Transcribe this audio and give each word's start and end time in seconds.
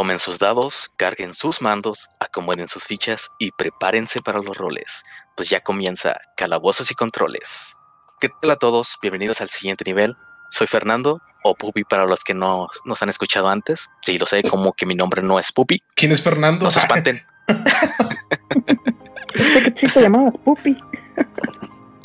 Tomen 0.00 0.18
sus 0.18 0.38
dados, 0.38 0.90
carguen 0.96 1.34
sus 1.34 1.60
mandos, 1.60 2.08
acomoden 2.20 2.68
sus 2.68 2.84
fichas 2.84 3.28
y 3.38 3.50
prepárense 3.50 4.22
para 4.22 4.40
los 4.40 4.56
roles, 4.56 5.02
pues 5.36 5.50
ya 5.50 5.60
comienza 5.60 6.16
Calabozos 6.38 6.90
y 6.90 6.94
Controles. 6.94 7.76
¿Qué 8.18 8.30
tal 8.40 8.52
a 8.52 8.56
todos? 8.56 8.96
Bienvenidos 9.02 9.42
al 9.42 9.50
siguiente 9.50 9.84
nivel. 9.84 10.16
Soy 10.48 10.68
Fernando, 10.68 11.20
o 11.44 11.54
Pupi 11.54 11.84
para 11.84 12.06
los 12.06 12.24
que 12.24 12.32
no 12.32 12.68
nos 12.86 13.02
han 13.02 13.10
escuchado 13.10 13.50
antes. 13.50 13.90
Sí, 14.00 14.16
lo 14.16 14.24
sé, 14.24 14.42
como 14.42 14.72
que 14.72 14.86
mi 14.86 14.94
nombre 14.94 15.20
no 15.20 15.38
es 15.38 15.52
Pupi. 15.52 15.82
¿Quién 15.96 16.12
es 16.12 16.22
Fernando? 16.22 16.64
No 16.64 16.70
se 16.70 16.78
espanten. 16.78 17.20
Pensé 19.34 19.62
que 19.64 19.78
sí 19.78 19.86
te 19.86 20.00
llamabas 20.00 20.32
Pupi. 20.42 20.78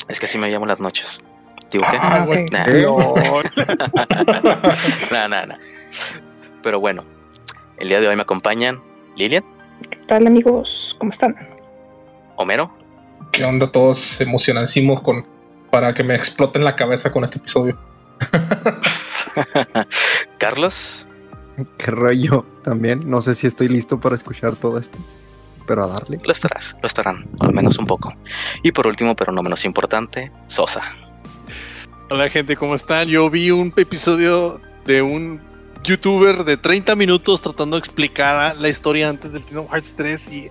Es 0.08 0.20
que 0.20 0.26
así 0.26 0.36
me 0.36 0.50
llamo 0.50 0.66
las 0.66 0.80
noches. 0.80 1.18
¿Digo 1.70 1.86
qué? 1.90 1.96
Ah, 1.98 2.26
güey. 2.26 2.44
ok. 2.44 2.50
Nah. 2.52 2.66
Nah, 5.10 5.28
nah, 5.28 5.46
nah. 5.46 5.56
Pero 6.62 6.78
bueno, 6.78 7.15
el 7.78 7.88
día 7.88 8.00
de 8.00 8.08
hoy 8.08 8.16
me 8.16 8.22
acompañan 8.22 8.82
Lilian, 9.16 9.44
¿Qué 9.90 9.98
tal 10.06 10.26
amigos? 10.26 10.96
¿Cómo 10.98 11.10
están? 11.10 11.36
Homero, 12.36 12.70
¿Qué 13.32 13.44
onda? 13.44 13.70
Todos 13.70 14.20
emocionadísimos 14.20 15.02
con 15.02 15.26
para 15.70 15.92
que 15.92 16.02
me 16.02 16.14
exploten 16.14 16.64
la 16.64 16.74
cabeza 16.74 17.12
con 17.12 17.24
este 17.24 17.38
episodio. 17.38 17.76
Carlos 20.38 21.06
¿Qué 21.78 21.90
rollo? 21.90 22.44
También. 22.62 23.08
No 23.08 23.20
sé 23.20 23.34
si 23.34 23.46
estoy 23.46 23.68
listo 23.68 24.00
para 24.00 24.14
escuchar 24.14 24.56
todo 24.56 24.78
esto. 24.78 24.98
Pero 25.66 25.84
a 25.84 25.88
darle. 25.88 26.20
Lo 26.22 26.32
estarás, 26.32 26.76
lo 26.80 26.86
estarán, 26.86 27.26
al 27.40 27.52
menos 27.52 27.78
un 27.78 27.86
poco. 27.86 28.14
Y 28.62 28.72
por 28.72 28.86
último, 28.86 29.16
pero 29.16 29.32
no 29.32 29.42
menos 29.42 29.64
importante, 29.64 30.30
Sosa. 30.46 30.82
Hola 32.08 32.30
gente, 32.30 32.56
¿cómo 32.56 32.74
están? 32.74 33.08
Yo 33.08 33.28
vi 33.30 33.50
un 33.50 33.72
episodio 33.76 34.60
de 34.84 35.02
un 35.02 35.40
youtuber 35.86 36.44
de 36.44 36.56
30 36.56 36.94
minutos 36.94 37.40
tratando 37.40 37.76
de 37.76 37.80
explicar 37.80 38.56
la 38.56 38.68
historia 38.68 39.08
antes 39.08 39.32
del 39.32 39.44
Kingdom 39.44 39.68
Hearts 39.68 39.94
3 39.96 40.28
y 40.32 40.50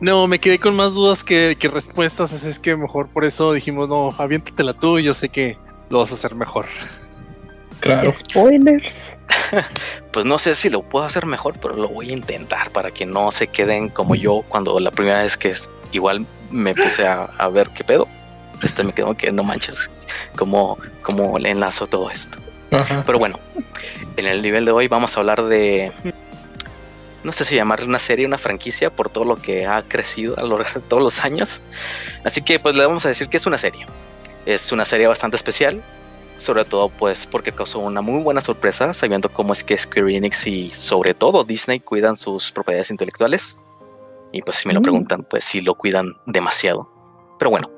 no, 0.00 0.26
me 0.28 0.38
quedé 0.38 0.58
con 0.58 0.76
más 0.76 0.92
dudas 0.92 1.24
que, 1.24 1.56
que 1.58 1.68
respuestas, 1.68 2.32
así 2.32 2.48
es 2.48 2.58
que 2.58 2.76
mejor 2.76 3.08
por 3.08 3.24
eso 3.24 3.52
dijimos, 3.52 3.88
no, 3.88 4.14
aviéntatela 4.16 4.72
tú 4.72 4.98
y 4.98 5.02
yo 5.04 5.14
sé 5.14 5.28
que 5.28 5.58
lo 5.90 5.98
vas 5.98 6.12
a 6.12 6.14
hacer 6.14 6.34
mejor. 6.34 6.66
Claro. 7.80 8.12
Spoilers. 8.12 9.10
Pues 10.12 10.26
no 10.26 10.38
sé 10.38 10.54
si 10.54 10.68
lo 10.68 10.82
puedo 10.82 11.04
hacer 11.06 11.24
mejor, 11.26 11.58
pero 11.60 11.74
lo 11.74 11.88
voy 11.88 12.10
a 12.10 12.12
intentar 12.12 12.70
para 12.70 12.90
que 12.90 13.06
no 13.06 13.30
se 13.30 13.46
queden 13.46 13.88
como 13.88 14.14
yo 14.14 14.42
cuando 14.48 14.80
la 14.80 14.90
primera 14.90 15.22
vez 15.22 15.36
que 15.36 15.50
es- 15.50 15.70
igual 15.92 16.26
me 16.50 16.74
puse 16.74 17.06
a, 17.06 17.24
a 17.38 17.48
ver 17.48 17.70
qué 17.70 17.84
pedo. 17.84 18.08
Este 18.62 18.82
me 18.82 18.92
quedo 18.92 19.14
que 19.14 19.30
no 19.30 19.44
manches 19.44 19.90
cómo, 20.34 20.76
cómo 21.02 21.38
le 21.38 21.50
enlazo 21.50 21.86
todo 21.86 22.10
esto. 22.10 22.38
Ajá. 22.70 23.02
Pero 23.06 23.18
bueno, 23.18 23.38
en 24.16 24.26
el 24.26 24.42
nivel 24.42 24.64
de 24.64 24.72
hoy 24.72 24.88
vamos 24.88 25.16
a 25.16 25.20
hablar 25.20 25.44
de. 25.44 25.92
No 27.24 27.32
sé 27.32 27.44
si 27.44 27.56
llamarle 27.56 27.86
una 27.86 27.98
serie, 27.98 28.24
una 28.26 28.38
franquicia, 28.38 28.90
por 28.90 29.10
todo 29.10 29.24
lo 29.24 29.36
que 29.36 29.66
ha 29.66 29.82
crecido 29.82 30.38
a 30.38 30.42
lo 30.42 30.58
largo 30.58 30.80
de 30.80 30.86
todos 30.86 31.02
los 31.02 31.24
años. 31.24 31.62
Así 32.24 32.42
que, 32.42 32.60
pues, 32.60 32.74
le 32.76 32.86
vamos 32.86 33.04
a 33.04 33.08
decir 33.08 33.28
que 33.28 33.36
es 33.36 33.46
una 33.46 33.58
serie. 33.58 33.86
Es 34.46 34.70
una 34.70 34.84
serie 34.84 35.08
bastante 35.08 35.36
especial, 35.36 35.82
sobre 36.36 36.64
todo, 36.64 36.88
pues, 36.88 37.26
porque 37.26 37.50
causó 37.50 37.80
una 37.80 38.00
muy 38.02 38.22
buena 38.22 38.40
sorpresa, 38.40 38.94
sabiendo 38.94 39.28
cómo 39.30 39.52
es 39.52 39.64
que 39.64 39.76
Square 39.76 40.16
Enix 40.16 40.46
y, 40.46 40.70
sobre 40.70 41.12
todo, 41.12 41.42
Disney 41.42 41.80
cuidan 41.80 42.16
sus 42.16 42.52
propiedades 42.52 42.90
intelectuales. 42.90 43.58
Y, 44.30 44.42
pues, 44.42 44.58
si 44.58 44.68
me 44.68 44.74
lo 44.74 44.80
Mm. 44.80 44.84
preguntan, 44.84 45.26
pues, 45.28 45.44
sí 45.44 45.60
lo 45.60 45.74
cuidan 45.74 46.16
demasiado. 46.24 46.88
Pero 47.38 47.50
bueno, 47.50 47.70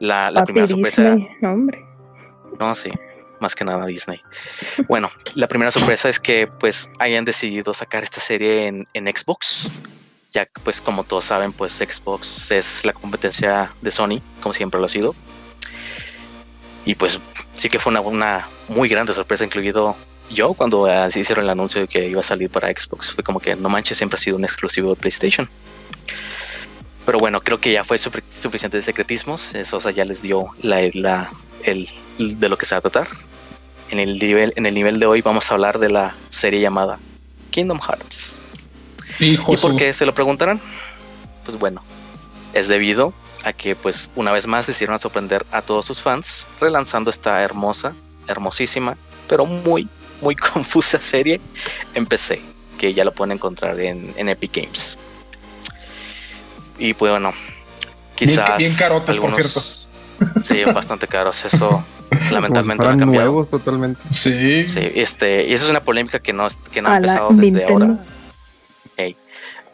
la, 0.00 0.42
primera 0.44 0.66
sorpresa. 0.66 1.14
Disney, 1.14 1.28
no, 1.40 1.52
hombre. 1.52 1.84
No, 2.58 2.74
sí, 2.74 2.90
más 3.40 3.54
que 3.54 3.64
nada 3.64 3.86
Disney. 3.86 4.20
Bueno, 4.88 5.10
la 5.34 5.48
primera 5.48 5.70
sorpresa 5.70 6.08
es 6.08 6.20
que 6.20 6.46
pues 6.46 6.90
hayan 6.98 7.24
decidido 7.24 7.74
sacar 7.74 8.02
esta 8.02 8.20
serie 8.20 8.66
en, 8.66 8.86
en 8.94 9.06
Xbox. 9.06 9.68
Ya 10.32 10.46
que, 10.46 10.60
pues 10.62 10.80
como 10.80 11.02
todos 11.02 11.24
saben, 11.24 11.52
pues 11.52 11.72
Xbox 11.72 12.52
es 12.52 12.84
la 12.84 12.92
competencia 12.92 13.72
de 13.80 13.90
Sony, 13.90 14.20
como 14.40 14.52
siempre 14.52 14.78
lo 14.78 14.86
ha 14.86 14.88
sido. 14.88 15.14
Y 16.84 16.94
pues 16.94 17.18
sí 17.56 17.68
que 17.68 17.78
fue 17.80 17.90
una, 17.90 18.00
una 18.00 18.48
muy 18.68 18.88
grande 18.88 19.12
sorpresa, 19.12 19.44
incluido 19.44 19.96
yo 20.30 20.54
cuando 20.54 20.86
se 21.10 21.18
hicieron 21.18 21.44
el 21.44 21.50
anuncio 21.50 21.80
de 21.80 21.88
que 21.88 22.06
iba 22.06 22.20
a 22.20 22.22
salir 22.22 22.48
para 22.48 22.68
Xbox. 22.68 23.12
Fue 23.12 23.24
como 23.24 23.40
que 23.40 23.56
no 23.56 23.68
manches, 23.68 23.98
siempre 23.98 24.16
ha 24.16 24.20
sido 24.20 24.36
un 24.36 24.44
exclusivo 24.44 24.94
de 24.94 25.00
PlayStation. 25.00 25.48
Pero 27.04 27.18
bueno, 27.18 27.40
creo 27.40 27.58
que 27.58 27.72
ya 27.72 27.82
fue 27.82 27.98
sufi- 27.98 28.22
suficiente 28.30 28.76
de 28.76 28.84
secretismos. 28.84 29.40
Sea, 29.64 29.90
ya 29.90 30.04
les 30.04 30.22
dio 30.22 30.50
la, 30.62 30.78
la, 30.94 31.30
el, 31.64 31.88
de 32.18 32.48
lo 32.48 32.56
que 32.56 32.66
se 32.66 32.74
va 32.76 32.78
a 32.78 32.82
tratar. 32.82 33.08
En 33.90 33.98
el, 33.98 34.18
nivel, 34.18 34.52
en 34.56 34.66
el 34.66 34.74
nivel 34.74 35.00
de 35.00 35.06
hoy 35.06 35.20
vamos 35.20 35.50
a 35.50 35.54
hablar 35.54 35.78
de 35.80 35.90
la 35.90 36.14
serie 36.28 36.60
llamada 36.60 36.98
Kingdom 37.50 37.80
Hearts. 37.80 38.38
Hijo 39.18 39.52
¿Y 39.52 39.56
por 39.56 39.76
qué 39.76 39.92
se 39.92 40.06
lo 40.06 40.14
preguntarán? 40.14 40.60
Pues 41.44 41.58
bueno, 41.58 41.82
es 42.52 42.68
debido 42.68 43.12
a 43.44 43.52
que 43.52 43.74
pues 43.74 44.10
una 44.14 44.30
vez 44.30 44.46
más 44.46 44.66
decidieron 44.66 44.98
sorprender 45.00 45.44
a 45.50 45.62
todos 45.62 45.86
sus 45.86 46.00
fans 46.00 46.46
relanzando 46.60 47.10
esta 47.10 47.42
hermosa, 47.42 47.94
hermosísima, 48.28 48.96
pero 49.28 49.44
muy, 49.44 49.88
muy 50.20 50.36
confusa 50.54 51.00
serie 51.00 51.40
en 51.94 52.06
PC, 52.06 52.40
que 52.78 52.94
ya 52.94 53.04
lo 53.04 53.12
pueden 53.12 53.32
encontrar 53.32 53.78
en, 53.80 54.14
en 54.16 54.28
Epic 54.28 54.54
Games. 54.54 54.98
Y 56.78 56.94
pues 56.94 57.10
bueno, 57.10 57.34
quizás... 58.14 58.56
bien 58.56 58.74
carotes, 58.76 59.16
por 59.16 59.32
cierto. 59.32 59.62
Sí, 60.42 60.64
bastante 60.64 61.06
caros, 61.06 61.44
eso 61.44 61.84
lamentablemente 62.30 62.84
no 62.84 62.90
Como 62.90 62.90
ha 62.90 62.94
si 62.94 63.04
nuevos 63.06 63.50
totalmente. 63.50 64.00
Sí. 64.10 64.68
Sí, 64.68 64.90
este, 64.94 65.46
y 65.46 65.54
esa 65.54 65.64
es 65.64 65.70
una 65.70 65.80
polémica 65.80 66.18
que 66.18 66.32
no, 66.32 66.48
que 66.72 66.82
no 66.82 66.88
ha 66.88 66.94
A 66.94 66.96
empezado 66.96 67.30
desde 67.30 67.42
Nintendo. 67.42 67.84
ahora. 67.84 68.04
Ey. 68.96 69.16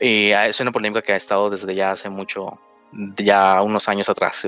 Y 0.01 0.33
ah, 0.33 0.47
es 0.47 0.61
una 0.61 0.73
polémica 0.73 1.03
que 1.03 1.13
ha 1.13 1.17
estado 1.17 1.51
desde 1.51 1.75
ya 1.75 1.93
hace 1.93 2.09
mucho, 2.11 2.59
ya 2.93 3.63
unos 3.63 3.89
años 3.89 4.09
atrás. 4.09 4.47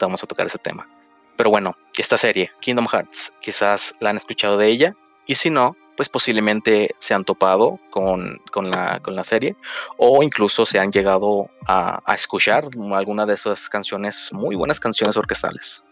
Vamos 0.00 0.22
a 0.22 0.26
tocar 0.26 0.46
ese 0.46 0.58
tema. 0.58 0.88
Pero 1.36 1.50
bueno, 1.50 1.76
esta 1.96 2.16
serie, 2.16 2.50
Kingdom 2.60 2.86
Hearts, 2.86 3.32
quizás 3.40 3.94
la 4.00 4.10
han 4.10 4.16
escuchado 4.16 4.56
de 4.56 4.68
ella. 4.68 4.94
Y 5.26 5.34
si 5.34 5.50
no, 5.50 5.76
pues 5.96 6.08
posiblemente 6.08 6.94
se 6.98 7.14
han 7.14 7.24
topado 7.24 7.80
con, 7.90 8.40
con, 8.52 8.70
la, 8.70 9.00
con 9.00 9.16
la 9.16 9.24
serie. 9.24 9.56
O 9.96 10.22
incluso 10.22 10.66
se 10.66 10.78
han 10.78 10.92
llegado 10.92 11.48
a, 11.66 12.00
a 12.04 12.14
escuchar 12.14 12.68
alguna 12.92 13.24
de 13.26 13.34
esas 13.34 13.68
canciones, 13.68 14.30
muy 14.32 14.54
buenas 14.56 14.78
canciones 14.78 15.16
orquestales. 15.16 15.84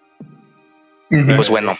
Ujú. 1.10 1.36
Pues 1.36 1.48
bueno, 1.50 1.74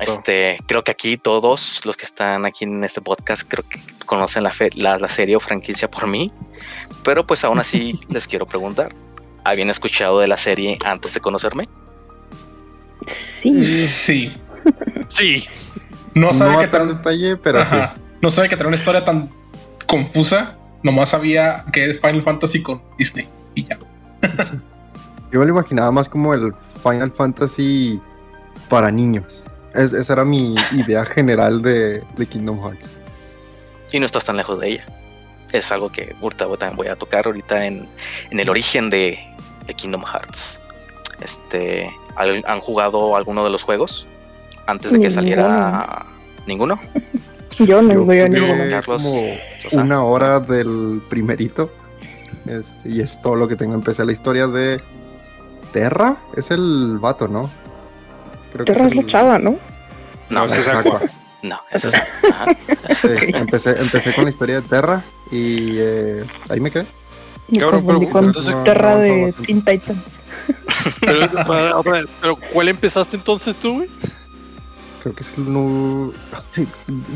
este, 0.00 0.58
creo 0.66 0.82
que 0.82 0.90
aquí 0.90 1.16
todos 1.16 1.84
los 1.84 1.96
que 1.96 2.04
están 2.04 2.46
aquí 2.46 2.64
en 2.64 2.82
este 2.84 3.00
podcast 3.00 3.42
creo 3.46 3.64
que 3.68 3.80
conocen 4.06 4.42
la, 4.42 4.52
fe- 4.52 4.70
la, 4.74 4.98
la 4.98 5.08
serie 5.08 5.36
o 5.36 5.40
franquicia 5.40 5.90
por 5.90 6.06
mí, 6.06 6.32
pero 7.04 7.26
pues 7.26 7.44
aún 7.44 7.58
así 7.58 8.00
les 8.08 8.26
quiero 8.26 8.46
preguntar, 8.46 8.94
¿habían 9.44 9.68
escuchado 9.70 10.20
de 10.20 10.26
la 10.26 10.36
serie 10.38 10.78
antes 10.84 11.12
de 11.14 11.20
conocerme? 11.20 11.68
Sí. 13.06 13.62
Sí. 13.62 14.32
Sí, 15.08 15.44
No 16.14 16.28
No, 16.28 16.34
sabe 16.34 16.58
que 16.64 16.68
tan- 16.68 16.88
detalle, 16.88 17.36
pero 17.36 17.60
Ajá. 17.60 17.94
No 18.20 18.30
sabe 18.30 18.48
que 18.48 18.56
tenía 18.56 18.68
una 18.68 18.76
historia 18.76 19.04
tan 19.04 19.30
confusa. 19.86 20.56
Nomás 20.82 21.10
sabía 21.10 21.64
que 21.72 21.90
es 21.90 22.00
Final 22.00 22.22
Fantasy 22.22 22.62
con 22.62 22.82
Disney. 22.98 23.28
Y 23.54 23.64
ya. 23.64 23.78
sí. 24.42 24.54
Yo 25.32 25.40
me 25.40 25.46
lo 25.46 25.50
imaginaba 25.52 25.90
más 25.90 26.08
como 26.08 26.34
el 26.34 26.52
Final 26.82 27.10
Fantasy 27.12 28.00
para 28.68 28.90
niños. 28.90 29.44
Es- 29.74 29.92
esa 29.92 30.12
era 30.12 30.24
mi 30.24 30.54
idea 30.72 31.04
general 31.04 31.62
de, 31.62 32.02
de 32.16 32.26
Kingdom 32.26 32.60
Hearts. 32.62 32.90
Y 33.90 33.98
no 34.00 34.06
estás 34.06 34.24
tan 34.24 34.36
lejos 34.36 34.58
de 34.60 34.68
ella. 34.68 34.84
Es 35.52 35.70
algo 35.72 35.90
que 35.90 36.14
ahorita 36.22 36.46
voy- 36.46 36.58
también 36.58 36.76
voy 36.76 36.88
a 36.88 36.96
tocar 36.96 37.26
ahorita 37.26 37.66
en, 37.66 37.88
en 38.30 38.40
el 38.40 38.48
origen 38.48 38.88
de, 38.90 39.18
de 39.66 39.74
Kingdom 39.74 40.04
Hearts. 40.04 40.60
Este, 41.20 41.90
¿al- 42.16 42.44
¿Han 42.46 42.60
jugado 42.60 43.16
alguno 43.16 43.44
de 43.44 43.50
los 43.50 43.62
juegos 43.62 44.06
antes 44.66 44.92
de 44.92 45.00
que 45.00 45.10
saliera 45.10 46.06
ninguno? 46.46 46.78
Yo 47.58 47.82
no 47.82 47.92
Yo 47.92 48.04
voy 48.04 48.18
a 48.20 48.26
jugué 48.26 48.40
ninguno. 48.40 48.64
Carlos, 48.70 49.02
como 49.02 49.22
Sosa. 49.60 49.82
una 49.82 50.02
hora 50.04 50.40
del 50.40 51.02
primerito. 51.08 51.70
Este, 52.46 52.88
y 52.88 53.00
es 53.00 53.20
todo 53.22 53.36
lo 53.36 53.46
que 53.46 53.56
tengo. 53.56 53.74
Empecé 53.74 54.04
la 54.04 54.12
historia 54.12 54.46
de 54.46 54.78
Terra. 55.72 56.16
Es 56.36 56.50
el 56.50 56.98
vato, 56.98 57.28
¿no? 57.28 57.50
Creo 58.52 58.64
Terra 58.64 58.86
es 58.86 58.94
la 58.94 59.00
el- 59.02 59.06
chava, 59.06 59.38
¿no? 59.38 59.56
No, 60.30 60.46
es 60.46 60.56
es 60.56 60.68
Aqua. 60.68 61.00
No, 61.42 61.60
ese 61.70 61.88
es-. 61.88 61.94
Sí, 63.02 63.08
empecé, 63.34 63.70
empecé 63.78 64.14
con 64.14 64.24
la 64.24 64.30
historia 64.30 64.56
de 64.60 64.62
Terra 64.68 65.02
y 65.30 65.76
eh, 65.78 66.24
ahí 66.48 66.60
me 66.60 66.70
quedé. 66.70 66.86
Cabrón, 67.58 67.82
confundí 67.84 68.06
pero- 68.06 68.12
con 68.12 68.24
entonces- 68.26 68.64
Terra 68.64 68.92
no, 68.94 68.98
de 69.00 69.34
no. 69.36 69.44
Teen 69.44 69.62
Titans. 69.64 70.16
pero, 71.00 71.82
pero 72.20 72.36
¿cuál 72.52 72.68
empezaste 72.68 73.16
entonces 73.16 73.56
tú, 73.56 73.74
güey? 73.76 73.88
Creo 75.02 75.14
que 75.16 75.22
es 75.22 75.32
el 75.36 76.12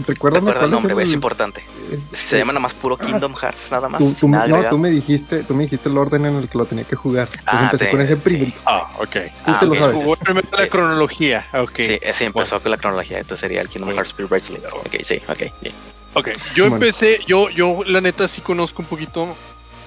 Recuérdame 0.06 0.50
Recuerda 0.50 0.64
el 0.64 0.70
nombre, 0.70 1.02
es 1.04 1.12
importante. 1.12 1.60
eh, 1.90 1.98
Si 2.12 2.26
se 2.26 2.38
llama 2.38 2.52
nada 2.52 2.60
más 2.60 2.74
puro 2.74 2.96
Kingdom 2.96 3.34
Hearts, 3.34 3.70
nada 3.70 3.88
más. 3.88 4.02
Tú, 4.18 4.28
nada 4.28 4.48
no, 4.48 4.68
tú 4.68 4.76
me 4.78 4.90
dijiste, 4.90 5.44
tú 5.44 5.54
me 5.54 5.62
dijiste 5.64 5.88
el 5.88 5.96
orden 5.96 6.24
en 6.26 6.34
el 6.36 6.48
que 6.48 6.58
lo 6.58 6.64
tenía 6.64 6.84
que 6.84 6.96
jugar. 6.96 7.28
Entonces 7.30 7.44
Ah, 7.46 7.64
empecé 7.64 7.84
te- 7.84 7.90
con 7.92 8.00
ese 8.00 8.14
sí. 8.16 8.20
primerito. 8.22 8.58
Ah, 8.66 8.90
ok. 8.98 9.12
Tú 9.12 9.18
Ah, 9.52 9.56
te 9.60 9.66
lo 9.66 9.74
sabes. 9.76 9.96
Jugó 9.96 10.16
primero 10.16 10.48
la 10.52 10.64
Sí. 10.64 10.70
cronología, 10.70 11.46
ok. 11.54 11.70
Sí, 11.76 12.00
así 12.10 12.24
empezó 12.24 12.32
Bueno. 12.56 12.62
con 12.62 12.70
la 12.72 12.76
cronología. 12.78 13.18
Entonces 13.18 13.40
sería 13.40 13.60
el 13.60 13.68
Kingdom 13.68 13.90
Sí. 13.90 13.94
Hearts 13.94 14.10
Spirit 14.10 14.30
Bracelet. 14.30 14.64
Ok, 14.72 14.96
sí, 15.02 15.20
ok. 15.28 15.38
bien. 15.60 15.74
Ok, 16.14 16.28
yo 16.56 16.64
empecé, 16.66 17.20
yo, 17.26 17.50
yo 17.50 17.82
la 17.86 18.00
neta 18.00 18.26
sí 18.26 18.40
conozco 18.40 18.82
un 18.82 18.88
poquito 18.88 19.28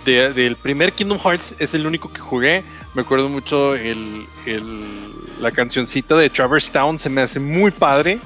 de- 0.05 0.31
del 0.31 0.55
primer 0.55 0.93
Kingdom 0.93 1.19
Hearts, 1.19 1.55
es 1.59 1.73
el 1.73 1.85
único 1.85 2.09
que 2.13 2.19
jugué. 2.21 2.63
Me 2.93 3.01
acuerdo 3.01 3.27
mucho 3.29 3.75
el, 3.75 4.25
el- 4.45 5.11
la 5.39 5.51
cancioncita 5.51 6.15
de 6.15 6.29
Traverse 6.29 6.71
Town, 6.71 6.97
se 6.99 7.09
me 7.09 7.21
hace 7.21 7.39
muy 7.39 7.71
padre. 7.71 8.19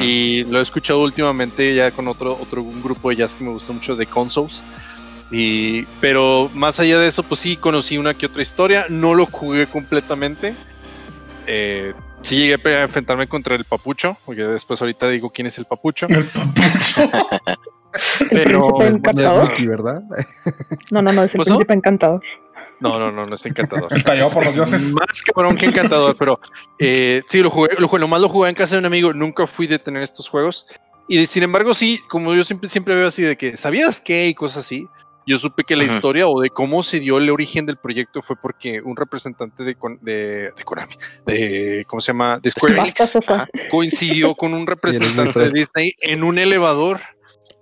Y 0.00 0.44
lo 0.44 0.60
he 0.60 0.62
escuchado 0.62 1.02
últimamente 1.02 1.74
ya 1.74 1.90
con 1.90 2.06
otro, 2.06 2.38
otro 2.40 2.62
un 2.62 2.82
grupo 2.82 3.10
de 3.10 3.16
jazz 3.16 3.34
que 3.34 3.42
me 3.42 3.50
gusta 3.50 3.72
mucho 3.72 3.96
de 3.96 4.06
Consoles. 4.06 4.62
Y, 5.30 5.82
pero 6.00 6.50
más 6.54 6.78
allá 6.78 6.98
de 6.98 7.08
eso, 7.08 7.22
pues 7.22 7.40
sí, 7.40 7.56
conocí 7.56 7.96
una 7.98 8.14
que 8.14 8.26
otra 8.26 8.42
historia. 8.42 8.86
No 8.90 9.14
lo 9.14 9.26
jugué 9.26 9.66
completamente. 9.66 10.54
Eh, 11.46 11.94
sí 12.20 12.36
llegué 12.36 12.76
a 12.76 12.82
enfrentarme 12.82 13.26
contra 13.26 13.56
el 13.56 13.64
papucho, 13.64 14.16
porque 14.26 14.42
después 14.44 14.80
ahorita 14.80 15.08
digo 15.08 15.30
quién 15.30 15.46
es 15.48 15.58
el 15.58 15.64
papucho. 15.64 16.06
El 16.08 16.26
papucho. 16.26 17.10
El 18.20 18.28
Pero- 18.28 18.60
príncipe 18.74 18.84
Es- 18.84 18.90
es 18.90 18.96
encantador. 18.96 19.48
Mickey, 19.50 19.66
¿verdad? 19.66 20.02
No, 20.90 21.02
no, 21.02 21.12
no, 21.12 21.24
es 21.24 21.34
el 21.34 21.42
príncipe 21.42 21.74
encantador. 21.74 22.22
No, 22.82 22.98
no, 22.98 23.12
no, 23.12 23.26
no 23.26 23.34
es 23.34 23.46
encantador. 23.46 23.88
El 23.94 24.02
tallado 24.04 24.30
por 24.30 24.44
los 24.44 24.48
Es 24.50 24.54
dioses. 24.56 24.92
Más 24.92 25.22
cabrón 25.22 25.56
que 25.56 25.66
encantador, 25.66 26.16
pero 26.16 26.40
eh, 26.78 27.22
sí, 27.28 27.40
lo 27.40 27.50
jugué, 27.50 27.70
lo 27.78 27.88
jugué, 27.88 28.00
nomás 28.00 28.20
lo 28.20 28.28
jugué 28.28 28.48
en 28.50 28.54
casa 28.54 28.74
de 28.74 28.80
un 28.80 28.86
amigo, 28.86 29.12
nunca 29.12 29.46
fui 29.46 29.66
de 29.66 29.78
tener 29.78 30.02
estos 30.02 30.28
juegos. 30.28 30.66
Y 31.08 31.26
sin 31.26 31.42
embargo, 31.42 31.74
sí, 31.74 32.00
como 32.08 32.34
yo 32.34 32.44
siempre, 32.44 32.68
siempre 32.68 32.94
veo 32.94 33.08
así 33.08 33.22
de 33.22 33.36
que, 33.36 33.56
¿sabías 33.56 34.00
qué? 34.00 34.28
Y 34.28 34.34
cosas 34.34 34.64
así. 34.64 34.86
Yo 35.24 35.38
supe 35.38 35.62
que 35.62 35.76
la 35.76 35.84
Ujú. 35.84 35.94
historia 35.94 36.26
o 36.26 36.40
de 36.40 36.50
cómo 36.50 36.82
se 36.82 36.98
dio 36.98 37.18
el 37.18 37.30
origen 37.30 37.64
del 37.64 37.76
proyecto 37.76 38.22
fue 38.22 38.34
porque 38.34 38.80
un 38.80 38.96
representante 38.96 39.62
de, 39.62 39.76
de, 40.00 40.50
de 40.56 40.64
Konami, 40.64 40.94
de, 41.26 41.84
¿cómo 41.86 42.00
se 42.00 42.08
llama? 42.08 42.40
De 42.40 42.50
Square 42.50 42.78
Enix. 42.80 43.00
Ajá, 43.28 43.46
coincidió 43.70 44.34
con 44.34 44.52
un 44.52 44.66
representante 44.66 45.38
de. 45.38 45.50
Disney 45.50 45.94
en 46.00 46.24
un 46.24 46.38
elevador. 46.38 47.00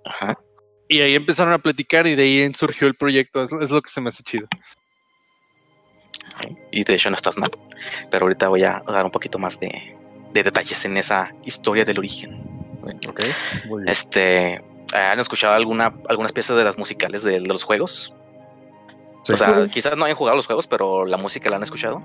ajá. 0.05 0.39
Y 0.87 0.99
ahí 0.99 1.15
empezaron 1.15 1.53
a 1.53 1.59
platicar 1.59 2.05
y 2.05 2.15
de 2.15 2.23
ahí 2.23 2.53
surgió 2.53 2.85
el 2.87 2.95
proyecto. 2.95 3.43
Es, 3.43 3.51
es 3.53 3.69
lo 3.71 3.81
que 3.81 3.89
se 3.89 4.01
me 4.01 4.09
hace 4.09 4.23
chido. 4.23 4.47
Y 6.71 6.83
de 6.83 6.93
hecho 6.93 7.09
no 7.09 7.15
estás 7.15 7.37
mal. 7.37 7.49
Pero 8.09 8.25
ahorita 8.25 8.47
voy 8.49 8.63
a 8.63 8.81
dar 8.87 9.05
un 9.05 9.11
poquito 9.11 9.39
más 9.39 9.59
de, 9.59 9.95
de 10.33 10.43
detalles 10.43 10.83
en 10.85 10.97
esa 10.97 11.31
historia 11.45 11.85
del 11.85 11.99
origen. 11.99 12.41
Ok, 13.07 13.21
muy 13.67 13.83
Este, 13.87 14.63
¿han 14.93 15.19
escuchado 15.19 15.53
alguna, 15.53 15.93
algunas 16.09 16.31
piezas 16.31 16.57
de 16.57 16.63
las 16.63 16.77
musicales 16.77 17.23
de, 17.23 17.33
de 17.39 17.47
los 17.47 17.63
juegos? 17.63 18.13
Sí. 19.23 19.33
O 19.33 19.35
sea, 19.35 19.53
Pues- 19.53 19.71
quizás 19.71 19.95
no 19.97 20.05
hayan 20.05 20.17
jugado 20.17 20.37
los 20.37 20.47
juegos, 20.47 20.67
pero 20.67 21.05
la 21.05 21.17
música 21.17 21.49
la 21.49 21.57
han 21.57 21.63
escuchado. 21.63 22.01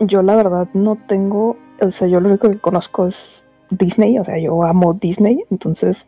Yo 0.00 0.22
la 0.22 0.36
verdad 0.36 0.68
no 0.74 0.96
tengo, 1.08 1.56
o 1.80 1.90
sea, 1.90 2.06
yo 2.08 2.20
lo 2.20 2.28
único 2.28 2.48
que 2.50 2.58
conozco 2.58 3.08
es 3.08 3.46
Disney, 3.70 4.18
o 4.18 4.24
sea, 4.24 4.38
yo 4.38 4.62
amo 4.62 4.94
Disney, 4.94 5.44
entonces 5.50 6.06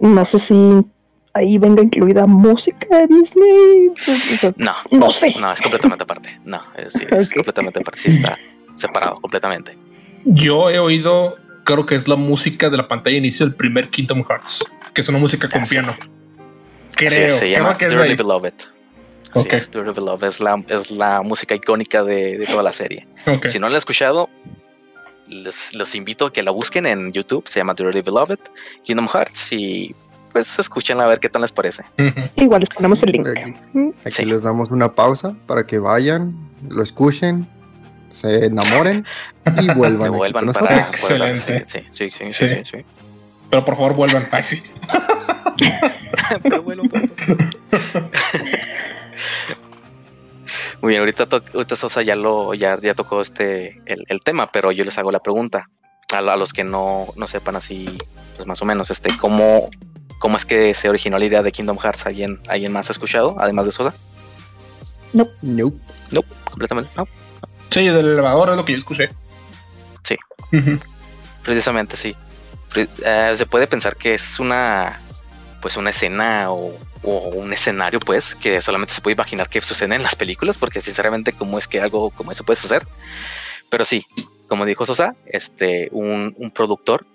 no 0.00 0.24
sé 0.24 0.38
si 0.38 0.86
ahí 1.34 1.58
venga 1.58 1.82
incluida 1.82 2.26
música 2.26 2.98
de 2.98 3.06
Disney. 3.08 3.88
o 3.88 3.96
sea, 4.36 4.52
No, 4.56 4.74
No 4.92 5.10
sé. 5.10 5.34
No, 5.38 5.52
es 5.52 5.60
completamente 5.60 6.02
aparte. 6.04 6.40
No, 6.44 6.62
es, 6.76 6.92
sí, 6.94 7.34
completamente 7.34 7.80
aparte. 7.80 8.00
Sí, 8.00 8.10
está 8.10 8.38
separado 8.74 9.14
completamente. 9.20 9.76
Yo 10.24 10.70
he 10.70 10.78
oído, 10.78 11.36
creo 11.64 11.84
que 11.86 11.94
es 11.96 12.08
la 12.08 12.16
música 12.16 12.70
de 12.70 12.76
la 12.78 12.88
pantalla 12.88 13.14
de 13.14 13.18
inicio 13.18 13.46
del 13.46 13.54
primer 13.56 13.90
Kingdom 13.90 14.24
Hearts, 14.24 14.64
que 14.94 15.00
es 15.00 15.08
una 15.08 15.18
música 15.18 15.48
con 15.48 15.62
Ah, 15.62 15.66
sí. 15.66 15.74
piano. 15.74 15.96
Creo, 16.96 17.10
es, 17.10 17.34
se 17.34 17.46
creo 17.46 17.58
llama 17.58 17.76
que 17.76 17.86
es 17.86 17.92
Dearly. 17.92 18.14
Beloved. 18.14 18.54
Ok. 19.34 19.52
es, 19.52 19.70
Dearly 19.70 19.92
Beloved 19.92 20.28
es 20.28 20.40
la, 20.40 20.62
es 20.68 20.90
la 20.92 21.20
música 21.22 21.54
icónica 21.56 22.04
de, 22.04 22.38
de 22.38 22.46
toda 22.46 22.62
la 22.62 22.72
serie. 22.72 23.06
Si 23.48 23.58
no 23.58 23.66
la 23.68 23.74
han 23.74 23.78
escuchado, 23.78 24.30
les, 25.26 25.74
los 25.74 25.94
invito 25.96 26.26
a 26.26 26.32
que 26.32 26.42
la 26.42 26.52
busquen 26.52 26.86
en 26.86 27.10
YouTube. 27.12 27.46
Se 27.48 27.58
llama 27.58 27.74
Dearly 27.74 28.02
Beloved, 28.02 28.38
Kingdom 28.84 29.08
Hearts 29.08 29.52
y 29.52 29.94
pues 30.34 30.58
escúchenla 30.58 31.04
a 31.04 31.06
ver 31.06 31.20
qué 31.20 31.30
tal 31.30 31.40
les 31.42 31.52
parece. 31.52 31.84
Igual 32.36 32.60
les 32.60 32.68
ponemos 32.68 33.02
el 33.04 33.12
link. 33.12 33.28
Aquí. 33.28 33.54
Aquí 34.00 34.10
Sí. 34.10 34.24
les 34.26 34.42
damos 34.42 34.70
una 34.70 34.92
pausa 34.94 35.34
para 35.46 35.64
que 35.64 35.78
vayan, 35.78 36.34
lo 36.68 36.82
escuchen, 36.82 37.48
se 38.10 38.44
enamoren 38.46 39.06
y 39.62 39.72
vuelvan. 39.74 40.08
Aquí 40.08 40.16
vuelvan 40.18 40.52
para. 40.52 40.78
Excelente. 40.80 41.64
Sí, 41.68 41.80
sí, 41.92 42.10
sí, 42.10 42.24
sí, 42.32 42.32
Sí. 42.32 42.48
sí, 42.48 42.62
sí. 42.64 42.84
Pero 43.48 43.64
por 43.64 43.76
favor 43.76 43.94
vuelvan. 43.94 44.28
Ay, 44.32 44.42
sí. 44.42 44.62
Pero 46.42 46.64
pero- 46.64 46.82
Muy 50.82 50.90
bien, 50.90 51.00
ahorita, 51.00 51.28
ahorita 51.54 51.76
Sosa 51.76 52.02
ya 52.02 52.16
lo 52.16 52.54
ya, 52.54 52.78
ya 52.80 52.94
tocó 52.94 53.20
este 53.22 53.80
el, 53.86 54.04
el 54.08 54.20
tema, 54.20 54.50
pero 54.52 54.72
yo 54.72 54.84
les 54.84 54.98
hago 54.98 55.10
la 55.12 55.20
pregunta 55.20 55.70
a, 56.12 56.18
a 56.18 56.36
los 56.36 56.52
que 56.52 56.64
no, 56.64 57.06
no 57.16 57.26
sepan 57.26 57.56
así, 57.56 57.96
pues 58.36 58.46
más 58.46 58.60
o 58.60 58.64
menos, 58.64 58.90
este, 58.90 59.16
¿cómo, 59.16 59.70
cómo 60.24 60.38
es 60.38 60.46
que 60.46 60.72
se 60.72 60.88
originó 60.88 61.18
la 61.18 61.26
idea 61.26 61.42
de 61.42 61.52
Kingdom 61.52 61.76
Hearts? 61.76 62.06
¿Alguien, 62.06 62.40
alguien 62.48 62.72
más 62.72 62.88
ha 62.88 62.92
escuchado, 62.92 63.36
además 63.38 63.66
de 63.66 63.72
Sosa? 63.72 63.92
Nope. 65.12 65.34
No, 65.42 66.22
completamente, 66.44 66.90
no. 66.96 67.06
Sí, 67.68 67.84
del 67.88 68.06
elevador 68.06 68.48
es 68.48 68.56
lo 68.56 68.64
que 68.64 68.72
yo 68.72 68.78
escuché. 68.78 69.10
Sí. 70.02 70.16
Precisamente 71.42 71.98
sí. 71.98 72.16
Eh, 72.74 73.34
se 73.36 73.44
puede 73.44 73.66
pensar 73.66 73.96
que 73.96 74.14
es 74.14 74.40
una 74.40 74.98
pues 75.60 75.76
una 75.76 75.90
escena 75.90 76.50
o, 76.50 76.74
o 77.02 77.18
un 77.34 77.52
escenario 77.52 78.00
pues 78.00 78.34
que 78.34 78.62
solamente 78.62 78.94
se 78.94 79.02
puede 79.02 79.12
imaginar 79.12 79.50
que 79.50 79.60
sucede 79.60 79.94
en 79.94 80.02
las 80.02 80.16
películas 80.16 80.56
porque 80.56 80.80
sinceramente 80.80 81.34
cómo 81.34 81.58
es 81.58 81.68
que 81.68 81.82
algo 81.82 82.08
como 82.10 82.32
eso 82.32 82.44
puede 82.44 82.60
suceder 82.60 82.86
pero 83.70 83.84
sí 83.84 84.04
como 84.48 84.66
dijo 84.66 84.84
Sosa 84.84 85.14
este 85.26 85.88
un, 85.92 86.34
un 86.36 86.50
productor 86.50 87.06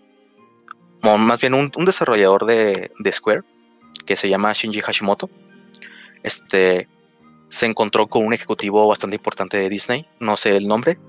más 1.02 1.40
bien 1.40 1.54
un, 1.54 1.72
desarrollador 1.86 2.46
de, 2.46 2.92
Square 3.12 3.44
que 4.06 4.16
se 4.16 4.30
llama 4.30 4.54
Shinji 4.54 4.82
Hashimoto. 4.82 5.30
Este 6.24 6.88
se 7.50 7.66
encontró 7.66 8.08
con 8.08 8.26
un 8.26 8.34
ejecutivo 8.34 8.88
bastante 8.88 9.16
importante 9.16 9.58
de 9.58 9.70
Disney 9.70 10.08
no 10.20 10.38
sé 10.38 10.56
el 10.56 10.68
nombre. 10.68 11.00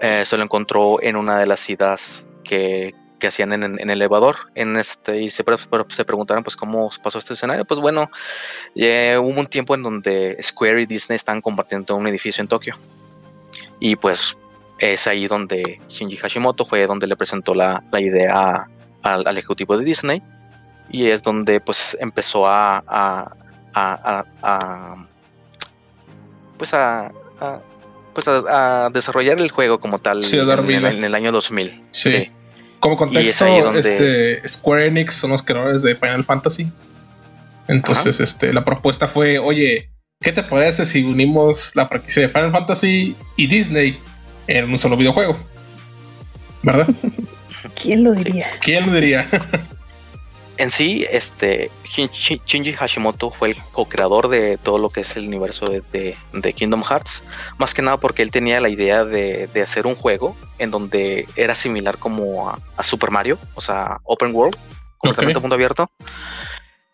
Eh, 0.00 0.24
se 0.26 0.36
lo 0.36 0.42
encontró 0.42 1.02
en 1.02 1.16
una 1.16 1.38
de 1.38 1.46
las 1.46 1.68
idas 1.70 2.28
que, 2.44 2.94
que 3.18 3.28
hacían 3.28 3.52
en, 3.52 3.78
el 3.78 3.90
elevador. 3.90 4.36
En 4.54 4.76
este 4.76 5.20
y 5.22 5.30
se 5.30 5.44
preguntaron 5.44 6.42
pues 6.42 6.56
cómo 6.56 6.90
pasó 7.02 7.18
este 7.18 7.34
escenario 7.34 7.64
pues 7.64 7.80
bueno 7.80 8.10
eh, 8.74 9.16
hubo 9.20 9.40
un 9.40 9.46
tiempo 9.46 9.74
en 9.74 9.82
donde 9.82 10.36
Square 10.42 10.82
y 10.82 10.86
Disney 10.86 11.16
están 11.16 11.40
compartiendo 11.40 11.96
un 11.96 12.06
edificio 12.06 12.42
en 12.42 12.48
Tokio. 12.48 12.76
Y 13.78 13.96
pues 13.96 14.36
es 14.78 15.06
ahí 15.06 15.26
donde 15.26 15.80
Shinji 15.88 16.16
Hashimoto 16.16 16.64
fue 16.64 16.86
donde 16.86 17.06
le 17.06 17.16
presentó 17.16 17.54
la, 17.54 17.82
la 17.90 18.00
idea 18.00 18.68
al, 19.06 19.26
al 19.26 19.38
ejecutivo 19.38 19.76
de 19.78 19.84
Disney 19.84 20.22
y 20.90 21.06
es 21.06 21.22
donde 21.22 21.60
pues 21.60 21.96
empezó 22.00 22.46
a, 22.46 22.78
a, 22.86 23.34
a- 23.74 24.22
a- 24.22 24.24
a- 24.42 25.06
pues 26.56 26.72
a, 26.74 27.12
pues 28.14 28.26
a, 28.28 28.88
desarrollar 28.92 29.38
el 29.40 29.50
juego 29.50 29.78
como 29.80 29.98
tal 29.98 30.24
Sí, 30.24 30.38
en, 30.38 30.48
en- 30.50 30.66
vida. 30.66 30.90
en 30.90 31.04
el 31.04 31.14
año 31.14 31.32
2000 31.32 31.82
Sí. 31.90 32.10
sí. 32.10 32.30
Como 32.80 32.96
contexto, 32.96 33.46
es 33.46 33.64
donde- 33.64 33.80
este, 33.80 34.48
Square 34.48 34.88
Enix 34.88 35.14
son 35.14 35.30
los 35.30 35.42
creadores 35.42 35.82
de 35.82 35.94
Final 35.96 36.24
Fantasy. 36.24 36.70
Entonces, 37.68 38.20
este, 38.20 38.52
la 38.52 38.64
propuesta 38.64 39.08
fue, 39.08 39.38
oye, 39.38 39.90
¿qué 40.20 40.30
te 40.32 40.42
parece 40.44 40.86
si 40.86 41.02
unimos 41.02 41.72
la 41.74 41.86
franquicia 41.86 42.22
de 42.22 42.28
Final 42.28 42.52
Fantasy 42.52 43.16
y 43.36 43.46
Disney 43.48 43.98
en 44.46 44.70
un 44.70 44.78
solo 44.78 44.96
videojuego? 44.96 45.36
¿Verdad? 46.62 46.86
¿Quién 47.80 48.02
lo 48.04 48.12
diría? 48.12 48.46
¿Quién 48.60 48.86
lo 48.86 48.92
diría? 48.92 49.28
En 50.58 50.70
sí, 50.70 51.06
este 51.10 51.70
Shin- 51.84 52.08
Shin- 52.10 52.40
Shinji 52.46 52.72
Hashimoto 52.72 53.30
fue 53.30 53.50
el 53.50 53.56
co-creador 53.72 54.28
de 54.28 54.56
todo 54.56 54.78
lo 54.78 54.88
que 54.88 55.02
es 55.02 55.14
el 55.14 55.26
universo 55.26 55.66
de, 55.66 55.82
de- 55.92 56.16
de 56.32 56.52
Kingdom 56.54 56.82
Hearts, 56.82 57.22
más 57.58 57.74
que 57.74 57.82
nada 57.82 57.98
porque 57.98 58.22
él 58.22 58.30
tenía 58.30 58.58
la 58.58 58.70
idea 58.70 59.04
de, 59.04 59.48
de 59.48 59.60
hacer 59.60 59.86
un 59.86 59.94
juego 59.94 60.34
en 60.58 60.70
donde 60.70 61.28
era 61.36 61.54
similar 61.54 61.98
como 61.98 62.48
a, 62.48 62.58
a 62.78 62.82
Super 62.82 63.10
Mario, 63.10 63.38
o 63.54 63.60
sea, 63.60 63.98
open 64.04 64.34
world, 64.34 64.56
completamente 64.96 65.36
Ok. 65.36 65.42
mundo 65.42 65.56
abierto. 65.56 65.90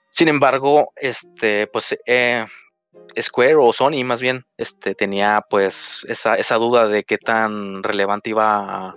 Sin 0.08 0.26
embargo, 0.26 0.92
este, 0.96 1.68
pues 1.68 1.96
eh, 2.04 2.44
Square 3.20 3.54
o 3.60 3.72
Sony 3.72 4.02
más 4.04 4.20
bien, 4.20 4.44
este, 4.56 4.96
tenía 4.96 5.40
pues 5.48 6.04
esa, 6.08 6.34
esa 6.34 6.56
duda 6.56 6.88
de 6.88 7.04
qué 7.04 7.16
tan 7.16 7.84
relevante 7.84 8.30
iba 8.30 8.56
a, 8.56 8.94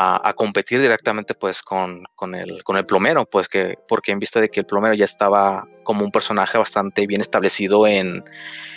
a- 0.00 0.28
a 0.28 0.32
competir 0.34 0.80
directamente 0.80 1.34
pues 1.34 1.60
con, 1.62 2.04
con 2.14 2.36
el, 2.36 2.62
con 2.62 2.76
el 2.76 2.86
plomero, 2.86 3.24
pues 3.26 3.48
que, 3.48 3.74
porque 3.88 4.12
en 4.12 4.20
vista 4.20 4.40
de 4.40 4.48
que 4.48 4.60
el 4.60 4.66
plomero 4.66 4.94
ya 4.94 5.04
estaba 5.04 5.66
como 5.82 6.04
un 6.04 6.12
personaje 6.12 6.56
bastante 6.56 7.04
bien 7.08 7.20
establecido 7.20 7.84
en, 7.86 8.22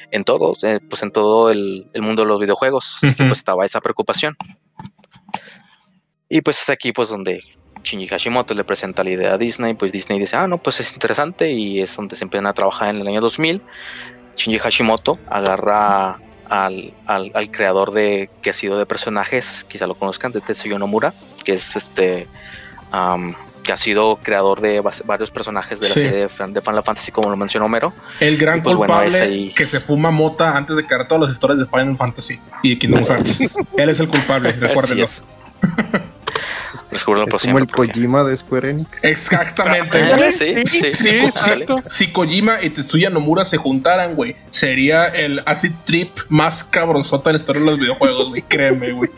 en 0.09 0.23
todo, 0.23 0.55
eh, 0.63 0.79
pues 0.89 1.03
en 1.03 1.11
todo 1.11 1.51
el, 1.51 1.87
el 1.93 2.01
mundo 2.01 2.23
de 2.23 2.27
los 2.27 2.39
videojuegos, 2.39 2.97
así 3.03 3.13
que, 3.13 3.21
Ujú. 3.21 3.29
pues 3.29 3.39
estaba 3.39 3.63
esa 3.65 3.81
preocupación. 3.81 4.35
Y 6.27 6.41
pues 6.41 6.59
es 6.61 6.69
aquí 6.69 6.91
pues 6.91 7.09
donde 7.09 7.43
Shinji 7.83 8.07
Hashimoto 8.07 8.53
le 8.53 8.63
presenta 8.63 9.03
la 9.03 9.11
idea 9.11 9.33
a 9.33 9.37
Disney, 9.37 9.73
pues 9.75 9.91
Disney 9.91 10.17
dice, 10.19 10.37
ah, 10.37 10.47
no, 10.47 10.57
pues 10.57 10.79
es 10.79 10.93
interesante 10.93 11.51
y 11.51 11.81
es 11.81 11.95
donde 11.95 12.15
se 12.15 12.23
empiezan 12.23 12.47
a 12.47 12.53
trabajar 12.53 12.89
en 12.89 13.01
el 13.01 13.07
año 13.07 13.21
2000. 13.21 13.61
Shinji 14.35 14.57
Hashimoto 14.59 15.19
agarra 15.29 16.19
al, 16.51 16.93
al- 17.07 17.31
al 17.33 17.49
creador 17.49 17.91
de 17.91 18.29
que 18.43 18.51
ha 18.51 18.53
sido 18.53 18.77
de 18.77 18.85
personajes, 18.85 19.65
quizá 19.67 19.87
lo 19.87 19.95
conozcan, 19.95 20.31
de 20.31 20.41
Tetsuya 20.41 20.77
Nomura, 20.77 21.13
que 21.43 21.53
es 21.53 21.75
este, 21.75 22.27
am, 22.91 23.33
que 23.63 23.71
ha 23.71 23.77
sido 23.77 24.17
creador 24.21 24.59
de 24.59 24.81
varios 25.05 25.31
personajes 25.31 25.79
de 25.79 25.87
la 25.89 25.93
Sí. 25.95 26.01
serie 26.01 26.17
de, 26.19 26.29
Fan- 26.29 26.51
de 26.51 26.61
Final 26.61 26.83
Fantasy, 26.83 27.11
como 27.11 27.29
lo 27.29 27.37
mencionó 27.37 27.67
Homero. 27.67 27.93
El 28.19 28.37
gran 28.37 28.61
pues 28.61 28.75
culpable 28.75 29.17
ahí. 29.19 29.53
que 29.55 29.65
se 29.65 29.79
fuma 29.79 30.11
mota 30.11 30.57
antes 30.57 30.75
de 30.75 30.85
crear 30.85 31.07
todas 31.07 31.21
las 31.23 31.31
historias 31.31 31.59
de 31.59 31.65
Final 31.67 31.95
Fantasy 31.95 32.39
y 32.63 32.71
de 32.71 32.79
Kingdom 32.79 33.03
Hearts. 33.05 33.39
Él 33.77 33.89
es 33.89 33.99
el 33.99 34.07
culpable, 34.09 34.51
recuérdenlo. 34.59 35.05
es. 36.73 36.85
Recuérdalo 36.99 37.27
Es 37.27 37.31
por 37.31 37.41
como 37.41 37.57
el 37.59 37.67
porque- 37.67 37.91
Kojima 37.93 38.23
de 38.23 38.35
Square 38.37 38.69
Enix. 38.69 39.03
Exactamente. 39.03 40.03
Güey. 40.15 40.31
sí, 40.33 40.55
sí, 40.65 40.65
Si, 40.65 40.79
sí, 40.79 40.93
si- 40.93 41.09
exacto. 41.09 41.83
si 41.87 42.11
Kojima 42.11 42.61
y 42.61 42.69
Tetsuya 42.69 43.09
Nomura 43.09 43.45
se 43.45 43.57
juntaran, 43.57 44.15
güey, 44.15 44.35
sería 44.51 45.05
el 45.05 45.41
acid 45.45 45.71
trip 45.85 46.09
más 46.29 46.63
cabronzota 46.63 47.29
en 47.29 47.35
la 47.35 47.39
historia 47.39 47.61
de 47.61 47.65
los 47.67 47.79
videojuegos, 47.79 48.29
güey. 48.29 48.41
Créeme, 48.41 48.91
güey. 48.91 49.09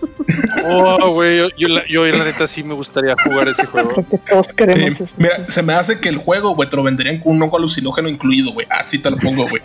Oh, 0.65 1.11
güey, 1.11 1.37
yo, 1.39 1.47
yo, 1.57 1.67
la, 1.67 1.87
yo 1.87 2.05
la 2.05 2.23
neta 2.25 2.47
sí 2.47 2.63
me 2.63 2.73
gustaría 2.73 3.15
jugar 3.23 3.47
ese 3.47 3.65
juego. 3.65 4.05
Que 4.09 4.17
todos 4.19 4.47
queremos 4.49 4.99
Eh, 5.01 5.03
eso. 5.05 5.15
mira, 5.17 5.45
se 5.49 5.61
me 5.63 5.73
hace 5.73 5.99
que 5.99 6.09
el 6.09 6.17
juego, 6.17 6.55
güey, 6.55 6.69
te 6.69 6.75
lo 6.75 6.83
venderían 6.83 7.19
con 7.19 7.35
un 7.35 7.41
hongo 7.43 7.57
alucinógeno 7.57 8.07
incluido, 8.07 8.51
güey. 8.53 8.67
Así 8.69 8.99
te 8.99 9.09
lo 9.09 9.17
pongo, 9.17 9.47
güey. 9.47 9.61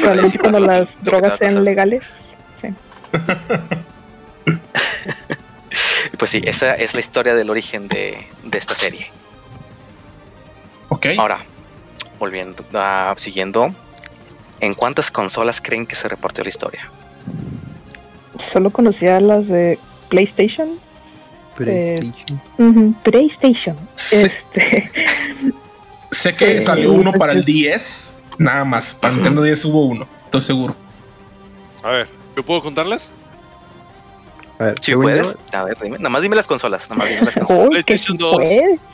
Probablemente 0.00 0.38
cuando 0.38 0.60
las 0.60 1.02
drogas 1.04 1.36
sean 1.38 1.62
legales. 1.64 2.04
Sí. 2.52 2.68
Pues 6.18 6.32
sí, 6.32 6.40
esa 6.44 6.74
es 6.74 6.94
la 6.94 7.00
historia 7.00 7.34
del 7.34 7.48
origen 7.50 7.88
de, 7.88 8.26
de 8.44 8.58
esta 8.58 8.74
serie. 8.74 9.08
Ok. 10.88 11.06
Ahora, 11.18 11.38
volviendo, 12.18 12.64
ah, 12.74 13.14
siguiendo, 13.16 13.72
¿en 14.60 14.74
cuántas 14.74 15.10
consolas 15.10 15.60
creen 15.60 15.86
que 15.86 15.94
se 15.94 16.08
reportó 16.08 16.42
la 16.42 16.48
historia? 16.48 16.90
Solo 18.38 18.70
conocía 18.70 19.20
las 19.20 19.48
de 19.48 19.78
PlayStation. 20.08 20.70
PlayStation. 21.56 22.40
Ujú, 22.58 22.94
PlayStation. 23.02 23.76
Sí. 23.94 24.16
Este. 24.16 24.90
Sé 26.10 26.34
que 26.34 26.56
Eh, 26.58 26.62
salió 26.62 26.92
uno 26.92 27.12
para 27.12 27.32
el 27.32 27.38
entonces- 27.40 27.54
10, 27.54 28.18
nada 28.38 28.64
más. 28.64 28.94
Para 28.94 29.14
Nintendo 29.14 29.42
10 29.42 29.64
hubo 29.66 29.84
uno, 29.86 30.08
estoy 30.24 30.42
seguro. 30.42 30.74
A 31.82 31.90
ver, 31.90 32.08
¿yo 32.36 32.42
puedo 32.42 32.62
contarlas? 32.62 33.12
A 34.58 34.64
ver, 34.64 34.74
si 34.80 34.94
puedes, 34.94 35.38
yo... 35.52 35.58
a 35.58 35.64
ver, 35.64 35.78
dime, 35.80 35.98
nada 35.98 36.08
más 36.08 36.22
dime 36.22 36.36
las 36.36 36.46
consolas. 36.46 36.88
Nada 36.90 36.98
más 36.98 37.08
dime 37.08 37.22
las 37.22 37.34
consolas. 37.46 37.68
PlayStation 37.70 38.16
2. 38.16 38.36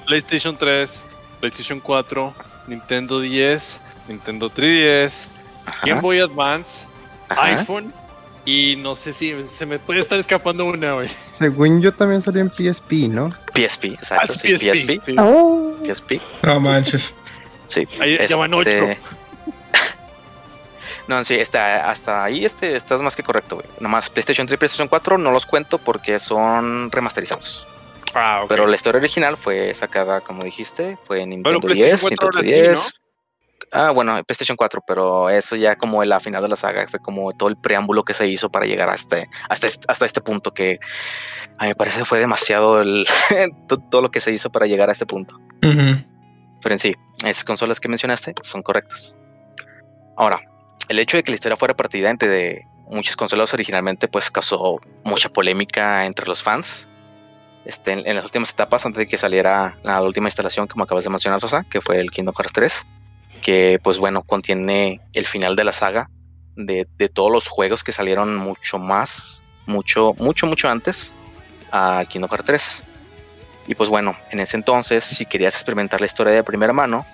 PlayStation 0.07 0.57
3, 0.57 1.03
PlayStation 1.41 1.81
4, 1.81 2.35
Nintendo 2.67 3.21
10, 3.21 3.81
Nintendo 4.09 4.51
3DS, 4.51 5.27
Ajá. 5.67 5.81
Game 5.87 6.01
Boy 6.01 6.21
Advance, 6.21 6.87
Ajá. 7.29 7.61
iPhone. 7.61 7.93
Y 8.47 8.77
no 8.77 8.95
sé 8.95 9.15
si 9.15 9.35
se 9.47 9.65
me 9.65 9.79
puede 9.79 10.01
estar 10.01 10.19
escapando 10.19 10.67
una, 10.67 10.93
güey. 10.93 11.09
Según 11.09 11.81
yo 11.81 11.93
también 11.93 12.21
salió 12.21 12.43
en 12.43 12.51
PSP, 12.53 13.09
¿no? 13.09 13.31
PSP, 13.55 13.85
exacto. 13.95 14.35
Ah, 14.35 14.39
sí, 14.39 14.59
PSP. 14.59 15.01
PSP. 15.01 15.07
Sí. 15.07 15.17
Oh. 15.19 15.75
PSP. 15.83 16.13
No 16.43 16.61
manches. 16.61 17.15
Sí. 17.69 17.89
Ahí 17.99 18.13
este... 18.15 18.29
llaman 18.29 18.53
8. 18.53 18.71
No, 21.07 21.23
sí, 21.25 21.35
está, 21.35 21.91
hasta 21.91 22.25
ahí 22.25 22.45
este, 22.45 22.77
estás 22.77 23.03
más 23.03 23.15
que 23.15 23.23
correcto, 23.23 23.57
güey. 23.57 23.67
Nomás 23.81 24.09
PlayStation 24.09 24.47
3 24.47 24.57
y 24.57 24.59
PlayStation 24.59 24.89
4 24.89 25.19
no 25.19 25.31
los 25.31 25.45
cuento 25.47 25.79
porque 25.79 26.19
son 26.19 26.91
remasterizados. 26.91 27.67
Ah. 28.15 28.45
Pero 28.49 28.67
la 28.67 28.77
historia 28.77 29.01
original 29.01 29.37
fue 29.37 29.75
sacada, 29.75 30.21
como 30.21 30.43
dijiste, 30.45 30.97
fue 31.05 31.21
en 31.23 31.31
Nintendo 31.31 31.61
PlayStation 31.61 32.11
10, 32.11 32.19
4 32.19 32.43
Nintendo 32.43 32.65
ahora 32.65 32.75
sí, 32.83 32.89
10. 32.89 33.01
Ah, 33.73 33.91
bueno, 33.91 34.23
PlayStation 34.25 34.57
4, 34.57 34.83
pero 34.87 35.29
eso 35.31 35.57
ya 35.57 35.75
como 35.77 36.05
la 36.05 36.21
final 36.21 36.43
de 36.43 36.49
la 36.49 36.55
saga, 36.57 36.87
fue 36.89 37.01
como 37.01 37.33
todo 37.33 37.49
el 37.49 37.57
preámbulo 37.57 38.05
que 38.05 38.15
se 38.15 38.27
hizo 38.29 38.49
para 38.51 38.67
llegar 38.67 38.89
hasta, 38.89 39.19
hasta, 39.49 39.67
este, 39.67 39.85
hasta 39.89 40.07
este 40.07 40.21
punto 40.21 40.55
que 40.55 40.79
a 41.59 41.65
mí 41.65 41.69
me 41.71 41.75
parece 41.75 42.05
fue 42.05 42.21
demasiado 42.21 42.81
el, 42.81 43.05
to- 43.69 43.79
todo 43.91 44.01
lo 44.01 44.11
que 44.11 44.21
se 44.21 44.33
hizo 44.33 44.51
para 44.53 44.67
llegar 44.67 44.91
a 44.91 44.93
este 44.93 45.07
punto. 45.07 45.41
Pero 45.61 46.73
en 46.75 46.79
sí, 46.79 46.95
esas 47.27 47.45
consolas 47.45 47.81
que 47.81 47.89
mencionaste 47.89 48.35
son 48.43 48.63
correctas. 48.63 49.17
Ahora, 50.17 50.41
el 50.89 50.99
hecho 50.99 51.17
de 51.17 51.23
que 51.23 51.31
la 51.31 51.37
historia 51.37 51.57
fuera 51.57 51.75
partida 51.75 52.11
entre 52.11 52.67
muchas 52.89 53.17
consolas 53.17 53.53
originalmente, 53.55 54.09
pues 54.09 54.31
causó 54.31 54.81
mucha 55.05 55.29
polémica 55.29 56.05
entre 56.05 56.27
los 56.27 56.43
fans. 56.43 56.89
Este, 57.65 57.93
en, 57.93 58.07
en 58.07 58.17
las 58.17 58.25
últimas 58.25 58.51
etapas, 58.51 58.85
antes 58.85 58.99
de 58.99 59.07
que 59.07 59.17
saliera 59.17 59.79
la 59.83 60.03
última 60.03 60.29
instalación, 60.29 60.67
como 60.67 60.85
acabas 60.85 61.05
de 61.05 61.11
mencionar, 61.11 61.41
Sosa, 61.41 61.65
que 61.71 61.81
fue 61.81 61.99
el 61.99 62.11
Kingdom 62.11 62.35
Hearts 62.35 62.53
3, 62.53 62.87
que 63.43 63.79
pues 63.83 63.99
bueno, 63.99 64.23
contiene 64.23 65.01
el 65.15 65.27
final 65.27 65.57
de 65.57 65.65
la 65.65 65.73
saga 65.73 66.11
de, 66.57 66.87
de 66.99 67.09
todos 67.09 67.33
los 67.33 67.49
juegos 67.49 67.83
que 67.83 67.93
salieron 67.93 68.37
mucho 68.37 68.79
más, 68.79 69.43
mucho, 69.67 70.15
mucho, 70.19 70.47
mucho 70.47 70.69
antes 70.69 71.15
al 71.71 72.07
Kingdom 72.07 72.31
Hearts 72.31 72.45
3. 72.45 72.83
Y 73.67 73.75
pues 73.75 73.89
bueno, 73.89 74.15
en 74.31 74.41
ese 74.41 74.59
entonces, 74.59 75.05
si 75.05 75.25
querías 75.25 75.55
experimentar 75.55 76.01
la 76.01 76.07
historia 76.07 76.35
de 76.35 76.45
primera 76.45 76.75
mano, 76.75 77.07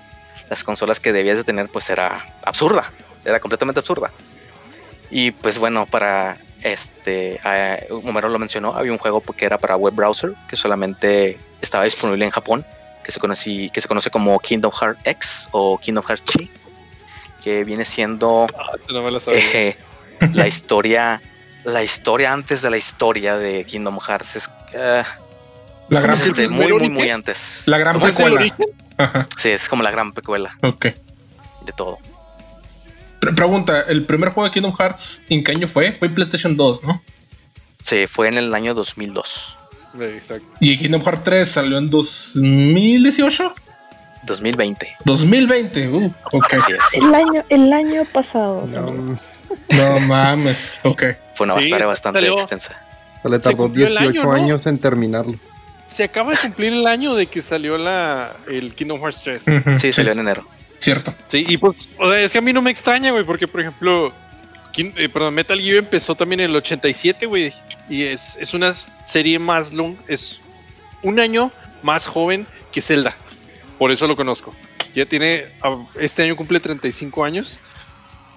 las 0.49 0.65
consolas 0.65 0.99
que 0.99 1.13
debías 1.13 1.37
de 1.37 1.45
tener, 1.45 1.69
pues 1.69 1.91
era 1.91 2.27
absurda, 2.45 2.91
era 3.25 3.41
completamente 3.41 3.81
absurda. 3.81 4.11
Y 5.11 5.33
pues 5.33 5.59
bueno, 5.59 5.87
para 5.87 6.39
este, 6.63 7.41
eh, 7.45 7.87
Homero 7.91 8.29
lo 8.29 8.39
mencionó, 8.39 8.75
había 8.75 8.93
un 8.93 8.99
juego 8.99 9.21
que 9.23 9.45
era 9.45 9.59
para 9.59 9.77
web 9.77 9.95
browser, 9.95 10.33
que 10.49 10.57
solamente 10.57 11.39
estaba 11.61 11.85
disponible 11.85 12.25
en 12.25 12.31
Japón, 12.31 12.65
que 13.03 13.11
se, 13.13 13.19
conocí, 13.19 13.71
que 13.71 13.81
se 13.81 13.89
conoce 13.89 14.11
como 14.11 14.39
Kingdom 14.39 14.71
Hearts 14.73 15.01
X 15.05 15.49
o 15.53 15.79
Kingdom 15.79 16.05
Hearts 16.07 16.25
Chi, 16.27 16.51
que 17.43 17.65
viene 17.65 17.85
siendo 17.85 18.47
Ah, 18.57 18.77
no 18.93 19.03
me 19.03 19.11
la 19.11 19.19
sabía. 19.21 19.41
eh, 19.53 19.77
la 20.33 20.47
historia, 20.47 21.21
la 21.65 21.83
historia 21.83 22.33
antes 22.33 22.63
de 22.63 22.71
la 22.71 22.77
historia 22.77 23.37
de 23.37 23.65
Kingdom 23.65 23.99
Hearts. 23.99 24.37
Es, 24.37 24.51
eh, 24.75 25.03
La 25.89 25.99
es 25.99 26.05
gran, 26.05 26.15
este, 26.17 26.45
¿El 26.45 26.51
muy, 26.51 26.73
muy, 26.73 26.89
muy 26.91 27.11
antes. 27.11 27.63
la 27.67 27.79
gran 27.79 27.95
¿Cómo 27.95 28.07
es 28.07 28.21
el 28.21 28.33
precuela. 28.35 29.27
Sí, 29.39 29.49
es 29.49 29.69
como 29.69 29.83
la 29.83 29.91
gran 29.91 30.13
pecuela 30.13 30.55
Ok. 30.63 30.85
de 30.85 31.73
todo. 31.75 31.99
Pre- 33.21 33.33
pregunta: 33.33 33.83
¿el 33.89 34.05
primer 34.07 34.31
juego 34.31 34.49
de 34.49 34.53
Kingdom 34.55 34.75
Hearts 34.77 35.23
en 35.29 35.45
qué 35.45 35.53
año 35.53 35.69
fue? 35.69 35.93
Fue 35.93 36.09
en 36.09 36.15
PlayStation 36.15 36.57
2, 36.57 36.83
¿no? 36.85 37.01
Sí, 37.81 38.07
fue 38.07 38.29
en 38.29 38.37
el 38.39 38.55
año 38.55 38.75
2002, 38.75 39.59
Eh, 39.99 40.15
Exacto. 40.17 40.47
Y 40.61 40.77
Kingdom 40.79 41.03
Hearts 41.03 41.25
3 41.25 41.49
salió 41.51 41.79
en 41.79 41.89
2018. 41.91 43.55
2020. 44.23 44.97
2020. 45.07 45.89
Uh, 45.89 46.13
ok. 46.33 46.55
El 46.93 47.15
año, 47.15 47.45
el 47.49 47.73
año 47.73 48.05
pasado. 48.13 48.67
No, 49.71 50.01
mames. 50.01 50.77
Ok. 50.85 51.05
Fue 51.35 51.45
una 51.47 51.61
Sí, 51.63 51.71
bastante 51.71 52.19
salió- 52.21 52.35
extensa. 52.35 52.75
se 53.23 53.29
le 53.29 53.39
tardó 53.39 53.57
cumplió 53.57 53.87
el 53.87 53.93
18 53.93 54.11
año, 54.21 54.23
¿no? 54.25 54.33
años 54.33 54.67
en 54.67 54.79
terminarlo. 54.79 55.35
Se 55.87 56.05
acaba 56.05 56.31
de 56.33 56.37
cumplir 56.39 56.73
el 56.75 56.87
año 56.87 57.15
de 57.15 57.27
que 57.27 57.43
salió 57.43 57.77
la 57.79 58.37
el 58.49 58.75
Kingdom 58.75 59.01
Hearts 59.01 59.23
3. 59.25 59.45
Ujú, 59.49 59.79
Sí, 59.79 59.93
salió 59.93 60.13
en 60.13 60.21
enero. 60.21 60.47
Cierto. 60.81 61.15
Sí, 61.29 61.45
y 61.49 61.57
pues, 61.59 61.89
o 61.99 62.11
sea, 62.11 62.21
es 62.21 62.33
que 62.33 62.39
a 62.39 62.41
mí 62.41 62.53
no 62.53 62.63
me 62.63 62.71
extraña, 62.71 63.13
güey, 63.13 63.23
porque 63.23 63.47
por 63.47 63.61
ejemplo, 63.61 64.13
King- 64.73 64.93
eh, 64.97 65.09
perdón, 65.09 65.35
Metal 65.35 65.61
Gear 65.61 65.77
empezó 65.77 66.15
también 66.15 66.41
en 66.41 66.51
el 66.51 66.57
87, 66.57 67.27
güey, 67.27 67.53
y 67.89 68.05
es, 68.05 68.37
es 68.41 68.55
una 68.55 68.73
serie 68.73 69.39
más 69.39 69.73
long, 69.73 69.95
es 70.09 70.41
un 71.03 71.21
año 71.21 71.53
más 71.83 72.07
joven 72.07 72.47
que 72.73 72.81
Zelda, 72.83 73.17
por 73.79 73.91
eso 73.93 74.07
lo 74.09 74.17
conozco. 74.17 74.55
Ya 74.95 75.07
tiene, 75.07 75.45
ah, 75.63 75.77
este 76.01 76.23
año 76.25 76.35
cumple 76.35 76.59
35 76.61 77.25
años, 77.25 77.61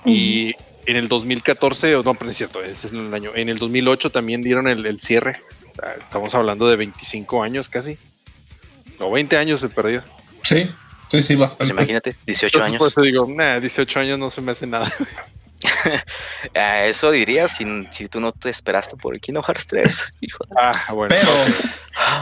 y 0.05 0.51
en 0.85 0.97
el 0.97 1.07
2014, 1.07 1.95
o 1.95 2.03
no, 2.03 2.13
pero 2.13 2.25
no 2.25 2.31
es 2.31 2.37
cierto, 2.37 2.61
ese 2.61 2.87
es 2.87 2.93
el 2.93 3.13
año, 3.13 3.31
en 3.35 3.47
el 3.47 3.57
2008 3.57 4.11
también 4.11 4.43
dieron 4.43 4.67
el, 4.67 4.85
el 4.85 4.99
cierre, 4.99 5.39
sea, 5.75 5.93
estamos 5.93 6.35
hablando 6.35 6.67
de 6.67 6.75
25 6.75 7.41
años 7.41 7.69
casi, 7.69 7.97
o 8.99 9.09
20 9.11 9.37
años 9.37 9.61
de 9.61 9.69
perdido. 9.69 10.03
Sí. 10.43 10.69
Sí, 11.13 11.21
sí, 11.21 11.35
Pues 11.37 11.49
bastante. 11.49 11.73
imagínate, 11.73 12.15
18 12.25 12.57
Entonces, 12.57 12.77
por 12.77 12.85
años. 12.85 12.91
eso 12.91 13.01
digo, 13.01 13.27
nah, 13.29 13.59
18 13.59 13.99
años 13.99 14.17
no 14.19 14.29
se 14.29 14.41
me 14.41 14.51
hace 14.51 14.65
nada. 14.67 14.91
Eso 16.53 17.11
dirías 17.11 17.55
si, 17.55 17.65
si 17.91 18.07
tú 18.09 18.19
no 18.19 18.31
te 18.31 18.49
esperaste 18.49 18.97
por 18.97 19.13
el 19.13 19.21
Kingdom 19.21 19.43
Hearts 19.43 19.67
3. 19.67 20.13
Hijo 20.21 20.43
de- 20.45 20.55
Ah, 20.57 20.91
bueno. 20.93 21.15
Pero 21.15 21.31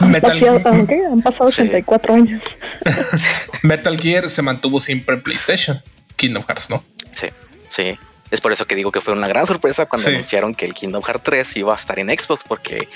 Metal, 0.08 0.30
Pasado- 0.30 0.60
aunque 0.66 0.94
han 1.04 1.20
pasado 1.22 1.50
Sí. 1.50 1.62
84 1.62 2.14
años. 2.14 2.42
Metal 3.62 3.98
Gear 3.98 4.30
se 4.30 4.42
mantuvo 4.42 4.78
siempre 4.80 5.16
en 5.16 5.22
PlayStation. 5.22 5.80
Kingdom 6.16 6.44
Hearts, 6.46 6.70
¿no? 6.70 6.84
Sí, 7.14 7.28
sí. 7.68 7.98
Es 8.30 8.40
por 8.40 8.52
eso 8.52 8.64
que 8.66 8.74
digo 8.74 8.92
que 8.92 9.00
fue 9.00 9.12
una 9.12 9.26
gran 9.28 9.46
sorpresa 9.46 9.86
cuando 9.86 10.08
Sí. 10.08 10.14
anunciaron 10.14 10.54
que 10.54 10.64
el 10.64 10.74
Kingdom 10.74 11.02
Hearts 11.02 11.22
3 11.24 11.56
iba 11.56 11.72
a 11.72 11.76
estar 11.76 11.98
en 11.98 12.08
Xbox, 12.10 12.44
porque 12.46 12.88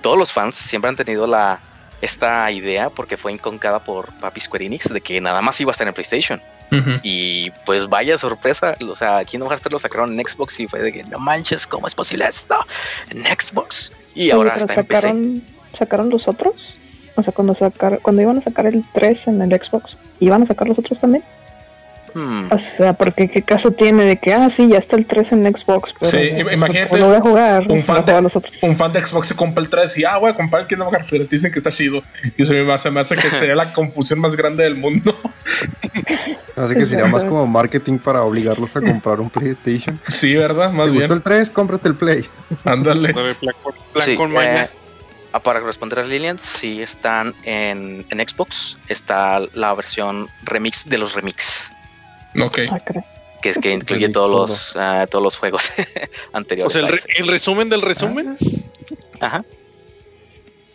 todos 0.00 0.16
los 0.16 0.32
fans 0.32 0.56
siempre 0.56 0.88
han 0.88 0.96
tenido 0.96 1.26
la 1.26 1.60
esta 2.00 2.50
idea, 2.50 2.90
porque 2.90 3.16
fue 3.16 3.32
inconcada 3.32 3.80
por 3.80 4.12
Papi 4.14 4.40
Square 4.40 4.66
Enix, 4.66 4.92
de 4.92 5.00
que 5.00 5.20
nada 5.20 5.42
más 5.42 5.60
iba 5.60 5.70
a 5.70 5.72
estar 5.72 5.86
en 5.86 5.94
PlayStation. 5.94 6.40
Y 7.02 7.50
pues 7.66 7.88
vaya 7.88 8.16
sorpresa, 8.16 8.76
o 8.88 8.94
sea, 8.94 9.24
Kingdom 9.24 9.48
Hearts 9.48 9.64
3 9.64 9.72
lo 9.72 9.78
sacaron 9.80 10.12
en 10.12 10.24
Xbox 10.24 10.60
y 10.60 10.68
fue 10.68 10.80
de 10.80 10.92
que 10.92 11.02
no 11.02 11.18
manches, 11.18 11.66
¿cómo 11.66 11.88
es 11.88 11.96
posible 11.96 12.24
esto? 12.26 12.54
En 13.10 13.24
Xbox. 13.24 13.92
Y 14.14 14.30
ahora 14.30 14.54
en 14.56 14.66
PC. 14.66 14.74
sacaron, 14.74 15.42
sacaron 15.76 16.10
los 16.10 16.28
otros. 16.28 16.78
O 17.16 17.24
sea, 17.24 17.32
cuando 17.32 17.56
sacar, 17.56 17.98
cuando 18.00 18.22
iban 18.22 18.38
a 18.38 18.40
sacar 18.40 18.66
el 18.66 18.84
3 18.92 19.28
en 19.28 19.42
el 19.42 19.60
Xbox, 19.60 19.98
¿iban 20.20 20.42
a 20.42 20.46
sacar 20.46 20.68
los 20.68 20.78
otros 20.78 21.00
también? 21.00 21.24
Hmm. 22.14 22.48
O 22.50 22.58
sea, 22.58 22.92
porque 22.94 23.28
qué 23.28 23.42
caso 23.42 23.70
tiene 23.72 24.04
de 24.04 24.16
que, 24.18 24.32
ah, 24.32 24.48
sí, 24.50 24.68
ya 24.68 24.78
está 24.78 24.96
el 24.96 25.06
3 25.06 25.32
en 25.32 25.44
Xbox. 25.56 25.94
Pero 25.98 26.10
Sí, 26.10 26.32
no, 26.32 26.50
imagínate 26.52 26.98
no 26.98 27.06
voy 27.06 27.16
a 27.16 27.20
jugar. 27.20 27.66
un 27.68 27.82
fan 27.82 28.04
de- 28.04 28.12
a 28.12 28.20
los 28.20 28.34
otros. 28.36 28.62
Un 28.62 28.76
fan 28.76 28.92
de 28.92 29.04
Xbox 29.04 29.28
se 29.28 29.36
compra 29.36 29.62
el 29.62 29.68
3 29.70 29.98
y 29.98 30.04
ah, 30.04 30.18
voy 30.18 30.30
a 30.30 30.34
comprar 30.34 30.62
el 30.62 30.68
Kingdom 30.68 30.90
Hearts 30.90 31.06
3. 31.08 31.28
Dicen 31.28 31.52
que 31.52 31.58
está 31.58 31.70
chido. 31.70 32.02
Y 32.36 32.44
se 32.44 32.54
me 32.62 32.72
hace, 32.72 32.90
me 32.90 33.00
hace 33.00 33.14
que 33.16 33.30
sería 33.30 33.54
la 33.54 33.72
confusión 33.72 34.18
más 34.20 34.36
grande 34.36 34.64
del 34.64 34.74
mundo. 34.76 35.14
Así 36.56 36.74
que 36.74 36.84
sería 36.86 37.06
más 37.06 37.24
como 37.24 37.46
marketing 37.46 37.98
para 37.98 38.22
obligarlos 38.22 38.76
a 38.76 38.80
comprar 38.80 39.20
un 39.20 39.30
PlayStation. 39.30 39.98
Sí, 40.08 40.34
¿verdad? 40.34 40.70
Más 40.72 40.86
¿Te 40.86 40.92
bien. 40.92 41.02
gustó 41.02 41.14
el 41.14 41.22
3? 41.22 41.50
Cómprate 41.50 41.88
el 41.88 41.94
Play. 41.94 42.26
Ándale. 42.64 43.14
Sí, 44.04 44.16
eh, 44.40 44.68
ah, 45.32 45.40
para 45.40 45.58
responder 45.60 45.98
a 45.98 46.04
Lilian, 46.04 46.38
sí 46.38 46.80
están 46.80 47.34
en, 47.42 48.06
en 48.08 48.28
Xbox. 48.28 48.78
Está 48.88 49.40
la 49.54 49.74
versión 49.74 50.28
remix 50.44 50.88
de 50.88 50.96
los 50.98 51.14
remix, 51.14 51.72
Ok. 52.42 52.58
Ah, 52.70 52.80
que 53.42 53.48
es 53.48 53.58
que 53.58 53.72
incluye 53.72 54.08
todos 54.10 54.30
todo. 54.30 54.40
los, 54.42 54.76
ah, 54.76 55.06
todos 55.10 55.24
los 55.24 55.36
juegos 55.38 55.70
o 56.32 56.36
anteriores. 56.36 56.72
sea, 56.72 56.82
el, 56.82 56.88
re- 56.88 57.00
resumen 57.32 57.68
del 57.70 57.82
resumen. 57.82 58.36
Ajá. 59.20 59.44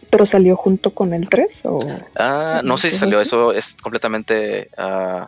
¿Pero 0.10 0.26
salió 0.26 0.56
junto 0.56 0.92
con 0.94 1.14
el 1.14 1.28
3? 1.30 1.62
O... 1.66 1.80
Ah, 2.16 2.62
no 2.64 2.78
sé 2.78 2.90
si 2.90 2.98
salió 2.98 3.20
eso, 3.22 3.52
es 3.54 3.76
completamente... 3.82 4.70
ah, 4.78 5.28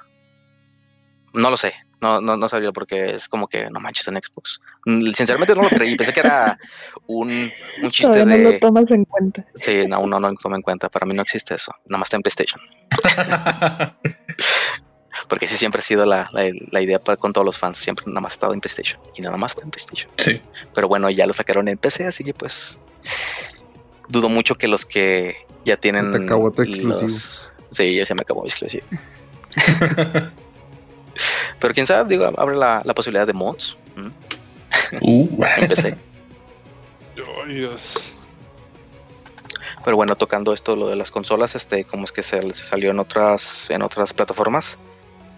no 1.34 1.50
lo 1.51 1.57
sé, 1.57 1.74
no, 2.01 2.22
no, 2.22 2.38
no 2.38 2.48
salió 2.50 2.72
porque 2.74 3.05
es 3.15 3.27
como 3.27 3.48
que 3.48 3.69
no 3.69 3.79
manches 3.79 4.07
en 4.07 4.15
Xbox. 4.15 4.62
Sinceramente 5.13 5.53
no 5.55 5.63
lo 5.63 5.69
creí, 5.69 5.96
pensé 5.96 6.13
que 6.13 6.22
era 6.22 6.57
un, 7.05 7.51
un 7.84 7.91
chiste 7.91 8.13
Todavía 8.13 8.38
no 8.38 8.43
lo 8.43 8.51
de... 8.51 8.60
tomas 8.60 8.89
en 8.91 9.03
cuenta. 9.05 9.46
Sí, 9.55 9.86
no, 9.88 10.05
no, 10.07 10.19
no 10.19 10.29
lo 10.31 10.36
tomo 10.36 10.55
en 10.55 10.62
cuenta, 10.62 10.89
para 10.89 11.05
mí 11.05 11.13
no 11.13 11.22
existe 11.22 11.53
eso, 11.55 11.72
nada 11.86 12.00
más 12.00 12.07
está 12.07 12.15
en 12.17 12.24
PlayStation. 12.24 12.62
Porque 15.27 15.47
sí 15.47 15.57
siempre 15.57 15.79
ha 15.79 15.83
sido 15.83 16.05
la, 16.05 16.27
la- 16.31 16.51
la 16.71 16.81
idea 16.81 17.00
para, 17.00 17.17
con 17.17 17.33
todos 17.33 17.45
los 17.45 17.57
fans, 17.57 17.77
siempre 17.77 18.05
nada 18.07 18.21
más 18.21 18.33
ha 18.33 18.36
estado 18.36 18.53
en 18.53 18.62
PlayStation 18.62 19.00
y 19.15 19.21
nada 19.21 19.38
más 19.38 19.51
está 19.53 19.63
en 19.63 19.71
PlayStation. 19.71 20.12
sí. 20.17 20.41
Pero 20.74 20.88
bueno, 20.88 21.09
ya 21.09 21.25
lo 21.25 21.33
sacaron 21.33 21.67
en 21.67 21.77
PC, 21.77 22.05
así 22.05 22.24
que 22.24 22.33
pues 22.33 22.79
dudo 24.09 24.29
mucho 24.29 24.55
que 24.55 24.67
los 24.67 24.86
que 24.86 25.38
ya 25.65 25.77
tienen. 25.77 26.12
te 26.12 26.24
acabó 26.24 26.51
tu 26.51 26.63
los- 26.63 27.01
exclusivo. 27.01 27.53
Sí, 27.71 27.95
ya 27.95 28.05
se 28.05 28.13
me 28.15 28.21
acabó 28.21 28.43
mi 28.43 28.50
exclusivo. 28.50 28.86
Pero 31.59 31.74
quién 31.74 31.88
sabe, 31.88 32.07
digo, 32.09 32.25
abre 32.38 32.55
la, 32.55 32.81
la 32.86 32.93
posibilidad 32.93 33.25
de 33.25 33.33
mods. 33.33 33.75
Uh, 35.01 35.43
en 35.57 35.67
PC. 35.67 35.97
Ay, 37.45 37.53
Dios. 37.55 38.13
Pero 39.83 39.97
bueno, 39.97 40.15
tocando 40.15 40.53
esto 40.53 40.75
lo 40.75 40.88
de 40.89 40.95
las 40.95 41.09
consolas, 41.12 41.55
este, 41.55 41.86
cómo 41.86 42.03
es 42.03 42.12
que 42.12 42.21
se, 42.21 42.38
se 42.53 42.65
salió 42.65 42.91
en 42.91 43.00
otras, 43.00 43.67
en 43.69 43.81
otras 43.81 44.13
plataformas. 44.13 44.77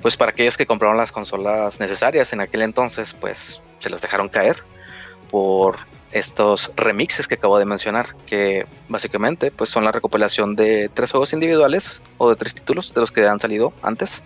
Pues 0.01 0.15
para 0.15 0.31
aquellos 0.31 0.57
que 0.57 0.65
compraron 0.65 0.97
las 0.97 1.11
consolas 1.11 1.79
necesarias 1.79 2.31
en 2.33 2.41
aquel 2.41 2.61
entonces, 2.61 3.13
pues 3.13 3.61
se 3.79 3.89
las 3.89 4.01
dejaron 4.01 4.29
caer 4.29 4.63
por 5.29 5.77
estos 6.11 6.71
remixes 6.75 7.27
que 7.27 7.35
acabo 7.35 7.59
de 7.59 7.65
mencionar, 7.65 8.15
que 8.25 8.65
básicamente 8.87 9.51
pues 9.51 9.69
son 9.69 9.83
la 9.83 9.91
recopilación 9.91 10.55
de 10.55 10.89
tres 10.93 11.11
juegos 11.11 11.33
individuales 11.33 12.01
o 12.17 12.29
de 12.29 12.35
tres 12.35 12.55
títulos 12.55 12.93
de 12.93 13.01
los 13.01 13.11
que 13.11 13.27
han 13.27 13.39
salido 13.39 13.73
antes. 13.81 14.23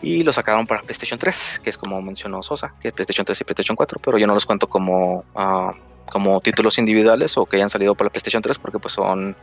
Y 0.00 0.22
los 0.22 0.36
sacaron 0.36 0.66
para 0.66 0.82
PlayStation 0.82 1.18
3, 1.18 1.60
que 1.62 1.70
es 1.70 1.76
como 1.76 2.00
mencionó 2.00 2.42
Sosa, 2.42 2.72
que 2.80 2.88
es 2.88 2.94
PlayStation 2.94 3.26
3 3.26 3.40
y 3.40 3.44
PlayStation 3.44 3.76
4, 3.76 4.00
pero 4.02 4.16
yo 4.16 4.28
no 4.28 4.34
los 4.34 4.46
cuento 4.46 4.68
como, 4.68 5.24
ah, 5.34 5.72
como 6.10 6.40
títulos 6.40 6.78
individuales 6.78 7.36
o 7.36 7.44
que 7.46 7.56
hayan 7.56 7.68
salido 7.68 7.96
para 7.96 8.06
la 8.06 8.10
PlayStation 8.10 8.40
3 8.40 8.58
porque 8.58 8.78
pues 8.78 8.94
son 8.94 9.36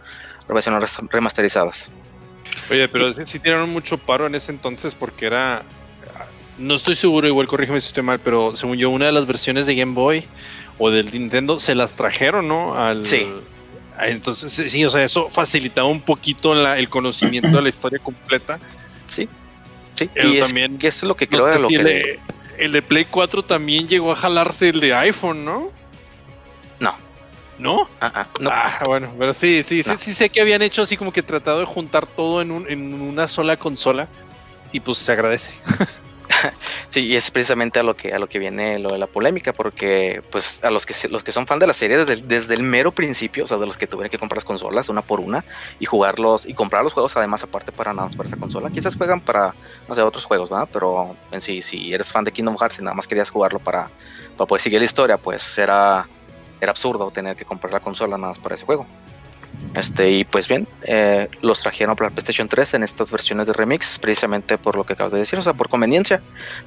versiones 0.48 0.98
remasterizadas. 1.10 1.90
Oye, 2.70 2.88
pero 2.88 3.12
sí, 3.14 3.22
sí 3.26 3.40
tiraron 3.40 3.70
mucho 3.70 3.98
paro 3.98 4.26
en 4.28 4.36
ese 4.36 4.52
entonces 4.52 4.96
porque 4.96 5.26
era. 5.28 5.64
No 6.58 6.76
estoy 6.76 6.96
seguro, 6.96 7.28
igual 7.28 7.48
corrígeme 7.48 7.82
si 7.82 7.88
estoy 7.88 8.04
mal, 8.04 8.20
pero 8.20 8.56
según 8.56 8.78
yo, 8.78 8.90
una 8.90 9.08
de 9.08 9.12
las 9.12 9.26
versiones 9.28 9.66
de 9.66 9.76
Game 9.76 9.94
Boy 9.94 10.24
o 10.78 10.90
del 10.90 11.12
Nintendo 11.12 11.60
se 11.60 11.76
las 11.76 11.94
trajeron, 11.94 12.48
¿no? 12.48 12.78
Al, 12.78 13.06
Sí. 13.06 13.28
Entonces, 14.00 14.52
sí, 14.72 14.84
o 14.84 14.90
sea, 14.90 15.04
eso 15.06 15.30
facilitaba 15.30 15.88
un 15.88 16.02
poquito 16.02 16.54
la- 16.54 16.78
el 16.78 16.90
conocimiento 16.90 17.50
de 17.50 17.62
la 17.62 17.70
historia 17.70 18.00
completa. 18.00 18.60
Sí, 19.08 19.28
sí. 19.94 20.10
Pero 20.14 20.30
y 20.30 20.38
es, 20.38 20.46
también, 20.48 20.78
que 20.78 20.88
es 20.88 21.02
lo 21.04 21.16
que 21.16 21.26
No 21.28 21.30
creo 21.32 21.46
sé 21.46 21.52
de 21.56 21.60
lo 21.62 21.68
si 21.70 21.74
que... 21.76 21.80
el, 21.82 21.86
de, 21.88 22.20
el 22.58 22.72
de 22.74 22.82
Play 22.82 23.06
4 23.06 23.44
también 23.44 23.88
llegó 23.88 24.12
a 24.12 24.16
jalarse 24.16 24.70
el 24.70 24.80
de 24.82 24.94
iPhone, 24.94 25.46
¿no? 25.46 25.60
No. 25.60 25.72
¿No? 27.58 27.90
Ah, 28.02 28.12
ah, 28.14 28.28
no. 28.40 28.50
Ah, 28.52 28.80
bueno, 28.86 29.14
pero 29.18 29.34
sí, 29.34 29.64
sí, 29.64 29.82
sí, 29.82 29.90
No. 29.90 29.98
sí 29.98 30.14
sé 30.14 30.30
que 30.30 30.42
habían 30.42 30.62
hecho 30.62 30.82
así 30.82 30.98
como 30.98 31.14
que 31.14 31.24
tratado 31.24 31.60
de 31.60 31.66
juntar 31.66 32.06
todo 32.06 32.42
en, 32.42 32.52
un- 32.52 32.70
en 32.70 32.94
una 32.94 33.28
sola 33.28 33.58
consola 33.58 34.08
y 34.72 34.80
pues 34.80 34.98
se 35.00 35.12
agradece. 35.12 35.52
Sí, 36.90 37.02
y 37.08 37.16
es 37.16 37.32
precisamente 37.32 37.80
a 37.80 37.84
lo 37.84 37.96
que 37.96 38.12
a 38.12 38.20
lo 38.20 38.28
que 38.28 38.40
viene 38.40 38.78
lo 38.80 38.90
de 38.90 38.98
la 39.00 39.08
polémica, 39.08 39.52
porque 39.54 40.22
pues 40.32 40.64
a 40.64 40.70
los 40.70 40.86
que 40.86 40.94
los 41.10 41.24
que 41.24 41.32
son 41.32 41.48
fan 41.48 41.58
de 41.60 41.66
la 41.68 41.74
serie 41.74 41.98
desde, 41.98 42.14
el- 42.14 42.28
desde 42.28 42.54
el 42.56 42.62
mero 42.64 42.92
principio, 42.92 43.44
o 43.46 43.48
sea, 43.48 43.58
de 43.58 43.66
los 43.66 43.78
que 43.78 43.88
tuvieron 43.88 44.10
que 44.12 44.18
comprar 44.20 44.38
las 44.38 44.46
consolas 44.46 44.90
una 44.90 45.02
por 45.02 45.20
una 45.20 45.44
y 45.80 45.86
jugarlos 45.86 46.46
y 46.46 46.54
comprar 46.54 46.84
los 46.84 46.94
juegos 46.94 47.16
además 47.18 47.44
aparte 47.44 47.72
para 47.72 47.94
nada 47.94 48.08
más 48.08 48.16
para 48.16 48.28
esa 48.28 48.38
consola. 48.38 48.70
Quizás 48.70 48.96
juegan 48.96 49.22
para 49.22 49.54
no 49.88 49.96
sé 49.96 50.02
otros 50.02 50.26
juegos, 50.26 50.50
¿verdad? 50.50 50.68
Pero 50.72 51.16
en 51.32 51.42
sí, 51.42 51.62
si 51.62 51.94
eres 51.94 52.12
fan 52.12 52.24
de 52.24 52.32
Kingdom 52.32 52.58
Hearts 52.58 52.80
y 52.80 52.84
nada 52.84 52.96
más 52.96 53.08
querías 53.08 53.30
jugarlo 53.30 53.60
para, 53.60 53.90
para 54.38 54.48
poder 54.48 54.62
seguir 54.62 54.80
la 54.80 54.86
historia, 54.86 55.18
pues 55.18 55.58
era 55.58 56.08
era 56.66 56.72
absurdo 56.72 57.12
tener 57.12 57.36
que 57.36 57.46
comprar 57.46 57.72
la 57.72 57.80
consola 57.80 58.18
nada 58.18 58.34
más 58.34 58.40
para 58.40 58.56
ese 58.56 58.66
juego. 58.66 58.86
Este, 59.76 60.10
y 60.12 60.24
pues 60.24 60.48
bien, 60.48 60.68
eh, 60.84 61.30
los 61.42 61.60
trajeron 61.60 61.96
para 61.96 62.10
la 62.10 62.16
PlayStation 62.16 62.48
3 62.48 62.76
en 62.76 62.84
estas 62.84 63.12
versiones 63.12 63.48
de 63.48 63.54
remix, 63.54 64.00
precisamente 64.00 64.58
por 64.58 64.76
lo 64.76 64.86
que 64.86 64.94
acabas 64.94 65.12
de 65.12 65.20
decir, 65.20 65.38
o 65.38 65.42
sea, 65.42 65.54
por 65.54 65.70
conveniencia, 65.70 66.22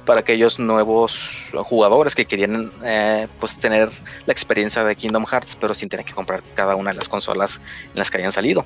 para 0.05 0.19
aquellos 0.19 0.59
nuevos 0.59 1.49
jugadores 1.65 2.13
que 2.15 2.25
querían 2.25 2.71
eh, 2.83 3.27
pues 3.39 3.59
tener 3.59 3.89
la 4.25 4.33
experiencia 4.33 4.83
de 4.83 4.95
Kingdom 4.95 5.25
Hearts, 5.25 5.57
pero 5.59 5.73
sin 5.73 5.89
tener 5.89 6.05
que 6.05 6.13
comprar 6.13 6.43
cada 6.55 6.75
una 6.75 6.91
de 6.91 6.97
las 6.97 7.09
consolas 7.09 7.61
en 7.93 7.99
las 7.99 8.11
que 8.11 8.17
hayan 8.17 8.31
salido. 8.31 8.65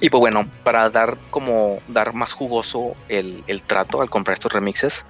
Y 0.00 0.10
pues 0.10 0.20
bueno, 0.20 0.48
para 0.62 0.88
dar 0.90 1.16
como 1.30 1.80
dar 1.88 2.12
más 2.12 2.32
jugoso 2.32 2.94
el, 3.08 3.42
el 3.46 3.64
trato 3.64 4.02
al 4.02 4.10
comprar 4.10 4.34
estos 4.34 4.52
remixes, 4.52 5.06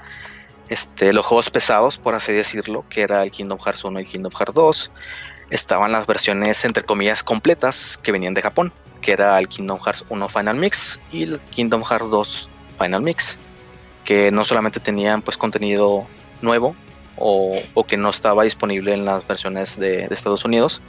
este, 0.68 1.12
los 1.12 1.24
juegos 1.24 1.50
pesados, 1.50 1.98
por 1.98 2.14
así 2.14 2.32
decirlo, 2.32 2.84
que 2.88 3.02
era 3.02 3.22
el 3.22 3.30
Kingdom 3.30 3.58
Hearts 3.58 3.84
1 3.84 4.00
y 4.00 4.02
el 4.02 4.08
Kingdom 4.08 4.32
Hearts 4.32 4.54
2, 4.54 4.90
estaban 5.50 5.92
las 5.92 6.06
versiones 6.06 6.64
entre 6.64 6.84
comillas 6.84 7.22
completas 7.22 7.98
que 8.02 8.12
venían 8.12 8.34
de 8.34 8.42
Japón, 8.42 8.72
que 9.00 9.12
era 9.12 9.38
el 9.38 9.48
Kingdom 9.48 9.78
Hearts 9.78 10.04
1 10.08 10.28
Final 10.28 10.56
Mix 10.56 11.00
y 11.12 11.24
el 11.24 11.40
Kingdom 11.50 11.84
Hearts 11.84 12.10
2 12.10 12.48
Final 12.80 13.02
Mix, 13.02 13.38
que 14.04 14.30
no 14.32 14.44
solamente 14.44 14.80
tenían 14.80 15.22
pues 15.22 15.36
contenido 15.36 16.06
nuevo 16.42 16.74
o, 17.16 17.58
o 17.74 17.84
que 17.84 17.96
no 17.96 18.10
estaba 18.10 18.44
disponible 18.44 18.92
en 18.92 19.04
las 19.04 19.26
versiones 19.26 19.78
de, 19.78 20.04
Estados 20.10 20.44
Unidos 20.44 20.80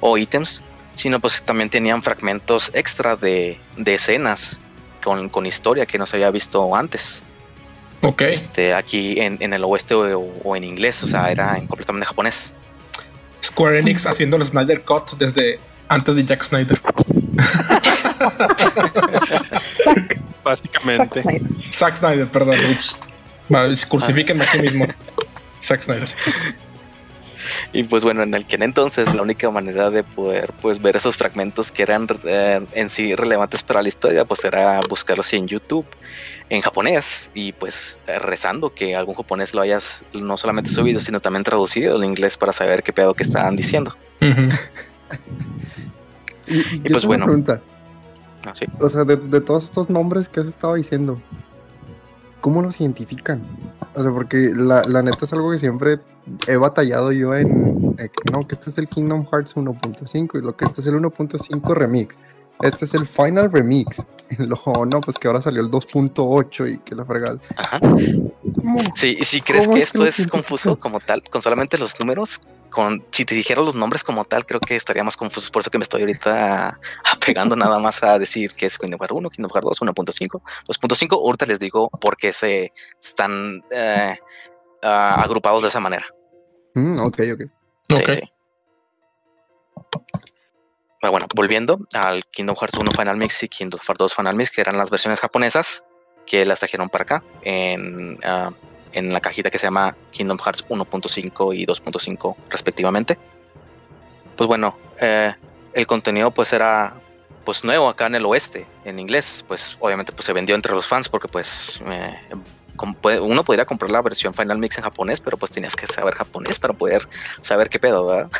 o 0.00 0.18
ítems, 0.18 0.62
sino 0.94 1.20
pues 1.20 1.42
también 1.42 1.70
tenían 1.70 2.02
fragmentos 2.02 2.70
extra 2.74 3.16
de, 3.16 3.58
de 3.76 3.94
escenas 3.94 4.60
con, 5.02 5.28
con 5.28 5.46
historia 5.46 5.86
que 5.86 5.98
no 5.98 6.06
se 6.06 6.16
había 6.16 6.30
visto 6.30 6.74
antes 6.74 7.22
ok. 8.04 8.22
este, 8.22 8.74
aquí 8.74 9.20
en, 9.20 9.38
en 9.40 9.52
el 9.52 9.64
oeste 9.64 9.94
o, 9.94 10.20
o 10.44 10.56
en 10.56 10.64
inglés, 10.64 11.02
o 11.02 11.06
sea, 11.06 11.30
era 11.30 11.56
en 11.56 11.66
completamente 11.66 12.06
japonés. 12.06 12.52
Square 13.42 13.78
Enix 13.78 14.06
haciendo 14.06 14.36
el 14.36 14.44
Snyder 14.44 14.82
Cut 14.82 15.12
desde 15.18 15.58
antes 15.88 16.16
de 16.16 16.24
Jack 16.24 16.42
Snyder. 16.42 16.80
Zack, 19.54 20.20
Básicamente. 20.44 21.22
Zack 21.22 21.24
Snyder. 21.24 21.72
Zack 21.72 21.96
Snyder, 21.96 22.26
perdón. 22.28 22.58
Ups. 22.72 22.98
Va, 23.54 23.66
Crucifíquenme 23.88 24.44
aquí 24.44 24.60
mismo. 24.60 24.86
Zack 25.60 25.82
Snyder. 25.82 26.08
Y 27.74 27.82
pues 27.82 28.04
bueno, 28.04 28.22
en 28.22 28.32
el 28.32 28.46
que 28.46 28.56
en 28.56 28.62
entonces 28.62 29.14
la 29.14 29.20
única 29.20 29.50
manera 29.50 29.90
de 29.90 30.02
poder 30.02 30.52
pues 30.62 30.80
ver 30.80 30.96
esos 30.96 31.16
fragmentos 31.16 31.70
que 31.70 31.82
eran 31.82 32.06
eh, 32.24 32.64
en 32.72 32.88
sí 32.88 33.14
relevantes 33.14 33.62
para 33.62 33.82
la 33.82 33.88
historia, 33.88 34.24
pues 34.24 34.42
era 34.44 34.80
buscarlos 34.88 35.30
en 35.34 35.46
YouTube 35.46 35.84
en 36.50 36.60
japonés 36.60 37.30
y 37.34 37.52
pues 37.52 37.98
rezando 38.20 38.74
que 38.74 38.94
algún 38.94 39.14
japonés 39.14 39.54
lo 39.54 39.62
hayas 39.62 40.04
no 40.12 40.36
solamente 40.36 40.70
subido, 40.70 41.00
sino 41.00 41.20
también 41.20 41.42
traducido 41.44 41.96
al 41.96 42.04
inglés 42.04 42.36
para 42.36 42.52
saber 42.52 42.82
qué 42.82 42.92
pedo 42.92 43.14
que 43.14 43.22
estaban 43.22 43.56
diciendo. 43.56 43.96
Ujú. 44.20 44.48
Y, 46.46 46.58
y 46.58 46.82
yo 46.82 46.92
pues 46.92 47.06
bueno. 47.06 47.24
pregunta. 47.24 47.60
¿no? 48.46 48.54
Sí. 48.54 48.66
O 48.80 48.88
sea, 48.88 49.04
de, 49.04 49.16
de 49.16 49.40
todos 49.40 49.64
estos 49.64 49.88
nombres 49.88 50.28
que 50.28 50.40
has 50.40 50.46
estado 50.46 50.74
diciendo, 50.74 51.20
¿cómo 52.40 52.60
los 52.60 52.80
identifican? 52.80 53.42
O 53.94 54.02
sea, 54.02 54.12
porque 54.12 54.50
la, 54.54 54.82
la 54.84 55.02
neta 55.02 55.24
es 55.24 55.32
algo 55.32 55.50
que 55.50 55.58
siempre 55.58 56.00
he 56.46 56.56
batallado 56.56 57.12
yo 57.12 57.34
en. 57.34 57.94
eh, 57.98 58.10
que 58.10 58.32
no, 58.32 58.46
que 58.46 58.54
este 58.54 58.68
es 58.70 58.76
el 58.78 58.88
Kingdom 58.88 59.26
Hearts 59.26 59.56
1.5 59.56 60.38
y 60.38 60.42
lo 60.42 60.54
que 60.56 60.66
este 60.66 60.82
es 60.82 60.86
el 60.86 60.94
1.5 60.96 61.74
Remix. 61.74 62.18
Este 62.62 62.84
es 62.84 62.94
el 62.94 63.06
Final 63.06 63.50
Remix. 63.50 64.04
Y 64.30 64.42
luego, 64.46 64.86
no, 64.86 65.02
pues 65.02 65.18
que 65.18 65.28
ahora 65.28 65.42
salió 65.42 65.60
el 65.60 65.70
2.8 65.70 66.74
y 66.74 66.78
que 66.78 66.94
la 66.94 67.04
fregada. 67.04 67.38
Ajá. 67.56 67.78
¿Cómo? 67.78 68.82
Sí, 68.94 69.18
y 69.20 69.24
si 69.24 69.42
crees 69.42 69.66
¿Cómo 69.66 69.76
que 69.76 69.82
es 69.82 69.92
que 69.92 69.98
esto 69.98 70.02
lo 70.02 70.08
es 70.08 70.26
confuso 70.28 70.76
como 70.76 70.98
tal, 70.98 71.22
con 71.30 71.42
solamente 71.42 71.76
los 71.76 72.00
números, 72.00 72.40
con, 72.70 73.04
si 73.12 73.26
te 73.26 73.34
dijera 73.34 73.60
los 73.60 73.74
nombres 73.74 74.02
como 74.02 74.24
tal, 74.24 74.46
creo 74.46 74.60
que 74.60 74.76
estaría 74.76 75.04
más 75.04 75.18
confuso. 75.18 75.52
Por 75.52 75.60
eso 75.60 75.70
que 75.70 75.76
me 75.76 75.84
estoy 75.84 76.00
ahorita 76.00 76.80
apegando 77.12 77.54
nada 77.54 77.78
más 77.78 78.02
a 78.02 78.18
decir 78.18 78.54
que 78.54 78.64
es 78.64 78.78
Kingdom 78.78 78.98
Hearts 78.98 79.14
1, 79.14 79.30
Kingdom 79.30 79.50
Hearts 79.52 79.78
2, 79.80 79.94
1.5, 79.94 80.40
2.5. 80.68 81.12
Ahorita 81.12 81.44
les 81.44 81.58
digo 81.58 81.90
por 81.90 82.16
qué 82.16 82.32
se 82.32 82.72
están 82.98 83.62
eh, 83.70 84.16
agrupados 84.80 85.62
de 85.62 85.68
esa 85.68 85.80
manera. 85.80 86.06
Mm, 86.74 86.98
ok, 87.00 87.18
ok. 87.34 87.40
Sí, 87.90 87.94
Ok. 88.02 88.10
sí. 88.10 88.20
Pero 91.04 91.12
bueno, 91.12 91.26
volviendo 91.34 91.80
al 91.92 92.24
Kingdom 92.24 92.56
Hearts 92.56 92.78
1 92.78 92.90
Final 92.92 93.18
Mix 93.18 93.42
y 93.42 93.48
Kingdom 93.50 93.78
Hearts 93.78 93.98
2 93.98 94.14
Final 94.14 94.36
Mix, 94.36 94.50
que 94.50 94.62
eran 94.62 94.78
las 94.78 94.88
versiones 94.88 95.20
japonesas 95.20 95.84
que 96.24 96.46
las 96.46 96.60
trajeron 96.60 96.88
para 96.88 97.02
acá 97.02 97.22
en, 97.42 98.18
ah, 98.24 98.52
en 98.90 99.12
la 99.12 99.20
cajita 99.20 99.50
que 99.50 99.58
se 99.58 99.66
llama 99.66 99.94
Kingdom 100.12 100.38
Hearts 100.38 100.66
1.5 100.66 101.54
y 101.54 101.66
2.5 101.66 102.36
respectivamente. 102.48 103.18
Pues 104.34 104.48
bueno, 104.48 104.78
eh, 104.98 105.34
el 105.74 105.86
contenido 105.86 106.30
pues 106.30 106.54
era 106.54 106.94
pues 107.44 107.64
nuevo 107.64 107.90
acá 107.90 108.06
en 108.06 108.14
el 108.14 108.24
oeste, 108.24 108.64
en 108.86 108.98
inglés, 108.98 109.44
pues 109.46 109.76
obviamente 109.80 110.10
pues 110.10 110.24
se 110.24 110.32
vendió 110.32 110.54
entre 110.54 110.72
los 110.72 110.86
fans 110.86 111.10
porque 111.10 111.28
pues 111.28 111.82
eh, 111.86 112.18
uno 113.20 113.44
podría 113.44 113.66
comprar 113.66 113.90
la 113.90 114.00
versión 114.00 114.32
Final 114.32 114.56
Mix 114.56 114.78
en 114.78 114.84
japonés, 114.84 115.20
pero 115.20 115.36
pues 115.36 115.52
tenías 115.52 115.76
que 115.76 115.86
saber 115.86 116.14
japonés 116.14 116.58
para 116.58 116.72
poder 116.72 117.06
saber 117.42 117.68
qué 117.68 117.78
pedo, 117.78 118.06
¿verdad? 118.06 118.30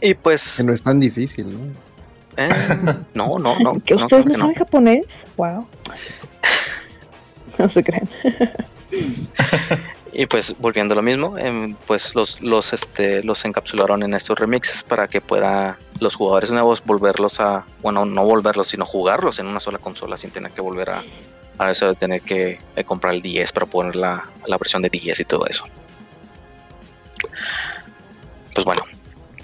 Y 0.00 0.14
pues 0.14 0.58
Que 0.58 0.64
no 0.64 0.72
es 0.72 0.82
tan 0.82 1.00
difícil, 1.00 1.52
¿no? 1.52 1.60
eh, 2.36 2.48
no, 3.14 3.38
no, 3.38 3.58
no. 3.58 3.80
¿Que 3.84 3.94
no, 3.94 4.02
ustedes 4.02 4.26
no 4.26 4.32
que 4.32 4.38
saben 4.38 4.54
japonés? 4.54 5.26
Wow. 5.36 5.66
No 7.58 7.68
se 7.68 7.82
crean. 7.82 8.08
Y 10.12 10.26
pues 10.26 10.54
volviendo 10.58 10.94
a 10.94 10.96
lo 10.96 11.02
mismo, 11.02 11.36
em, 11.38 11.74
pues 11.86 12.14
los, 12.14 12.40
los, 12.40 12.72
este, 12.72 13.22
los 13.22 13.44
encapsularon 13.44 14.02
en 14.02 14.14
estos 14.14 14.38
remixes 14.38 14.82
para 14.82 15.08
que 15.08 15.20
pueda 15.20 15.76
los 16.00 16.14
jugadores 16.14 16.50
nuevos 16.50 16.84
volverlos 16.84 17.40
a, 17.40 17.64
bueno, 17.82 18.04
no 18.04 18.24
volverlos, 18.24 18.68
sino 18.68 18.86
jugarlos 18.86 19.38
en 19.38 19.48
una 19.48 19.60
sola 19.60 19.78
consola 19.78 20.16
sin 20.16 20.30
tener 20.30 20.52
que 20.52 20.60
volver 20.60 20.90
a, 20.90 21.02
a 21.58 21.70
eso 21.70 21.88
de 21.88 21.94
tener 21.94 22.22
que 22.22 22.60
eh, 22.76 22.84
comprar 22.84 23.14
el 23.14 23.22
10 23.22 23.52
para 23.52 23.66
poner 23.66 23.96
la, 23.96 24.24
la 24.46 24.56
versión 24.56 24.82
de 24.82 24.88
10 24.88 25.20
y 25.20 25.24
todo 25.24 25.46
eso. 25.46 25.64
Pues 28.54 28.64
bueno, 28.64 28.82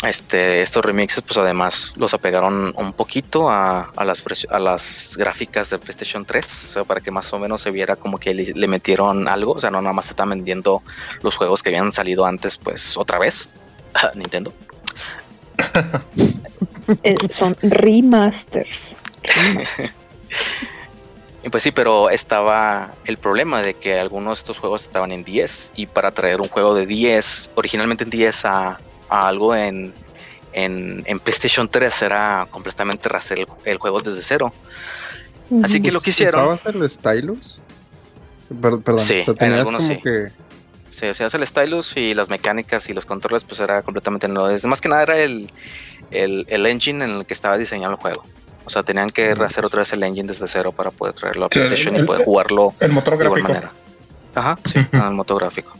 este, 0.06 0.62
estos 0.62 0.84
remixes 0.84 1.22
pues 1.22 1.36
además 1.38 1.92
los 1.96 2.14
apegaron 2.14 2.72
un 2.76 2.92
poquito 2.92 3.48
a, 3.48 3.90
a 3.96 4.04
las, 4.04 4.24
vers- 4.24 4.46
a 4.50 4.58
las 4.58 5.16
gráficas 5.16 5.70
de 5.70 5.78
PlayStation 5.78 6.24
3, 6.24 6.66
o 6.68 6.72
sea, 6.72 6.84
para 6.84 7.00
que 7.00 7.10
más 7.10 7.32
o 7.32 7.38
menos 7.38 7.62
se 7.62 7.70
viera 7.70 7.96
como 7.96 8.18
que 8.18 8.34
le, 8.34 8.52
le 8.54 8.68
metieron 8.68 9.28
algo, 9.28 9.52
o 9.52 9.60
sea, 9.60 9.70
no 9.70 9.80
nada 9.80 9.92
más 9.92 10.06
se 10.06 10.12
están 10.12 10.30
vendiendo 10.30 10.82
los 11.22 11.36
juegos 11.36 11.62
que 11.62 11.70
habían 11.70 11.92
salido 11.92 12.26
antes, 12.26 12.58
pues 12.58 12.96
otra 12.96 13.18
vez, 13.18 13.48
Nintendo. 14.14 14.52
Son 17.30 17.56
remasters. 17.62 18.94
Y 21.46 21.50
pues 21.50 21.62
sí, 21.62 21.72
pero 21.72 22.08
estaba 22.08 22.92
el 23.04 23.18
problema 23.18 23.60
de 23.60 23.74
que 23.74 23.98
algunos 23.98 24.38
de 24.38 24.40
estos 24.40 24.56
juegos 24.56 24.84
estaban 24.84 25.12
en 25.12 25.24
10 25.24 25.72
y 25.76 25.84
para 25.84 26.10
traer 26.12 26.40
un 26.40 26.48
juego 26.48 26.72
de 26.72 26.86
10, 26.86 27.50
originalmente 27.54 28.04
en 28.04 28.08
10 28.08 28.44
a, 28.46 28.78
a 29.14 29.28
algo 29.28 29.54
en, 29.54 29.92
en, 30.52 31.02
en 31.06 31.20
PlayStation 31.20 31.68
3 31.68 32.02
era 32.02 32.46
completamente 32.50 33.08
rehacer 33.08 33.40
el, 33.40 33.46
el 33.64 33.78
juego 33.78 34.00
desde 34.00 34.22
cero. 34.22 34.52
Así 35.62 35.80
que 35.80 35.92
lo 35.92 36.00
que 36.00 36.10
hicieron- 36.10 36.54
¿Usabas 36.54 36.66
el 36.74 36.90
stylus? 36.90 37.60
Per- 38.60 38.80
perdón, 38.80 38.98
Sí, 38.98 39.22
o 39.26 39.34
sea, 39.36 39.46
en 39.46 39.52
algunos 39.54 39.82
como 39.84 39.94
sí. 39.96 40.02
que... 40.02 40.28
Se 40.90 41.10
hacía 41.10 41.26
el 41.32 41.46
stylus 41.46 41.96
y 41.96 42.14
las 42.14 42.28
mecánicas 42.30 42.88
y 42.88 42.94
los 42.94 43.04
controles 43.04 43.42
pues 43.44 43.58
era 43.60 43.82
completamente 43.82 44.28
nuevo. 44.28 44.48
Es 44.48 44.64
más 44.64 44.80
que 44.80 44.88
nada 44.88 45.02
era 45.02 45.18
el, 45.18 45.50
el, 46.12 46.46
el 46.48 46.66
engine 46.66 47.04
en 47.04 47.10
el 47.10 47.26
que 47.26 47.34
estaba 47.34 47.58
diseñado 47.58 47.92
el 47.94 47.98
juego. 47.98 48.22
O 48.64 48.70
sea, 48.70 48.84
tenían 48.84 49.10
que 49.10 49.32
Ah, 49.32 49.34
rehacer 49.34 49.62
pues. 49.62 49.70
otra 49.72 49.80
vez 49.80 49.92
el 49.92 50.02
engine 50.04 50.28
desde 50.28 50.46
cero 50.46 50.70
para 50.72 50.90
poder 50.92 51.14
traerlo 51.14 51.46
a 51.46 51.48
Sí, 51.50 51.58
PlayStation 51.58 51.96
y 51.96 51.98
el- 51.98 52.06
poder 52.06 52.24
jugarlo 52.24 52.74
El 52.80 52.92
motor 52.92 53.18
de 53.18 53.24
igual 53.24 53.42
gráfico. 53.42 53.48
manera. 53.66 53.72
Ajá, 54.36 54.58
sí, 54.64 54.78
Ujú. 54.78 54.96
al 54.96 55.14
motográfico. 55.14 55.72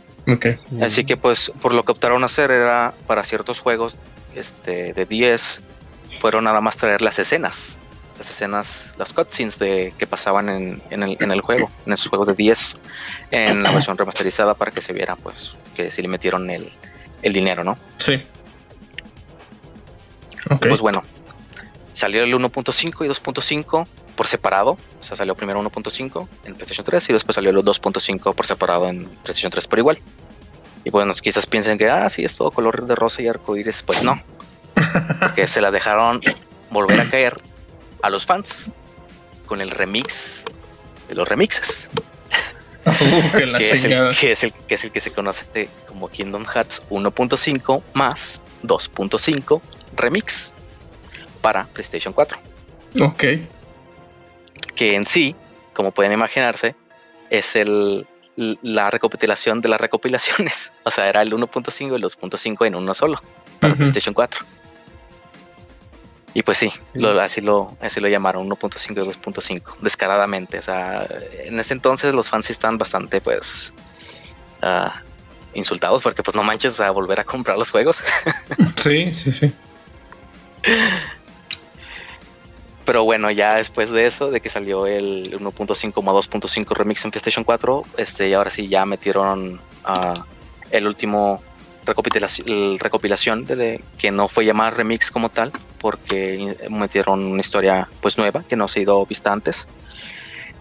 Así 0.81 1.05
que 1.05 1.17
pues 1.17 1.51
por 1.61 1.73
lo 1.73 1.83
que 1.83 1.91
optaron 1.91 2.23
a 2.23 2.25
hacer 2.25 2.51
era 2.51 2.93
para 3.07 3.23
ciertos 3.23 3.59
juegos 3.59 3.97
este, 4.35 4.93
de 4.93 5.05
10 5.05 5.61
fueron 6.19 6.45
nada 6.45 6.61
más 6.61 6.77
traer 6.77 7.01
las 7.01 7.19
escenas, 7.19 7.77
las 8.17 8.31
escenas, 8.31 8.95
las 8.97 9.13
cutscenes 9.13 9.59
de 9.59 9.93
que 9.97 10.07
pasaban 10.07 10.49
en, 10.49 10.81
en 10.89 11.03
el, 11.03 11.17
en 11.19 11.31
el 11.31 11.41
juego, 11.41 11.69
en 11.85 11.93
esos 11.93 12.07
juegos 12.07 12.27
de 12.27 12.33
10 12.33 12.77
en 13.31 13.63
la 13.63 13.71
versión 13.71 13.97
remasterizada 13.97 14.55
para 14.55 14.71
que 14.71 14.81
se 14.81 14.93
viera 14.93 15.15
pues 15.15 15.55
que 15.75 15.91
si 15.91 16.01
le 16.01 16.07
metieron 16.07 16.49
el, 16.49 16.71
el 17.21 17.33
dinero, 17.33 17.63
¿no? 17.63 17.77
Sí. 17.97 18.23
Ok. 20.49 20.67
Pues 20.67 20.81
bueno, 20.81 21.03
salió 21.93 22.23
el 22.23 22.33
1.5 22.33 23.05
y 23.05 23.09
2.5 23.09 23.87
por 24.15 24.27
separado, 24.27 24.77
o 24.99 25.03
sea, 25.03 25.17
salió 25.17 25.35
primero 25.35 25.61
1.5 25.61 26.27
en 26.45 26.55
PlayStation 26.55 26.85
3 26.85 27.09
y 27.09 27.13
después 27.13 27.35
salió 27.35 27.51
el 27.51 27.57
2.5 27.57 28.33
por 28.33 28.45
separado 28.45 28.87
en 28.87 29.05
PlayStation 29.05 29.51
3 29.51 29.67
por 29.67 29.79
igual. 29.79 29.99
Y 30.83 30.89
bueno, 30.89 31.13
quizás 31.13 31.45
piensen 31.45 31.77
que, 31.77 31.89
ah, 31.89 32.09
sí, 32.09 32.23
es 32.23 32.35
todo 32.35 32.51
color 32.51 32.85
de 32.85 32.95
rosa 32.95 33.21
y 33.21 33.27
arcoíris. 33.27 33.83
Pues 33.83 34.03
no, 34.03 34.21
porque 35.19 35.47
se 35.47 35.61
la 35.61 35.71
dejaron 35.71 36.21
volver 36.69 36.99
a 36.99 37.09
caer 37.09 37.41
a 38.01 38.09
los 38.09 38.25
fans 38.25 38.71
con 39.45 39.61
el 39.61 39.71
remix 39.71 40.43
de 41.07 41.15
los 41.15 41.27
remixes, 41.27 41.89
Uh, 42.85 43.31
que 43.31 43.51
que 43.57 43.71
es, 43.71 43.83
el, 43.85 44.15
que, 44.15 44.31
es 44.31 44.43
el, 44.43 44.53
que 44.53 44.75
es 44.75 44.83
el 44.83 44.91
que 44.91 45.01
se 45.01 45.11
conoce 45.11 45.69
como 45.87 46.07
Kingdom 46.07 46.45
Hearts 46.45 46.83
1.5 46.91 47.81
más 47.93 48.43
2.5 48.63 49.59
remix 49.95 50.53
para 51.41 51.65
PlayStation 51.65 52.13
4. 52.13 52.37
Ok. 53.01 53.23
Que 54.75 54.95
en 54.95 55.03
sí, 55.03 55.35
como 55.73 55.91
pueden 55.91 56.11
imaginarse, 56.11 56.75
es 57.29 57.55
el, 57.55 58.05
la 58.35 58.89
recopilación 58.91 59.61
de 59.61 59.69
las 59.69 59.79
recopilaciones. 59.81 60.71
O 60.83 60.91
sea, 60.91 61.07
era 61.09 61.21
el 61.21 61.31
1.5 61.33 61.91
y 61.91 61.95
el 61.95 62.03
2.5 62.03 62.67
en 62.67 62.75
uno 62.75 62.93
solo 62.93 63.19
para 63.59 63.73
Ujú. 63.73 63.79
PlayStation 63.79 64.13
4. 64.13 64.45
Y 66.33 66.43
pues 66.43 66.57
sí, 66.57 66.69
lo- 66.93 67.19
así, 67.21 67.39
lo, 67.41 67.75
así 67.81 68.01
lo 68.01 68.09
llamaron 68.09 68.47
1.5 68.49 68.91
y 68.91 68.95
2.5, 69.07 69.77
descaradamente. 69.79 70.59
O 70.59 70.61
sea, 70.61 71.07
en 71.45 71.57
ese 71.59 71.73
entonces 71.73 72.13
los 72.13 72.27
fans 72.29 72.49
están 72.49 72.77
bastante, 72.77 73.21
pues, 73.21 73.73
ah, 74.61 75.01
insultados 75.53 76.01
porque 76.03 76.21
pues 76.23 76.35
no 76.35 76.43
manches 76.43 76.79
a 76.81 76.91
volver 76.91 77.21
a 77.21 77.23
comprar 77.23 77.57
los 77.57 77.71
juegos. 77.71 78.03
Sí, 78.75 79.13
sí, 79.13 79.31
sí. 79.31 79.53
Pero 82.85 83.03
bueno, 83.03 83.31
ya 83.31 83.55
después 83.55 83.89
de 83.89 84.05
eso, 84.05 84.29
de 84.29 84.41
que 84.41 84.49
salió 84.49 84.85
el 84.85 85.31
1.5 85.39 86.03
más 86.03 86.15
2.5 86.15 86.75
remix 86.75 87.03
en 87.03 87.11
PlayStation 87.11 87.43
4, 87.43 87.83
este, 87.97 88.29
y 88.29 88.33
ahora 88.33 88.51
sí 88.51 88.67
ya 88.67 88.85
metieron 88.85 89.59
ah, 89.83 90.23
el 90.69 90.85
último 90.85 91.41
recopilación, 91.85 92.47
el 92.47 92.79
recopilación 92.79 93.45
de, 93.45 93.55
de- 93.55 93.83
que 93.97 94.11
no 94.11 94.27
fue 94.27 94.45
llamada 94.45 94.69
remix 94.71 95.09
como 95.09 95.29
tal, 95.29 95.51
porque 95.79 96.55
metieron 96.69 97.23
una 97.23 97.41
historia 97.41 97.87
pues 98.01 98.17
nueva 98.19 98.43
que 98.47 98.55
no 98.55 98.67
se 98.67 98.79
ha 98.79 98.83
ido 98.83 99.05
vista 99.05 99.31
antes, 99.33 99.67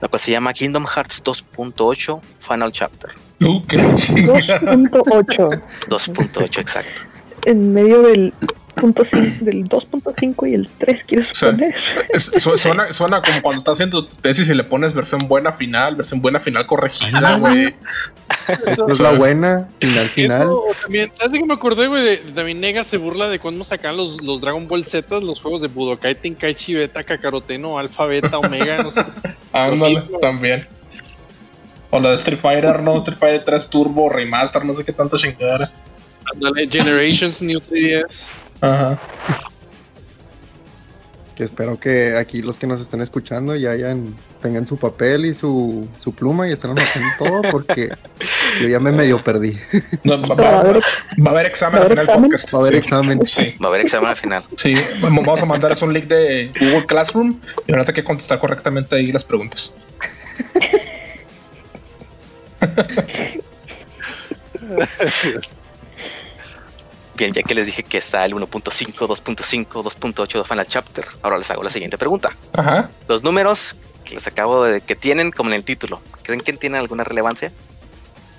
la 0.00 0.08
cual 0.08 0.20
se 0.20 0.30
llama 0.30 0.52
Kingdom 0.54 0.86
Hearts 0.86 1.22
2.8 1.24 2.20
Final 2.40 2.72
Chapter. 2.72 3.10
Uh, 3.40 3.62
qué 3.66 3.76
chingada. 3.96 4.38
2.8 4.40 5.62
2.8 5.88 6.58
exacto. 6.60 7.02
en 7.44 7.72
medio 7.74 8.00
del 8.02 8.32
del 8.76 9.68
2.5 9.68 10.50
y 10.50 10.54
el 10.54 10.68
3 10.78 11.04
quieres 11.04 11.30
O 11.30 11.34
sea, 11.34 11.50
poner. 11.50 11.74
Es- 12.12 12.30
su- 12.36 12.56
suena, 12.58 12.92
suena 12.92 13.22
como 13.22 13.40
cuando 13.42 13.58
estás 13.58 13.74
haciendo 13.74 14.04
tu 14.06 14.14
tesis 14.16 14.48
y 14.50 14.54
le 14.54 14.64
pones 14.64 14.92
versión 14.92 15.26
buena 15.28 15.52
final, 15.52 15.96
versión 15.96 16.20
buena 16.20 16.40
final 16.40 16.66
corregida, 16.66 17.38
güey. 17.38 17.74
Esta 18.66 18.84
es 18.88 19.00
la 19.00 19.12
buena, 19.12 19.68
final, 19.80 20.06
final. 20.08 20.42
Eso 20.42 20.62
también, 20.82 21.10
¿sabes 21.14 21.32
de 21.32 21.38
qué 21.38 21.44
me 21.46 21.54
acordé, 21.54 21.86
güey? 21.86 22.02
De, 22.04 22.16
también 22.18 22.60
Nega 22.60 22.84
se 22.84 22.98
burla 22.98 23.28
de 23.28 23.38
cuando 23.38 23.64
sacan 23.64 23.96
los, 23.96 24.22
los 24.22 24.40
Dragon 24.40 24.68
Ball 24.68 24.84
Z, 24.84 25.20
los 25.20 25.40
juegos 25.40 25.62
de 25.62 25.68
Budokai, 25.68 26.14
Tenkaichi, 26.14 26.74
Beta, 26.74 27.04
Kakaroteno, 27.04 27.78
Alpha, 27.78 28.04
Beta, 28.06 28.38
Omega, 28.38 28.82
no 28.82 28.90
sé. 28.90 29.04
Ándale, 29.52 30.02
también. 30.20 30.66
O 31.90 32.00
la 32.00 32.10
de 32.10 32.16
Street 32.16 32.38
Fighter, 32.40 32.80
no, 32.82 32.96
Street 32.98 33.18
Fighter 33.18 33.44
3 33.44 33.70
Turbo, 33.70 34.08
Remaster, 34.10 34.64
no 34.64 34.74
sé 34.74 34.84
qué 34.84 34.92
tanto 34.92 35.16
chingadera. 35.16 35.70
Ándale, 36.34 36.68
Generations, 36.68 37.40
New 37.40 37.60
3DS. 37.60 38.22
Ajá. 38.60 38.98
Que 41.34 41.42
espero 41.42 41.80
que 41.80 42.16
aquí 42.16 42.42
los 42.42 42.56
que 42.56 42.66
nos 42.68 42.80
estén 42.80 43.00
escuchando 43.00 43.56
ya 43.56 43.70
hayan, 43.72 44.14
tengan 44.40 44.66
su 44.68 44.76
papel 44.76 45.26
y 45.26 45.34
su, 45.34 45.88
su 45.98 46.14
pluma 46.14 46.46
y 46.48 46.52
estén 46.52 46.70
anotando 46.70 47.08
todo 47.18 47.42
porque 47.50 47.88
yo 48.62 48.68
ya 48.68 48.78
me 48.78 48.92
medio 48.92 49.22
perdí. 49.22 49.58
No, 50.04 50.22
va, 50.22 50.34
Va 50.36 50.48
a 50.48 50.52
va- 50.52 50.60
haber- 50.60 50.82
va 51.26 51.30
a 51.30 51.30
haber 51.30 51.46
examen 51.46 51.80
¿Va 51.80 51.82
a 51.82 51.86
al 51.86 51.92
haber 51.92 52.04
final 52.04 52.22
podcast. 52.22 52.54
Va 52.54 52.58
a 52.58 52.60
haber 52.60 52.72
sí. 52.72 52.78
examen. 52.78 53.20
Sí, 53.26 53.54
Va 53.60 53.66
a 53.66 53.68
haber 53.70 53.80
examen 53.80 54.10
al 54.10 54.16
final. 54.16 54.44
sí. 54.56 54.74
Vamos 55.00 55.42
a 55.42 55.46
mandarles 55.46 55.82
un 55.82 55.92
link 55.92 56.04
de 56.06 56.52
Google 56.60 56.86
Classroom 56.86 57.40
y 57.66 57.72
ahora 57.72 57.84
hay 57.88 57.94
que 57.94 58.04
contestar 58.04 58.38
correctamente 58.38 58.94
ahí 58.94 59.10
las 59.10 59.24
preguntas. 59.24 59.88
Bien, 67.16 67.32
ya 67.32 67.42
que 67.42 67.54
les 67.54 67.66
dije 67.66 67.82
que 67.84 67.98
está 67.98 68.24
el 68.24 68.34
1.5, 68.34 68.92
2.5, 69.06 69.66
2.8 69.68 70.38
de 70.38 70.44
Final 70.44 70.66
Chapter, 70.66 71.04
ahora 71.22 71.38
les 71.38 71.50
hago 71.50 71.62
la 71.62 71.70
siguiente 71.70 71.96
pregunta. 71.96 72.30
Ajá. 72.52 72.90
Los 73.08 73.22
números 73.22 73.76
que 74.04 74.16
les 74.16 74.26
acabo 74.26 74.64
de 74.64 74.80
que 74.80 74.96
tienen 74.96 75.30
como 75.30 75.50
en 75.50 75.54
el 75.54 75.64
título, 75.64 76.00
¿creen 76.22 76.40
que 76.40 76.52
tienen 76.52 76.80
alguna 76.80 77.04
relevancia? 77.04 77.52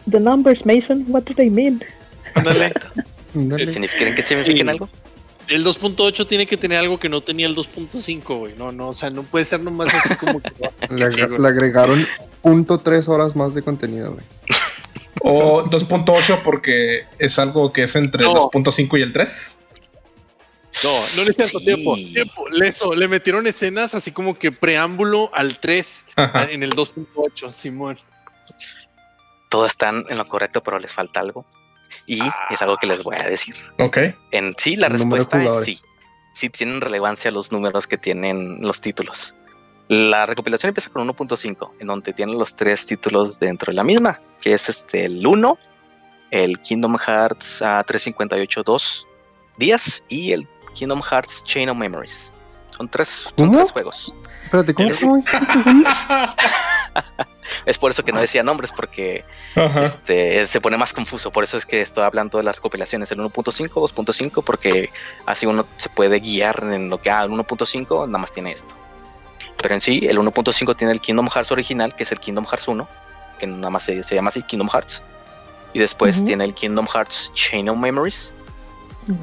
The 0.09 0.19
numbers, 0.19 0.65
Mason, 0.65 1.05
what 1.07 1.23
do 1.23 1.33
they 1.33 1.49
mean? 1.49 1.83
Ándale. 2.35 2.73
Ándale. 3.33 3.65
¿Signific- 3.73 3.97
¿Creen 3.97 4.15
que 4.15 4.21
signifiquen 4.23 4.69
algo? 4.69 4.89
El 5.47 5.63
2.8 5.63 6.27
tiene 6.27 6.47
que 6.47 6.57
tener 6.57 6.79
algo 6.79 6.99
que 6.99 7.07
no 7.07 7.21
tenía 7.21 7.45
el 7.47 7.55
2.5, 7.55 8.39
güey. 8.39 8.53
No, 8.57 8.71
no, 8.71 8.89
o 8.89 8.93
sea, 8.95 9.09
no 9.11 9.21
puede 9.23 9.45
ser 9.45 9.59
nomás 9.61 9.93
así 9.93 10.15
como 10.15 10.41
que. 10.41 10.51
Le, 10.89 11.11
Sí, 11.11 11.21
le 11.21 11.47
agregaron 11.47 12.05
punto 12.41 12.79
tres 12.79 13.07
horas 13.07 13.35
más 13.35 13.53
de 13.53 13.61
contenido, 13.61 14.13
güey. 14.13 14.25
O 15.21 15.63
2.8 15.63 16.41
porque 16.43 17.05
es 17.19 17.39
algo 17.39 17.71
que 17.71 17.83
es 17.83 17.95
entre 17.95 18.25
el 18.25 18.33
No. 18.33 18.49
2.5 18.51 18.99
y 18.99 19.01
el 19.01 19.13
3. 19.13 19.61
No, 20.83 20.91
no 21.15 21.23
le 21.23 21.33
Sí. 21.33 21.57
tiempo. 21.63 21.95
Tiempo. 21.95 22.47
Le, 22.95 23.07
metieron 23.07 23.47
escenas 23.47 23.95
así 23.95 24.11
como 24.11 24.37
que 24.37 24.51
preámbulo 24.51 25.29
al 25.33 25.57
3 25.59 26.03
Ajá. 26.17 26.51
en 26.51 26.63
el 26.63 26.71
2.8, 26.73 27.51
Simón. 27.51 27.97
Todos 29.49 29.71
están 29.71 30.05
en 30.09 30.17
lo 30.17 30.25
correcto, 30.25 30.61
pero 30.61 30.79
les 30.79 30.91
falta 30.91 31.21
algo. 31.21 31.45
Y 32.07 32.19
es 32.49 32.61
algo 32.61 32.77
que 32.77 32.87
les 32.87 33.03
voy 33.03 33.15
a 33.17 33.23
decir. 33.27 33.55
Ok. 33.79 33.97
En 34.31 34.53
sí, 34.57 34.75
la 34.75 34.87
El 34.87 34.93
respuesta 34.93 35.41
es 35.41 35.63
sí. 35.63 35.79
Sí 36.33 36.49
tienen 36.49 36.81
relevancia 36.81 37.31
los 37.31 37.53
números 37.53 37.87
que 37.87 37.97
tienen 37.97 38.57
los 38.59 38.81
títulos. 38.81 39.33
La 39.87 40.25
recopilación 40.25 40.69
empieza 40.69 40.89
con 40.89 41.07
1.5, 41.07 41.71
en 41.79 41.87
donde 41.87 42.11
tienen 42.13 42.39
los 42.39 42.55
tres 42.55 42.85
títulos 42.85 43.39
dentro 43.39 43.71
de 43.71 43.75
la 43.75 43.83
misma, 43.83 44.19
que 44.41 44.53
es 44.53 44.67
este 44.67 45.05
el 45.05 45.25
1, 45.25 45.57
el 46.31 46.59
Kingdom 46.59 46.97
Hearts 46.97 47.61
ah, 47.61 47.83
358 47.85 48.63
2 48.63 49.07
días 49.57 50.03
y 50.09 50.31
el 50.31 50.47
Kingdom 50.73 51.01
Hearts 51.01 51.43
Chain 51.43 51.69
of 51.69 51.77
Memories. 51.77 52.33
Son 52.75 52.89
tres, 52.89 53.29
son 53.37 53.51
tres 53.51 53.71
juegos. 53.71 54.13
Espérate, 54.43 54.73
¿cómo 54.73 54.89
llama? 54.89 55.23
Es 57.65 57.77
por 57.77 57.91
eso 57.91 58.03
que 58.03 58.11
no 58.11 58.19
decía 58.19 58.41
nombres, 58.43 58.71
porque 58.75 59.23
este, 59.55 60.47
se 60.47 60.61
pone 60.61 60.77
más 60.77 60.93
confuso. 60.93 61.31
Por 61.31 61.43
eso 61.43 61.57
es 61.57 61.65
que 61.65 61.81
estoy 61.81 62.03
hablando 62.03 62.37
de 62.37 62.43
las 62.43 62.55
recopilaciones 62.55 63.11
el 63.11 63.19
1.5, 63.19 63.69
2.5, 63.69 64.43
porque 64.43 64.89
así 65.25 65.45
uno 65.45 65.65
se 65.77 65.89
puede 65.89 66.19
guiar 66.19 66.63
en 66.63 66.89
lo 66.89 67.01
que 67.01 67.11
ah, 67.11 67.23
el 67.23 67.29
1.5 67.29 68.07
nada 68.07 68.17
más 68.17 68.31
tiene 68.31 68.51
esto. 68.51 68.75
Pero 69.65 69.73
en 69.73 69.81
sí, 69.81 70.01
el 70.07 70.19
1.5 70.19 70.75
tiene 70.75 70.93
el 70.93 71.01
Kingdom 71.01 71.27
Hearts 71.27 71.51
original, 71.51 71.95
que 71.95 72.03
es 72.03 72.11
el 72.11 72.19
Kingdom 72.19 72.45
Hearts 72.45 72.67
1, 72.67 72.87
que 73.39 73.47
nada 73.47 73.71
más 73.71 73.81
se, 73.81 74.03
se 74.03 74.13
llama 74.13 74.29
así 74.29 74.43
Kingdom 74.43 74.69
Hearts. 74.69 75.01
Y 75.73 75.79
después 75.79 76.23
tiene 76.23 76.43
el 76.43 76.53
Kingdom 76.53 76.85
Hearts 76.87 77.31
Chain 77.33 77.67
of 77.69 77.77
Memories. 77.79 78.31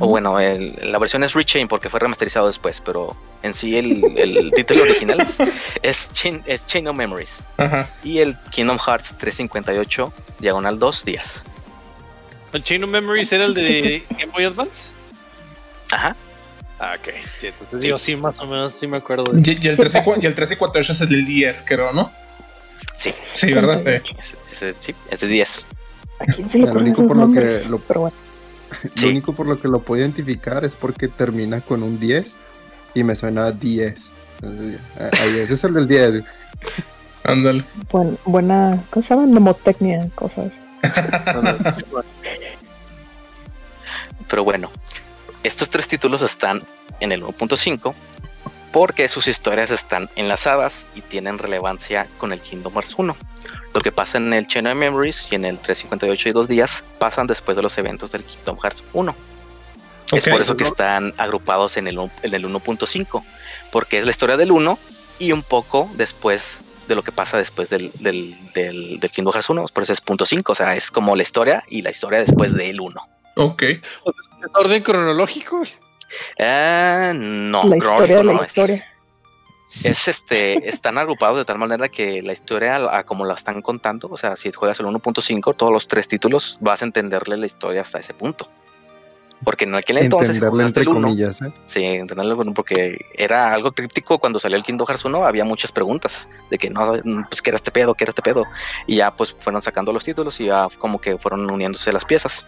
O 0.00 0.08
bueno, 0.08 0.40
el- 0.40 0.76
la 0.90 0.98
versión 0.98 1.22
es 1.22 1.34
Rechain 1.34 1.68
porque 1.68 1.88
fue 1.88 2.00
remasterizado 2.00 2.48
después, 2.48 2.80
pero 2.84 3.16
en 3.44 3.54
sí 3.54 3.76
el, 3.78 4.02
el 4.18 4.50
título 4.56 4.82
original 4.82 5.20
es, 5.20 5.38
es 5.80 6.10
Chain, 6.12 6.42
es 6.44 6.66
Chain 6.66 6.88
of 6.88 6.96
Memories. 6.96 7.38
Y 8.02 8.18
el 8.18 8.36
Kingdom 8.50 8.78
Hearts 8.80 9.14
358, 9.18 10.12
diagonal 10.40 10.76
2 10.80 11.04
días. 11.04 11.44
¿El 12.52 12.64
Chain 12.64 12.82
of 12.82 12.90
Memories 12.90 13.30
era 13.32 13.44
el 13.44 13.54
de 13.54 14.02
Game 14.18 14.32
Boy 14.32 14.42
Advance? 14.42 14.88
Ajá. 15.92 16.16
Ah, 16.84 16.96
ok. 16.98 17.14
Sí, 17.36 17.46
entonces 17.46 17.80
Sí. 17.80 17.86
yo 17.88 17.96
sí, 17.96 18.16
más 18.16 18.40
o 18.40 18.46
menos, 18.46 18.72
sí 18.72 18.88
me 18.88 18.96
acuerdo 18.96 19.32
de 19.32 19.40
eso. 19.40 19.50
Y, 19.52 19.58
y 19.64 19.68
el 19.68 19.76
3 19.76 19.94
y, 20.20 20.26
el 20.26 20.34
3 20.34 20.50
y 20.52 20.56
48 20.56 20.92
es 20.92 21.00
el 21.02 21.24
10, 21.26 21.62
creo, 21.64 21.92
¿no? 21.92 22.10
Sí, 22.96 23.14
Sí, 23.22 23.52
¿verdad? 23.52 23.86
Eh, 23.86 24.02
ese, 24.20 24.36
ese- 24.50 24.74
sí, 24.80 24.94
ese 25.08 25.26
es 25.26 25.30
10. 25.30 25.66
¿A 26.18 26.24
quién 26.26 26.48
se 26.48 26.58
le 26.58 26.66
Lo 26.66 26.72
único 26.80 27.06
por 27.06 27.16
lo 27.16 27.32
que 27.32 27.62
lo- 27.68 27.78
Pero 27.78 28.00
bueno, 28.00 28.16
Sí. 28.96 29.04
Lo 29.04 29.10
único 29.10 29.32
por 29.32 29.46
lo 29.46 29.60
que 29.60 29.68
lo 29.68 29.78
puedo 29.80 30.00
identificar 30.02 30.64
es 30.64 30.74
porque 30.74 31.06
termina 31.06 31.60
con 31.60 31.84
un 31.84 32.00
10 32.00 32.36
y 32.94 33.04
me 33.04 33.14
suena 33.14 33.44
a 33.46 33.52
10. 33.52 34.10
Entonces, 34.42 34.80
Ahí 35.20 35.38
ese 35.38 35.54
es 35.54 35.62
el 35.62 35.74
del 35.74 35.86
10. 35.86 36.24
ándale. 37.24 37.62
buen- 37.92 38.18
buena, 38.24 38.82
¿cómo 38.90 39.04
se 39.04 39.14
llama? 39.14 39.26
Mnemotecnia, 39.28 40.08
cosas. 40.16 40.54
Sí, 41.76 41.84
bueno. 41.92 42.08
Pero 44.28 44.42
bueno, 44.44 44.70
estos 45.42 45.70
tres 45.70 45.88
títulos 45.88 46.22
están 46.22 46.62
en 47.00 47.12
el 47.12 47.22
1.5 47.22 47.94
porque 48.72 49.08
sus 49.08 49.28
historias 49.28 49.70
están 49.70 50.08
enlazadas 50.16 50.86
y 50.94 51.02
tienen 51.02 51.38
relevancia 51.38 52.08
con 52.18 52.32
el 52.32 52.40
Kingdom 52.40 52.72
Hearts 52.72 52.94
1. 52.96 53.16
Lo 53.74 53.80
que 53.80 53.92
pasa 53.92 54.18
en 54.18 54.32
el 54.32 54.46
Chain 54.46 54.66
of 54.66 54.74
Memories 54.74 55.28
y 55.30 55.34
en 55.34 55.44
el 55.44 55.58
358 55.58 56.28
y 56.28 56.32
2 56.32 56.48
días 56.48 56.82
pasan 56.98 57.26
después 57.26 57.56
de 57.56 57.62
los 57.62 57.76
eventos 57.78 58.12
del 58.12 58.24
Kingdom 58.24 58.58
Hearts 58.58 58.82
1. 58.94 59.14
Es 60.12 60.26
por 60.26 60.40
eso 60.40 60.56
que 60.56 60.64
están 60.64 61.14
agrupados 61.16 61.76
en 61.76 61.86
el, 61.88 61.98
en 61.98 62.34
el 62.34 62.44
1.5, 62.44 63.22
porque 63.70 63.98
es 63.98 64.04
la 64.04 64.10
historia 64.10 64.36
del 64.36 64.52
1 64.52 64.78
y 65.18 65.32
un 65.32 65.42
poco 65.42 65.90
después 65.94 66.60
de 66.88 66.94
lo 66.94 67.02
que 67.02 67.12
pasa 67.12 67.38
después 67.38 67.70
del, 67.70 67.90
del, 68.00 68.34
del, 68.52 69.00
del 69.00 69.10
Kingdom 69.10 69.32
Hearts 69.32 69.48
1, 69.48 69.66
por 69.72 69.82
eso 69.82 69.92
es 69.92 70.00
punto 70.00 70.26
5, 70.26 70.52
o 70.52 70.54
sea, 70.54 70.74
es 70.76 70.90
como 70.90 71.16
la 71.16 71.22
historia 71.22 71.62
y 71.68 71.82
la 71.82 71.90
historia 71.90 72.20
después 72.20 72.54
del 72.54 72.80
1. 72.80 73.11
Ok. 73.36 73.62
O 74.04 74.12
sea, 74.12 74.46
¿Es 74.46 74.54
orden 74.54 74.82
cronológico? 74.82 75.62
Ah, 76.38 77.12
no, 77.14 77.64
la 77.64 77.76
historia 77.76 78.16
de 78.16 78.22
cronológico 78.22 78.24
la 78.24 78.32
no, 78.32 78.40
es- 78.40 78.46
historia. 78.46 78.88
Es 79.84 80.08
este, 80.08 80.68
están 80.68 80.98
agrupados 80.98 81.38
de 81.38 81.44
tal 81.44 81.58
manera 81.58 81.88
que 81.88 82.22
la 82.22 82.32
historia, 82.32 82.76
a 82.96 83.04
como 83.04 83.24
la 83.24 83.34
están 83.34 83.62
contando, 83.62 84.08
o 84.10 84.16
sea, 84.16 84.36
si 84.36 84.52
juegas 84.52 84.78
el 84.80 84.86
1.5, 84.86 85.56
todos 85.56 85.72
los 85.72 85.88
tres 85.88 86.08
títulos, 86.08 86.58
vas 86.60 86.82
a 86.82 86.84
entenderle 86.84 87.36
la 87.36 87.46
historia 87.46 87.80
hasta 87.82 87.98
ese 87.98 88.12
punto. 88.14 88.48
Porque 89.44 89.64
en 89.64 89.74
aquel 89.74 89.98
entonces, 89.98 90.28
si 90.28 90.34
Entenderle 90.36 90.64
entre 90.64 90.82
el 90.82 90.88
1, 90.88 91.00
comillas. 91.00 91.42
¿eh? 91.42 91.52
Sí, 91.66 91.82
entenderlo 91.84 92.36
bueno, 92.36 92.54
porque 92.54 92.96
era 93.14 93.52
algo 93.52 93.72
críptico 93.72 94.18
cuando 94.20 94.38
salió 94.38 94.56
el 94.56 94.62
Kingdom 94.62 94.86
Hearts 94.86 95.04
1, 95.04 95.26
había 95.26 95.44
muchas 95.44 95.72
preguntas 95.72 96.28
de 96.48 96.58
que 96.58 96.70
no, 96.70 96.92
pues 97.28 97.42
qué 97.42 97.50
era 97.50 97.56
este 97.56 97.72
pedo, 97.72 97.94
qué 97.94 98.04
era 98.04 98.10
este 98.10 98.22
pedo. 98.22 98.44
Y 98.86 98.96
ya 98.96 99.10
pues 99.16 99.34
fueron 99.36 99.60
sacando 99.60 99.92
los 99.92 100.04
títulos 100.04 100.38
y 100.38 100.44
ya 100.46 100.68
como 100.78 101.00
que 101.00 101.18
fueron 101.18 101.50
uniéndose 101.50 101.92
las 101.92 102.04
piezas. 102.04 102.46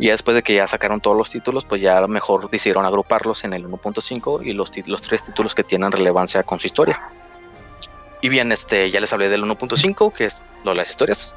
Y 0.00 0.06
ya 0.06 0.12
después 0.12 0.34
de 0.34 0.42
que 0.42 0.54
ya 0.54 0.66
sacaron 0.66 1.00
todos 1.00 1.16
los 1.16 1.28
títulos, 1.30 1.64
pues 1.64 1.82
ya 1.82 2.00
lo 2.00 2.08
mejor 2.08 2.50
decidieron 2.50 2.86
agruparlos 2.86 3.44
en 3.44 3.52
el 3.52 3.68
1.5 3.68 4.44
y 4.44 4.54
los, 4.54 4.72
los 4.86 5.02
tres 5.02 5.22
títulos 5.22 5.54
que 5.54 5.62
tienen 5.62 5.92
relevancia 5.92 6.42
con 6.42 6.58
su 6.58 6.66
historia. 6.66 7.00
Y 8.22 8.30
bien, 8.30 8.50
este, 8.50 8.90
ya 8.90 8.98
les 8.98 9.12
hablé 9.12 9.28
del 9.28 9.44
1.5, 9.44 10.12
que 10.12 10.24
es 10.24 10.42
lo 10.64 10.70
de 10.70 10.78
las 10.78 10.88
historias. 10.88 11.34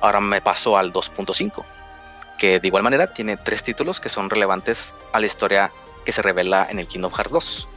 Ahora 0.00 0.20
me 0.20 0.40
paso 0.40 0.76
al 0.76 0.92
2.5 0.92 1.64
que 2.42 2.58
de 2.58 2.66
igual 2.66 2.82
manera 2.82 3.14
tiene 3.14 3.36
tres 3.36 3.62
títulos 3.62 4.00
que 4.00 4.08
son 4.08 4.28
relevantes 4.28 4.96
a 5.12 5.20
la 5.20 5.26
historia 5.26 5.70
que 6.04 6.10
se 6.10 6.22
revela 6.22 6.66
en 6.68 6.80
el 6.80 6.88
Kingdom 6.88 7.12
Hearts 7.12 7.30
2. 7.30 7.68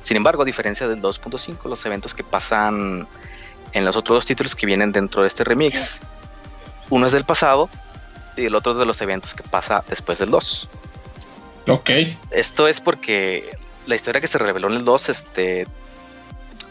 Sin 0.00 0.16
embargo, 0.16 0.42
a 0.42 0.44
diferencia 0.44 0.86
del 0.86 1.02
2.5, 1.02 1.68
los 1.68 1.84
eventos 1.86 2.14
que 2.14 2.22
pasan 2.22 3.08
en 3.72 3.84
los 3.84 3.96
otros 3.96 4.18
dos 4.18 4.26
títulos 4.26 4.54
que 4.54 4.64
vienen 4.64 4.92
dentro 4.92 5.22
de 5.22 5.28
este 5.28 5.42
remix, 5.42 6.02
uno 6.88 7.06
es 7.06 7.12
del 7.12 7.24
pasado 7.24 7.68
y 8.36 8.46
el 8.46 8.54
otro 8.54 8.74
de 8.74 8.84
los 8.86 9.00
eventos 9.00 9.34
que 9.34 9.42
pasa 9.42 9.84
después 9.88 10.18
del 10.18 10.30
2. 10.30 10.68
Ok. 11.68 11.90
Esto 12.30 12.66
es 12.68 12.80
porque 12.80 13.56
la 13.86 13.94
historia 13.94 14.20
que 14.20 14.26
se 14.26 14.38
reveló 14.38 14.68
en 14.68 14.74
el 14.74 14.84
2 14.84 15.08
este, 15.08 15.66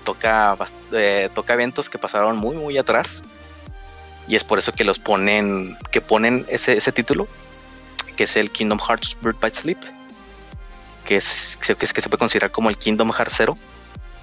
toca, 0.03 0.57
eh, 0.91 1.29
toca 1.33 1.53
eventos 1.53 1.89
que 1.89 1.97
pasaron 1.97 2.37
muy, 2.37 2.55
muy 2.57 2.77
atrás. 2.77 3.21
Y 4.27 4.35
es 4.35 4.43
por 4.43 4.59
eso 4.59 4.71
que 4.71 4.83
los 4.83 4.99
ponen, 4.99 5.77
que 5.91 5.99
ponen 6.01 6.45
ese, 6.49 6.77
ese 6.77 6.91
título, 6.91 7.27
que 8.15 8.23
es 8.25 8.35
el 8.35 8.51
Kingdom 8.51 8.79
Hearts 8.79 9.17
Bird 9.21 9.35
by 9.39 9.51
Sleep, 9.51 9.77
que 11.05 11.17
es, 11.17 11.57
que, 11.61 11.73
es- 11.85 11.93
que 11.93 12.01
se 12.01 12.09
puede 12.09 12.19
considerar 12.19 12.51
como 12.51 12.69
el 12.69 12.77
Kingdom 12.77 13.11
Hearts 13.11 13.33
0, 13.37 13.57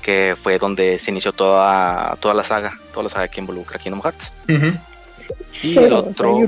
que 0.03 0.37
fue 0.40 0.59
donde 0.59 0.98
se 0.98 1.11
inició 1.11 1.33
toda, 1.33 2.16
toda 2.20 2.33
la 2.33 2.44
saga, 2.44 2.79
toda 2.92 3.05
la 3.05 3.09
saga 3.11 3.29
que 3.29 3.40
involucra 3.40 3.79
Kingdom 3.79 4.01
Hearts. 4.03 4.33
Y 4.48 5.74
Cero, 5.74 5.87
el 5.87 5.92
o 5.92 6.01
sea, 6.03 6.11
otro- 6.11 6.38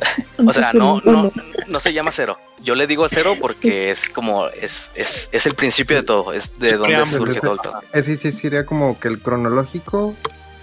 O 0.46 0.52
sea, 0.52 0.72
no, 0.72 1.00
no, 1.04 1.32
no 1.66 1.80
se 1.80 1.92
llama 1.92 2.12
cero. 2.12 2.38
Yo 2.62 2.74
le 2.74 2.86
digo 2.86 3.08
cero 3.10 3.36
porque 3.40 3.90
es 3.90 4.08
como, 4.08 4.46
es, 4.48 4.92
es, 4.94 5.28
es 5.32 5.46
el 5.46 5.54
principio 5.54 5.96
de 5.96 6.02
todo, 6.04 6.32
es 6.32 6.58
de 6.58 6.70
El 6.70 6.78
donde 6.78 7.06
surge 7.06 7.34
es 7.34 7.40
todo 7.40 7.54
el 7.54 7.58
pedo. 7.58 7.82
Ese 7.92 8.16
sí 8.16 8.30
sería 8.30 8.64
como 8.64 8.98
que 9.00 9.08
el 9.08 9.20
cronológico 9.20 10.14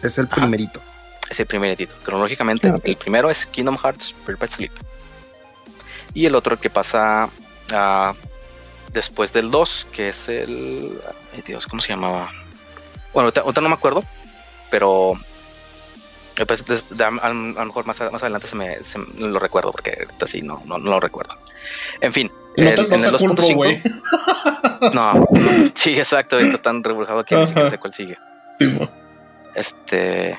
es 0.01 0.17
el 0.17 0.25
Ajá. 0.25 0.35
primerito. 0.35 0.81
Es 1.29 1.39
el 1.39 1.45
primer 1.45 1.71
edito. 1.71 1.95
Cronológicamente, 2.03 2.71
el 2.83 2.95
primero 2.95 3.29
es 3.29 3.45
Kingdom 3.45 3.77
Hearts 3.77 4.13
by 4.25 4.49
Sleep. 4.49 4.71
Y 6.13 6.25
el 6.25 6.35
otro 6.35 6.59
que 6.59 6.69
pasa 6.69 7.29
ah, 7.73 8.13
después 8.93 9.33
del 9.33 9.51
2, 9.51 9.87
que 9.91 10.09
es 10.09 10.29
el. 10.29 10.99
Ay 11.33 11.43
Dios, 11.45 11.67
¿cómo 11.67 11.81
se 11.81 11.89
llamaba? 11.89 12.31
Bueno, 13.13 13.27
ahorita, 13.27 13.41
ahorita 13.41 13.61
no 13.61 13.69
me 13.69 13.75
acuerdo, 13.75 14.03
pero. 14.69 15.19
Eh, 16.37 16.45
pues, 16.45 16.63
a, 16.99 17.07
a 17.07 17.33
lo 17.33 17.65
mejor 17.65 17.85
más, 17.85 17.99
más 18.11 18.21
adelante 18.23 18.47
se 18.47 18.55
me, 18.55 18.75
se 18.83 18.99
lo 19.19 19.39
recuerdo, 19.39 19.71
porque 19.71 19.95
ahorita 19.99 20.27
sí 20.27 20.41
no, 20.41 20.61
no, 20.65 20.77
no 20.77 20.91
lo 20.91 20.99
recuerdo. 20.99 21.33
En 22.01 22.11
fin, 22.13 22.31
No 22.57 22.69
el- 22.69 22.75
te, 22.87 22.95
en 22.95 23.03
el 23.05 23.11
te 23.11 23.17
culpo, 23.17 23.41
2.5. 23.41 23.55
güey. 23.55 23.81
No, 24.93 25.27
sí, 25.73 25.97
exacto, 25.97 26.37
está 26.37 26.61
tan 26.61 26.83
rebujado 26.83 27.23
que 27.23 27.35
ni 27.35 27.47
siquiera 27.47 27.69
sé 27.69 27.77
cuál 27.77 27.93
sigue. 27.93 28.17
Sí. 28.59 28.77
Este. 29.55 30.37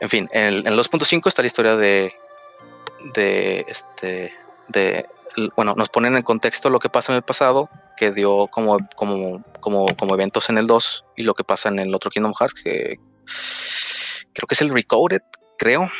En 0.00 0.08
fin, 0.08 0.28
en 0.32 0.44
el, 0.44 0.66
el 0.66 0.78
2.5 0.78 1.26
está 1.28 1.42
la 1.42 1.46
historia 1.46 1.76
de, 1.76 2.12
de 3.14 3.64
este, 3.68 4.32
de, 4.68 5.06
bueno, 5.56 5.74
nos 5.76 5.88
ponen 5.88 6.16
en 6.16 6.22
contexto 6.22 6.70
lo 6.70 6.78
que 6.78 6.88
pasa 6.88 7.12
en 7.12 7.16
el 7.16 7.22
pasado, 7.22 7.68
que 7.96 8.12
dio 8.12 8.46
como, 8.48 8.78
como, 8.96 9.42
como, 9.60 9.86
como 9.96 10.14
eventos 10.14 10.48
en 10.50 10.58
el 10.58 10.66
2 10.66 11.04
y 11.16 11.22
lo 11.24 11.34
que 11.34 11.44
pasa 11.44 11.68
en 11.68 11.80
el 11.80 11.94
otro 11.94 12.10
Kingdom 12.10 12.32
Hearts, 12.38 12.54
que 12.54 12.98
creo 14.32 14.46
que 14.46 14.54
es 14.54 14.62
el 14.62 14.70
Recoded, 14.70 15.22
creo, 15.58 15.90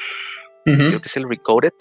creo 0.89 1.01
que 1.01 1.07
es 1.07 1.17
el 1.17 1.29
Recoded, 1.29 1.73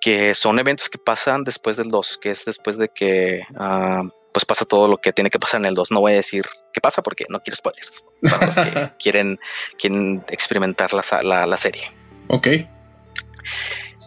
que 0.00 0.34
son 0.34 0.58
eventos 0.58 0.88
que 0.88 0.98
pasan 0.98 1.44
después 1.44 1.76
del 1.76 1.88
2, 1.88 2.18
que 2.20 2.30
es 2.30 2.44
después 2.44 2.76
de 2.76 2.88
que 2.88 3.42
ah, 3.56 4.02
pues 4.32 4.44
pasa 4.44 4.64
todo 4.64 4.86
lo 4.88 4.98
que 4.98 5.12
tiene 5.12 5.30
que 5.30 5.38
pasar 5.38 5.60
en 5.60 5.66
el 5.66 5.74
2. 5.74 5.90
No 5.90 6.00
voy 6.00 6.12
a 6.12 6.16
decir 6.16 6.44
qué 6.72 6.80
pasa 6.80 7.02
porque 7.02 7.24
no 7.28 7.40
quiero 7.40 7.56
spoilers. 7.56 8.04
Para 8.22 8.46
los 8.46 8.54
que 8.54 8.90
quieren, 8.98 9.38
quieren 9.80 10.22
experimentar 10.28 10.92
la, 10.92 11.02
sa- 11.02 11.22
la, 11.22 11.46
la 11.46 11.56
serie. 11.56 11.90
Ok. 12.28 12.48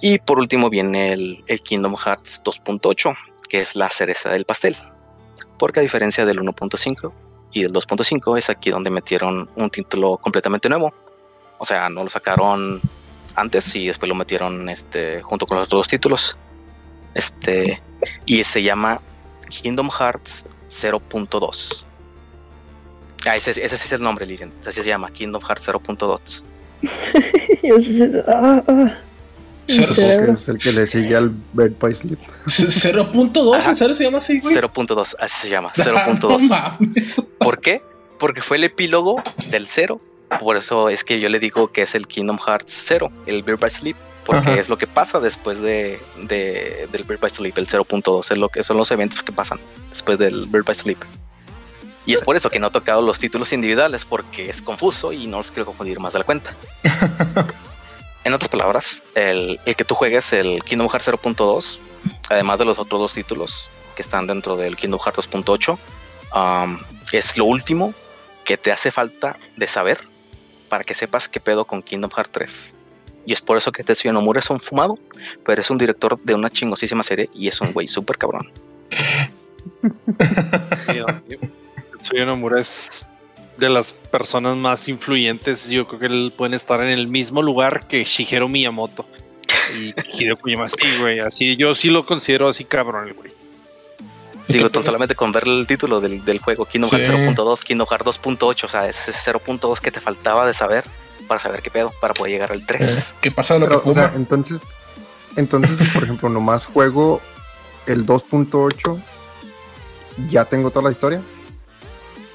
Y 0.01 0.19
por 0.19 0.39
último 0.39 0.69
viene 0.69 1.11
el, 1.13 1.43
el 1.47 1.61
Kingdom 1.61 1.95
Hearts 1.97 2.41
2.8, 2.43 3.17
que 3.49 3.59
es 3.59 3.75
la 3.75 3.89
cereza 3.89 4.29
del 4.29 4.45
pastel. 4.45 4.75
Porque 5.57 5.79
a 5.79 5.83
diferencia 5.83 6.25
del 6.25 6.39
1.5 6.39 7.11
y 7.51 7.63
del 7.63 7.73
2.5 7.73 8.37
es 8.37 8.49
aquí 8.49 8.69
donde 8.69 8.89
metieron 8.89 9.49
un 9.55 9.69
título 9.69 10.17
completamente 10.17 10.69
nuevo. 10.69 10.93
O 11.57 11.65
sea, 11.65 11.89
no 11.89 12.03
lo 12.03 12.09
sacaron 12.09 12.81
antes 13.35 13.75
y 13.75 13.87
después 13.87 14.09
lo 14.09 14.15
metieron 14.15 14.69
este, 14.69 15.21
junto 15.21 15.45
con 15.45 15.57
los 15.57 15.65
otros 15.65 15.87
títulos. 15.87 16.37
Este, 17.13 17.81
y 18.25 18.43
se 18.43 18.61
llama 18.61 19.01
Kingdom 19.49 19.89
Hearts 19.89 20.45
0.2. 20.69 21.83
Ah, 23.25 23.35
ese, 23.35 23.51
ese 23.51 23.77
sí 23.77 23.85
es 23.85 23.91
el 23.91 24.01
nombre, 24.01 24.25
Lilian. 24.25 24.53
Así 24.65 24.81
se 24.81 24.87
llama, 24.87 25.11
Kingdom 25.11 25.41
Hearts 25.41 25.67
0.2. 25.67 26.43
Ah, 29.69 29.85
ah. 29.87 30.31
Es 30.33 30.47
el 30.49 30.57
que 30.57 30.71
le 30.71 30.85
sigue 30.85 31.15
al 31.15 31.29
Bird 31.53 31.73
by 31.79 31.93
Sleep. 31.93 32.19
C- 32.47 32.67
0.2, 32.67 33.55
Ajá. 33.57 33.69
¿en 33.71 33.75
serio 33.75 33.93
se 33.95 34.03
llama 34.03 34.17
así, 34.17 34.39
güey? 34.39 34.55
0.2, 34.55 35.15
así 35.19 35.41
se 35.41 35.49
llama, 35.49 35.71
No 35.77 35.83
0.2. 35.83 36.41
mames. 36.49 37.15
¿Por 37.37 37.59
qué? 37.61 37.81
Porque 38.17 38.41
fue 38.41 38.57
el 38.57 38.63
epílogo 38.63 39.21
del 39.49 39.67
cero. 39.67 40.01
Por 40.39 40.57
eso 40.57 40.89
es 40.89 41.03
que 41.03 41.19
yo 41.19 41.29
le 41.29 41.39
digo 41.39 41.71
que 41.71 41.81
es 41.83 41.95
el 41.95 42.07
Kingdom 42.07 42.37
Hearts 42.37 42.83
0, 42.87 43.11
el 43.25 43.41
Bird 43.43 43.59
by 43.59 43.69
Sleep, 43.69 43.95
porque 44.25 44.49
Ajá. 44.51 44.59
es 44.59 44.69
lo 44.69 44.77
que 44.77 44.85
pasa 44.87 45.19
después 45.19 45.59
de, 45.59 45.99
de- 46.23 46.87
del 46.91 47.03
Bird 47.03 47.19
by 47.19 47.29
Sleep, 47.31 47.57
el 47.57 47.67
0.2, 47.67 48.31
es 48.31 48.37
lo 48.37 48.49
que 48.49 48.61
son 48.63 48.77
los 48.77 48.91
eventos 48.91 49.23
que 49.23 49.31
pasan 49.31 49.59
después 49.89 50.19
del 50.19 50.45
Bird 50.47 50.65
by 50.65 50.75
Sleep. 50.75 50.97
Y 52.05 52.13
es 52.13 52.21
por 52.21 52.35
eso 52.35 52.49
que 52.49 52.59
no 52.59 52.67
he 52.67 52.71
tocado 52.71 53.01
los 53.01 53.19
títulos 53.19 53.53
individuales, 53.53 54.03
porque 54.05 54.49
es 54.49 54.61
confuso 54.63 55.11
y 55.13 55.27
no 55.27 55.37
los 55.37 55.51
quiero 55.51 55.65
confundir 55.65 55.99
más 55.99 56.13
de 56.13 56.19
la 56.19 56.25
cuenta. 56.25 56.55
en 58.29 58.35
otras 58.35 58.49
palabras, 58.49 59.03
el, 59.15 59.59
el 59.65 59.75
que 59.75 59.83
tú 59.83 59.95
juegues 59.95 60.33
el 60.33 60.63
Kingdom 60.63 60.87
Hearts 60.87 61.07
0.2, 61.07 61.79
además 62.29 62.59
de 62.59 62.65
los 62.65 62.77
otros 62.77 63.01
dos 63.01 63.13
títulos 63.13 63.71
que 63.95 64.03
están 64.03 64.27
dentro 64.27 64.55
del 64.55 64.77
Kingdom 64.77 64.99
Hearts 64.99 65.29
2.8, 65.29 65.77
um, 66.35 66.79
es 67.11 67.37
lo 67.37 67.45
último 67.45 67.93
que 68.45 68.55
te 68.55 68.71
hace 68.71 68.91
falta 68.91 69.35
de 69.57 69.67
saber 69.67 70.07
para 70.69 70.83
que 70.83 70.93
sepas 70.93 71.27
qué 71.27 71.39
pedo 71.39 71.65
con 71.65 71.81
Kingdom 71.81 72.11
Hearts 72.11 72.31
3. 72.31 72.75
Y 73.25 73.33
es 73.33 73.41
por 73.41 73.57
eso 73.57 73.71
que 73.71 73.83
Tetsuya 73.83 74.13
Nomura 74.13 74.39
es 74.39 74.49
un 74.51 74.59
fumado, 74.59 74.99
pero 75.43 75.61
es 75.61 75.69
un 75.71 75.79
director 75.79 76.19
de 76.19 76.35
una 76.35 76.51
chingosísima 76.51 77.01
serie 77.01 77.29
y 77.33 77.47
es 77.47 77.59
un 77.61 77.73
güey 77.73 77.87
súper 77.97 78.17
cabrón. 78.17 78.51
Sí, 80.85 81.01
Tetsuya 81.91 82.25
Nomura 82.25 82.61
es 82.61 83.03
de 83.59 83.69
las 83.69 83.91
personas 83.91 84.55
más 84.57 84.87
influyentes. 84.87 85.69
Yo 85.69 85.87
creo 85.87 85.99
que 85.99 86.05
él 86.07 86.33
pueden 86.35 86.53
estar 86.53 86.81
en 86.81 86.89
el 86.89 87.07
mismo 87.07 87.41
lugar 87.41 87.87
que 87.87 88.03
Shigeru 88.03 88.47
Miyamoto 88.47 89.05
y 89.77 89.93
Hideo 90.23 90.37
Kojima. 90.37 90.67
Sí, 90.69 90.87
güey, 90.99 91.19
así 91.19 91.55
yo 91.55 91.75
sí 91.75 91.89
lo 91.89 92.05
considero 92.05 92.47
así 92.47 92.63
cabrón 92.63 93.07
el 93.07 93.13
güey. 93.13 93.33
Digo, 94.47 94.71
tan 94.71 94.83
solamente 94.83 95.13
con 95.13 95.31
ver 95.31 95.43
el 95.45 95.67
título 95.67 96.01
del, 96.01 96.25
del 96.25 96.39
juego, 96.39 96.65
Kingdom 96.65 96.89
Hearts 96.89 97.05
Sí. 97.05 97.11
0.2, 97.11 97.63
Kingdom 97.63 97.87
Hearts 97.87 98.05
2.8, 98.23 98.63
o 98.63 98.67
sea, 98.67 98.89
es 98.89 99.07
ese 99.07 99.31
0.2 99.31 99.79
que 99.79 99.91
te 99.91 100.01
faltaba 100.01 100.47
de 100.47 100.55
saber 100.55 100.85
para 101.27 101.39
saber 101.39 101.61
qué 101.61 101.69
pedo, 101.69 101.93
para 102.01 102.15
poder 102.15 102.33
llegar 102.33 102.51
al 102.51 102.65
3. 102.65 102.81
Eh, 102.81 103.03
¿Qué 103.21 103.29
pasa 103.29 103.59
lo 103.59 103.67
Pero, 103.67 103.83
que 103.83 103.89
o 103.91 103.93
sea, 103.93 104.11
entonces, 104.15 104.59
entonces, 105.35 105.87
por 105.93 106.03
ejemplo, 106.03 106.29
nomás 106.29 106.65
juego 106.65 107.21
el 107.85 108.07
2.8, 108.07 108.99
¿ya 110.29 110.45
tengo 110.45 110.71
toda 110.71 110.85
la 110.85 110.91
historia? 110.91 111.21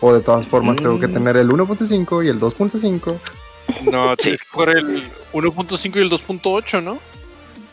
O 0.06 0.12
de 0.12 0.20
todas 0.20 0.46
formas 0.46 0.76
tengo 0.76 1.00
que 1.00 1.08
Mm. 1.08 1.14
tener 1.14 1.36
el 1.38 1.48
1.5 1.48 2.22
y 2.24 2.28
el 2.28 2.38
2.5. 2.38 3.16
No, 3.90 4.10
Sí. 4.18 4.22
tienes 4.24 4.42
que 4.42 4.48
jugar 4.48 4.68
el 4.70 5.02
1.5 5.32 5.96
y 5.96 6.02
el 6.02 6.10
2.8, 6.10 6.82
¿no? 6.82 6.98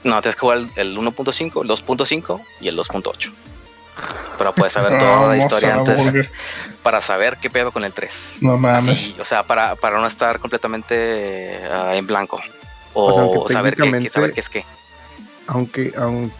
No, 0.06 0.22
tienes 0.22 0.36
que 0.36 0.39
jugar 0.39 0.60
el, 0.60 0.70
el 0.78 0.98
1.5, 0.98 1.62
el 1.62 1.67
2.5 1.70 2.39
y 2.62 2.67
el 2.70 2.78
2.8. 2.78 3.32
Pero 4.38 4.54
puedes 4.56 4.74
saber 4.74 4.98
toda 4.98 5.28
la 5.28 5.38
historia 5.38 5.76
antes 5.76 6.28
para 6.82 7.02
saber 7.02 7.38
qué 7.41 7.50
pedo 7.50 7.72
con 7.72 7.84
el 7.84 7.91
3. 7.94 8.38
No 8.41 8.58
mames. 8.58 8.88
Así, 8.88 9.15
o 9.20 9.26
sea, 9.26 9.44
para, 9.44 9.76
para 9.76 10.00
no 10.00 10.08
estar 10.08 10.39
completamente 10.39 11.60
ah, 11.72 11.96
en 11.96 12.08
blanco. 12.08 12.39
O, 12.94 13.08
O 13.08 13.12
sea, 13.13 13.24
aunque 13.24 13.54
saber, 13.54 13.76
qué, 13.76 14.10
saber 14.10 14.34
qué 14.34 14.39
es 14.39 14.50
qué. 14.50 14.65
Aunque, 15.48 15.91
aun- 15.98 16.32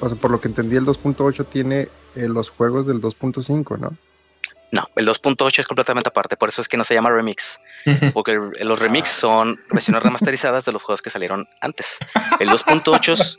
o 0.00 0.08
sea, 0.08 0.16
por 0.16 0.30
lo 0.30 0.40
que 0.40 0.48
entendí, 0.48 0.76
el 0.76 0.86
2.8 0.86 1.44
tiene 1.46 1.88
eh, 2.14 2.28
los 2.28 2.50
juegos 2.50 2.86
del 2.86 3.00
2.5, 3.00 3.78
¿no? 3.78 3.96
No, 4.72 4.86
el 4.96 5.06
2.8 5.06 5.58
es 5.60 5.66
completamente 5.66 6.08
aparte, 6.08 6.36
por 6.36 6.48
eso 6.48 6.60
es 6.62 6.68
que 6.68 6.76
no 6.78 6.84
se 6.84 6.94
llama 6.94 7.10
remix, 7.10 7.60
porque 8.14 8.32
el- 8.58 8.66
los 8.66 8.78
remix 8.78 9.10
son 9.10 9.60
versiones 9.70 10.02
remasterizadas 10.02 10.64
de 10.64 10.72
los 10.72 10.82
juegos 10.82 11.02
que 11.02 11.10
salieron 11.10 11.46
antes. 11.60 11.98
El 12.40 12.48
2.8 12.48 13.12
es- 13.12 13.38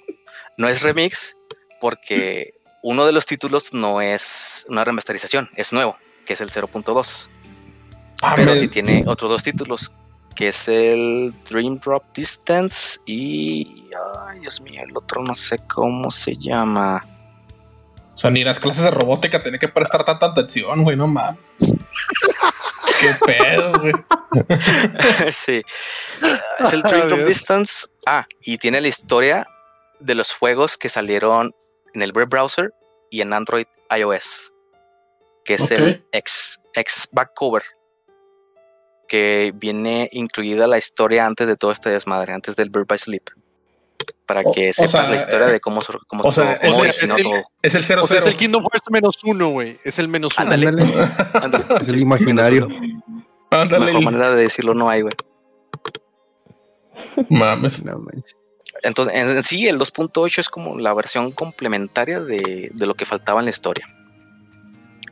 no 0.57 0.67
es 0.69 0.81
remix 0.83 1.35
porque 1.81 2.53
uno 2.83 3.05
de 3.05 3.11
los 3.13 3.25
títulos 3.25 3.73
no 3.73 3.99
es 4.01 4.65
una 4.69 4.85
remasterización, 4.85 5.49
es 5.55 5.73
nuevo, 5.73 5.97
que 6.25 6.33
es 6.33 6.41
el 6.41 6.51
0.2. 6.51 7.29
Ah, 8.21 8.33
pero 8.35 8.55
sí 8.55 8.67
tiene 8.67 9.03
otros 9.07 9.31
dos 9.31 9.41
títulos, 9.43 9.91
que 10.35 10.49
es 10.49 10.67
el 10.67 11.33
Dream 11.49 11.79
Drop 11.79 12.03
Distance 12.15 12.99
y... 13.05 13.89
Ay, 14.27 14.39
Dios 14.39 14.61
mío, 14.61 14.81
el 14.87 14.95
otro 14.95 15.21
no 15.23 15.33
sé 15.35 15.57
cómo 15.67 16.09
se 16.11 16.35
llama. 16.35 17.03
O 18.13 18.17
sea, 18.17 18.29
ni 18.29 18.43
las 18.43 18.59
clases 18.59 18.83
de 18.83 18.91
robótica 18.91 19.41
tenía 19.41 19.59
que 19.59 19.67
prestar 19.67 20.05
tanta 20.05 20.27
atención, 20.27 20.83
güey, 20.83 20.95
no 20.95 21.07
mames. 21.07 21.39
Qué 22.99 23.15
pedo, 23.25 23.73
güey. 23.79 23.93
sí. 25.31 25.63
Es 26.59 26.73
el 26.73 26.83
Drop 26.83 27.07
Dios. 27.07 27.25
Distance. 27.27 27.87
Ah, 28.05 28.25
y 28.41 28.57
tiene 28.59 28.81
la 28.81 28.87
historia 28.87 29.47
de 29.99 30.15
los 30.15 30.33
juegos 30.33 30.77
que 30.77 30.89
salieron 30.89 31.51
en 31.93 32.01
el 32.01 32.11
web 32.11 32.29
browser 32.29 32.71
y 33.09 33.21
en 33.21 33.33
Android 33.33 33.65
iOS. 33.95 34.53
Que 35.43 35.55
es 35.55 35.71
el 35.71 35.95
Ok. 35.95 36.05
X, 36.11 36.59
X 36.75 37.09
Back 37.11 37.31
Cover. 37.35 37.63
Que 39.07 39.51
viene 39.55 40.07
incluida 40.11 40.67
la 40.67 40.77
historia 40.77 41.25
antes 41.25 41.47
de 41.47 41.57
todo 41.57 41.71
este 41.71 41.89
desmadre, 41.89 42.33
antes 42.33 42.55
del 42.55 42.69
Bird 42.69 42.87
by 42.87 42.99
Sleep. 42.99 43.23
Para 44.25 44.41
O- 44.41 44.51
que 44.53 44.69
o 44.69 44.73
sepas 44.73 44.91
sea, 44.91 45.09
la 45.09 45.15
historia 45.17 45.49
eh, 45.49 45.51
de 45.53 45.59
cómo, 45.59 45.81
cómo, 46.07 46.23
O 46.23 46.31
sea, 46.31 46.57
cómo 46.59 46.71
es, 46.85 47.01
el, 47.01 47.07
originó 47.07 47.13
es 47.15 47.19
el- 47.19 47.23
todo. 47.23 47.43
es 47.61 47.75
el 47.75 47.83
0 47.83 48.01
O 48.03 48.07
sea, 48.07 48.17
es 48.19 48.25
el 48.25 48.35
Kingdom 48.37 48.63
Hearts 48.71 48.89
menos 48.89 49.19
uno, 49.25 49.49
güey. 49.49 49.79
Es 49.83 49.99
el 49.99 50.07
menos 50.07 50.33
uno. 50.37 50.51
Ándale. 50.51 50.71
Es 51.81 51.87
el 51.89 51.99
imaginario. 51.99 52.67
Ándale, 53.49 53.85
Mejor 53.87 54.01
manera 54.03 54.31
de 54.33 54.43
decirlo 54.43 54.73
no 54.73 54.89
hay, 54.89 55.01
güey. 55.01 55.13
mames. 57.29 57.83
No 57.83 57.99
manches. 57.99 58.35
Entonces, 58.81 59.15
en, 59.15 59.29
en 59.29 59.43
sí, 59.43 59.67
el 59.67 59.79
2.8 59.79 60.39
es 60.39 60.49
como 60.49 60.77
la 60.77 60.93
versión 60.93 61.31
complementaria 61.31 62.19
de, 62.19 62.69
de 62.73 62.85
lo 62.85 62.95
que 62.95 63.05
faltaba 63.05 63.39
en 63.39 63.45
la 63.45 63.51
historia. 63.51 63.87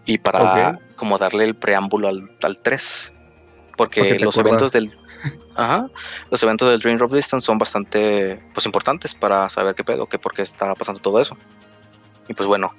Y 0.05 0.17
para 0.17 0.73
Ok. 0.73 0.81
como 0.95 1.17
darle 1.17 1.43
el 1.45 1.55
preámbulo 1.55 2.07
al, 2.09 2.21
al 2.41 2.59
3. 2.61 3.13
Porque 3.77 4.19
los 4.19 4.37
acuerdas. 4.37 4.61
eventos 4.61 4.71
del. 4.71 4.89
Ajá. 5.55 5.89
Los 6.29 6.41
eventos 6.43 6.69
del 6.69 6.79
Dream 6.79 6.97
Drop 6.97 7.13
Distance 7.13 7.45
son 7.45 7.57
bastante 7.57 8.41
pues 8.53 8.65
importantes 8.65 9.15
para 9.15 9.49
saber 9.49 9.75
qué 9.75 9.83
pedo, 9.83 10.07
qué 10.07 10.19
por 10.19 10.33
qué 10.33 10.41
estaba 10.41 10.75
pasando 10.75 11.01
todo 11.01 11.19
eso. 11.19 11.37
Y 12.27 12.33
pues 12.33 12.47
bueno, 12.47 12.73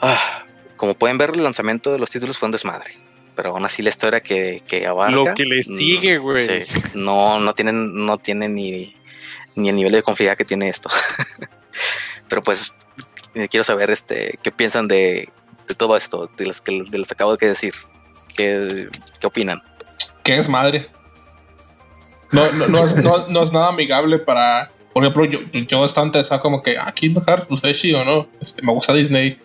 ah, 0.00 0.44
como 0.76 0.94
pueden 0.94 1.18
ver, 1.18 1.30
el 1.30 1.42
lanzamiento 1.42 1.92
de 1.92 1.98
los 1.98 2.10
títulos 2.10 2.38
fue 2.38 2.46
un 2.46 2.52
desmadre. 2.52 2.96
Pero 3.36 3.50
aún 3.50 3.64
así 3.64 3.82
la 3.82 3.90
historia 3.90 4.20
que, 4.20 4.62
que 4.66 4.86
abarca. 4.86 5.14
Lo 5.14 5.34
que 5.34 5.44
le 5.44 5.60
mm, 5.60 5.76
sigue, 5.76 6.18
güey. 6.18 6.46
sí, 6.46 6.64
no, 6.94 7.38
no 7.38 7.54
tienen, 7.54 8.04
no 8.06 8.18
tienen 8.18 8.54
ni, 8.54 8.94
ni 9.54 9.68
el 9.68 9.76
nivel 9.76 9.92
de 9.92 10.02
confianza 10.02 10.36
que 10.36 10.44
tiene 10.44 10.68
esto. 10.68 10.90
Pero 12.28 12.42
pues 12.42 12.74
eh, 13.34 13.48
quiero 13.48 13.64
saber 13.64 13.90
este 13.90 14.38
qué 14.42 14.50
piensan 14.50 14.88
de, 14.88 15.28
de 15.68 15.74
todo 15.74 15.96
esto, 15.96 16.30
de 16.36 16.46
los 16.46 16.60
que 16.60 16.82
de 16.82 16.98
los 16.98 17.08
que 17.08 17.14
acabo 17.14 17.36
de 17.36 17.46
decir. 17.46 17.74
¿Qué, 18.36 18.88
qué 19.20 19.26
opinan? 19.26 19.62
¿Qué 20.30 20.38
es 20.38 20.48
madre? 20.48 20.86
No, 22.30 22.52
no, 22.52 22.68
no, 22.68 22.84
es, 22.84 22.94
no, 22.94 23.26
no 23.26 23.42
es 23.42 23.52
nada 23.52 23.70
amigable 23.70 24.20
para. 24.20 24.70
Por 24.92 25.02
ejemplo, 25.02 25.24
yo, 25.24 25.40
yo 25.52 25.84
estaba 25.84 26.06
interesado 26.06 26.40
como 26.40 26.62
que 26.62 26.78
aquí 26.78 27.08
Kingdom 27.08 27.24
Hearts, 27.26 27.46
pues 27.48 27.64
es 27.64 27.76
chido, 27.80 28.04
¿no? 28.04 28.28
Este, 28.40 28.62
me 28.62 28.72
gusta 28.72 28.92
Disney. 28.92 29.36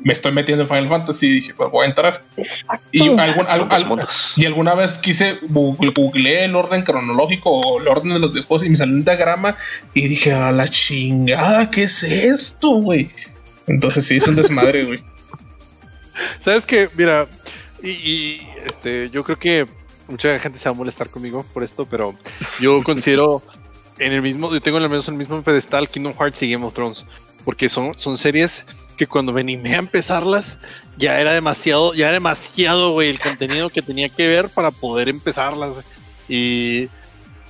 me 0.00 0.14
estoy 0.14 0.32
metiendo 0.32 0.62
en 0.62 0.68
Final 0.70 0.88
Fantasy 0.88 1.26
y 1.26 1.30
dije, 1.32 1.54
pues 1.54 1.70
voy 1.70 1.84
a 1.84 1.88
entrar. 1.90 2.22
Exacto. 2.38 2.82
Y 2.92 3.04
yo, 3.04 3.12
algún- 3.20 4.00
y 4.36 4.46
alguna 4.46 4.74
vez 4.74 4.94
quise 4.94 5.36
google- 5.50 5.92
googleé 5.94 6.44
el 6.46 6.56
orden 6.56 6.80
cronológico 6.82 7.50
o 7.50 7.78
el 7.78 7.88
orden 7.88 8.14
de 8.14 8.18
los 8.20 8.32
videojuegos 8.32 8.64
y 8.66 8.70
me 8.70 8.76
salió 8.76 8.94
un 8.94 9.04
diagrama 9.04 9.54
y 9.92 10.08
dije, 10.08 10.32
a 10.32 10.50
la 10.50 10.66
chingada, 10.66 11.70
¿qué 11.70 11.82
es 11.82 12.02
esto, 12.04 12.70
güey? 12.70 13.10
Entonces 13.66 14.06
sí, 14.06 14.16
es 14.16 14.26
un 14.26 14.36
desmadre, 14.36 14.84
güey. 14.84 15.02
¿Sabes 16.40 16.64
qué? 16.64 16.88
Mira, 16.96 17.26
y, 17.82 17.90
y, 17.90 18.48
este, 18.64 19.10
yo 19.10 19.22
creo 19.24 19.38
que 19.38 19.66
mucha 20.08 20.38
gente 20.38 20.58
se 20.58 20.68
va 20.68 20.74
a 20.74 20.78
molestar 20.78 21.08
conmigo 21.08 21.44
por 21.52 21.62
esto, 21.62 21.86
pero 21.86 22.14
yo 22.60 22.82
considero 22.84 23.42
en 23.98 24.12
el 24.12 24.22
mismo, 24.22 24.52
yo 24.52 24.60
tengo 24.60 24.78
en 24.78 24.84
el 24.84 24.90
menos 24.90 25.08
el 25.08 25.14
mismo 25.14 25.42
pedestal 25.42 25.88
Kingdom 25.88 26.14
Hearts 26.14 26.42
y 26.42 26.50
Game 26.50 26.64
of 26.64 26.74
Thrones, 26.74 27.04
porque 27.44 27.68
son, 27.68 27.92
son 27.96 28.18
series 28.18 28.64
que 28.96 29.06
cuando 29.06 29.32
me 29.32 29.40
animé 29.40 29.74
a 29.74 29.78
empezarlas 29.78 30.58
ya 30.96 31.20
era 31.20 31.32
demasiado, 31.32 31.94
ya 31.94 32.06
era 32.06 32.14
demasiado, 32.14 32.92
güey, 32.92 33.08
el 33.08 33.18
contenido 33.18 33.70
que 33.70 33.82
tenía 33.82 34.08
que 34.08 34.26
ver 34.26 34.48
para 34.48 34.70
poder 34.70 35.08
empezarlas, 35.08 35.70
güey. 35.70 35.84
Y 36.28 36.88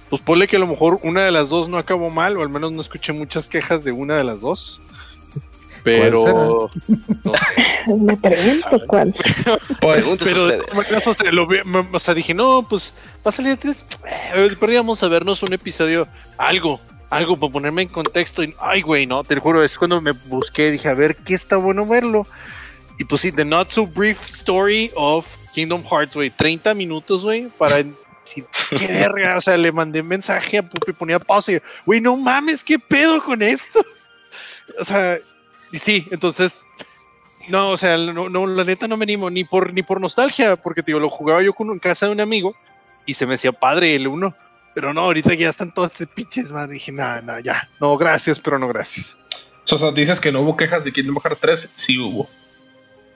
pues 0.08 0.22
ponle 0.22 0.46
que 0.46 0.56
a 0.56 0.58
lo 0.58 0.66
mejor 0.66 0.98
una 1.02 1.24
de 1.24 1.30
las 1.30 1.48
dos 1.48 1.68
no 1.68 1.78
acabó 1.78 2.10
mal, 2.10 2.36
o 2.36 2.42
al 2.42 2.48
menos 2.48 2.72
no 2.72 2.80
escuché 2.80 3.12
muchas 3.12 3.48
quejas 3.48 3.84
de 3.84 3.92
una 3.92 4.16
de 4.16 4.24
las 4.24 4.42
dos. 4.42 4.80
Pero 5.84 6.70
no 7.24 7.32
sé. 7.34 7.94
Me 7.98 8.16
pregunto 8.16 8.80
cuál. 8.86 9.12
Pues, 9.80 10.06
Pero 10.22 10.46
de 10.46 10.58
ustedes. 10.58 10.62
todas 10.66 10.76
maneras, 10.76 11.06
o 11.06 11.14
sea, 11.14 11.32
lo 11.32 11.46
vi- 11.46 11.64
me- 11.64 11.88
o 11.92 11.98
sea, 11.98 12.14
dije, 12.14 12.34
no, 12.34 12.66
pues 12.68 12.94
va 13.26 13.30
a 13.30 13.32
salir 13.32 13.52
el 13.52 13.58
3. 13.58 13.84
Eh, 14.34 14.56
Perdíamos 14.60 15.02
a 15.02 15.08
vernos 15.08 15.42
un 15.42 15.52
episodio, 15.52 16.06
algo, 16.38 16.80
algo 17.10 17.36
para 17.36 17.52
ponerme 17.52 17.82
en 17.82 17.88
contexto. 17.88 18.42
Y, 18.44 18.54
ay, 18.60 18.82
güey, 18.82 19.06
no, 19.06 19.24
te 19.24 19.34
lo 19.34 19.40
juro, 19.40 19.62
es 19.62 19.76
cuando 19.76 20.00
me 20.00 20.12
busqué, 20.12 20.70
dije, 20.70 20.88
a 20.88 20.94
ver 20.94 21.16
qué 21.16 21.34
está 21.34 21.56
bueno 21.56 21.84
verlo. 21.86 22.26
Y 22.98 23.04
pues 23.04 23.22
sí, 23.22 23.32
The 23.32 23.44
Not 23.44 23.70
So 23.70 23.86
Brief 23.86 24.18
Story 24.30 24.90
of 24.94 25.26
Kingdom 25.52 25.82
Hearts, 25.84 26.14
güey, 26.14 26.30
30 26.30 26.74
minutos, 26.74 27.24
güey, 27.24 27.48
para 27.58 27.76
decir, 28.22 28.44
qué 28.78 28.86
verga. 28.86 29.36
O 29.38 29.40
sea, 29.40 29.56
le 29.56 29.72
mandé 29.72 30.02
mensaje 30.02 30.58
a 30.58 30.62
Pupi, 30.62 30.92
ponía 30.92 31.18
pausa 31.18 31.52
y, 31.52 31.58
güey, 31.84 32.00
no 32.00 32.16
mames, 32.16 32.62
qué 32.62 32.78
pedo 32.78 33.22
con 33.24 33.42
esto. 33.42 33.84
O 34.78 34.84
sea, 34.84 35.18
y 35.72 35.78
sí, 35.78 36.06
entonces 36.10 36.62
no, 37.48 37.70
o 37.70 37.76
sea, 37.76 37.96
no, 37.96 38.28
no, 38.28 38.46
la 38.46 38.62
neta 38.64 38.86
no 38.86 38.96
me 38.96 39.02
animo 39.04 39.28
ni 39.30 39.42
por 39.44 39.72
ni 39.72 39.82
por 39.82 40.00
nostalgia, 40.00 40.54
porque 40.56 40.82
te 40.82 40.86
digo, 40.92 41.00
lo 41.00 41.08
jugaba 41.08 41.42
yo 41.42 41.52
con, 41.52 41.68
en 41.70 41.78
casa 41.80 42.06
de 42.06 42.12
un 42.12 42.20
amigo 42.20 42.54
y 43.06 43.14
se 43.14 43.26
me 43.26 43.34
hacía 43.34 43.50
padre 43.52 43.94
el 43.94 44.06
uno. 44.06 44.34
Pero 44.74 44.94
no, 44.94 45.02
ahorita 45.02 45.34
ya 45.34 45.50
están 45.50 45.74
todas 45.74 45.92
estas 45.92 46.08
pinches 46.08 46.50
más. 46.50 46.66
Dije, 46.70 46.92
nada, 46.92 47.20
nada, 47.20 47.40
ya. 47.40 47.68
No, 47.78 47.94
gracias, 47.98 48.38
pero 48.38 48.58
no 48.58 48.68
gracias. 48.68 49.16
o 49.70 49.76
sea, 49.76 49.90
dices 49.90 50.18
que 50.18 50.32
no 50.32 50.40
hubo 50.40 50.56
quejas 50.56 50.82
de 50.84 50.92
Kingdom 50.92 51.18
Hearts 51.22 51.40
3, 51.42 51.70
sí 51.74 51.98
hubo. 51.98 52.26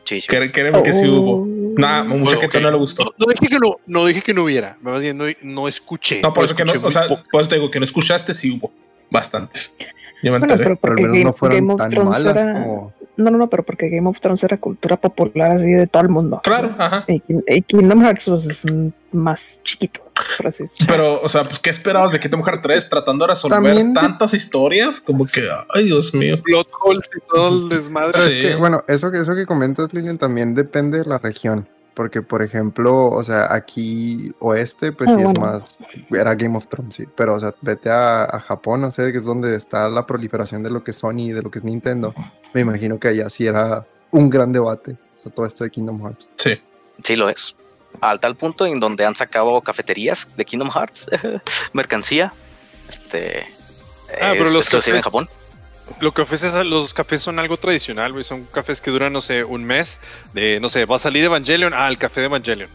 Sí, 0.05 0.21
sí. 0.21 0.27
Cre- 0.29 0.53
Créeme 0.53 0.83
que 0.83 0.93
sí 0.93 1.07
Oh. 1.07 1.13
hubo. 1.15 1.47
Nah, 1.79 2.05
mucha 2.05 2.37
gente 2.39 2.61
no 2.61 2.71
le 2.71 2.77
gustó. 2.77 3.05
No, 3.05 3.13
no 3.19 3.27
dije 3.33 3.47
que 3.49 3.59
no, 3.59 3.77
no 3.87 4.05
dije 4.07 4.21
que 4.23 4.35
no 4.35 4.45
hubiera. 4.45 4.77
No, 4.83 4.99
no 5.43 5.69
escuché. 5.69 6.21
No, 6.21 6.33
por 6.35 6.45
eso 6.45 6.55
que 6.55 6.65
no, 6.65 6.73
o 6.83 6.91
sea, 6.91 7.07
por 7.09 7.41
eso 7.41 7.49
te 7.49 7.55
digo 7.57 7.71
que 7.71 7.79
no 7.79 7.85
escuchaste, 7.87 8.35
sí 8.35 8.51
hubo. 8.51 8.71
Bastantes. 9.11 9.75
Yo 10.23 10.33
me 10.33 10.39
Bueno, 10.39 10.55
enteré. 10.55 10.65
pero 10.65 10.77
Pero 10.81 10.93
al 10.93 10.97
porque 10.97 11.03
menos 11.03 11.15
Game, 11.15 11.25
no 11.25 11.33
fueron 11.33 11.59
Game 11.59 11.73
of 11.73 11.79
tan 11.79 11.91
Thrones 11.91 12.11
malas 12.11 12.37
era. 12.45 12.53
como. 12.53 12.93
No, 13.19 13.31
no, 13.31 13.39
no, 13.39 13.49
pero 13.49 13.63
porque 13.63 13.89
Game 13.89 14.07
of 14.09 14.21
Thrones 14.21 14.45
era 14.45 14.59
cultura 14.59 14.99
popular 14.99 15.53
así 15.53 15.71
de 15.71 15.87
todo 15.87 16.03
el 16.03 16.11
mundo. 16.11 16.41
Claro, 16.45 16.75
ajá. 16.77 17.05
Y, 17.09 17.23
y 17.49 17.63
Kingdom 17.63 18.03
Hearts 18.03 18.25
pues, 18.27 18.47
es 18.47 18.65
un 18.67 18.93
más 19.13 19.59
chiquito, 19.65 20.03
por 20.37 20.49
así 20.49 20.65
decirlo. 20.65 20.87
Pero, 20.87 21.23
o 21.23 21.29
sea, 21.29 21.45
pues, 21.45 21.59
¿qué 21.59 21.71
esperabas 21.71 22.13
de 22.13 22.21
Kingdom 22.21 22.43
Hearts 22.43 22.61
3 22.63 22.89
tratando 22.91 23.25
de 23.25 23.31
resolver 23.31 23.57
También 23.57 23.95
tantas 23.95 24.35
historias? 24.35 25.01
Como 25.01 25.25
que, 25.27 25.49
ay, 25.75 25.85
Dios 25.85 26.13
mío. 26.13 26.37
Plot 26.43 26.69
holes 26.83 27.09
y 27.17 27.21
todo 27.35 27.49
el 27.49 27.69
desmadre. 27.71 28.11
Pero 28.13 28.31
Sí. 28.31 28.39
es 28.39 28.47
que, 28.51 28.57
bueno, 28.57 28.85
eso, 28.89 29.11
que- 29.11 29.21
eso 29.21 29.35
que 29.35 29.47
comentas, 29.47 29.95
Lilian, 29.95 30.19
también 30.19 30.55
depende 30.55 30.99
de 30.99 31.07
la 31.07 31.17
región. 31.17 31.67
Porque, 31.97 32.21
por 32.21 32.43
ejemplo, 32.43 33.07
o 33.07 33.25
sea, 33.25 33.55
aquí 33.55 34.31
oeste, 34.41 34.93
pues 34.93 35.09
Ah, 35.11 35.17
sí 35.17 35.25
es 35.25 35.41
más. 35.41 35.79
Era 36.11 36.35
Game 36.35 36.55
of 36.59 36.69
Thrones, 36.69 36.95
sí. 36.95 37.05
Pero, 37.17 37.35
o 37.35 37.41
sea, 37.41 37.55
vete 37.63 37.89
a, 37.89 38.25
a 38.25 38.39
Japón, 38.39 38.83
no 38.83 38.91
sé, 38.91 39.11
que 39.13 39.17
es 39.17 39.25
donde 39.25 39.57
está 39.57 39.89
la 39.89 40.07
proliferación 40.07 40.63
de 40.63 40.71
lo 40.71 40.85
que 40.85 40.91
es 40.91 40.99
Sony 40.99 41.21
y 41.21 41.33
de 41.33 41.41
lo 41.41 41.51
que 41.51 41.59
es 41.59 41.65
Nintendo. 41.65 42.15
Me 42.53 42.61
imagino 42.61 43.01
que 43.01 43.09
allá 43.09 43.31
sí 43.31 43.47
era 43.47 43.87
un 44.11 44.29
gran 44.29 44.53
debate. 44.53 44.93
O 45.17 45.21
sea, 45.21 45.33
todo 45.33 45.47
esto 45.47 45.65
de 45.65 45.71
Kingdom 45.71 46.03
Hearts. 46.03 46.29
Sí. 46.37 46.61
Sí 47.03 47.17
lo 47.17 47.31
es. 47.31 47.57
Al 48.03 48.21
tal 48.21 48.37
punto 48.37 48.67
en 48.67 48.79
donde 48.79 49.07
han 49.07 49.15
sacado 49.15 49.59
cafeterías 49.63 50.29
de 50.37 50.45
Kingdom 50.45 50.71
Hearts, 50.71 51.09
mercancía, 51.73 52.31
este, 52.91 53.47
Ah, 54.21 54.33
es 54.33 54.39
pero 54.39 54.51
los 54.51 54.65
exclusiva 54.67 54.99
en 54.99 55.03
Japón. 55.03 55.25
Lo 56.01 56.13
que 56.13 56.23
ofreces, 56.23 56.55
los 56.67 56.93
cafés 56.95 57.23
son 57.23 57.39
algo 57.39 57.57
tradicional, 57.57 58.13
güey. 58.13 58.25
Son 58.25 58.45
cafés 58.45 58.81
que 58.81 58.91
duran, 58.91 59.13
no 59.13 59.21
sé, 59.21 59.45
un 59.45 59.65
mes. 59.65 59.99
De, 60.35 60.59
no 60.61 60.69
sé, 60.69 60.85
va 60.85 60.97
a 60.97 60.99
salir 60.99 61.25
Evangelion. 61.25 61.73
Ah, 61.75 61.89
el 61.89 61.97
café 61.99 62.21
de 62.21 62.27
Evangelion. 62.27 62.69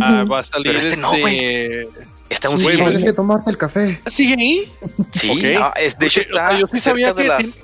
Ah, 0.00 0.24
va 0.30 0.40
a 0.40 0.42
salir 0.42 0.68
Pero 0.68 0.78
este 0.78 0.96
no, 0.96 1.14
este- 1.14 1.88
Está 2.28 2.48
un 2.48 2.56
Güey, 2.56 2.76
sigue 2.76 2.76
Tienes 2.84 2.96
ahí. 3.02 3.04
que 3.04 3.12
tomarte 3.12 3.50
el 3.50 3.58
café. 3.58 4.00
¿Sigue 4.06 4.34
ahí? 4.38 4.72
Sí, 5.12 5.30
ok. 5.56 5.62
ah, 5.62 5.74
es, 5.76 5.98
de 5.98 6.06
hecho 6.06 6.20
Porque, 6.20 6.32
o 6.32 6.36
sea, 6.36 6.46
está 6.48 6.58
yo 6.60 6.66
sí 6.66 6.72
cerca 6.72 6.90
sabía 6.90 7.12
de 7.14 7.22
que 7.22 7.28
las. 7.28 7.62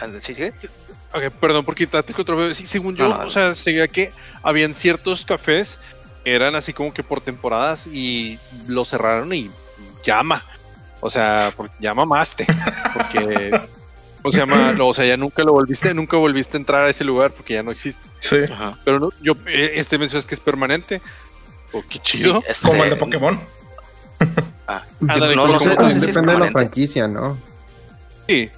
Ah, 0.00 0.06
¿Sí 0.20 0.34
sigue? 0.34 0.52
Ok, 1.14 1.22
perdón 1.40 1.64
por 1.64 1.74
quitarte. 1.76 2.12
Sí, 2.54 2.66
según 2.66 2.96
yo, 2.96 3.08
No, 3.08 3.18
no, 3.18 3.26
o 3.26 3.30
sea, 3.30 3.54
sabía 3.54 3.86
que 3.88 4.10
habían 4.42 4.74
ciertos 4.74 5.24
cafés 5.24 5.78
eran 6.24 6.56
así 6.56 6.72
como 6.72 6.92
que 6.92 7.04
por 7.04 7.20
temporadas 7.20 7.86
y 7.86 8.38
lo 8.66 8.84
cerraron 8.84 9.32
y 9.32 9.48
llama. 10.02 10.44
O 11.00 11.10
sea, 11.10 11.52
porque 11.56 11.74
ya 11.80 11.94
mamaste. 11.94 12.46
Porque, 12.94 13.60
o 14.22 14.32
sea, 14.32 14.46
ma- 14.46 14.72
lo- 14.72 14.88
o 14.88 14.94
sea, 14.94 15.04
ya 15.04 15.16
nunca 15.16 15.42
lo 15.44 15.52
volviste, 15.52 15.92
nunca 15.94 16.16
volviste 16.16 16.56
a 16.56 16.60
entrar 16.60 16.84
a 16.84 16.88
ese 16.90 17.04
lugar 17.04 17.30
porque 17.32 17.54
ya 17.54 17.62
no 17.62 17.70
existe. 17.70 18.08
Sí. 18.18 18.38
Ajá. 18.50 18.76
Pero 18.84 18.98
no, 19.00 19.10
yo, 19.20 19.34
eh, 19.46 19.72
este 19.74 19.98
mensaje 19.98 20.18
es 20.20 20.26
que 20.26 20.34
es 20.34 20.40
permanente. 20.40 21.00
Oh, 21.72 21.82
qué 21.88 21.98
chido. 21.98 22.40
Sí, 22.40 22.46
este, 22.48 22.66
Como 22.68 22.84
el 22.84 22.90
de 22.90 22.96
Pokémon. 22.96 23.38
ah, 24.68 24.82
Ándale, 25.08 25.36
no, 25.36 25.46
no 25.48 25.60
sé, 25.60 25.74
no 25.76 25.90
sé 25.90 26.00
si 26.00 26.06
depende 26.06 26.32
de 26.32 26.38
la 26.38 26.50
franquicia, 26.50 27.06
¿no? 27.08 27.36
Sí. 28.28 28.50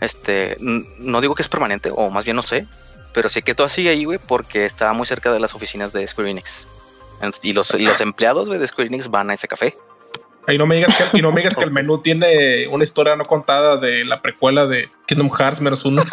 Este, 0.00 0.56
n- 0.60 0.86
no 0.98 1.20
digo 1.20 1.34
que 1.34 1.42
es 1.42 1.48
permanente, 1.48 1.90
o 1.94 2.10
más 2.10 2.24
bien 2.24 2.36
no 2.36 2.42
sé, 2.42 2.66
pero 3.12 3.28
sé 3.28 3.42
que 3.42 3.54
todo 3.54 3.68
sigue 3.68 3.90
ahí, 3.90 4.04
güey, 4.04 4.18
porque 4.18 4.64
está 4.66 4.92
muy 4.92 5.06
cerca 5.06 5.32
de 5.32 5.40
las 5.40 5.54
oficinas 5.54 5.92
de 5.92 6.06
Square 6.06 6.30
Enix. 6.30 6.68
En- 7.22 7.32
Y 7.42 7.52
los, 7.52 7.72
y 7.74 7.84
los 7.84 8.00
empleados, 8.00 8.48
güey, 8.48 8.60
de 8.60 8.68
Square 8.68 8.88
Enix 8.88 9.08
van 9.08 9.30
a 9.30 9.34
ese 9.34 9.48
café. 9.48 9.76
Y 10.48 10.58
no 10.58 10.66
me 10.66 10.76
digas 10.76 10.94
que, 10.94 11.18
y 11.18 11.22
no 11.22 11.32
me 11.32 11.40
digas 11.40 11.56
que 11.56 11.64
el 11.64 11.70
menú 11.70 11.98
tiene 11.98 12.68
una 12.68 12.84
historia 12.84 13.16
no 13.16 13.24
contada 13.24 13.76
de 13.76 14.04
la 14.04 14.22
precuela 14.22 14.66
de 14.66 14.88
Kingdom 15.06 15.30
Hearts 15.30 15.60
menos 15.60 15.84
uno. 15.84 16.04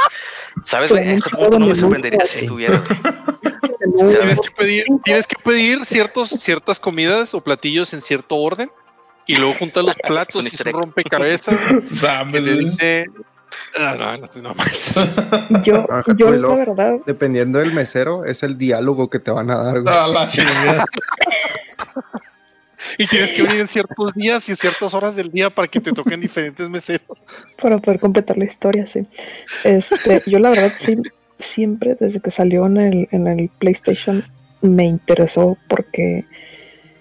¿Sabes, 0.64 0.92
güey? 0.92 1.08
A 1.08 1.12
este 1.14 1.30
punto 1.30 1.60
no 1.60 1.68
me 1.68 1.76
sorprendería 1.76 2.26
si 2.26 2.40
estuviera. 2.40 2.82
Tienes 3.96 4.40
que 4.40 4.52
pedir, 4.52 4.86
tienes 5.04 5.28
que 5.28 5.36
pedir 5.44 5.86
ciertos, 5.86 6.30
ciertas 6.30 6.80
comidas 6.80 7.34
o 7.34 7.42
platillos 7.42 7.94
en 7.94 8.02
cierto 8.02 8.38
orden 8.38 8.72
y 9.28 9.36
luego 9.36 9.54
juntar 9.54 9.84
los 9.84 9.96
platos 10.08 10.52
y 10.52 10.72
rompecabezas. 10.72 11.60
Dame 12.02 12.42
te 12.42 12.58
dice. 12.58 13.06
Ah, 13.78 13.96
no, 13.98 14.18
no, 14.18 14.28
no 14.42 14.56
manches. 14.56 14.96
Yo, 15.64 15.86
la 16.18 16.56
verdad, 16.56 16.94
Dependiendo 17.06 17.60
del 17.60 17.72
mesero, 17.72 18.26
es 18.26 18.42
el 18.42 18.58
diálogo 18.58 19.10
que 19.10 19.20
te 19.20 19.30
van 19.30 19.52
a 19.52 19.58
dar, 19.58 19.82
güey. 19.82 19.96
Y 22.98 23.08
tienes 23.08 23.34
que 23.34 23.44
venir 23.44 23.62
en 23.62 23.68
ciertos 23.70 24.14
días 24.14 24.48
y 24.50 24.56
ciertas 24.56 24.94
horas 24.94 25.16
del 25.16 25.32
día 25.32 25.50
para 25.50 25.68
que 25.68 25.80
te 25.80 25.92
toquen 25.92 26.22
diferentes 26.22 26.70
meseros. 26.70 27.18
para 27.62 27.78
poder 27.80 28.00
completar 28.00 28.38
la 28.38 28.46
historia, 28.46 28.88
sí. 28.88 29.06
Este, 29.64 30.22
yo 30.26 30.40
la 30.40 30.50
verdad 30.50 30.72
sí, 30.78 30.98
siempre 31.40 31.96
desde 32.00 32.20
que 32.20 32.32
salió 32.32 32.66
en 32.66 32.78
el, 32.78 33.08
en 33.12 33.28
el 33.28 33.50
PlayStation 33.60 34.24
me 34.62 34.86
interesó 34.86 35.58
porque, 35.68 36.26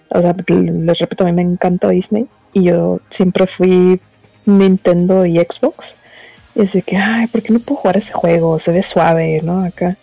o 0.09 0.21
sea, 0.21 0.35
les 0.47 0.99
repito, 0.99 1.23
a 1.23 1.27
mí 1.27 1.33
me 1.33 1.41
encanta 1.41 1.89
Disney 1.89 2.27
y 2.53 2.65
yo 2.65 2.99
siempre 3.09 3.47
fui 3.47 3.99
Nintendo 4.45 5.25
y 5.25 5.37
Xbox. 5.37 5.95
Y 6.55 6.61
así 6.61 6.81
que, 6.81 6.97
ay, 6.97 7.27
¿por 7.27 7.41
qué 7.41 7.51
no 7.51 7.59
puedo 7.59 7.81
jugar 7.81 7.97
ese 7.97 8.13
juego? 8.13 8.59
Se 8.59 8.71
ve 8.71 8.83
suave, 8.83 9.41
¿no? 9.43 9.63
Acá. 9.63 9.97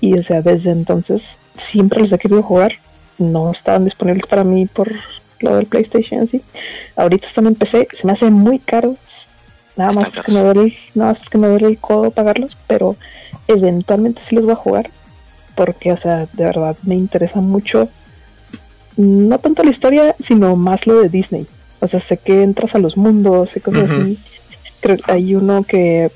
Y 0.00 0.14
o 0.14 0.22
sea, 0.22 0.42
desde 0.42 0.70
entonces 0.70 1.38
siempre 1.56 2.00
los 2.00 2.12
he 2.12 2.18
querido 2.18 2.42
jugar. 2.42 2.78
No 3.22 3.50
estaban 3.50 3.84
disponibles 3.84 4.26
para 4.26 4.44
mí 4.44 4.66
por 4.66 4.92
lo 5.40 5.56
del 5.56 5.66
PlayStation, 5.66 6.22
así. 6.22 6.42
Ahorita 6.96 7.26
están 7.26 7.46
en 7.46 7.54
PC, 7.54 7.88
se 7.92 8.06
me 8.06 8.12
hacen 8.12 8.32
muy 8.32 8.58
caros. 8.58 8.96
Nada 9.76 9.92
más 9.92 10.10
porque 10.10 10.32
me 10.32 10.40
duele 10.40 10.62
el, 10.62 10.74
nada 10.94 11.12
más 11.12 11.18
porque 11.20 11.38
me 11.38 11.48
duele 11.48 11.66
el 11.68 11.78
codo 11.78 12.10
pagarlos, 12.10 12.56
pero 12.66 12.96
eventualmente 13.48 14.20
sí 14.20 14.34
los 14.34 14.44
voy 14.44 14.52
a 14.52 14.56
jugar. 14.56 14.90
Porque, 15.54 15.92
o 15.92 15.96
sea, 15.96 16.26
de 16.32 16.44
verdad 16.44 16.76
me 16.82 16.94
interesa 16.94 17.40
mucho. 17.40 17.88
No 18.96 19.38
tanto 19.38 19.62
la 19.62 19.70
historia, 19.70 20.16
sino 20.20 20.56
más 20.56 20.86
lo 20.86 21.00
de 21.00 21.08
Disney. 21.08 21.46
O 21.80 21.86
sea, 21.86 22.00
sé 22.00 22.16
que 22.16 22.42
entras 22.42 22.74
a 22.74 22.78
los 22.78 22.96
mundos 22.96 23.56
y 23.56 23.60
cosas 23.60 23.90
así. 23.90 24.18
Creo 24.80 24.96
que 24.96 25.12
hay 25.12 25.34
uno 25.34 25.64
que 25.64 26.10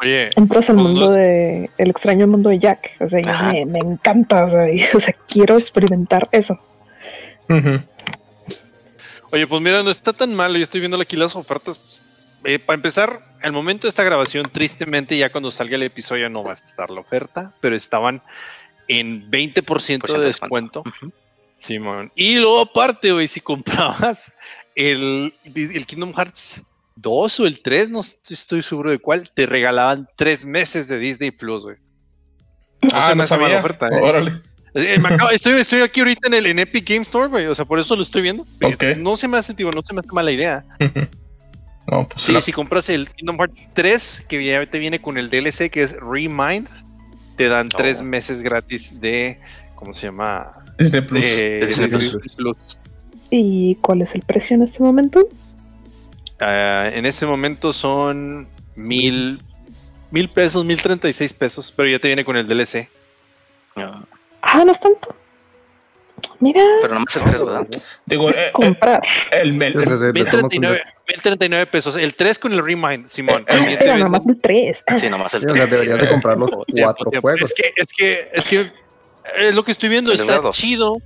Oye, 0.00 0.30
entras 0.36 0.70
al 0.70 0.76
mundo 0.76 1.10
de 1.10 1.70
el 1.78 1.90
extraño 1.90 2.26
mundo 2.26 2.50
de 2.50 2.58
Jack 2.58 2.92
o 3.00 3.08
sea 3.08 3.52
me, 3.52 3.64
me 3.66 3.78
encanta 3.78 4.44
o 4.44 4.50
sea, 4.50 4.70
y- 4.70 4.84
o 4.94 5.00
sea, 5.00 5.14
quiero 5.28 5.56
experimentar 5.56 6.28
eso 6.32 6.58
oye, 9.30 9.46
pues 9.46 9.60
mira, 9.62 9.82
no 9.82 9.90
está 9.90 10.12
tan 10.12 10.34
malo. 10.34 10.56
Yo 10.56 10.62
estoy 10.62 10.80
viendo 10.80 11.00
aquí 11.00 11.16
las 11.16 11.36
ofertas. 11.36 11.78
pues, 11.78 12.02
eh, 12.44 12.58
para 12.58 12.76
empezar, 12.76 13.20
al 13.42 13.52
momento 13.52 13.86
de 13.86 13.90
esta 13.90 14.02
grabación, 14.04 14.46
tristemente, 14.50 15.16
ya 15.16 15.30
cuando 15.32 15.50
salga 15.50 15.76
el 15.76 15.82
episodio 15.82 16.28
no 16.30 16.44
va 16.44 16.50
a 16.50 16.54
estar 16.54 16.90
la 16.90 17.00
oferta, 17.00 17.52
pero 17.60 17.74
estaban 17.74 18.22
en 18.88 19.30
20% 19.30 20.12
de 20.12 20.26
descuento. 20.26 20.80
Ujú. 20.80 21.12
Simón. 21.56 22.12
Y 22.14 22.36
luego 22.36 22.60
aparte, 22.60 23.12
güey, 23.12 23.28
si 23.28 23.40
comprabas 23.40 24.32
el, 24.74 25.32
el 25.54 25.86
Kingdom 25.86 26.12
Hearts 26.14 26.62
2 26.96 27.40
o 27.40 27.46
el 27.46 27.60
3, 27.60 27.90
no 27.90 28.00
estoy 28.02 28.62
seguro 28.62 28.90
de 28.90 28.98
cuál, 28.98 29.28
te 29.30 29.46
regalaban 29.46 30.08
tres 30.16 30.44
meses 30.44 30.88
de 30.88 30.98
Disney 30.98 31.30
Plus, 31.30 31.62
güey. 31.64 31.76
Ah, 32.92 33.08
se 33.08 33.14
me 33.14 33.16
no 33.16 33.22
hace 33.24 33.34
mala 33.36 33.46
sabía. 33.54 33.58
oferta, 33.58 33.86
eh. 33.88 34.00
Órale. 34.02 34.32
Eh, 34.74 34.96
acabo- 35.02 35.30
estoy, 35.30 35.52
estoy 35.54 35.80
aquí 35.82 36.00
ahorita 36.00 36.26
en 36.28 36.34
el 36.34 36.46
en 36.46 36.58
Epic 36.58 36.88
Game 36.88 37.02
Store, 37.02 37.28
güey. 37.28 37.46
O 37.46 37.54
sea, 37.54 37.64
por 37.64 37.78
eso 37.78 37.94
lo 37.96 38.02
estoy 38.02 38.22
viendo. 38.22 38.44
Ok. 38.62 38.84
No 38.98 39.16
se 39.16 39.28
me 39.28 39.38
hace, 39.38 39.54
digo, 39.54 39.70
no 39.70 39.82
se 39.82 39.94
me 39.94 40.00
hace 40.00 40.08
mala 40.12 40.30
idea. 40.32 40.64
No, 41.86 42.08
pues 42.08 42.22
Sí, 42.22 42.32
la- 42.32 42.40
si 42.40 42.50
compras 42.50 42.88
el 42.88 43.10
Kingdom 43.10 43.36
Hearts 43.36 43.58
3, 43.74 44.24
que 44.26 44.42
ya 44.42 44.64
te 44.64 44.78
viene 44.78 45.02
con 45.02 45.18
el 45.18 45.28
DLC 45.28 45.68
que 45.70 45.82
es 45.82 45.94
Remind, 45.98 46.66
te 47.36 47.48
dan 47.48 47.68
Oh. 47.74 47.76
tres 47.76 48.00
meses 48.00 48.40
gratis 48.40 49.00
de. 49.02 49.38
¿Cómo 49.76 49.92
se 49.92 50.06
llama? 50.06 50.50
Disney 50.78 51.02
Plus. 51.02 51.20
De, 51.22 51.66
Disney 51.66 51.88
Plus. 51.90 52.02
Disney 52.22 52.36
Plus. 52.36 52.78
¿Y 53.30 53.74
cuál 53.82 54.00
es 54.00 54.14
el 54.14 54.22
precio 54.22 54.56
en 54.56 54.62
este 54.62 54.82
momento? 54.82 55.28
Ah, 56.46 56.90
en 56.92 57.06
este 57.06 57.24
momento 57.26 57.72
son 57.72 58.46
mil, 58.76 59.40
mil 60.10 60.28
pesos, 60.28 60.64
mil 60.64 60.80
treinta 60.82 61.08
y 61.08 61.12
seis 61.12 61.32
pesos, 61.32 61.72
pero 61.74 61.88
ya 61.88 61.98
te 61.98 62.08
viene 62.08 62.24
con 62.24 62.36
el 62.36 62.46
DLC. 62.46 62.88
Ah, 63.76 64.02
Ah, 64.42 64.62
no 64.64 64.72
es 64.72 64.78
tanto. 64.78 65.14
Mira, 66.40 66.60
Pero 66.82 66.94
nomás 66.94 67.16
el 67.16 67.22
3, 67.22 67.44
¿verdad? 67.44 67.66
Digo, 68.04 68.28
eh, 68.30 68.34
eh, 68.36 68.50
comprar. 68.52 69.00
el, 69.30 69.48
el- 69.62 69.74
nueve- 69.74 70.12
mil 70.12 70.26
treinta 71.22 71.44
y 71.46 71.48
nueve 71.48 71.66
pesos. 71.66 71.96
El 71.96 72.14
3 72.14 72.38
con 72.38 72.52
el 72.52 72.62
Remind, 72.64 73.08
Simón. 73.08 73.44
Eh, 73.48 73.64
te 73.68 73.76
Pero 73.78 73.96
nomás 73.98 74.26
el 74.26 74.38
3. 74.38 74.84
Sí, 74.98 75.08
nomás 75.08 75.32
el 75.34 75.40
Sí, 75.40 75.46
o 75.50 75.54
sea, 75.54 75.66
3. 75.66 75.70
deberías 75.70 76.00
de 76.00 76.08
comprar 76.10 76.36
los 76.36 76.50
Tiempo, 76.50 76.64
cuatro 76.82 77.10
tiempo. 77.10 77.28
juegos. 77.28 77.50
Es 77.50 77.54
que, 77.54 77.72
es 77.76 77.86
que, 77.94 78.28
es 78.32 78.46
que 78.46 78.60
eh, 79.48 79.52
lo 79.52 79.64
que 79.64 79.72
estoy 79.72 79.88
viendo 79.88 80.12
está 80.12 80.38
dos. 80.40 80.54
chido. 80.56 80.98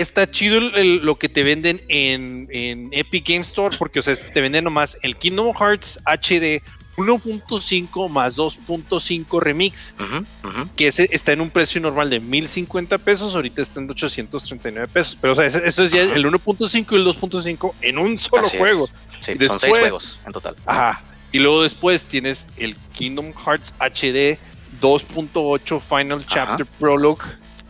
Está 0.00 0.30
chido 0.30 0.58
el- 0.58 0.74
el- 0.76 0.96
lo 0.98 1.18
que 1.18 1.28
te 1.28 1.42
venden 1.42 1.80
en, 1.88 2.46
en 2.50 2.88
Epic 2.92 3.28
Game 3.28 3.40
Store, 3.42 3.76
porque 3.78 3.98
o 3.98 4.02
sea, 4.02 4.16
te 4.16 4.40
venden 4.40 4.64
nomás 4.64 4.96
el 5.02 5.16
Kingdom 5.16 5.54
Hearts 5.54 5.98
HD 6.06 6.62
1.5 6.96 8.08
más 8.08 8.36
2.5 8.36 9.40
remix, 9.40 9.94
ujú. 9.98 10.68
que 10.76 10.88
ese 10.88 11.08
está 11.12 11.32
en 11.32 11.40
un 11.40 11.50
precio 11.50 11.80
normal 11.80 12.10
de 12.10 12.20
1050 12.20 12.98
pesos, 12.98 13.34
ahorita 13.34 13.62
está 13.62 13.80
en 13.80 13.90
839 13.90 14.88
pesos, 14.92 15.16
pero 15.20 15.32
o 15.32 15.36
sea, 15.36 15.46
eso 15.46 15.82
es 15.82 15.90
ya 15.92 16.02
el 16.02 16.24
1.5 16.26 16.92
y 16.92 16.96
el 16.96 17.04
2.5 17.06 17.74
en 17.82 17.98
un 17.98 18.18
solo 18.18 18.46
Así 18.46 18.58
juego. 18.58 18.88
Sí, 19.20 19.32
Y 19.38 19.46
son 19.46 19.60
seis 19.60 19.72
después- 19.72 19.80
juegos 19.80 20.18
en 20.26 20.32
total. 20.32 20.56
Ajá. 20.66 21.02
Y 21.32 21.38
luego 21.38 21.62
después 21.62 22.04
tienes 22.04 22.44
el 22.56 22.74
Kingdom 22.92 23.32
Hearts 23.32 23.72
HD 23.78 24.38
2.8 24.80 25.80
Final 25.80 26.26
Chapter 26.26 26.66
Prologue. 26.78 27.22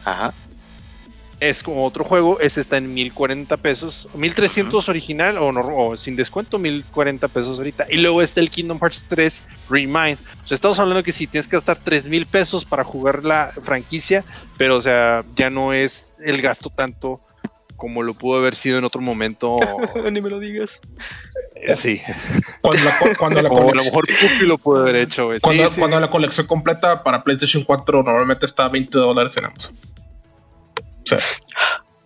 Ajá. 0.05 0.33
Es 1.41 1.63
como 1.63 1.87
otro 1.87 2.05
juego, 2.05 2.39
ese 2.39 2.61
está 2.61 2.77
en 2.77 2.93
1040 2.93 3.57
pesos, 3.57 4.09
1300 4.15 4.91
original 4.91 5.39
o, 5.39 5.53
no- 5.53 5.75
o 5.75 5.97
sin 5.97 6.15
descuento, 6.15 6.59
1040 6.59 7.29
pesos 7.29 7.57
ahorita. 7.57 7.87
Y 7.89 7.97
luego 7.97 8.21
está 8.21 8.41
el 8.41 8.51
Kingdom 8.51 8.79
Hearts 8.79 9.05
3 9.09 9.43
Remind. 9.71 10.19
O 10.45 10.47
sea, 10.47 10.55
estamos 10.55 10.79
hablando 10.79 11.03
que 11.03 11.13
si 11.13 11.27
tienes 11.27 11.49
que 11.49 11.57
gastar 11.57 11.79
3000 11.79 12.27
pesos 12.27 12.67
para 12.67 12.85
jugar 12.85 13.25
la 13.25 13.53
franquicia, 13.63 14.23
pero 14.59 14.77
o 14.77 14.83
sea, 14.83 15.25
ya 15.35 15.49
no 15.49 15.73
es 15.73 16.13
el 16.23 16.43
gasto 16.43 16.69
tanto 16.69 17.21
como 17.75 18.03
lo 18.03 18.13
pudo 18.13 18.37
haber 18.39 18.55
sido 18.55 18.77
en 18.77 18.85
otro 18.85 19.01
momento. 19.01 19.57
Ni 20.13 20.21
me 20.21 20.29
lo 20.29 20.39
digas. 20.39 20.83
Eh, 21.55 21.75
sí, 21.77 22.03
cuando 22.61 22.85
la, 22.85 23.15
cuando 23.19 23.41
la 23.41 23.49
como 23.49 23.61
a 23.63 23.65
lo 23.65 23.69
colección, 23.71 23.95
mejor 23.95 24.07
Puppy 24.33 24.47
lo 24.47 24.59
pudo 24.59 24.81
haber 24.83 24.97
hecho. 24.97 25.33
Sí, 25.33 25.39
cuando, 25.41 25.71
sí. 25.71 25.79
cuando 25.81 25.99
la 26.01 26.11
colección 26.11 26.47
completa 26.47 27.03
para 27.03 27.23
PlayStation 27.23 27.65
4 27.65 28.03
normalmente 28.03 28.45
está 28.45 28.67
a 28.67 28.69
20 28.69 28.99
dólares 28.99 29.35
en 29.39 29.47
Amazon. 29.47 29.75
Sea, 31.19 31.19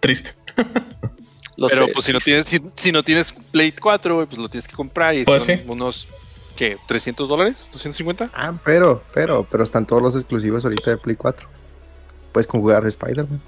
triste. 0.01 0.35
Lo 1.57 1.69
Pero 1.69 1.87
sé, 1.87 1.93
pues 1.93 2.07
si 2.07 2.13
no 2.13 2.19
es 2.19 2.25
tienes, 2.25 2.47
si, 2.47 2.61
si 2.75 2.91
no 2.91 3.03
tienes 3.05 3.33
Play 3.53 3.71
4, 3.73 4.15
güey, 4.17 4.27
pues 4.27 4.39
lo 4.39 4.49
tienes 4.49 4.67
que 4.67 4.75
comprar 4.75 5.15
y 5.15 5.25
Pues 5.25 5.45
son 5.45 5.57
sí. 5.57 5.63
unos 5.69 6.09
¿qué? 6.57 6.77
¿300 6.89 7.29
dólares? 7.29 7.71
¿250? 7.73 8.31
Ah, 8.35 8.53
pero, 8.65 9.05
pero, 9.13 9.47
pero 9.49 9.63
están 9.63 9.87
todos 9.87 10.03
los 10.03 10.17
exclusivos 10.17 10.65
ahorita 10.65 10.91
de 10.91 10.97
Play 10.97 11.15
4. 11.15 11.49
Puedes 12.33 12.47
conjugar 12.49 12.85
Spider-Man. 12.87 13.41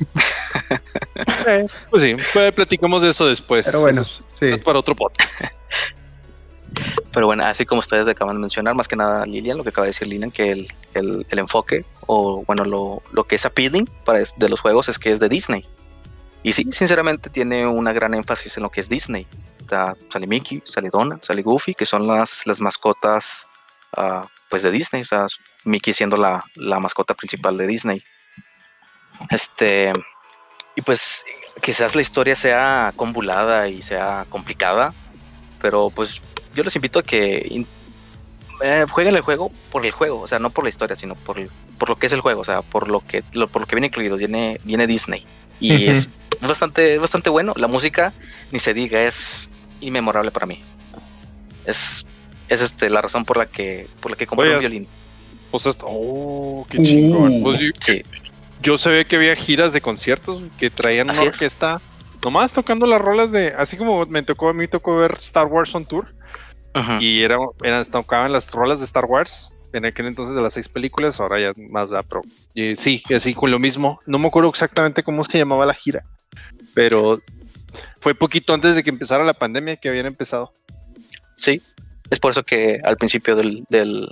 Eh, 1.46 1.66
pues 1.90 2.02
sí, 2.02 2.14
pues 2.32 2.52
platicamos 2.52 3.02
de 3.02 3.10
eso 3.10 3.26
después. 3.26 3.66
Pero 3.66 3.80
bueno, 3.80 4.02
Eso 4.02 4.24
es- 4.28 4.34
sí. 4.38 4.46
eso 4.46 4.56
es 4.56 4.62
para 4.64 4.78
otro 4.78 4.94
podcast. 4.94 5.32
Pero 7.12 7.26
bueno, 7.26 7.44
así 7.44 7.66
como 7.66 7.80
ustedes 7.80 8.06
acaban 8.06 8.36
de 8.36 8.40
mencionar, 8.40 8.74
más 8.74 8.86
que 8.86 8.94
nada 8.96 9.26
Lilian, 9.26 9.56
lo 9.58 9.64
que 9.64 9.70
acaba 9.70 9.86
de 9.86 9.90
decir 9.90 10.06
Lilian, 10.06 10.30
que 10.30 10.52
el, 10.52 10.72
el- 10.94 11.26
el 11.28 11.38
enfoque 11.40 11.84
o 12.06 12.44
bueno, 12.44 12.64
lo, 12.64 13.02
lo 13.12 13.24
que 13.24 13.34
es 13.36 13.44
appealing 13.46 13.86
para 14.04 14.20
de 14.36 14.48
los 14.48 14.60
juegos 14.60 14.88
es 14.88 14.98
que 14.98 15.10
es 15.10 15.18
de 15.20 15.28
Disney. 15.28 15.64
Y 16.42 16.52
sí, 16.52 16.64
sinceramente 16.70 17.28
tiene 17.28 17.66
una 17.66 17.92
gran 17.92 18.14
énfasis 18.14 18.56
en 18.56 18.62
lo 18.62 18.70
que 18.70 18.80
es 18.80 18.88
Disney. 18.88 19.26
Está- 19.60 19.96
sale 20.08 20.26
Mickey, 20.26 20.62
sale 20.64 20.88
Donna, 20.90 21.18
sale 21.22 21.42
Goofy, 21.42 21.74
que 21.74 21.84
son 21.86 22.06
las, 22.06 22.46
las 22.46 22.60
mascotas 22.60 23.46
ah, 23.96 24.26
pues 24.48 24.62
de 24.62 24.70
Disney. 24.70 25.02
O 25.02 25.04
sea, 25.04 25.26
Mickey 25.64 25.92
siendo 25.92 26.16
la, 26.16 26.44
la 26.54 26.78
mascota 26.80 27.14
principal 27.14 27.58
de 27.58 27.66
Disney. 27.66 28.02
Este, 29.30 29.92
y 30.76 30.82
pues 30.82 31.24
quizás 31.60 31.94
la 31.94 32.02
historia 32.02 32.34
sea 32.34 32.92
convulada 32.96 33.68
y 33.68 33.82
sea 33.82 34.24
complicada, 34.30 34.94
pero 35.60 35.90
pues 35.90 36.22
yo 36.54 36.62
los 36.64 36.74
invito 36.76 36.98
a 36.98 37.02
que 37.02 37.64
eh, 38.62 38.84
jueguen 38.90 39.14
el 39.16 39.22
juego 39.22 39.50
por 39.70 39.86
el 39.86 39.92
juego, 39.92 40.20
o 40.20 40.28
sea, 40.28 40.38
no 40.38 40.50
por 40.50 40.64
la 40.64 40.70
historia, 40.70 40.94
sino 40.96 41.14
por, 41.14 41.38
el- 41.38 41.50
por 41.78 41.88
lo 41.88 41.96
que 41.96 42.06
es 42.06 42.12
el 42.12 42.20
juego, 42.20 42.42
o 42.42 42.44
sea, 42.44 42.62
por 42.62 42.88
lo 42.88 43.00
que, 43.00 43.22
lo- 43.32 43.48
por 43.48 43.62
lo 43.62 43.66
que 43.66 43.74
viene 43.76 43.86
incluido, 43.86 44.16
viene, 44.16 44.60
viene 44.64 44.86
Disney. 44.86 45.24
Y 45.60 45.74
Ujú. 45.74 45.90
es 45.92 46.08
bastante, 46.42 46.98
bastante 46.98 47.30
bueno. 47.30 47.52
La 47.56 47.68
música, 47.68 48.12
ni 48.52 48.58
se 48.58 48.74
diga, 48.74 49.02
es 49.02 49.50
inmemorable 49.80 50.30
para 50.30 50.46
mí. 50.46 50.62
Es, 51.66 52.04
es 52.48 52.60
este, 52.62 52.90
la 52.90 53.00
razón 53.00 53.24
por 53.24 53.36
la 53.36 53.46
que, 53.46 53.86
por 54.00 54.10
la 54.10 54.16
que 54.16 54.26
compré 54.26 54.48
Oye, 54.48 54.56
un 54.56 54.60
violín. 54.60 54.86
Pues 55.50 55.66
hasta- 55.66 55.84
oh, 55.86 56.66
qué 56.68 56.82
chingón. 56.82 57.40
Uh. 57.40 57.42
Pues 57.42 57.60
yo, 57.60 57.66
Sí, 57.80 58.02
yo 58.62 58.78
sabía 58.78 59.04
que 59.04 59.16
había 59.16 59.34
giras 59.36 59.72
de 59.72 59.80
conciertos 59.80 60.42
que 60.58 60.70
traían 60.70 61.06
una 61.08 61.14
Así 61.14 61.22
es. 61.22 61.28
orquesta, 61.28 61.80
nomás 62.24 62.52
tocando 62.52 62.86
las 62.86 63.00
rolas 63.00 63.32
de, 63.32 63.48
así 63.56 63.76
como 63.76 64.04
me 64.06 64.22
tocó 64.22 64.48
a 64.50 64.52
mí 64.54 64.68
tocó 64.68 64.96
ver 64.98 65.16
Star 65.20 65.46
Wars 65.46 65.74
on 65.74 65.86
Tour 65.86 66.06
Ujú. 66.74 66.92
y 67.00 67.22
era, 67.22 67.36
eran, 67.64 67.84
tocaban 67.86 68.32
las 68.32 68.50
rolas 68.50 68.78
de 68.78 68.84
Star 68.84 69.04
Wars. 69.06 69.50
En 69.72 69.84
aquel 69.84 70.06
entonces 70.06 70.34
de 70.34 70.42
las 70.42 70.52
seis 70.54 70.68
películas, 70.68 71.20
ahora 71.20 71.38
ya 71.38 71.52
más 71.70 71.90
da, 71.90 72.02
pero 72.02 72.22
y 72.54 72.74
sí, 72.74 73.04
así 73.14 73.34
con 73.34 73.52
lo 73.52 73.60
mismo. 73.60 74.00
No 74.04 74.18
me 74.18 74.26
acuerdo 74.26 74.50
exactamente 74.50 75.04
cómo 75.04 75.22
se 75.22 75.38
llamaba 75.38 75.64
la 75.64 75.74
gira, 75.74 76.02
pero 76.74 77.20
fue 78.00 78.14
poquito 78.16 78.52
antes 78.52 78.74
de 78.74 78.82
que 78.82 78.90
empezara 78.90 79.22
la 79.22 79.32
pandemia 79.32 79.76
que 79.76 79.88
habían 79.88 80.06
empezado. 80.06 80.52
Sí, 81.36 81.62
es 82.10 82.18
por 82.18 82.32
eso 82.32 82.42
que 82.42 82.78
al 82.82 82.96
principio 82.96 83.36
del, 83.36 83.64
del, 83.68 84.08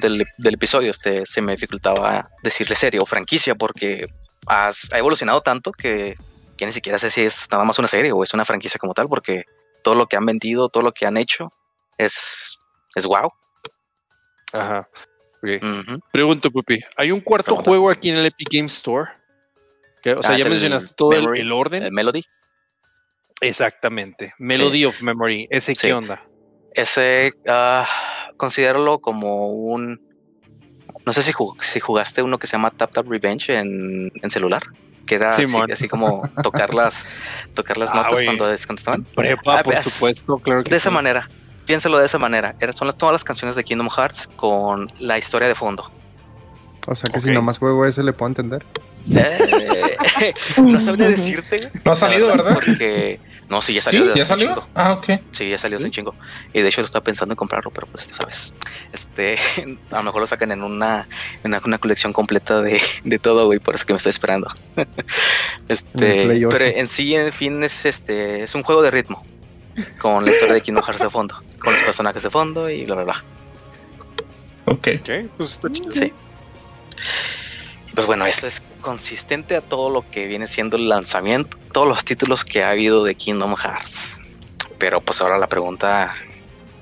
del- 0.00 0.24
del 0.38 0.54
episodio 0.54 0.90
este, 0.90 1.26
se 1.26 1.42
me 1.42 1.52
dificultaba 1.52 2.30
decirle 2.42 2.74
serie 2.74 2.98
o 3.00 3.04
franquicia 3.04 3.54
porque 3.54 4.06
has- 4.46 4.88
ha 4.92 4.98
evolucionado 4.98 5.42
tanto 5.42 5.72
que 5.72 6.16
ya 6.58 6.66
ni 6.66 6.72
siquiera 6.72 6.98
sé 6.98 7.10
si 7.10 7.20
es 7.20 7.48
nada 7.50 7.64
más 7.64 7.78
una 7.78 7.88
serie 7.88 8.12
o 8.12 8.22
es 8.24 8.32
una 8.32 8.46
franquicia 8.46 8.78
como 8.78 8.94
tal 8.94 9.08
porque 9.08 9.44
todo 9.84 9.94
lo 9.94 10.06
que 10.06 10.16
han 10.16 10.24
vendido, 10.24 10.68
todo 10.68 10.82
lo 10.82 10.92
que 10.92 11.04
han 11.04 11.18
hecho 11.18 11.52
es, 11.98 12.58
es 12.94 13.06
wow. 13.06 13.28
Ajá. 14.52 14.88
Pregunto, 16.12 16.50
Pupi, 16.50 16.78
¿hay 16.96 17.10
un 17.10 17.20
cuarto 17.20 17.46
Pregunta. 17.46 17.68
juego 17.70 17.90
aquí 17.90 18.10
en 18.10 18.16
el 18.16 18.26
Epic 18.26 18.48
Game 18.52 18.66
Store? 18.66 19.10
O 20.16 20.22
sea, 20.22 20.32
Ah, 20.34 20.36
ya 20.38 20.44
el 20.44 20.50
mencionaste 20.50 20.94
todo 20.96 21.12
el, 21.12 21.20
Memory, 21.20 21.40
el 21.40 21.52
orden. 21.52 21.82
Eh, 21.84 21.90
Melody. 21.90 22.24
Exactamente. 23.40 24.34
Melody 24.38 24.84
of 24.84 25.00
Memory. 25.02 25.48
¿Ese 25.50 25.74
Sí. 25.74 25.88
qué 25.88 25.94
onda? 25.94 26.22
Ese 26.74 27.32
ah, 27.48 27.86
considéralo 28.36 29.00
como 29.00 29.48
un... 29.52 30.00
No 31.04 31.12
sé 31.12 31.22
si, 31.22 31.32
jug- 31.32 31.60
si 31.60 31.80
jugaste 31.80 32.22
uno 32.22 32.38
que 32.38 32.46
se 32.46 32.52
llama 32.52 32.70
Tap 32.70 32.92
Tap 32.92 33.08
Revenge 33.08 33.50
en, 33.58 34.12
en 34.14 34.30
celular. 34.30 34.62
Que 35.06 35.16
era 35.16 35.30
así, 35.34 35.88
como 35.88 36.22
tocar 36.44 36.74
las, 36.74 37.04
tocar 37.54 37.76
las 37.76 37.90
Ah, 37.92 37.94
notas 37.96 38.12
güey. 38.12 38.26
cuando 38.26 38.46
descansaban. 38.46 39.02
Prepa, 39.04 39.58
Ah, 39.58 39.62
por 39.64 39.82
supuesto, 39.82 40.36
claro 40.36 40.62
que 40.62 40.70
De 40.70 40.76
esa 40.76 40.90
sí. 40.90 40.94
manera, 40.94 41.28
piénsalo 41.66 41.98
de 41.98 42.06
esa 42.06 42.18
manera. 42.18 42.54
Son 42.74 42.86
las- 42.86 42.96
todas 42.96 43.12
las 43.12 43.24
canciones 43.24 43.56
de 43.56 43.64
Kingdom 43.64 43.88
Hearts 43.88 44.28
con 44.36 44.88
la 44.98 45.18
historia 45.18 45.48
de 45.48 45.54
fondo. 45.54 45.90
O 46.86 46.94
sea 46.96 47.08
que 47.10 47.18
Ok. 47.18 47.24
si 47.24 47.30
nomás 47.30 47.58
juego 47.58 47.86
ese 47.86 48.02
le 48.02 48.12
puedo 48.12 48.28
entender. 48.28 48.64
Eh, 49.10 50.34
no 50.62 50.80
sabría 50.80 51.08
decirte. 51.08 51.70
No 51.84 51.92
ha 51.92 51.96
salido, 51.96 52.28
¿verdad? 52.28 52.54
Porque. 52.54 53.20
No, 53.48 53.60
sí, 53.60 53.74
ya 53.74 53.82
salió. 53.82 54.12
¿Sí? 54.14 54.18
¿Ya 54.18 54.24
salió? 54.24 54.48
chingo. 54.48 54.68
Ah, 54.74 54.92
ok. 54.92 55.20
Sí, 55.30 55.48
ya 55.50 55.58
salió 55.58 55.76
hace 55.76 55.84
un 55.86 55.92
chingo. 55.92 56.14
Y 56.54 56.62
de 56.62 56.68
hecho 56.68 56.80
lo 56.80 56.86
estaba 56.86 57.04
pensando 57.04 57.34
en 57.34 57.36
comprarlo, 57.36 57.70
pero 57.70 57.86
pues 57.86 58.08
tú 58.08 58.14
sabes. 58.14 58.54
Este, 58.92 59.38
a 59.90 59.96
lo 59.96 60.02
mejor 60.04 60.22
lo 60.22 60.26
sacan 60.26 60.52
en 60.52 60.62
una, 60.62 61.06
en 61.44 61.54
una, 61.64 61.78
colección 61.78 62.12
completa 62.14 62.62
de, 62.62 62.80
de 63.04 63.18
todo, 63.18 63.44
güey, 63.46 63.58
por 63.58 63.74
eso 63.74 63.84
que 63.84 63.92
me 63.92 63.98
estoy 63.98 64.10
esperando. 64.10 64.50
Este, 65.68 66.46
pero 66.50 66.64
en 66.64 66.86
sí, 66.86 67.14
en 67.14 67.32
fin, 67.32 67.62
es 67.62 67.86
este, 67.86 68.42
es 68.42 68.54
un 68.54 68.62
juego 68.62 68.82
de 68.82 68.90
ritmo. 68.90 69.24
Con 69.98 70.24
la 70.24 70.30
historia 70.30 70.54
de 70.54 70.60
Kingdom 70.60 70.84
Hearts 70.84 71.02
de 71.02 71.10
fondo, 71.10 71.42
con 71.58 71.72
los 71.72 71.82
personajes 71.82 72.22
de 72.22 72.30
fondo 72.30 72.68
y 72.70 72.84
bla 72.84 72.94
bla 72.96 73.04
bla. 73.04 73.24
Ok. 74.66 74.88
Pues 75.36 75.52
está 75.52 75.70
chido. 75.72 75.90
Sí. 75.90 76.12
Pues 77.94 78.06
bueno, 78.06 78.24
esto 78.26 78.46
es 78.46 78.62
consistente 78.80 79.54
a 79.56 79.60
todo 79.60 79.90
lo 79.90 80.08
que 80.10 80.26
viene 80.26 80.48
siendo 80.48 80.76
el 80.76 80.88
lanzamiento, 80.88 81.58
todos 81.72 81.86
los 81.86 82.04
títulos 82.04 82.44
que 82.44 82.62
ha 82.64 82.70
habido 82.70 83.04
de 83.04 83.14
Kingdom 83.14 83.54
Hearts. 83.56 84.18
Pero 84.78 85.00
pues 85.00 85.20
ahora 85.20 85.38
la 85.38 85.46
pregunta 85.48 86.14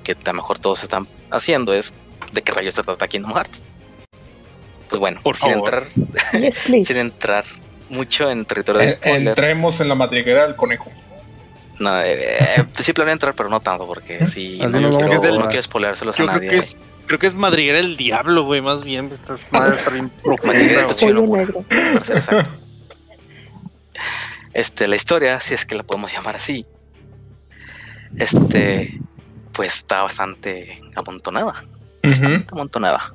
que 0.03 0.13
a 0.13 0.15
lo 0.27 0.33
mejor 0.33 0.59
todos 0.59 0.83
están 0.83 1.07
haciendo 1.29 1.73
es 1.73 1.93
¿de 2.31 2.41
qué 2.41 2.51
rayos 2.53 2.75
se 2.75 2.83
trata 2.83 3.07
Kingdom 3.07 3.33
Hearts? 3.33 3.63
Pues 4.89 4.99
bueno, 4.99 5.19
Por 5.21 5.37
sin 5.37 5.51
favor. 5.51 5.87
entrar, 5.93 6.41
Yes, 6.41 6.55
sin 6.87 6.97
entrar 6.97 7.45
mucho 7.89 8.29
en 8.29 8.45
territorio 8.45 8.81
de 8.81 8.87
Eh, 8.87 8.91
spoiler. 8.91 9.27
entremos 9.29 9.81
en 9.81 9.89
la 9.89 9.95
madriguera 9.95 10.45
del 10.47 10.55
conejo. 10.55 10.91
No, 11.81 11.99
eh, 11.99 12.13
eh, 12.57 12.65
sí 12.75 12.93
planeo 12.93 13.13
entrar, 13.13 13.33
pero 13.33 13.49
no 13.49 13.59
tanto, 13.59 13.87
porque 13.87 14.25
sí, 14.27 14.57
no, 14.59 14.69
vamos 14.69 14.97
quiero, 14.97 15.13
a 15.13 15.25
no 15.25 15.31
ahorrar. 15.33 15.47
quiero 15.49 15.63
spoilárselos 15.63 16.15
a 16.15 16.19
Yo 16.19 16.25
creo 16.27 16.35
nadie. 16.37 16.49
que 16.51 16.55
es, 16.57 16.77
creo 17.07 17.17
que 17.19 17.25
es 17.27 17.33
madriguera 17.33 17.79
el 17.79 17.97
diablo, 17.97 18.43
güey, 18.43 18.61
más 18.61 18.83
bien. 18.83 19.11
Estás 19.11 19.51
madre 19.51 19.75
está 19.77 19.89
bien 19.89 20.11
Madriguera 20.45 20.87
negro. 20.87 21.65
para 21.67 22.03
ser 22.03 22.17
exacto. 22.17 22.51
Este, 24.53 24.87
la 24.87 24.95
historia, 24.95 25.39
si 25.41 25.53
es 25.53 25.65
que 25.65 25.75
la 25.75 25.83
podemos 25.83 26.11
llamar 26.11 26.35
así, 26.35 26.65
este, 28.17 28.99
pues 29.53 29.75
está 29.75 30.03
bastante 30.03 30.81
amontonada, 30.95 31.63
Ujú. 32.03 32.43
amontonada. 32.51 33.13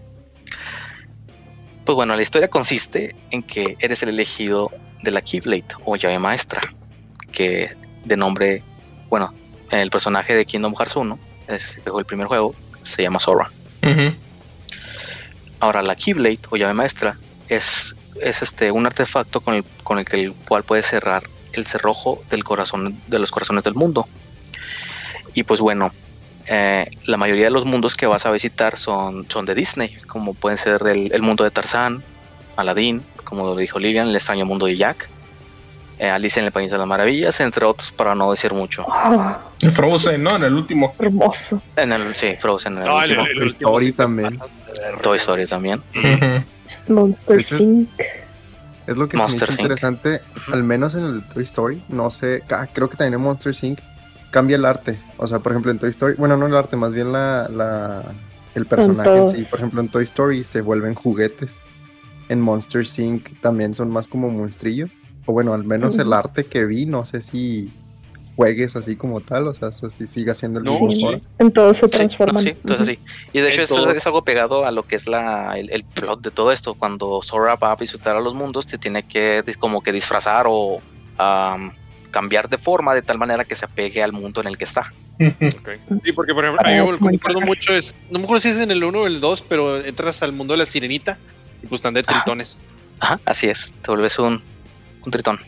Pues 1.84 1.94
bueno, 1.94 2.16
la 2.16 2.22
historia 2.22 2.48
consiste 2.48 3.14
en 3.30 3.42
que 3.42 3.76
eres 3.78 4.02
el 4.02 4.08
elegido 4.08 4.72
de 5.02 5.10
la 5.12 5.20
Keyblade 5.20 5.66
o 5.84 5.94
llave 5.96 6.18
maestra, 6.18 6.60
que 7.30 7.76
de 8.06 8.16
nombre, 8.16 8.62
bueno, 9.08 9.34
el 9.70 9.90
personaje 9.90 10.34
de 10.34 10.46
Kingdom 10.46 10.74
Hearts 10.74 10.96
1, 10.96 11.18
es 11.48 11.80
el 11.84 12.04
primer 12.04 12.26
juego, 12.26 12.54
se 12.82 13.02
llama 13.02 13.18
Sora. 13.18 13.50
Ahora, 15.60 15.82
la 15.82 15.96
Keyblade 15.96 16.40
o 16.50 16.56
llave 16.56 16.74
maestra 16.74 17.16
es, 17.48 17.96
es 18.20 18.42
este, 18.42 18.70
un 18.70 18.86
artefacto 18.86 19.40
con 19.40 19.54
el, 19.54 19.64
con 19.82 19.98
el 19.98 20.04
que 20.04 20.20
el 20.20 20.32
cual 20.32 20.64
puedes 20.64 20.86
cerrar 20.86 21.24
el 21.52 21.66
cerrojo 21.66 22.22
del 22.30 22.44
corazón 22.44 23.00
de 23.06 23.18
los 23.18 23.30
corazones 23.30 23.64
del 23.64 23.74
mundo. 23.74 24.06
Y 25.34 25.44
pues 25.44 25.60
bueno, 25.60 25.92
eh, 26.46 26.86
la 27.04 27.16
mayoría 27.16 27.44
de 27.44 27.50
los 27.50 27.64
mundos 27.64 27.94
que 27.96 28.06
vas 28.06 28.26
a 28.26 28.30
visitar 28.30 28.78
son, 28.78 29.28
son 29.30 29.46
de 29.46 29.54
Disney, 29.54 29.96
como 30.06 30.34
pueden 30.34 30.58
ser 30.58 30.82
el, 30.86 31.12
el 31.12 31.22
mundo 31.22 31.44
de 31.44 31.50
Tarzán, 31.50 32.02
Aladdin, 32.56 33.02
como 33.24 33.44
lo 33.44 33.56
dijo 33.56 33.78
Lilian, 33.78 34.08
el 34.08 34.16
extraño 34.16 34.46
mundo 34.46 34.66
de 34.66 34.76
Jack, 34.76 35.08
eh, 35.98 36.10
Alicia 36.10 36.40
en 36.40 36.46
el 36.46 36.52
País 36.52 36.70
de 36.70 36.78
las 36.78 36.86
Maravillas, 36.86 37.40
entre 37.40 37.64
otros, 37.64 37.90
para 37.92 38.14
no 38.14 38.30
decir 38.30 38.52
mucho. 38.52 38.84
Ah, 38.90 39.38
Frozen, 39.72 40.22
¿no? 40.22 40.36
En 40.36 40.44
el 40.44 40.54
último. 40.54 40.94
hermoso. 40.98 41.62
En 41.76 41.92
el, 41.92 42.14
sí, 42.16 42.34
Frozen, 42.38 42.74
en 42.74 42.82
el 42.82 42.88
No, 42.88 43.02
el- 43.02 43.10
último, 43.10 43.26
el- 43.26 43.30
el 43.30 43.36
Toy 43.36 43.46
último 43.46 43.70
Story 43.70 43.92
también. 43.92 44.38
Toy. 45.02 45.16
Story 45.18 45.46
también. 45.46 45.82
Monster 46.88 47.38
es- 47.40 47.52
Inc. 47.60 47.88
Es 48.86 48.96
lo 48.96 49.08
que 49.08 49.16
Monster 49.16 49.48
Inc. 49.50 49.58
interesante, 49.60 50.20
al 50.52 50.62
menos 50.62 50.94
en 50.94 51.04
el 51.04 51.22
Toy 51.28 51.42
Story, 51.42 51.82
no 51.88 52.10
sé, 52.10 52.42
ah, 52.50 52.66
creo 52.72 52.88
que 52.88 52.96
también 52.96 53.14
en 53.14 53.20
Monster 53.20 53.52
Inc. 53.62 53.80
cambia 54.30 54.56
el 54.56 54.64
arte. 54.64 54.98
O 55.16 55.26
sea, 55.26 55.38
por 55.40 55.52
ejemplo, 55.52 55.72
en 55.72 55.78
Toy 55.78 55.90
Story, 55.90 56.14
bueno, 56.18 56.36
no 56.36 56.46
el 56.46 56.54
arte, 56.54 56.76
más 56.76 56.92
bien 56.92 57.10
la, 57.12 57.48
la 57.48 58.04
el 58.54 58.66
personaje 58.66 59.16
en 59.16 59.28
sí. 59.28 59.42
Por 59.50 59.58
ejemplo, 59.58 59.80
en 59.80 59.88
Toy 59.88 60.04
Story 60.04 60.44
se 60.44 60.60
vuelven 60.60 60.94
juguetes. 60.94 61.58
En 62.28 62.40
Monster 62.40 62.84
Inc. 62.98 63.40
también 63.40 63.74
son 63.74 63.90
más 63.90 64.06
como 64.06 64.28
monstrillos. 64.28 64.90
O 65.26 65.32
bueno, 65.32 65.52
al 65.52 65.64
menos 65.64 65.98
el 65.98 66.12
arte 66.12 66.44
que 66.44 66.64
vi, 66.64 66.86
no 66.86 67.04
sé 67.04 67.20
si 67.20 67.70
juegues 68.36 68.76
así 68.76 68.96
como 68.96 69.20
tal, 69.20 69.48
o 69.48 69.52
sea, 69.54 69.72
si 69.72 70.06
siga 70.06 70.34
siendo 70.34 70.58
el 70.60 70.66
No, 70.66 70.72
mismo 70.72 70.92
sí. 70.92 71.00
Sora. 71.00 71.20
Entonces 71.38 71.90
se 71.90 72.08
Sí, 72.08 72.16
no, 72.32 72.38
sí, 72.38 72.48
entonces 72.50 72.86
sí. 72.88 72.98
Y 73.32 73.40
de 73.40 73.48
hecho 73.48 73.58
En 73.58 73.64
eso 73.64 73.76
todo. 73.76 73.90
es 73.92 74.06
algo 74.06 74.22
pegado 74.24 74.66
a 74.66 74.70
lo 74.70 74.82
que 74.86 74.94
es 74.96 75.08
la, 75.08 75.54
el, 75.58 75.70
el 75.70 75.84
plot 75.84 76.20
de 76.20 76.30
todo 76.30 76.52
esto. 76.52 76.74
Cuando 76.74 77.20
Sora 77.22 77.56
va 77.56 77.72
a 77.72 77.76
visitar 77.76 78.14
a 78.14 78.20
los 78.20 78.34
mundos, 78.34 78.66
te 78.66 78.76
tiene 78.78 79.02
que 79.04 79.42
como 79.58 79.80
que 79.80 79.90
disfrazar 79.90 80.44
o 80.48 80.78
am, 81.16 81.72
cambiar 82.10 82.48
de 82.48 82.58
forma 82.58 82.94
de 82.94 83.02
tal 83.02 83.18
manera 83.18 83.44
que 83.44 83.54
se 83.54 83.64
apegue 83.64 84.02
al 84.02 84.12
mundo 84.12 84.42
en 84.42 84.48
el 84.48 84.58
que 84.58 84.64
está. 84.64 84.92
Sí, 85.18 86.12
porque 86.14 86.34
por 86.34 86.44
ejemplo, 86.44 86.70
yo 86.76 86.98
me 87.00 87.16
acuerdo 87.16 87.40
mucho, 87.40 87.72
es, 87.74 87.94
no 88.10 88.18
me 88.18 88.24
acuerdo 88.24 88.40
si 88.42 88.50
es 88.50 88.58
en 88.58 88.70
el 88.70 88.84
1 88.84 89.00
o 89.00 89.06
el 89.06 89.18
2, 89.20 89.44
pero 89.48 89.82
entras 89.82 90.22
al 90.22 90.32
mundo 90.32 90.52
de 90.52 90.58
la 90.58 90.66
sirenita 90.66 91.18
y 91.62 91.66
pues 91.68 91.78
están 91.78 91.94
de 91.94 92.00
Ajá. 92.06 92.12
tritones. 92.22 92.58
Ajá, 93.00 93.18
así 93.24 93.48
es, 93.48 93.72
te 93.80 93.90
vuelves 93.90 94.18
un, 94.18 94.42
un 95.06 95.12
tritón. 95.12 95.40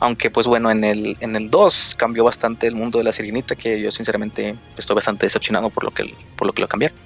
Aunque 0.00 0.30
pues 0.30 0.46
bueno, 0.46 0.70
en 0.70 0.84
el, 0.84 1.16
en 1.20 1.36
el 1.36 1.50
2 1.50 1.96
cambió 1.98 2.24
bastante 2.24 2.66
el 2.66 2.74
mundo 2.74 2.98
de 2.98 3.04
la 3.04 3.12
sirenita, 3.12 3.54
que 3.54 3.80
yo 3.80 3.90
sinceramente 3.90 4.54
estoy 4.76 4.94
bastante 4.94 5.26
decepcionado 5.26 5.70
por 5.70 5.84
lo 5.84 5.90
que, 5.90 6.14
por 6.36 6.46
lo, 6.46 6.52
que 6.52 6.62
lo 6.62 6.68
cambiaron. 6.68 6.96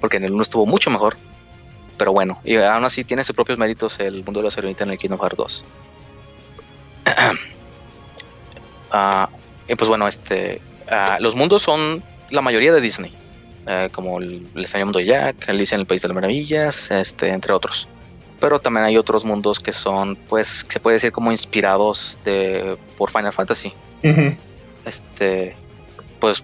Porque 0.00 0.18
en 0.18 0.24
el 0.24 0.32
1 0.32 0.42
estuvo 0.42 0.66
mucho 0.66 0.90
mejor. 0.90 1.16
Pero 1.96 2.12
bueno, 2.12 2.40
y 2.44 2.56
aún 2.56 2.84
así 2.84 3.04
tiene 3.04 3.24
sus 3.24 3.34
propios 3.34 3.56
méritos 3.56 3.98
el 4.00 4.24
mundo 4.24 4.40
de 4.40 4.44
la 4.44 4.50
serenita 4.50 4.84
en 4.84 4.90
el 4.90 4.98
Kingdom 4.98 5.20
Hearts 5.20 5.36
2. 5.36 5.64
Ah, 8.96 9.28
y 9.68 9.74
pues 9.74 9.88
bueno, 9.88 10.06
este, 10.06 10.60
ah, 10.88 11.16
los 11.18 11.34
mundos 11.34 11.62
son 11.62 12.00
la 12.30 12.42
mayoría 12.42 12.72
de 12.72 12.80
Disney, 12.80 13.12
eh, 13.66 13.88
como 13.90 14.20
el, 14.20 14.46
el 14.54 14.62
extraño 14.62 14.86
mundo 14.86 15.00
de 15.00 15.06
Jack, 15.06 15.48
Alicia 15.48 15.74
en 15.74 15.80
el 15.80 15.86
País 15.88 16.00
de 16.00 16.06
las 16.06 16.14
Maravillas, 16.14 16.92
este, 16.92 17.30
entre 17.30 17.52
otros. 17.52 17.88
Pero 18.40 18.58
también 18.58 18.84
hay 18.84 18.96
otros 18.96 19.24
mundos 19.24 19.58
que 19.60 19.72
son, 19.72 20.16
pues, 20.28 20.64
se 20.68 20.80
puede 20.80 20.94
decir 20.96 21.12
como 21.12 21.30
inspirados 21.30 22.18
de, 22.24 22.76
por 22.98 23.10
Final 23.10 23.32
Fantasy. 23.32 23.72
Este 24.84 25.56
pues 26.20 26.42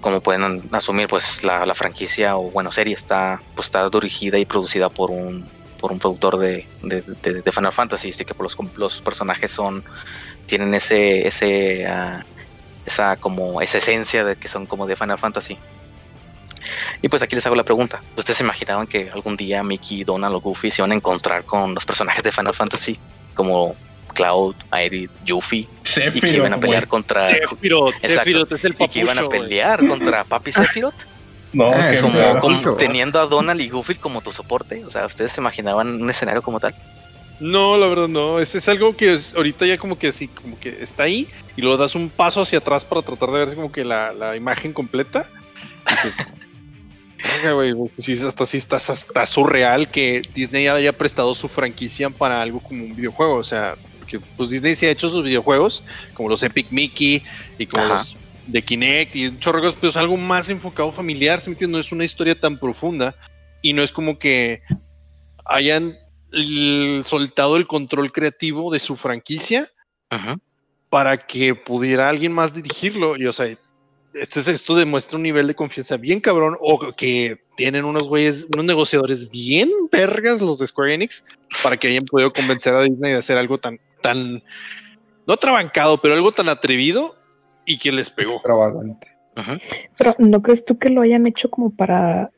como 0.00 0.20
pueden 0.20 0.62
asumir 0.72 1.08
pues 1.08 1.42
la, 1.42 1.64
la 1.66 1.74
franquicia 1.74 2.36
o 2.36 2.50
bueno 2.50 2.70
serie 2.72 2.94
está 2.94 3.40
pues 3.54 3.66
está 3.66 3.88
dirigida 3.88 4.38
y 4.38 4.44
producida 4.44 4.88
por 4.88 5.10
un 5.10 5.44
por 5.80 5.92
un 5.92 5.98
productor 5.98 6.38
de, 6.38 6.66
de, 6.82 7.02
de- 7.22 7.42
de 7.42 7.52
Final 7.52 7.72
Fantasy 7.72 8.10
así 8.10 8.24
que 8.24 8.34
pues, 8.34 8.56
los, 8.58 8.76
los 8.76 9.00
personajes 9.00 9.50
son 9.50 9.84
tienen 10.46 10.74
ese 10.74 11.26
ese 11.26 11.86
ah, 11.86 12.24
esa 12.84 13.16
como 13.16 13.60
esa 13.60 13.78
esencia 13.78 14.24
de 14.24 14.36
que 14.36 14.48
son 14.48 14.66
como 14.66 14.86
de 14.86 14.96
Final 14.96 15.18
Fantasy 15.18 15.58
y 17.02 17.08
pues 17.08 17.22
aquí 17.22 17.34
les 17.34 17.44
hago 17.46 17.54
la 17.56 17.64
pregunta 17.64 18.02
ustedes 18.16 18.38
se 18.38 18.44
imaginaban 18.44 18.86
que 18.86 19.10
algún 19.12 19.36
día 19.36 19.62
Mickey 19.62 20.04
Donald 20.04 20.34
o 20.36 20.40
Goofy 20.40 20.70
se 20.70 20.82
iban 20.82 20.92
a 20.92 20.94
encontrar 20.94 21.44
con 21.44 21.74
los 21.74 21.84
personajes 21.84 22.22
de 22.22 22.32
Final 22.32 22.54
Fantasy 22.54 22.98
como 23.34 23.74
Cloud, 24.14 24.54
Aerith, 24.70 25.10
Yuffie 25.24 25.60
y 25.60 25.66
que 25.66 25.88
Sephiroth, 25.90 26.34
iban 26.34 26.52
a 26.54 26.58
pelear 26.58 26.88
contra 26.88 27.26
Sephiroth, 27.26 27.94
Exacto. 27.96 28.18
Sephiroth 28.20 28.52
es 28.52 28.64
el 28.64 28.76
y 28.78 28.88
que 28.88 28.98
iban 29.00 29.18
a 29.18 29.22
papucho, 29.22 29.42
pelear 29.42 29.86
contra 29.86 30.24
Papi 30.24 30.52
Sephiroth, 30.52 30.94
No, 31.52 31.70
Ah, 31.72 31.90
sí, 31.92 31.98
como, 32.00 32.40
como 32.40 32.74
teniendo 32.74 33.20
a 33.20 33.26
Donald 33.26 33.60
y 33.60 33.68
Goofy 33.68 33.94
como 33.96 34.20
tu 34.22 34.32
soporte. 34.32 34.84
O 34.84 34.90
sea, 34.90 35.04
¿ustedes 35.06 35.32
se 35.32 35.40
imaginaban 35.40 36.00
un 36.02 36.08
escenario 36.10 36.40
como 36.42 36.60
tal? 36.60 36.74
No, 37.40 37.76
la 37.76 37.86
verdad 37.86 38.08
no. 38.08 38.38
Ese 38.40 38.56
es 38.58 38.68
algo 38.70 38.96
que 38.96 39.12
es- 39.14 39.34
ahorita 39.34 39.66
ya 39.66 39.76
como 39.76 39.98
que 39.98 40.08
así, 40.08 40.28
como 40.28 40.58
que 40.58 40.70
está 40.80 41.02
ahí 41.02 41.28
y 41.54 41.60
luego 41.62 41.76
das 41.76 41.94
un 41.94 42.08
paso 42.08 42.40
hacia 42.40 42.58
atrás 42.58 42.84
para 42.86 43.02
tratar 43.02 43.30
de 43.30 43.44
ver 43.44 43.54
como 43.54 43.70
que 43.70 43.84
la, 43.84 44.12
la 44.14 44.34
imagen 44.36 44.72
completa. 44.72 45.28
Dices, 45.90 46.16
"Verga, 47.34 47.52
güey, 47.52 47.74
pues 47.74 47.92
sí, 47.96 48.12
hasta 48.12 48.46
sí 48.46 48.56
está, 48.56 48.76
está 48.76 49.26
surreal 49.26 49.90
que 49.90 50.22
Disney 50.34 50.68
haya 50.68 50.92
prestado 50.92 51.34
su 51.34 51.48
franquicia 51.48 52.10
para 52.10 52.42
algo 52.42 52.60
como 52.60 52.84
un 52.84 52.94
videojuego. 52.94 53.36
O 53.36 53.44
sea, 53.44 53.76
porque 53.98 54.20
pues 54.36 54.50
Disney 54.50 54.74
sí 54.74 54.86
ha 54.86 54.90
hecho 54.90 55.08
sus 55.08 55.24
videojuegos, 55.24 55.82
como 56.14 56.28
los 56.28 56.42
Epic 56.42 56.68
Mickey 56.70 57.22
y 57.58 57.66
como 57.66 57.84
Ajá. 57.84 57.94
los 57.94 58.16
de 58.46 58.62
Kinect 58.62 59.16
y 59.16 59.26
un 59.26 59.38
chorro 59.40 59.58
de 59.58 59.66
cosas, 59.66 59.78
pero 59.80 59.90
es 59.90 59.96
algo 59.96 60.16
más 60.16 60.48
enfocado 60.48 60.92
familiar, 60.92 61.40
¿sí 61.40 61.50
me 61.50 61.54
entiendes? 61.54 61.74
No 61.74 61.80
es 61.80 61.92
una 61.92 62.04
historia 62.04 62.38
tan 62.38 62.58
profunda 62.58 63.14
y 63.60 63.72
no 63.72 63.82
es 63.82 63.90
como 63.90 64.18
que 64.18 64.62
hayan 65.44 65.96
soltado 67.02 67.56
el 67.56 67.66
control 67.66 68.12
creativo 68.12 68.70
de 68.70 68.78
su 68.78 68.96
franquicia 68.96 69.68
para 70.90 71.18
que 71.18 71.54
pudiera 71.54 72.08
alguien 72.08 72.32
más 72.32 72.54
dirigirlo. 72.54 73.16
Y 73.16 73.26
o 73.26 73.32
sea, 73.32 73.56
este 74.20 74.40
es- 74.40 74.48
esto 74.48 74.74
demuestra 74.74 75.16
un 75.16 75.22
nivel 75.22 75.46
de 75.46 75.54
confianza 75.54 75.96
bien 75.96 76.20
cabrón 76.20 76.56
o 76.60 76.78
que 76.96 77.36
tienen 77.56 77.84
unos 77.84 78.04
güeyes, 78.04 78.46
unos 78.52 78.64
negociadores 78.64 79.30
bien 79.30 79.70
vergas 79.90 80.40
los 80.42 80.58
de 80.58 80.66
Square 80.66 80.94
Enix 80.94 81.24
para 81.62 81.76
que 81.76 81.88
hayan 81.88 82.04
podido 82.04 82.32
convencer 82.32 82.74
a 82.74 82.82
Disney 82.82 83.12
de 83.12 83.18
hacer 83.18 83.38
algo 83.38 83.58
tan, 83.58 83.78
tan, 84.02 84.42
no 85.26 85.36
trabancado, 85.36 85.98
pero 85.98 86.14
algo 86.14 86.32
tan 86.32 86.48
atrevido 86.48 87.16
y 87.64 87.78
que 87.78 87.92
les 87.92 88.10
pegó. 88.10 88.34
Extravagante. 88.34 89.08
Ujú. 89.36 89.58
Pero 89.98 90.14
¿no 90.18 90.42
crees 90.42 90.64
tú 90.64 90.78
que 90.78 90.90
lo 90.90 91.02
hayan 91.02 91.26
hecho 91.26 91.50
como 91.50 91.70
para, 91.70 92.30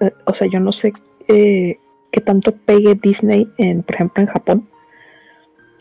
eh, 0.00 0.12
o 0.24 0.34
sea, 0.34 0.48
yo 0.50 0.60
no 0.60 0.72
sé 0.72 0.92
eh, 1.28 1.78
qué 2.12 2.20
tanto 2.20 2.52
pegue 2.52 2.94
Disney 2.94 3.48
en, 3.58 3.82
por 3.82 3.94
ejemplo, 3.94 4.22
en 4.22 4.28
Japón? 4.28 4.68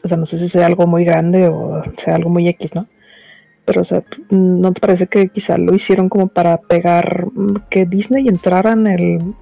O 0.04 0.08
sea, 0.08 0.18
no 0.18 0.26
sé 0.26 0.38
si 0.38 0.50
sea 0.50 0.66
algo 0.66 0.86
muy 0.86 1.06
grande 1.06 1.48
o 1.48 1.82
sea 1.98 2.16
algo 2.16 2.30
muy 2.30 2.48
X, 2.50 2.76
¿no? 2.76 2.88
Pero, 3.66 3.82
o 3.82 3.86
sea, 3.86 4.04
¿no 4.30 4.74
te 4.74 4.82
parece 4.82 5.08
que 5.08 5.30
quizá 5.30 5.58
lo 5.58 5.74
hicieron 5.74 6.10
como 6.10 6.28
para 6.28 6.58
pegar 6.58 7.28
mm, 7.34 7.56
que 7.70 7.86
Disney 7.86 8.28
entrara 8.28 8.74
en 8.74 8.88
el, 8.88 9.34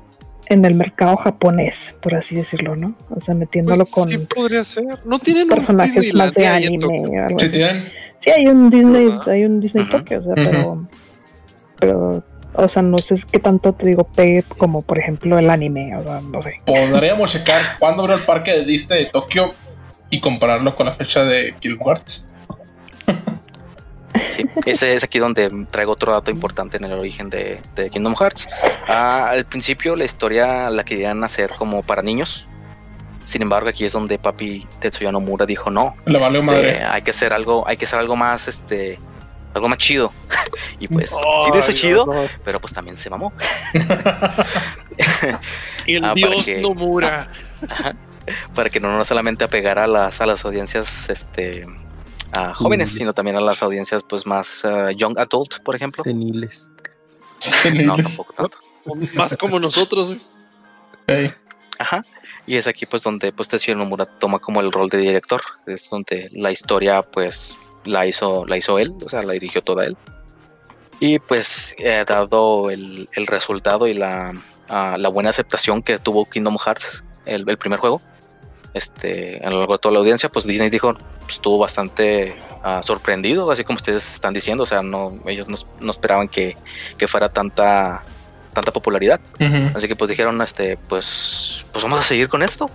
en 0.48 0.66
el 0.66 0.76
mercado 0.76 1.18
japonés, 1.18 1.96
por 2.02 2.14
así 2.14 2.36
decirlo, 2.36 2.76
¿no? 2.76 2.96
O 3.10 3.22
sea, 3.22 3.34
metiéndolo 3.34 3.78
Pues 3.78 3.92
con 3.92 4.10
sí 4.10 4.18
podría 4.18 4.64
ser. 4.64 5.00
No 5.06 5.18
tienen 5.20 5.44
un 5.44 5.50
personajes 5.50 6.14
más 6.14 6.36
de 6.36 6.46
anime 6.46 6.88
o 6.88 7.26
algo 7.26 7.40
Sí, 7.40 7.50
tienen. 7.50 7.88
Sí, 8.20 8.30
hay 8.30 8.46
un 8.46 8.70
Disney, 8.70 9.10
hay 9.26 9.46
un 9.46 9.60
Disney 9.60 9.84
Ujú. 9.86 9.98
Tokio, 9.98 10.20
o 10.20 10.24
sea, 10.24 10.36
pero, 10.36 10.88
pero, 11.80 12.24
o 12.54 12.68
sea, 12.68 12.84
no 12.84 13.00
sé 13.00 13.16
qué 13.32 13.40
tanto 13.40 13.74
te 13.74 13.88
digo 13.88 14.04
pegue 14.04 14.44
como, 14.44 14.84
por 14.84 15.00
ejemplo, 15.00 15.40
el 15.40 15.50
anime, 15.50 15.96
o 15.96 16.04
sea, 16.04 16.22
no 16.22 16.42
sé. 16.44 16.62
Podríamos 16.66 17.32
checar 17.32 17.62
cuándo 17.80 18.04
abrió 18.04 18.18
el 18.18 18.24
parque 18.24 18.52
de 18.52 18.66
Disney 18.66 19.06
de 19.06 19.10
Tokio 19.10 19.52
y 20.12 20.20
compararlo 20.20 20.76
con 20.76 20.86
la 20.86 20.94
fecha 20.94 21.24
de 21.24 21.56
Kingdom 21.60 21.88
Hearts. 21.88 22.28
Sí, 24.32 24.46
ese 24.66 24.94
es 24.94 25.04
aquí 25.04 25.20
donde 25.20 25.50
traigo 25.72 25.92
otro 25.94 26.12
dato 26.12 26.32
importante 26.32 26.78
en 26.78 26.84
el 26.86 26.94
origen 26.94 27.30
de, 27.30 27.62
de 27.76 27.90
Kingdom 27.90 28.16
Hearts. 28.16 28.48
Ah, 28.88 29.30
al 29.30 29.46
principio 29.46 29.96
la 29.96 30.04
historia 30.06 30.70
la 30.70 30.84
querían 30.84 31.24
hacer 31.24 31.52
como 31.58 31.82
para 31.84 32.02
niños. 32.02 32.46
Sin 33.24 33.42
embargo, 33.42 33.70
aquí 33.70 33.86
es 33.86 33.92
donde 33.92 34.18
papi 34.18 34.68
Tetsuya 34.80 35.12
Nomura 35.12 35.46
dijo 35.46 35.70
no. 35.70 35.96
Le 36.06 36.20
valió 36.20 36.40
este, 36.42 36.52
madre. 36.52 36.84
Hay 36.84 37.02
que 37.04 37.12
hacer 37.12 37.34
algo, 37.34 37.68
hay 37.68 37.78
que 37.78 37.86
hacer 37.86 38.00
algo 38.00 38.16
más, 38.16 38.48
este, 38.48 39.00
algo 39.54 39.70
más 39.70 39.78
chido. 39.78 40.12
y 40.80 40.88
pues 40.88 41.12
sí 41.12 41.50
Ay, 41.54 41.60
hizo 41.60 41.72
chido, 41.72 42.06
no, 42.06 42.28
pero 42.44 42.60
pues 42.60 42.74
también 42.74 42.98
se 42.98 43.10
mamó. 43.10 43.32
El 45.88 46.04
Ah, 46.06 46.14
dios 46.16 46.46
que- 46.46 46.62
Nomura. 46.62 47.30
para 48.56 48.70
que 48.70 48.80
no, 48.80 48.96
no 48.96 49.04
solamente 49.06 49.44
apegara 49.44 49.86
a 49.86 49.88
las, 49.88 50.22
a 50.22 50.26
las 50.26 50.46
audiencias 50.46 51.10
este, 51.10 51.66
a 52.32 52.54
jóvenes, 52.54 52.90
Niños. 52.90 52.98
sino 52.98 53.14
también 53.14 53.38
a 53.38 53.42
las 53.42 53.62
audiencias 53.64 54.04
pues 54.08 54.26
más 54.26 54.64
ah, 54.66 54.92
young 54.92 55.18
adult, 55.20 55.60
por 55.64 55.76
ejemplo. 55.76 56.04
Seniles. 56.04 56.70
No, 56.70 57.40
Seniles. 57.40 58.04
tampoco 58.04 58.34
tanto. 58.34 58.58
Más 59.16 59.38
como 59.38 59.60
nosotros, 59.60 60.10
güey. 60.10 60.22
Ey, 61.08 61.32
Ajá. 61.80 62.06
Y 62.46 62.58
es 62.58 62.68
aquí 62.68 62.86
pues 62.86 63.04
donde 63.04 63.32
pues 63.32 63.48
Tetsuya 63.50 63.76
Nomura 63.76 64.06
toma 64.06 64.40
como 64.40 64.62
el 64.62 64.72
rol 64.72 64.90
de 64.90 64.98
director, 64.98 65.42
es 65.68 65.90
donde 65.90 66.30
la 66.34 66.52
historia 66.52 67.02
pues 67.02 67.56
la 67.86 68.06
hizo 68.06 68.46
la 68.46 68.58
hizo 68.58 68.80
él, 68.80 68.94
o 69.06 69.10
sea, 69.10 69.22
la 69.24 69.34
dirigió 69.34 69.62
toda 69.62 69.86
él. 69.86 69.98
Y 71.00 71.20
pues 71.20 71.76
eh, 71.80 72.04
dado 72.08 72.70
el, 72.70 73.10
el 73.16 73.28
resultado 73.28 73.88
y 73.88 73.94
la, 73.94 74.34
ah, 74.70 74.98
la 75.00 75.10
buena 75.10 75.32
aceptación 75.32 75.82
que 75.82 75.98
tuvo 75.98 76.30
Kingdom 76.30 76.58
Hearts, 76.58 77.04
el, 77.26 77.48
el 77.50 77.58
primer 77.58 77.80
juego, 77.80 78.02
este, 78.74 79.42
a 79.44 79.50
lo 79.50 79.60
largo 79.60 79.74
de 79.74 79.80
toda 79.80 79.94
la 79.94 80.00
audiencia, 80.00 80.30
pues 80.30 80.46
Disney 80.46 80.70
dijo, 80.70 80.94
pues, 80.94 81.36
estuvo 81.36 81.58
bastante 81.58 82.36
ah, 82.64 82.82
sorprendido, 82.84 83.50
así 83.52 83.64
como 83.64 83.78
ustedes 83.78 84.14
están 84.16 84.34
diciendo, 84.34 84.64
o 84.64 84.66
sea, 84.66 84.82
no, 84.82 85.14
ellos 85.26 85.48
no, 85.48 85.58
no 85.80 85.92
esperaban 85.92 86.28
que, 86.28 86.56
que 86.98 87.08
fuera 87.08 87.30
tanta, 87.30 88.04
tanta 88.54 88.72
popularidad. 88.72 89.20
Así 89.76 89.88
que 89.88 89.96
pues 89.96 90.10
dijeron, 90.10 90.42
este, 90.42 90.78
pues, 90.78 91.66
pues 91.72 91.84
vamos 91.84 92.00
a 92.00 92.04
seguir 92.04 92.30
con 92.30 92.42
esto. 92.44 92.70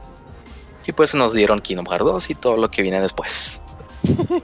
Y 0.86 0.92
pues 0.92 1.14
nos 1.14 1.32
dieron 1.32 1.60
Kingdom 1.60 1.86
Hearts 1.86 2.04
2 2.04 2.30
y 2.30 2.34
todo 2.36 2.56
lo 2.56 2.70
que 2.70 2.82
viene 2.82 3.00
después. 3.00 3.60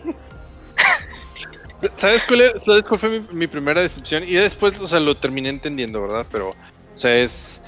¿Sabes 1.97 2.25
cuál, 2.25 2.41
era- 2.43 2.59
¿Sabes 2.61 2.85
cuál 2.85 3.01
fue 3.01 3.09
mi, 3.21 3.21
mi 3.33 3.47
primera 3.47 3.81
decepción? 3.83 4.23
Y 4.25 4.35
después, 4.35 4.81
o 4.81 4.87
sea, 4.87 5.01
lo 5.01 5.17
terminé 5.17 5.49
entendiendo, 5.49 6.01
¿verdad? 6.01 6.27
Pero, 6.31 6.51
o 6.51 6.55
sea, 6.99 7.15
es 7.17 7.63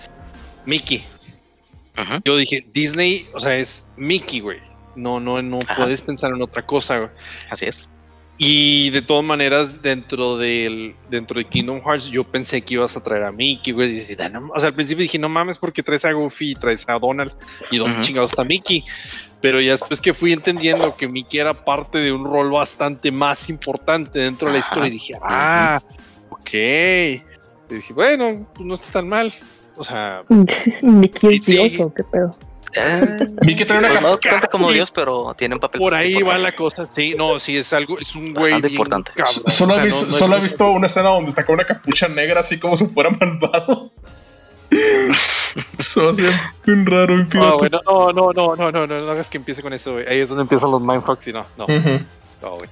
Mickey. 0.67 1.07
Yo 2.25 2.37
dije, 2.37 2.67
Disney, 2.73 3.29
o 3.35 3.41
sea, 3.41 3.57
es 3.57 3.93
Mickey, 3.97 4.41
güey. 4.41 4.59
No, 4.97 5.21
no, 5.21 5.41
no 5.43 5.59
Ajá. 5.67 5.77
puedes 5.77 6.01
pensar 6.01 6.33
en 6.35 6.43
otra 6.43 6.65
cosa, 6.65 6.99
güey. 6.99 7.11
Así 7.51 7.67
es. 7.67 7.91
Y 8.37 8.91
de 8.91 9.01
todas 9.01 9.25
maneras, 9.25 9.81
dentro 9.81 10.37
del 10.37 10.97
dentro 11.09 11.39
de 11.39 11.45
Kingdom 11.45 11.81
Hearts, 11.85 12.11
yo 12.11 12.25
pensé 12.25 12.61
que 12.63 12.75
ibas 12.75 12.97
a 12.97 13.03
traer 13.03 13.23
a 13.23 13.31
Mickey, 13.31 13.73
güey. 13.73 13.91
Y 13.91 13.95
decía, 13.95 14.17
"Ah, 14.21 14.29
no", 14.29 14.49
o 14.53 14.59
sea, 14.59 14.71
al 14.71 14.75
principio 14.75 15.03
dije, 15.03 15.19
no 15.21 15.29
mames, 15.29 15.57
porque 15.57 15.85
traes 15.85 16.05
a 16.05 16.11
Goofy 16.13 16.51
y 16.51 16.55
traes 16.57 16.85
a 16.89 16.99
Donald. 16.99 17.33
¿Y 17.71 17.79
dónde 17.79 17.99
Ujú. 17.99 18.05
chingados 18.07 18.33
está 18.33 18.43
Mickey? 18.43 18.85
Pero 19.41 19.61
ya 19.61 19.73
después 19.73 20.01
que 20.01 20.13
fui 20.15 20.33
entendiendo 20.33 20.97
que 20.97 21.07
Mickey 21.07 21.39
era 21.39 21.65
parte 21.65 21.99
de 21.99 22.11
un 22.11 22.25
rol 22.25 22.51
bastante 22.51 23.13
más 23.13 23.49
importante 23.49 24.19
dentro 24.19 24.49
de 24.49 24.55
la 24.55 24.59
historia, 24.59 24.91
dije, 24.91 25.15
ah, 25.23 25.81
ok. 26.31 26.55
Y 26.55 27.75
dije, 27.75 27.93
bueno, 27.93 28.51
pues 28.53 28.67
no 28.67 28.75
está 28.75 28.91
tan 28.95 29.09
mal. 29.09 29.33
O 29.77 29.85
sea, 29.85 30.23
Mickey 30.83 31.35
es 31.35 31.45
sí. 31.45 31.53
dioso, 31.53 31.93
qué 31.95 32.05
pedo. 32.05 32.37
Ah, 32.77 33.03
Mickey 33.43 33.65
trae 33.65 33.79
una 33.79 34.01
pues 34.19 34.49
como 34.51 34.73
Dios, 34.73 34.91
pero 34.91 35.33
tiene 35.39 35.55
un 35.55 35.61
papel. 35.61 35.81
Por 35.81 35.95
ahí 35.95 36.23
va 36.23 36.39
la 36.39 36.53
cosa, 36.53 36.87
sí, 36.87 37.15
no, 37.17 37.39
sí 37.39 37.57
es 37.57 37.73
algo, 37.73 37.99
es 37.99 38.15
un 38.17 38.35
güey 38.35 38.53
importante. 38.55 39.13
Solo, 39.47 39.75
o 39.75 40.41
visto, 40.41 40.71
una 40.71 40.87
escena 40.87 41.11
donde 41.11 41.31
está 41.31 41.45
con 41.45 41.55
una 41.55 41.65
capucha 41.65 42.09
negra, 42.09 42.41
así 42.41 42.59
como 42.59 42.77
si 42.77 42.87
fuera 42.87 43.11
malvado. 43.11 43.93
Se 45.79 46.01
va 46.01 46.11
a 46.11 46.15
bien 46.67 46.85
raro, 46.85 47.15
un 47.15 47.29
ah, 47.37 47.57
pirata. 47.61 47.85
No, 47.87 48.13
no, 48.13 48.33
no, 48.33 48.57
no, 48.57 48.57
no, 48.57 48.73
no, 48.73 48.87
no, 48.87 49.01
no 49.01 49.11
hagas 49.11 49.31
que 49.31 49.37
empiece 49.37 49.63
con 49.63 49.73
eso, 49.73 49.93
güey. 49.93 50.07
Ahí 50.09 50.19
es 50.19 50.29
donde 50.29 50.43
empiezan 50.43 50.71
los 50.73 50.83
mindfucks 50.83 51.29
y 51.29 51.33
no, 51.33 51.47
no. 51.57 51.67
No, 51.67 52.57
güey. 52.57 52.69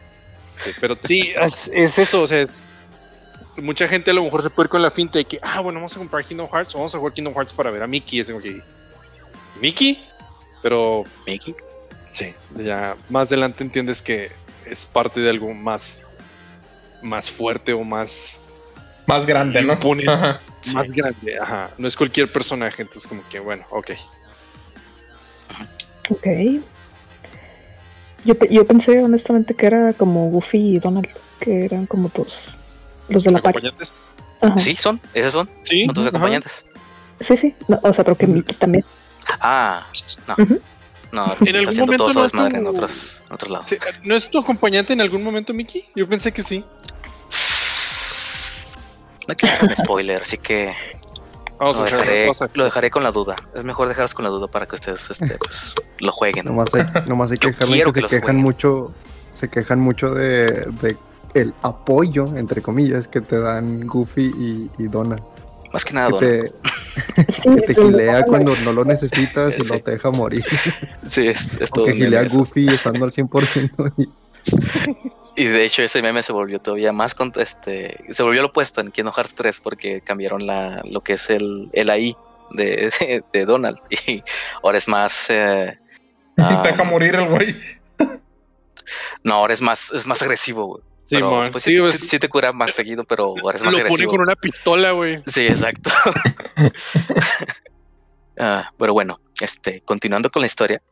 Sí, 0.65 0.71
pero 0.81 0.97
sí, 1.03 1.33
es, 1.41 1.71
es, 1.73 1.99
eso, 1.99 2.23
o 2.23 2.27
sea, 2.27 2.41
es, 2.41 2.69
Mucha 3.57 3.87
gente 3.87 4.11
a 4.11 4.15
lo 4.15 4.25
mejor 4.25 4.43
se 4.43 4.51
puede 4.51 4.67
ir 4.67 4.71
con 4.71 4.83
la 4.83 4.91
finta 4.91 5.19
de 5.19 5.25
que, 5.25 5.39
ah, 5.43 5.61
bueno, 5.61 5.79
vamos 5.79 5.95
a 5.95 5.99
comprar 5.99 6.25
Kingdom 6.25 6.49
Hearts, 6.51 6.73
vamos 6.75 6.95
a 6.95 6.99
jugar 6.99 7.13
Kingdom 7.13 7.35
Hearts 7.35 7.53
para 7.53 7.71
ver 7.71 7.83
a 7.83 7.87
Mickey. 7.87 8.21
Es 8.21 8.29
como 8.29 8.41
que, 8.41 8.63
¿Mickey? 9.61 10.03
Pero 10.63 11.05
Mickey. 11.27 11.55
sí, 12.13 12.35
ya 12.57 12.97
más 13.11 13.29
adelante 13.29 13.63
entiendes 13.63 14.01
que 14.01 14.31
es 14.65 14.87
parte 14.87 15.21
de 15.21 15.29
algo 15.29 15.53
más, 15.53 16.03
más 17.03 17.31
fuerte 17.31 17.73
o 17.73 17.85
más, 17.85 18.39
Más 19.07 19.27
grande, 19.27 19.61
¿no? 19.63 19.73
Ajá. 20.09 20.41
Sí. 20.63 20.75
más 20.75 20.91
grande. 20.93 21.39
Ajá, 21.39 21.71
no 21.77 21.89
es 21.89 21.97
cualquier 21.97 22.33
personaje, 22.33 22.83
entonces, 22.83 23.07
como 23.07 23.29
que, 23.29 23.41
bueno, 23.41 23.65
ok. 23.71 23.91
Ok. 26.09 26.27
Yo, 28.25 28.35
yo 28.49 28.67
pensé 28.67 29.03
honestamente 29.03 29.55
que 29.55 29.67
era 29.67 29.93
como 29.93 30.31
Goofy 30.31 30.77
y 30.77 30.79
Donald, 30.79 31.09
que 31.41 31.65
eran 31.65 31.87
como 31.87 32.11
dos. 32.15 32.57
Los 33.13 33.25
de 33.25 33.31
la 33.33 33.41
página. 33.43 33.69
¿Acompañantes? 33.71 34.03
Ajá. 34.41 34.59
Sí, 34.59 34.77
son, 34.77 35.01
esos 35.15 35.33
son, 35.33 35.49
Sí, 35.63 35.85
son 35.87 35.95
tus 35.95 36.03
ajá. 36.07 36.09
acompañantes. 36.17 36.65
Sí, 37.21 37.37
sí. 37.37 37.55
No, 37.69 37.79
o 37.83 37.93
sea, 37.93 38.03
pero 38.05 38.17
que 38.17 38.27
Mickey 38.27 38.57
también. 38.57 38.85
Ah, 39.41 39.87
no. 40.27 40.37
No, 41.13 41.37
En 41.41 41.57
algún 41.57 41.69
haciendo 41.69 41.87
momento 41.87 42.05
todo 42.05 42.09
su 42.13 42.19
no 42.19 42.25
es 42.27 42.33
desmadre 42.33 42.57
en 42.59 42.65
como- 42.65 42.71
otros, 42.77 43.23
en 43.29 43.35
otros 43.35 43.51
lados. 43.53 43.71
Sí, 43.71 43.77
¿No 44.05 44.15
es 44.17 44.29
tu 44.31 44.39
acompañante 44.39 44.93
en 44.93 45.01
algún 45.01 45.23
momento, 45.23 45.53
Mickey? 45.55 45.85
Yo 45.95 46.07
pensé 46.07 46.33
que 46.33 46.43
sí. 46.43 46.65
No 49.29 49.35
quiero 49.37 49.55
hacer 49.55 49.69
un 49.69 49.77
spoiler, 49.77 50.23
así 50.23 50.39
que 50.39 50.75
Vamos 51.59 51.77
lo 51.77 51.83
a 51.85 51.87
hacer 51.87 51.99
dejaré, 52.01 52.29
a- 52.31 52.51
lo 52.55 52.65
dejaré 52.65 52.91
con 52.91 53.05
la 53.05 53.13
duda. 53.13 53.37
Es 53.55 53.63
mejor 53.63 53.87
dejarlos 53.89 54.15
con 54.15 54.25
la 54.25 54.31
duda 54.31 54.49
para 54.49 54.67
que 54.67 54.75
ustedes 54.75 55.09
este, 55.11 55.39
pues, 55.39 55.75
lo 56.01 56.11
jueguen. 56.11 56.47
Nomás 56.47 56.75
hay, 56.75 56.83
nomás 57.07 57.31
hay 57.31 57.37
que 57.37 57.53
quiero 57.55 57.93
que, 57.93 58.03
que 58.03 58.09
se 58.09 58.17
quejan 58.17 58.21
jueguen. 58.23 58.43
mucho, 58.43 58.93
se 59.31 59.49
quejan 59.49 59.79
mucho 59.79 60.11
de, 60.13 60.47
de 60.81 60.97
el 61.35 61.55
apoyo, 61.63 62.27
entre 62.37 62.63
comillas, 62.63 63.09
que 63.09 63.21
te 63.21 63.39
dan 63.41 63.87
Goofy 63.87 64.33
y, 64.39 64.71
y 64.83 64.89
Donald. 64.89 65.23
Más 65.73 65.85
que 65.85 65.95
nada, 65.95 66.11
Que 66.19 66.27
Donald. 66.27 66.53
te, 67.25 67.33
Sí, 67.33 67.43
que 67.43 67.61
te 67.63 67.75
gilea 67.75 68.25
cuando 68.25 68.55
no 68.65 68.73
lo 68.73 68.85
necesitas 68.85 69.57
y 69.59 69.61
Sí. 69.65 69.73
no 69.73 69.79
te 69.79 69.91
deja 69.93 70.11
morir. 70.11 70.45
Sí, 71.09 71.29
es, 71.29 71.49
es 71.59 71.71
todo 71.71 71.87
que 71.87 71.95
gilea 71.95 72.23
eso. 72.23 72.39
Goofy 72.39 72.69
estando 72.69 73.05
al 73.05 73.13
100%. 73.13 73.93
Y, 73.97 74.09
Y 75.37 75.45
de 75.47 75.65
hecho 75.65 75.83
ese 75.83 76.03
meme 76.03 76.23
se 76.23 76.33
volvió 76.33 76.61
todavía 76.61 76.93
más 76.93 77.15
con 77.15 77.33
este 77.37 78.05
se 78.11 78.23
volvió 78.25 78.43
lo 78.43 78.49
opuesto 78.49 78.81
en 78.81 78.91
Kingdom 78.91 79.15
Hearts 79.15 79.35
3 79.37 79.61
porque 79.61 80.01
cambiaron 80.01 80.47
la 80.47 80.83
lo 80.85 81.01
que 81.03 81.13
es 81.13 81.31
el 81.31 81.71
el 81.73 81.89
AI 81.91 82.17
de, 82.51 82.93
de, 83.01 83.25
de 83.33 83.45
Donald 83.47 83.79
y 84.07 84.23
ahora 84.65 84.79
es 84.79 84.89
más 84.89 85.31
eh, 85.31 85.79
Te 86.37 86.69
deja 86.69 86.83
morir 86.83 87.15
el 87.15 87.29
güey. 87.29 87.57
no 89.23 89.35
ahora 89.35 89.55
es 89.55 89.63
más 89.63 89.93
es 89.93 90.07
más 90.09 90.21
agresivo 90.23 90.67
güey. 90.67 90.83
Sí, 91.05 91.17
Pero, 91.17 91.31
man. 91.31 91.53
pues 91.53 91.65
Sí, 91.65 91.75
sí, 91.75 91.81
pues, 91.81 91.99
sí- 91.99 92.07
sí 92.07 92.19
te 92.19 92.29
cura 92.29 92.53
más 92.53 92.73
seguido 92.73 93.05
pero 93.05 93.35
ahora 93.43 93.59
es 93.59 93.65
más 93.65 93.73
lo 93.75 93.79
pone 93.79 93.83
agresivo 93.91 94.13
con 94.13 94.21
una 94.23 94.37
pistola, 94.37 94.93
güey. 94.93 95.21
sí 95.27 95.47
exacto 95.47 95.91
Ah, 98.39 98.71
pero 98.79 98.93
bueno 98.95 99.21
este 99.41 99.83
continuando 99.85 100.31
con 100.31 100.41
la 100.41 100.47
historia 100.47 100.83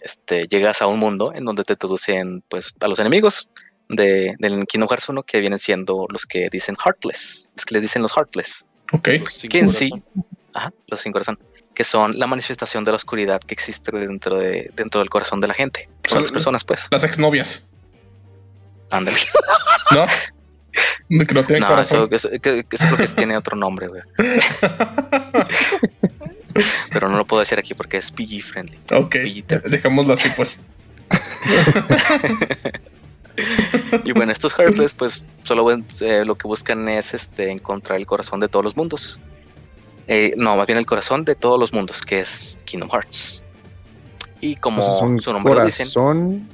este 0.00 0.46
llegas 0.46 0.80
a 0.82 0.86
un 0.86 0.98
mundo 0.98 1.32
en 1.34 1.44
donde 1.44 1.64
te 1.64 1.72
introducen 1.72 2.42
pues 2.48 2.72
a 2.80 2.86
los 2.88 2.98
enemigos 3.00 3.48
de, 3.88 4.34
del 4.38 4.64
Kingdom 4.66 4.88
Hearts 4.88 5.08
1 5.08 5.22
que 5.24 5.40
vienen 5.40 5.58
siendo 5.58 6.06
los 6.10 6.26
que 6.26 6.48
dicen 6.50 6.76
Heartless 6.84 7.50
los 7.56 7.64
que 7.66 7.74
les 7.74 7.82
dicen 7.82 8.02
los 8.02 8.12
Heartless 8.16 8.66
Ok. 8.92 9.08
Sin 9.30 9.50
que 9.50 9.58
en 9.60 9.70
sí, 9.70 9.90
ajá, 10.52 10.72
los 10.88 11.00
sin 11.00 11.12
corazón, 11.12 11.38
que 11.74 11.84
son 11.84 12.18
la 12.18 12.26
manifestación 12.26 12.82
de 12.82 12.90
la 12.90 12.96
oscuridad 12.96 13.40
que 13.40 13.54
existe 13.54 13.92
dentro 13.96 14.36
de 14.36 14.68
dentro 14.74 14.98
del 15.00 15.08
corazón 15.08 15.40
de 15.40 15.46
la 15.46 15.54
gente, 15.54 15.88
o 16.06 16.10
sea, 16.10 16.20
las 16.20 16.32
personas, 16.32 16.64
pues. 16.64 16.88
Las 16.90 17.04
exnovias, 17.04 17.68
Ándale. 18.90 19.16
¿no? 19.90 20.06
Que 21.26 21.34
no 21.34 21.44
tienen 21.46 21.62
No, 21.62 21.68
corazón. 21.68 22.08
eso, 22.12 22.28
eso, 22.30 22.40
que- 22.40 22.64
que 22.64 22.76
eso 22.76 22.86
creo 22.86 22.96
que 22.98 23.06
tiene 23.08 23.36
otro 23.36 23.56
nombre, 23.56 23.88
güey. 23.88 24.02
Pero 26.92 27.08
no 27.08 27.16
lo 27.16 27.24
puedo 27.24 27.40
decir 27.40 27.58
aquí 27.58 27.74
porque 27.74 27.96
es 27.96 28.10
PG 28.10 28.42
friendly. 28.42 28.78
ok, 28.92 29.10
Peter. 29.12 29.62
dejémoslo 29.62 30.14
así, 30.14 30.28
pues. 30.36 30.60
Y 34.04 34.12
bueno, 34.12 34.32
estos 34.32 34.52
Heartless, 34.58 34.92
pues, 34.92 35.24
solo 35.44 35.66
eh, 36.00 36.24
lo 36.26 36.34
que 36.36 36.46
buscan 36.46 36.86
es 36.90 37.14
este 37.14 37.50
encontrar 37.50 37.98
el 37.98 38.04
corazón 38.06 38.38
de 38.40 38.48
todos 38.48 38.62
los 38.64 38.76
mundos. 38.76 39.18
Eh, 40.08 40.34
no, 40.36 40.56
más 40.56 40.66
bien 40.66 40.78
el 40.78 40.84
corazón 40.84 41.24
de 41.24 41.34
todos 41.36 41.58
los 41.58 41.72
mundos, 41.72 42.02
que 42.02 42.20
es 42.20 42.58
Kingdom 42.64 42.90
Hearts. 42.90 43.42
Y 44.42 44.56
como 44.56 44.82
O 44.82 44.84
sea, 44.84 44.94
es 44.94 45.00
un 45.00 45.22
su 45.22 45.32
nombre 45.32 45.54
lo 45.54 45.64
dicen, 45.64 45.86
corazón. 45.86 46.48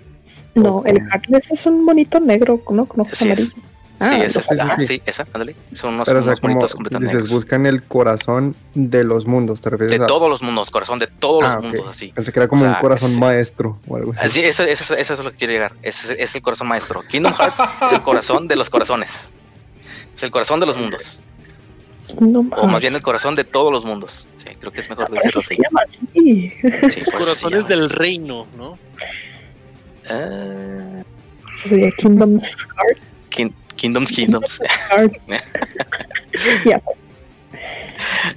No, 0.57 0.83
el 0.87 0.97
Ok. 0.97 1.03
Heartless 1.13 1.51
es 1.51 1.67
un 1.67 1.85
bonito 1.87 2.19
negro, 2.21 2.61
¿no? 2.71 2.87
Con 2.87 3.01
ojos 3.01 3.13
Así 3.13 3.25
es. 3.29 3.31
amarillos. 3.31 3.55
sí, 3.55 3.63
Ah, 3.99 4.19
esa, 4.25 4.43
sí, 4.43 4.49
sí, 4.55 4.61
ajá, 4.61 4.77
sí. 4.79 4.87
sí, 4.87 5.03
esa, 5.07 5.27
ándale. 5.33 5.57
Son 5.73 5.95
unos, 5.95 6.07
Pero 6.07 6.19
o 6.19 6.23
sea, 6.23 6.31
unos 6.33 6.41
como 6.41 6.53
bonitos 6.55 6.75
completamente 6.75 7.07
dices, 7.07 7.25
negros. 7.25 7.33
buscan 7.45 7.65
el 7.67 7.83
corazón 7.83 8.55
de 8.75 9.05
los 9.05 9.27
mundos, 9.27 9.61
¿te 9.63 9.71
refieres 9.71 9.99
De 9.99 10.05
a? 10.05 10.07
todos 10.07 10.29
los 10.29 10.43
mundos, 10.43 10.71
corazón 10.71 10.99
de 10.99 11.07
todos 11.07 11.45
Ah, 11.45 11.57
los 11.57 11.57
ok. 11.57 11.65
mundos, 11.65 11.87
así. 11.89 12.13
Pensé 12.13 12.31
que 12.33 12.39
era 12.41 12.47
como 12.49 12.63
O 12.63 12.65
sea, 12.67 12.75
un 12.75 12.81
corazón 12.81 13.11
es- 13.13 13.19
maestro 13.19 13.79
o 13.89 13.97
algo 13.97 14.13
así. 14.13 14.27
Así, 14.27 14.41
eso, 14.41 14.65
eso, 14.65 14.95
eso 14.95 15.13
es 15.15 15.21
lo 15.21 15.31
que 15.31 15.37
quiero 15.39 15.53
llegar. 15.55 15.73
Es, 15.83 16.11
es 16.11 16.35
el 16.35 16.43
corazón 16.43 16.69
maestro. 16.69 17.03
Kingdom 17.09 17.33
Hearts 17.35 17.61
es 17.87 17.93
el 17.93 18.03
corazón 18.03 18.49
de 18.49 18.57
los 18.57 18.69
corazones. 18.69 19.31
Es 20.15 20.23
el 20.23 20.31
corazón 20.31 20.61
de 20.61 20.67
los 20.67 20.77
mundos. 20.77 21.21
No 22.21 22.41
O 22.57 22.67
más 22.69 22.81
bien 22.81 22.95
el 22.95 23.03
corazón 23.03 23.35
de 23.35 23.45
todos 23.45 23.73
los 23.73 23.85
mundos. 23.85 24.29
Sí, 24.37 24.55
creo 24.61 24.73
que 24.73 24.81
es 24.81 24.89
mejor 24.91 25.11
decirlo 25.11 25.29
eso 25.29 25.41
se 25.41 25.55
así. 25.55 25.63
llama 25.63 25.81
así. 25.89 26.53
Sí, 26.91 27.11
Corazones 27.11 27.65
llama 27.65 27.69
del 27.69 27.85
así. 27.87 27.95
reino, 27.95 28.47
¿no? 28.57 28.79
Ah, 30.09 31.03
Eso 31.55 31.69
sería 31.69 31.91
Kingdom's 31.93 32.55
Heart. 32.57 33.01
Kin- 33.31 33.55
Kingdoms, 33.77 34.11
Kingdoms. 34.11 34.61
Heart. 34.91 35.13
Ya, 36.67 36.83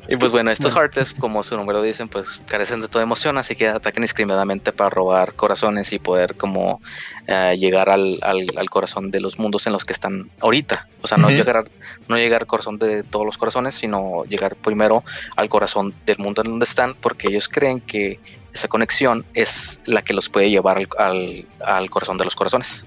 Y 0.07 0.15
pues 0.15 0.32
bueno, 0.32 0.51
estos 0.51 0.72
Bueno. 0.74 0.80
Heartless, 0.86 1.13
como 1.13 1.43
su 1.43 1.57
nombre 1.57 1.76
lo 1.76 1.82
dicen, 1.82 2.07
pues 2.07 2.41
carecen 2.47 2.82
de 2.82 2.88
toda 2.88 3.03
emoción, 3.03 3.38
así 3.38 3.55
que 3.57 3.67
atacan 3.67 4.01
indiscriminadamente 4.01 4.72
para 4.72 4.89
robar 4.89 5.34
corazones 5.34 5.91
y 5.91 5.99
poder 5.99 6.36
como 6.36 6.82
eh, 7.28 7.55
llegar 7.59 7.89
al, 7.89 8.20
al- 8.22 8.47
al 8.55 8.70
corazón 8.70 9.11
de 9.11 9.20
los 9.20 9.38
mundos 9.38 9.67
en 9.67 9.74
los 9.74 9.84
que 9.84 9.91
están 9.91 10.30
ahorita. 10.39 10.88
O 11.01 11.07
sea, 11.07 11.17
no 11.17 11.30
llegar 11.30 11.70
no 12.07 12.15
llegar 12.17 12.41
al 12.43 12.47
corazón 12.47 12.78
de 12.80 13.03
todos 13.03 13.26
los 13.26 13.38
corazones, 13.38 13.76
sino 13.76 14.24
llegar 14.26 14.55
primero 14.55 15.03
al 15.36 15.49
corazón 15.49 15.93
del 16.05 16.17
mundo 16.20 16.41
en 16.41 16.51
donde 16.51 16.63
están, 16.65 16.93
porque 16.95 17.28
ellos 17.30 17.49
creen 17.49 17.82
que 17.82 18.20
esa 18.54 18.68
conexión 18.68 19.26
es 19.34 19.82
la 19.86 20.02
que 20.02 20.14
los 20.14 20.30
puede 20.30 20.50
llevar 20.50 20.78
al, 20.78 20.88
al- 20.97 21.45
al 21.66 21.89
corazón 21.89 22.18
de 22.18 22.26
los 22.26 22.36
corazones. 22.36 22.86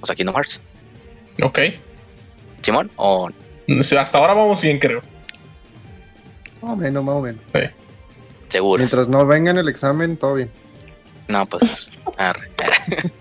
O 0.00 0.06
sea, 0.06 0.14
Kingdom 0.14 0.34
Hearts. 0.34 0.60
Ok. 1.42 1.58
Simón, 2.62 2.90
o 2.96 3.30
Hasta 3.98 4.18
ahora 4.18 4.34
vamos 4.34 4.60
bien, 4.60 4.78
creo. 4.78 5.02
Más 6.62 6.72
o 6.72 6.76
menos, 6.76 7.04
más 7.04 7.14
o 7.14 7.20
menos. 7.22 7.40
seguros. 8.48 8.78
Mientras 8.80 9.08
no 9.08 9.24
venga 9.26 9.50
en 9.52 9.58
el 9.58 9.68
examen, 9.68 10.16
todo 10.16 10.34
bien. 10.34 10.50
No, 11.28 11.46
pues. 11.46 11.88
arre. 12.16 12.50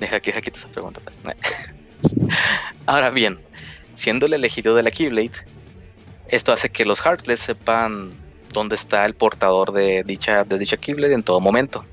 Deja 0.00 0.20
que 0.20 0.30
deja 0.32 0.40
quito 0.42 0.58
esa 0.58 0.68
pregunta. 0.68 1.00
pues. 1.04 1.18
Ahora 2.86 3.10
bien, 3.10 3.38
siendo 3.94 4.26
el 4.26 4.34
elegido 4.34 4.74
de 4.74 4.82
la 4.82 4.90
Keyblade, 4.90 5.30
esto 6.28 6.52
hace 6.52 6.70
que 6.70 6.84
los 6.84 7.00
Heartless 7.00 7.40
sepan 7.40 8.12
dónde 8.52 8.76
está 8.76 9.04
el 9.04 9.14
portador 9.14 9.72
de 9.72 10.02
dicha, 10.04 10.44
de 10.44 10.58
dicha 10.58 10.76
Keyblade 10.76 11.14
en 11.14 11.22
todo 11.22 11.40
momento. 11.40 11.84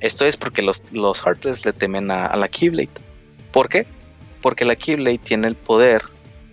Esto 0.00 0.24
es 0.24 0.36
porque 0.36 0.62
los, 0.62 0.82
los 0.92 1.22
Heartless 1.22 1.64
le 1.64 1.72
temen 1.72 2.10
a, 2.10 2.26
a 2.26 2.36
la 2.36 2.48
Keyblade. 2.48 2.90
¿Por 3.52 3.68
qué? 3.68 3.86
Porque 4.40 4.64
la 4.64 4.76
Keyblade 4.76 5.18
tiene 5.18 5.48
el 5.48 5.54
poder 5.54 6.02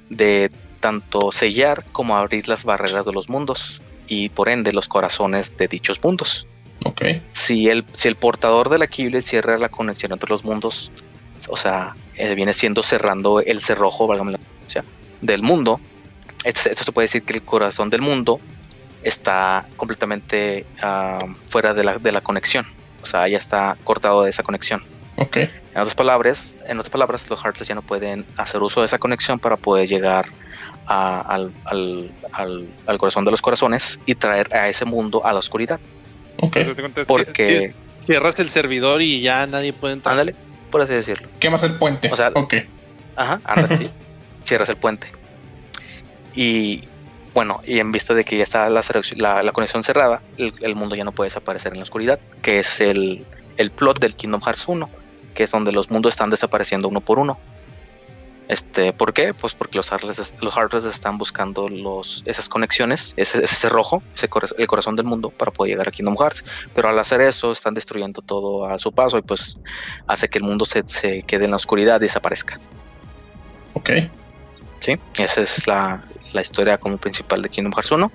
de 0.10 0.52
tanto 0.80 1.32
sellar 1.32 1.84
como 1.92 2.18
abrir 2.18 2.48
las 2.48 2.64
barreras 2.64 3.06
de 3.06 3.14
los 3.14 3.30
mundos 3.30 3.82
y 4.08 4.30
por 4.30 4.50
ende 4.50 4.74
los 4.74 4.88
corazones 4.88 5.56
de 5.58 5.68
dichos 5.68 6.04
mundos 6.04 6.48
Ok. 6.84 7.02
si 7.34 7.70
el, 7.70 7.86
si 7.94 8.08
el 8.08 8.16
portador 8.16 8.70
de 8.70 8.80
la 8.80 8.88
Keyblade 8.88 9.22
cierra 9.22 9.58
la 9.58 9.70
conexión 9.70 10.12
entre 10.12 10.30
los 10.30 10.44
mundos, 10.44 10.92
o 11.50 11.56
sea, 11.56 11.96
eh, 12.16 12.34
viene 12.36 12.54
siendo 12.54 12.82
cerrando 12.84 13.40
el 13.40 13.62
cerrojo, 13.62 14.08
válgame 14.08 14.32
la 14.34 14.40
del 15.22 15.44
mundo, 15.44 15.80
esto, 16.44 16.70
esto 16.72 16.84
se 16.84 16.92
puede 16.92 17.06
decir 17.06 17.22
que 17.22 17.34
el 17.34 17.44
corazón 17.44 17.92
del 17.92 18.02
mundo 18.02 18.40
está 19.04 19.66
completamente 19.78 20.66
ah, 20.82 21.20
fuera 21.50 21.74
de 21.74 21.84
la, 21.84 21.98
de 21.98 22.12
la 22.12 22.22
conexión, 22.22 22.66
o 23.02 23.06
sea, 23.06 23.28
ya 23.28 23.38
está 23.38 23.76
cortado 23.84 24.24
de 24.24 24.30
esa 24.30 24.44
conexión. 24.44 24.84
Ok. 25.18 25.38
En 25.38 25.50
otras 25.80 25.96
palabras, 25.96 26.56
en 26.68 26.80
otras 26.80 26.90
palabras, 26.90 27.30
los 27.30 27.40
Heartless 27.44 27.68
ya 27.68 27.76
no 27.76 27.82
pueden 27.82 28.26
hacer 28.38 28.62
uso 28.62 28.82
de 28.82 28.88
esa 28.88 28.98
conexión 28.98 29.40
para 29.40 29.56
poder 29.58 29.88
llegar 29.88 30.28
a- 30.88 31.22
al, 31.22 31.52
al- 31.66 32.12
al- 32.34 32.68
al 32.88 32.98
corazón 32.98 33.24
de 33.26 33.32
los 33.32 33.42
corazones 33.42 34.00
y 34.06 34.16
traer 34.16 34.54
a 34.54 34.68
ese 34.68 34.84
mundo 34.86 35.26
a 35.26 35.32
la 35.32 35.40
oscuridad. 35.40 35.80
Ok. 36.38 36.58
Entonces, 36.58 36.76
te 36.76 36.82
cuenta, 36.82 37.04
Porque, 37.06 37.44
ci- 37.44 37.70
ci- 37.70 37.74
cierras 38.06 38.40
el 38.40 38.50
servidor 38.50 39.02
y 39.02 39.22
ya 39.22 39.46
nadie 39.48 39.74
puede 39.74 39.94
entrar. 39.94 40.14
ándale, 40.14 40.36
por 40.72 40.82
así 40.82 40.94
decirlo. 40.94 41.28
Quemas 41.40 41.64
el 41.64 41.76
puente. 41.76 42.10
O 42.12 42.16
sea- 42.16 42.32
ok. 42.34 42.56
Ajá, 43.16 43.40
anda, 43.46 43.76
sí. 43.76 43.90
Cierras 44.44 44.70
el 44.70 44.78
puente. 44.78 45.08
Y 46.34 46.84
bueno, 47.34 47.62
y 47.66 47.80
en 47.80 47.92
vista 47.92 48.14
de 48.14 48.26
que 48.26 48.38
ya 48.38 48.44
está 48.44 48.70
la, 48.70 49.52
conexión 49.54 49.84
cerrada, 49.84 50.22
el, 50.38 50.76
mundo 50.76 50.96
ya 50.96 51.04
no 51.04 51.12
puede 51.12 51.30
desaparecer 51.30 51.72
en 51.72 51.80
la 51.80 51.84
oscuridad, 51.84 52.20
que 52.42 52.60
es 52.60 52.82
el, 52.82 53.26
el 53.58 53.72
plot 53.72 54.00
del 54.00 54.16
Kingdom 54.16 54.42
Hearts 54.42 54.68
1, 54.68 54.90
que 55.34 55.44
es 55.44 55.52
donde 55.52 55.72
los 55.72 55.90
mundos 55.90 56.14
están 56.14 56.30
desapareciendo 56.30 56.88
uno 56.88 57.00
por 57.00 57.20
uno. 57.20 57.40
Este, 58.50 58.92
¿Por 58.92 59.14
qué? 59.14 59.34
Pues 59.34 59.54
porque 59.54 59.78
los 59.78 59.90
Heartless, 59.90 60.84
están 60.86 61.18
buscando 61.18 61.70
los, 61.70 62.22
esas 62.26 62.50
conexiones, 62.50 63.14
ese, 63.16 63.42
ese 63.42 63.56
cerrojo, 63.56 64.04
ese 64.14 64.28
el 64.58 64.68
corazón 64.68 64.98
del 64.98 65.06
mundo 65.06 65.30
para 65.30 65.52
poder 65.52 65.72
llegar 65.72 65.88
a 65.88 65.92
Kingdom 65.92 66.18
Hearts. 66.18 66.44
Pero 66.74 66.90
al 66.90 67.00
hacer 67.00 67.22
eso 67.22 67.54
están 67.54 67.74
destruyendo 67.74 68.22
todo 68.22 68.66
a 68.66 68.78
su 68.78 68.92
paso 68.92 69.18
y 69.18 69.22
pues 69.22 69.62
hace 70.06 70.28
que 70.28 70.38
el 70.38 70.44
mundo 70.44 70.66
se, 70.66 70.84
se 70.86 71.22
quede 71.22 71.46
en 71.46 71.52
la 71.52 71.56
oscuridad 71.56 72.02
y 72.02 72.04
desaparezca. 72.04 72.60
Ok. 73.74 73.90
Sí, 74.82 74.98
esa 75.20 75.42
es 75.42 75.68
la, 75.68 76.02
la 76.34 76.42
historia 76.42 76.80
como 76.80 76.98
principal 76.98 77.42
de 77.44 77.50
Kingdom 77.50 77.72
Hearts 77.74 77.92
1. 77.92 78.12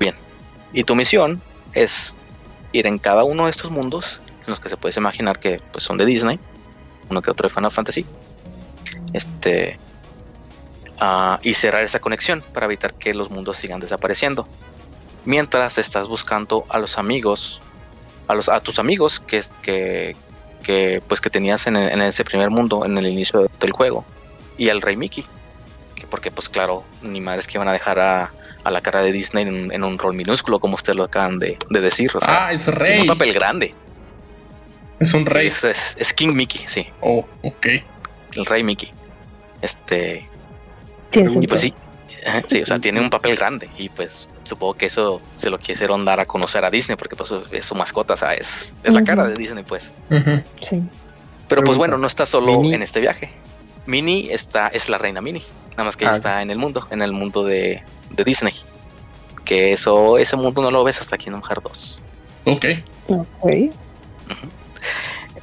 Bien, 0.00 0.16
y 0.72 0.82
tu 0.82 0.96
misión 0.96 1.40
es 1.72 2.16
ir 2.72 2.88
en 2.88 2.98
cada 2.98 3.22
uno 3.22 3.44
de 3.44 3.52
estos 3.52 3.70
mundos, 3.70 4.20
en 4.40 4.46
los 4.48 4.58
que 4.58 4.68
se 4.68 4.76
puedes 4.76 4.96
imaginar 4.96 5.38
que 5.38 5.60
pues, 5.70 5.84
son 5.84 5.96
de 5.96 6.04
Disney, 6.04 6.40
uno 7.08 7.22
que 7.22 7.30
otro 7.30 7.48
de 7.48 7.54
Final 7.54 7.70
Fantasy, 7.70 8.04
este, 9.12 9.78
ah, 10.98 11.38
y 11.44 11.54
cerrar 11.54 11.84
esa 11.84 12.00
conexión 12.00 12.42
para 12.52 12.66
evitar 12.66 12.94
que 12.94 13.14
los 13.14 13.30
mundos 13.30 13.56
sigan 13.56 13.78
desapareciendo. 13.78 14.48
Mientras 15.24 15.78
estás 15.78 16.08
buscando 16.08 16.64
a 16.68 16.78
los 16.80 16.98
amigos, 16.98 17.60
a, 18.26 18.34
los, 18.34 18.48
a 18.48 18.58
tus 18.58 18.80
amigos 18.80 19.20
que, 19.20 19.40
que, 19.62 20.16
que, 20.64 21.00
pues, 21.06 21.20
que 21.20 21.30
tenías 21.30 21.68
en, 21.68 21.76
en 21.76 22.02
ese 22.02 22.24
primer 22.24 22.50
mundo, 22.50 22.84
en 22.84 22.98
el 22.98 23.06
inicio 23.06 23.48
del 23.60 23.70
juego, 23.70 24.04
y 24.58 24.68
al 24.68 24.82
Rey 24.82 24.96
Mickey 24.96 25.24
que 25.96 26.06
porque 26.06 26.30
pues 26.30 26.48
claro, 26.48 26.84
ni 27.02 27.20
madres 27.20 27.48
que 27.48 27.56
iban 27.58 27.66
a 27.68 27.72
dejar 27.72 27.98
a, 27.98 28.32
a 28.62 28.70
la 28.70 28.80
cara 28.80 29.02
de 29.02 29.10
Disney 29.10 29.44
en, 29.48 29.72
en 29.72 29.82
un 29.82 29.98
rol 29.98 30.14
minúsculo, 30.14 30.60
como 30.60 30.76
ustedes 30.76 30.96
lo 30.96 31.02
acaban 31.04 31.38
de, 31.40 31.58
de 31.70 31.80
decir. 31.80 32.10
O 32.14 32.20
sea, 32.20 32.46
ah, 32.46 32.52
es 32.52 32.68
rey. 32.68 33.00
un 33.00 33.06
papel 33.08 33.32
grande. 33.32 33.74
Es 35.00 35.12
un 35.14 35.24
Sí, 35.24 35.28
rey. 35.30 35.46
es, 35.48 35.64
es- 35.64 35.96
es 35.98 36.14
King 36.14 36.34
Mickey, 36.34 36.62
sí, 36.68 36.86
Oh, 37.00 37.26
ok. 37.42 37.66
el 38.34 38.46
rey 38.46 38.62
Mickey. 38.62 38.90
Este, 39.62 40.28
Tiene 41.10 41.32
y 41.40 41.46
pues 41.46 41.60
sí, 41.62 41.74
sí, 42.46 42.62
o 42.62 42.66
sea, 42.66 42.78
tiene 42.78 43.00
un 43.00 43.10
papel 43.10 43.36
grande 43.36 43.68
y 43.78 43.88
pues 43.88 44.28
supongo 44.44 44.74
que 44.74 44.86
eso 44.86 45.20
se 45.36 45.50
lo 45.50 45.58
quisieron 45.58 46.04
dar 46.04 46.20
a 46.20 46.26
conocer 46.26 46.64
a 46.64 46.70
Disney 46.70 46.96
porque 46.96 47.16
pues 47.16 47.32
es 47.52 47.64
su 47.66 47.74
mascota, 47.74 48.14
o 48.14 48.16
sea, 48.16 48.34
es, 48.34 48.72
es 48.84 48.92
la 48.92 49.02
cara 49.02 49.26
de 49.26 49.34
Disney 49.34 49.64
pues. 49.64 49.92
Sí. 50.68 50.82
Pero 51.48 51.62
pues 51.62 51.78
bueno, 51.78 51.96
no 51.98 52.06
está 52.06 52.26
solo 52.26 52.62
en 52.64 52.82
este 52.82 53.00
viaje. 53.00 53.30
Minnie 53.86 54.32
está, 54.32 54.68
es 54.68 54.88
la 54.88 54.98
reina 54.98 55.20
Minnie, 55.20 55.44
nada 55.76 55.84
más 55.84 55.96
que 55.96 56.04
Ah, 56.04 56.08
ella 56.08 56.16
está 56.16 56.42
en 56.42 56.50
el 56.50 56.58
mundo, 56.58 56.86
en 56.90 57.02
el 57.02 57.12
mundo 57.12 57.44
de, 57.44 57.82
de 58.10 58.24
Disney. 58.24 58.54
Que 59.44 59.72
eso, 59.72 60.18
ese 60.18 60.36
mundo 60.36 60.62
no 60.62 60.70
lo 60.70 60.82
ves 60.82 61.00
hasta 61.00 61.18
Kingdom 61.18 61.42
Hearts 61.42 61.98
2. 62.44 62.56
Ok. 62.56 62.64
Ok. 63.08 63.52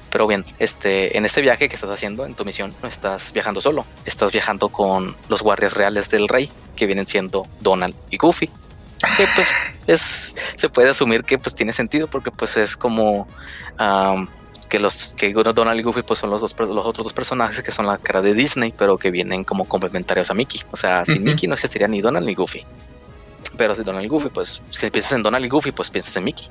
Pero 0.10 0.28
bien, 0.28 0.46
este, 0.60 1.18
en 1.18 1.26
este 1.26 1.42
viaje 1.42 1.68
que 1.68 1.76
estás 1.76 1.90
haciendo, 1.90 2.26
en 2.26 2.36
tu 2.36 2.46
misión, 2.46 2.72
no 2.84 2.88
estás 2.88 3.34
viajando 3.34 3.62
solo, 3.62 3.84
estás 4.06 4.32
viajando 4.32 4.70
con 4.70 5.16
los 5.28 5.42
guardias 5.42 5.74
reales 5.74 6.10
del 6.12 6.28
rey, 6.28 6.52
que 6.76 6.86
vienen 6.86 7.08
siendo 7.08 7.48
Donald 7.62 7.96
y 8.12 8.18
Goofy. 8.18 8.48
Que 9.18 9.28
pues 9.34 9.48
es, 9.88 10.36
se 10.56 10.70
puede 10.70 10.90
asumir 10.92 11.24
que 11.24 11.38
pues 11.40 11.56
tiene 11.56 11.74
sentido 11.74 12.08
porque 12.08 12.30
pues 12.32 12.58
es 12.58 12.78
como 12.78 13.28
que 14.70 14.80
los 14.80 15.14
que 15.16 15.32
Donald 15.34 15.80
y 15.80 15.84
Goofy 15.84 16.02
pues 16.04 16.20
son 16.20 16.30
los 16.30 16.42
dos 16.42 16.56
los 16.60 16.86
otros 16.86 17.04
dos 17.06 17.14
personajes 17.14 17.62
que 17.64 17.72
son 17.72 17.86
la 17.88 17.98
cara 17.98 18.22
de 18.22 18.34
Disney, 18.34 18.74
pero 18.78 18.98
que 18.98 19.12
vienen 19.12 19.44
como 19.44 19.66
complementarios 19.66 20.30
a 20.32 20.34
Mickey. 20.34 20.62
O 20.72 20.78
sea, 20.78 21.06
sin. 21.06 21.24
Mickey 21.24 21.48
no 21.48 21.56
existiría 21.56 21.88
ni 21.88 22.02
Donald 22.02 22.26
ni 22.26 22.34
Goofy. 22.36 22.66
Pero 23.58 23.76
si 23.76 23.84
Donald 23.84 24.06
y 24.06 24.08
Goofy, 24.08 24.30
pues 24.30 24.62
si 24.70 24.90
piensas 24.90 25.12
en 25.14 25.24
Donald 25.24 25.46
y 25.46 25.50
Goofy, 25.50 25.72
pues 25.72 25.90
piensas 25.90 26.16
en 26.18 26.24
Mickey. 26.24 26.48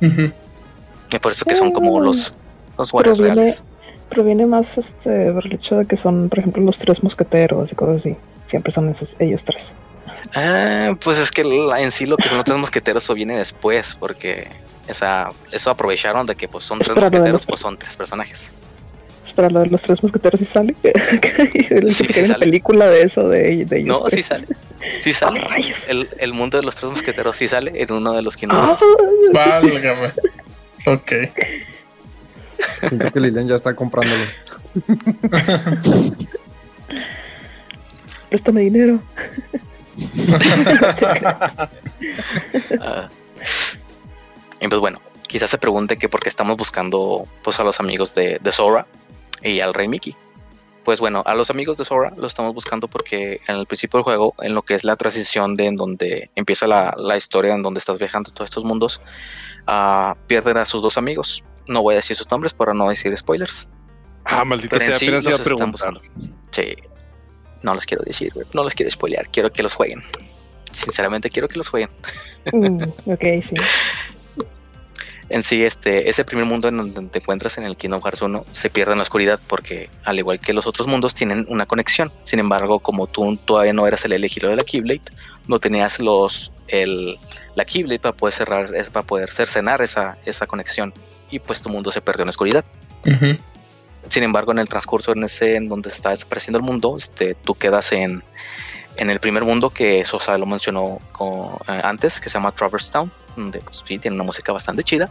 Y 0.00 1.18
por 1.18 1.32
eso 1.32 1.44
que 1.44 1.54
son 1.56 1.72
como 1.72 1.98
Mm. 2.00 2.04
los, 2.04 2.34
los 2.78 2.92
guardias 2.92 3.16
Proviene, 3.16 3.42
reales. 3.42 3.62
proviene 4.08 4.46
más 4.46 4.78
este 4.78 5.32
por 5.32 5.46
el 5.46 5.54
hecho 5.54 5.76
de 5.76 5.86
que 5.86 5.96
son, 5.96 6.28
por 6.28 6.38
ejemplo, 6.38 6.62
los 6.62 6.78
tres 6.78 7.02
mosqueteros 7.02 7.70
y 7.72 7.74
cosas 7.74 7.96
así. 7.98 8.16
Siempre 8.46 8.72
son 8.72 8.88
esos, 8.88 9.16
ellos 9.18 9.44
tres. 9.44 9.72
Ah, 10.34 10.94
pues 11.02 11.18
es 11.18 11.30
que 11.30 11.44
la- 11.44 11.80
en 11.80 11.90
sí 11.92 12.06
lo 12.06 12.16
que 12.16 12.28
son 12.28 12.38
los 12.38 12.44
tres 12.44 12.58
mosqueteros 12.58 13.02
eso 13.04 13.14
viene 13.14 13.36
después, 13.38 13.96
porque 13.98 14.48
esa, 14.90 15.30
eso 15.52 15.70
aprovecharon 15.70 16.26
de 16.26 16.34
que 16.34 16.48
pues 16.48 16.64
son 16.64 16.78
tres 16.80 16.96
mosqueteros, 16.96 17.46
pues 17.46 17.60
son 17.60 17.76
tres 17.78 17.96
personajes. 17.96 18.50
Espera, 19.24 19.48
lo 19.50 19.60
de 19.60 19.66
los 19.66 19.82
tres 19.82 20.02
mosqueteros 20.02 20.38
sí 20.40 20.44
sale. 20.46 20.74
Sí, 21.90 22.06
que 22.06 22.12
sí 22.14 22.26
sale. 22.26 22.38
película 22.40 22.86
de 22.88 23.02
eso, 23.02 23.28
de, 23.28 23.64
de 23.64 23.78
ellos. 23.78 24.00
No, 24.02 24.08
sí 24.08 24.16
tres. 24.16 24.26
sale. 24.26 24.46
Sí 24.98 25.12
sale. 25.12 25.40
Ah, 25.44 25.48
rayos. 25.50 25.88
El, 25.88 26.08
el 26.18 26.32
mundo 26.32 26.56
de 26.58 26.64
los 26.64 26.74
tres 26.74 26.90
mosqueteros 26.90 27.36
sí 27.36 27.46
sale 27.48 27.70
en 27.82 27.92
uno 27.92 28.12
de 28.12 28.22
los 28.22 28.36
Kingdom 28.36 28.58
Ah. 28.70 28.78
Válgame. 29.32 30.10
Ok. 30.86 31.12
Siento 32.80 33.12
que 33.12 33.20
Lilian 33.20 33.46
ya 33.48 33.56
está 33.56 33.74
comprándolos. 33.74 34.28
préstame 38.28 38.60
dinero. 38.62 39.00
Ah. 42.80 43.08
Y 44.60 44.68
pues 44.68 44.80
bueno, 44.80 45.00
quizás 45.26 45.50
se 45.50 45.58
pregunte 45.58 45.96
que 45.96 46.08
por 46.08 46.20
qué 46.20 46.28
estamos 46.28 46.56
buscando 46.56 47.26
pues 47.42 47.58
a 47.60 47.64
los 47.64 47.80
amigos 47.80 48.14
de, 48.14 48.38
de 48.40 48.52
Sora 48.52 48.86
y 49.42 49.60
al 49.60 49.74
Rey 49.74 49.88
Mickey. 49.88 50.14
Pues 50.84 50.98
bueno, 50.98 51.22
a 51.26 51.34
los 51.34 51.50
amigos 51.50 51.76
de 51.76 51.84
Sora 51.84 52.12
los 52.16 52.32
estamos 52.32 52.54
buscando 52.54 52.88
porque 52.88 53.40
en 53.46 53.56
el 53.56 53.66
principio 53.66 53.98
del 53.98 54.04
juego, 54.04 54.34
en 54.40 54.54
lo 54.54 54.62
que 54.62 54.74
es 54.74 54.84
la 54.84 54.96
transición 54.96 55.54
de 55.56 55.66
en 55.66 55.76
donde 55.76 56.30
empieza 56.34 56.66
la, 56.66 56.94
la 56.96 57.16
historia, 57.16 57.54
en 57.54 57.62
donde 57.62 57.78
estás 57.78 57.98
viajando 57.98 58.30
todos 58.32 58.50
estos 58.50 58.64
mundos, 58.64 59.00
ah, 59.66 60.16
pierden 60.26 60.56
a 60.56 60.66
sus 60.66 60.82
dos 60.82 60.96
amigos. 60.96 61.44
No 61.66 61.82
voy 61.82 61.94
a 61.94 61.96
decir 61.96 62.16
sus 62.16 62.30
nombres 62.30 62.54
para 62.54 62.74
no 62.74 62.88
decir 62.88 63.16
spoilers. 63.16 63.68
Ah, 64.24 64.44
maldita 64.44 64.78
Pero 64.78 64.90
sea, 64.90 64.98
sí 64.98 65.06
apenas 65.06 65.26
iba 65.26 65.36
a 65.36 65.38
preguntar. 65.38 66.00
Sí. 66.50 66.74
No 67.62 67.74
los 67.74 67.84
quiero 67.84 68.02
decir, 68.04 68.32
no 68.54 68.64
los 68.64 68.74
quiero 68.74 68.90
spoilear. 68.90 69.28
Quiero 69.30 69.52
que 69.52 69.62
los 69.62 69.74
jueguen. 69.74 70.02
Sinceramente 70.72 71.28
quiero 71.28 71.46
que 71.48 71.58
los 71.58 71.68
jueguen. 71.68 71.90
Mm, 72.52 72.82
ok, 73.06 73.24
sí. 73.42 73.54
En 75.30 75.44
sí, 75.44 75.64
este, 75.64 76.10
ese 76.10 76.24
primer 76.24 76.44
mundo 76.44 76.66
en 76.66 76.76
donde 76.76 77.02
te 77.02 77.20
encuentras 77.20 77.56
en 77.56 77.64
el 77.64 77.76
Kingdom 77.76 78.02
Hearts 78.02 78.20
1 78.20 78.44
se 78.50 78.68
pierde 78.68 78.92
en 78.92 78.98
la 78.98 79.04
oscuridad 79.04 79.38
porque, 79.46 79.88
al 80.04 80.18
igual 80.18 80.40
que 80.40 80.52
los 80.52 80.66
otros 80.66 80.88
mundos, 80.88 81.14
tienen 81.14 81.46
una 81.48 81.66
conexión. 81.66 82.10
Sin 82.24 82.40
embargo, 82.40 82.80
como 82.80 83.06
tú 83.06 83.36
todavía 83.36 83.72
no 83.72 83.86
eras 83.86 84.04
el 84.04 84.12
elegido 84.12 84.50
de 84.50 84.56
la 84.56 84.64
Keyblade, 84.64 85.02
no 85.46 85.60
tenías 85.60 86.00
los, 86.00 86.50
el, 86.66 87.16
la 87.54 87.64
Keyblade 87.64 88.00
para 88.00 88.16
poder 88.16 88.34
cerrar, 88.34 88.74
es 88.74 88.90
para 88.90 89.06
poder 89.06 89.32
cercenar 89.32 89.80
esa, 89.82 90.18
esa 90.24 90.48
conexión. 90.48 90.92
Y 91.30 91.38
pues 91.38 91.62
tu 91.62 91.68
mundo 91.70 91.92
se 91.92 92.00
perdió 92.00 92.22
en 92.22 92.26
la 92.26 92.30
oscuridad. 92.30 92.64
Sin 94.08 94.24
embargo, 94.24 94.50
en 94.50 94.58
el 94.58 94.68
transcurso 94.68 95.12
en 95.12 95.22
ese 95.22 95.54
en 95.54 95.68
donde 95.68 95.90
está 95.90 96.10
desapareciendo 96.10 96.58
el 96.58 96.64
mundo, 96.64 96.96
este, 96.98 97.36
tú 97.36 97.54
quedas 97.54 97.92
en, 97.92 98.24
en 98.96 99.10
el 99.10 99.20
primer 99.20 99.44
mundo 99.44 99.70
que 99.70 100.04
Sosa 100.04 100.36
lo 100.38 100.46
mencionó 100.46 100.98
eh, 101.68 101.80
antes, 101.82 102.20
que 102.20 102.28
se 102.28 102.34
llama 102.34 102.52
Traverse 102.52 102.92
Town, 102.92 103.10
donde 103.36 103.60
pues, 103.60 103.82
sí, 103.86 103.98
tiene 103.98 104.14
una 104.14 104.24
música 104.24 104.52
bastante 104.52 104.82
chida 104.82 105.10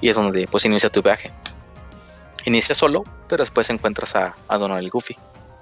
y 0.00 0.08
es 0.08 0.16
donde 0.16 0.46
pues 0.46 0.64
inicia 0.64 0.90
tu 0.90 1.02
viaje. 1.02 1.30
Inicia 2.44 2.74
solo, 2.74 3.04
pero 3.28 3.42
después 3.42 3.68
encuentras 3.70 4.16
a, 4.16 4.34
a 4.48 4.58
Donald 4.58 4.88
Goofy, 4.90 5.16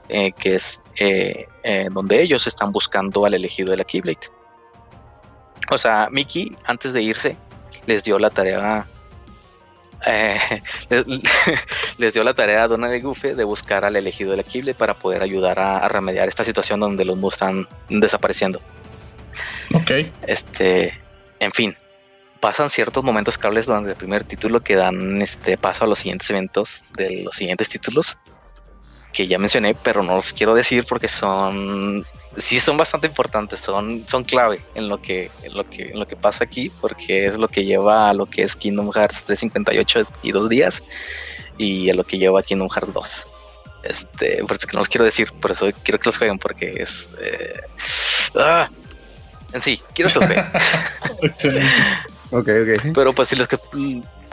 eh, 0.08 0.32
que 0.32 0.54
es 0.54 0.80
eh, 0.96 1.46
donde 1.90 2.22
ellos 2.22 2.46
están 2.46 2.70
buscando 2.70 3.24
al 3.24 3.34
elegido 3.34 3.72
de 3.72 3.78
la 3.78 3.84
Keyblade. 3.84 4.30
O 5.70 5.78
sea, 5.78 6.08
Mickey, 6.10 6.56
antes 6.64 6.92
de 6.92 7.02
irse, 7.02 7.36
les 7.86 8.04
dio 8.04 8.18
la 8.18 8.30
tarea. 8.30 8.86
Eh, 10.06 10.62
les, 10.88 11.04
les 11.98 12.14
dio 12.14 12.24
la 12.24 12.34
tarea 12.34 12.64
a 12.64 12.68
Donald 12.68 12.94
y 12.94 13.00
Goofy 13.00 13.34
de 13.34 13.44
buscar 13.44 13.84
al 13.84 13.96
elegido 13.96 14.36
Keyblade 14.44 14.74
para 14.74 14.94
poder 14.94 15.22
ayudar 15.22 15.58
a, 15.58 15.78
a 15.78 15.88
remediar 15.88 16.28
esta 16.28 16.44
situación 16.44 16.80
donde 16.80 17.04
los 17.04 17.16
mundos 17.16 17.34
están 17.34 17.68
desapareciendo. 17.88 18.60
Ok. 19.74 19.90
Este, 20.26 20.98
en 21.40 21.52
fin, 21.52 21.76
pasan 22.40 22.70
ciertos 22.70 23.04
momentos 23.04 23.38
cables 23.38 23.66
durante 23.66 23.90
el 23.90 23.96
primer 23.96 24.24
título 24.24 24.60
que 24.60 24.76
dan 24.76 25.20
este 25.22 25.58
paso 25.58 25.84
a 25.84 25.86
los 25.86 25.98
siguientes 25.98 26.30
eventos 26.30 26.84
de 26.96 27.22
los 27.24 27.36
siguientes 27.36 27.68
títulos 27.68 28.18
que 29.12 29.26
ya 29.26 29.38
mencioné, 29.38 29.74
pero 29.74 30.02
no 30.02 30.16
los 30.16 30.32
quiero 30.32 30.54
decir 30.54 30.84
porque 30.88 31.08
son 31.08 32.04
sí 32.36 32.60
son 32.60 32.76
bastante 32.76 33.06
importantes, 33.06 33.60
son 33.60 34.06
son 34.06 34.24
clave 34.24 34.60
en 34.74 34.88
lo 34.88 35.00
que 35.00 35.30
en 35.42 35.56
lo 35.56 35.68
que 35.68 35.90
en 35.90 35.98
lo 35.98 36.06
que 36.06 36.16
pasa 36.16 36.44
aquí 36.44 36.70
porque 36.80 37.26
es 37.26 37.36
lo 37.36 37.48
que 37.48 37.64
lleva 37.64 38.10
a 38.10 38.14
lo 38.14 38.26
que 38.26 38.42
es 38.42 38.54
Kingdom 38.54 38.92
Hearts 38.92 39.24
358 39.24 40.06
y 40.22 40.32
dos 40.32 40.48
días 40.48 40.82
y 41.56 41.90
a 41.90 41.94
lo 41.94 42.04
que 42.04 42.18
lleva 42.18 42.42
Kingdom 42.42 42.68
Hearts 42.68 42.92
2. 42.92 43.26
Este, 43.84 44.44
por 44.44 44.56
eso 44.56 44.66
que 44.66 44.74
no 44.74 44.80
los 44.80 44.88
quiero 44.88 45.04
decir, 45.04 45.32
por 45.40 45.52
eso 45.52 45.68
quiero 45.82 45.98
que 45.98 46.08
los 46.08 46.18
jueguen 46.18 46.38
porque 46.38 46.74
es 46.78 47.10
eh, 47.20 47.60
ah, 48.36 48.68
en 49.52 49.62
sí, 49.62 49.80
quiero 49.94 50.10
que 50.12 50.18
los 50.20 50.28
vean. 50.28 50.52
Ok, 52.30 52.46
ok. 52.46 52.92
Pero 52.94 53.14
pues 53.14 53.28
sí, 53.28 53.36
los 53.36 53.48
que 53.48 53.56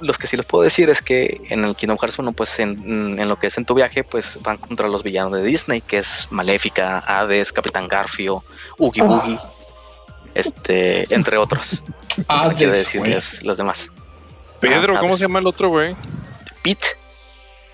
los 0.01 0.17
que 0.17 0.27
sí 0.27 0.37
les 0.37 0.45
puedo 0.45 0.63
decir 0.63 0.89
es 0.89 1.01
que 1.01 1.41
en 1.49 1.65
el 1.65 1.75
Kingdom 1.75 1.97
Hearts 1.97 2.19
1, 2.19 2.31
pues 2.33 2.59
en, 2.59 3.17
en 3.19 3.29
lo 3.29 3.37
que 3.37 3.47
es 3.47 3.57
en 3.57 3.65
tu 3.65 3.73
viaje, 3.73 4.03
pues 4.03 4.39
van 4.41 4.57
contra 4.57 4.87
los 4.87 5.03
villanos 5.03 5.31
de 5.33 5.43
Disney, 5.43 5.81
que 5.81 5.97
es 5.99 6.27
Maléfica, 6.31 6.99
Hades, 7.05 7.51
Capitán 7.51 7.87
Garfio, 7.87 8.43
Oogie 8.77 9.01
Ah. 9.03 9.05
Boogie, 9.05 9.39
este, 10.33 11.13
entre 11.13 11.37
otros. 11.37 11.83
Ah, 12.29 12.47
No 12.49 12.55
quiero 12.55 12.71
decirles 12.71 13.43
los 13.43 13.57
demás. 13.57 13.91
Pedro, 14.61 14.95
Ah, 14.95 14.99
¿cómo 15.01 15.17
se 15.17 15.23
llama 15.23 15.39
el 15.39 15.47
otro, 15.47 15.67
güey? 15.69 15.95
Pete, 16.63 16.87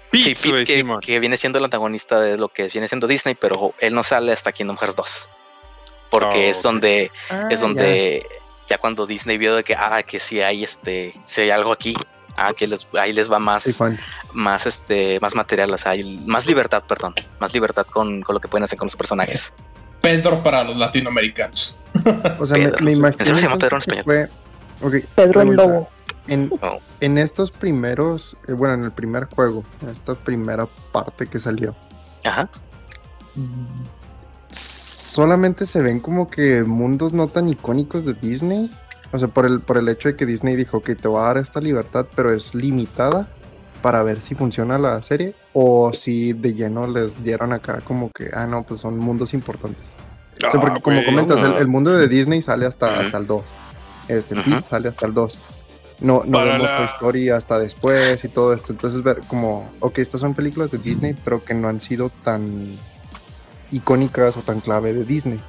Pete, 0.09 0.24
sí, 0.36 0.51
Pete, 0.51 0.65
que, 0.65 0.86
que 1.01 1.19
viene 1.19 1.38
siendo 1.38 1.59
el 1.59 1.63
antagonista 1.65 2.19
de 2.19 2.38
lo 2.38 2.49
que 2.49 2.67
viene 2.69 2.88
siendo 2.88 3.05
Disney, 3.07 3.36
pero 3.36 3.74
él 3.80 3.93
no 3.93 4.03
sale 4.03 4.34
hasta 4.34 4.51
Kingdom 4.51 4.78
Hearts 4.78 4.95
2. 4.95 5.30
Porque 6.09 6.47
Oh, 6.47 6.51
es 6.51 6.61
donde 6.63 7.11
Ah, 7.30 7.47
es 7.51 7.61
donde 7.61 8.26
ya. 8.67 8.78
cuando 8.80 9.05
Disney 9.05 9.38
vio 9.38 9.55
de 9.55 9.63
que 9.63 9.76
ah 9.76 10.01
que 10.03 10.19
sí 10.19 10.41
hay 10.41 10.63
este 10.63 11.13
si 11.24 11.41
hay 11.41 11.51
algo 11.51 11.72
aquí 11.72 11.93
ah 12.38 12.53
que 12.53 12.67
les, 12.67 12.88
ahí 12.93 13.13
les 13.13 13.32
va 13.32 13.39
más 13.39 13.65
más 14.34 14.65
este 14.65 15.19
más 15.19 15.36
material 15.36 15.73
o 15.73 15.77
sea 15.77 15.91
hay 15.91 16.19
más 16.25 16.45
libertad 16.45 16.84
perdón 16.88 17.13
más 17.39 17.53
libertad 17.53 17.86
con, 17.86 18.21
con 18.21 18.34
lo 18.34 18.39
que 18.39 18.47
pueden 18.47 18.63
hacer 18.63 18.77
con 18.77 18.86
los 18.88 18.95
personajes 18.95 19.53
Pedro 20.01 20.41
para 20.41 20.63
los 20.63 20.77
latinoamericanos. 20.77 21.77
O 22.39 22.45
sea, 22.47 22.57
me, 22.57 22.69
Pedro. 22.69 22.84
me 22.84 22.91
¿En 22.91 22.97
imagino 22.97 23.25
serio 23.25 23.36
se 23.36 23.43
llama 23.43 23.57
Pedro 23.59 23.77
en 23.77 24.03
fue... 24.03 24.29
Pedro 25.13 25.41
el. 25.41 25.49
Lobo. 25.49 25.89
En, 26.27 26.51
Oh. 26.59 26.79
en 26.99 27.19
estos 27.19 27.51
primeros, 27.51 28.36
eh, 28.47 28.53
bueno, 28.53 28.73
en 28.73 28.84
el 28.86 28.91
primer 28.91 29.25
juego, 29.25 29.63
en 29.84 29.89
esta 29.89 30.15
primera 30.15 30.65
parte 30.91 31.27
que 31.27 31.38
salió, 31.38 31.75
ajá 32.23 32.49
solamente 35.11 35.65
se 35.65 35.82
ven 35.82 35.99
como 35.99 36.29
que 36.29 36.63
mundos 36.63 37.13
no 37.13 37.27
tan 37.27 37.49
icónicos 37.49 38.05
de 38.05 38.13
Disney. 38.13 38.71
O 39.14 39.20
sea, 39.20 39.28
por 39.28 39.45
el, 39.45 39.59
por 39.59 39.78
el 39.78 39.89
hecho 39.89 40.09
de 40.09 40.16
que 40.16 40.26
Disney 40.26 40.55
dijo 40.55 40.82
que 40.82 40.95
te 40.95 41.07
va 41.07 41.24
a 41.24 41.28
dar 41.28 41.38
esta 41.38 41.59
libertad, 41.59 42.05
pero 42.16 42.32
es 42.34 42.55
limitada 42.55 43.28
para 43.82 44.03
ver 44.03 44.22
si 44.22 44.36
funciona 44.36 44.78
la 44.78 45.01
serie 45.01 45.34
o 45.53 45.91
si 45.91 46.34
de 46.34 46.53
lleno 46.53 46.88
les 46.88 47.24
dieron 47.24 47.51
acá 47.51 47.82
como 47.82 48.09
que, 48.12 48.30
ah, 48.34 48.45
no, 48.47 48.64
pues 48.64 48.80
son 48.82 48.97
mundos 48.99 49.34
importantes. 49.34 49.84
O 50.47 50.51
sea, 50.51 50.62
porque 50.62 50.78
Ah, 50.80 50.82
como 50.82 51.03
comentas, 51.03 51.41
el, 51.41 51.53
el 51.55 51.68
mundo 51.68 51.91
de 51.91 52.07
Disney 52.07 52.41
sale 52.41 52.66
hasta, 52.66 52.99
hasta 52.99 53.18
el 53.18 53.28
2. 53.28 53.43
Este, 54.07 54.36
Ujú. 54.39 54.49
Pete 54.49 54.64
sale 54.64 54.89
hasta 54.89 55.05
el 55.05 55.14
2. 55.14 55.39
No, 55.99 56.24
no 56.26 56.32
Para 56.39 56.53
vemos 56.53 56.70
la- 56.70 56.78
Toy 56.78 56.86
Story 56.86 57.30
hasta 57.30 57.59
después 57.59 58.24
y 58.24 58.28
todo 58.30 58.53
esto. 58.53 58.72
Entonces, 58.72 59.03
ver 59.03 59.22
como, 59.28 59.70
ok, 59.82 59.99
estas 59.99 60.22
son 60.22 60.34
películas 60.34 60.72
de 60.72 60.78
Disney, 60.80 61.16
pero 61.24 61.43
que 61.43 61.53
no 61.53 61.68
han 61.68 61.80
sido 61.82 62.09
tan 62.24 62.76
icónicas 63.72 64.38
o 64.38 64.41
tan 64.41 64.59
clave 64.62 64.93
de 64.93 65.03
Disney. 65.05 65.39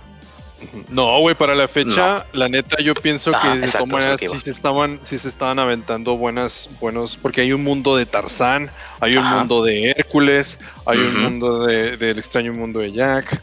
No, 0.88 1.18
güey, 1.20 1.34
para 1.34 1.54
la 1.54 1.68
fecha, 1.68 2.26
la 2.32 2.48
neta, 2.48 2.76
yo 2.82 2.94
pienso 2.94 3.32
que 3.32 3.48
de 3.48 3.54
exacto, 3.64 3.86
todas 3.88 4.04
maneras 4.04 4.20
sí 4.20 4.38
se 4.40 4.50
estaban, 4.50 5.00
sí 5.02 5.18
se 5.18 5.28
estaban 5.28 5.58
aventando 5.58 6.16
buenas, 6.16 6.68
buenos, 6.80 7.16
porque 7.16 7.40
hay 7.42 7.52
un 7.52 7.62
mundo 7.64 7.96
de 7.96 8.06
Tarzán, 8.06 8.70
hay 9.00 9.16
un 9.16 9.24
Ajá. 9.24 9.38
mundo 9.38 9.62
de 9.64 9.90
Hércules, 9.90 10.58
hay 10.86 10.98
un 10.98 11.22
mundo 11.22 11.66
de- 11.66 11.96
del 11.96 12.18
extraño 12.18 12.52
mundo 12.52 12.80
de 12.80 12.92
Jack, 12.92 13.40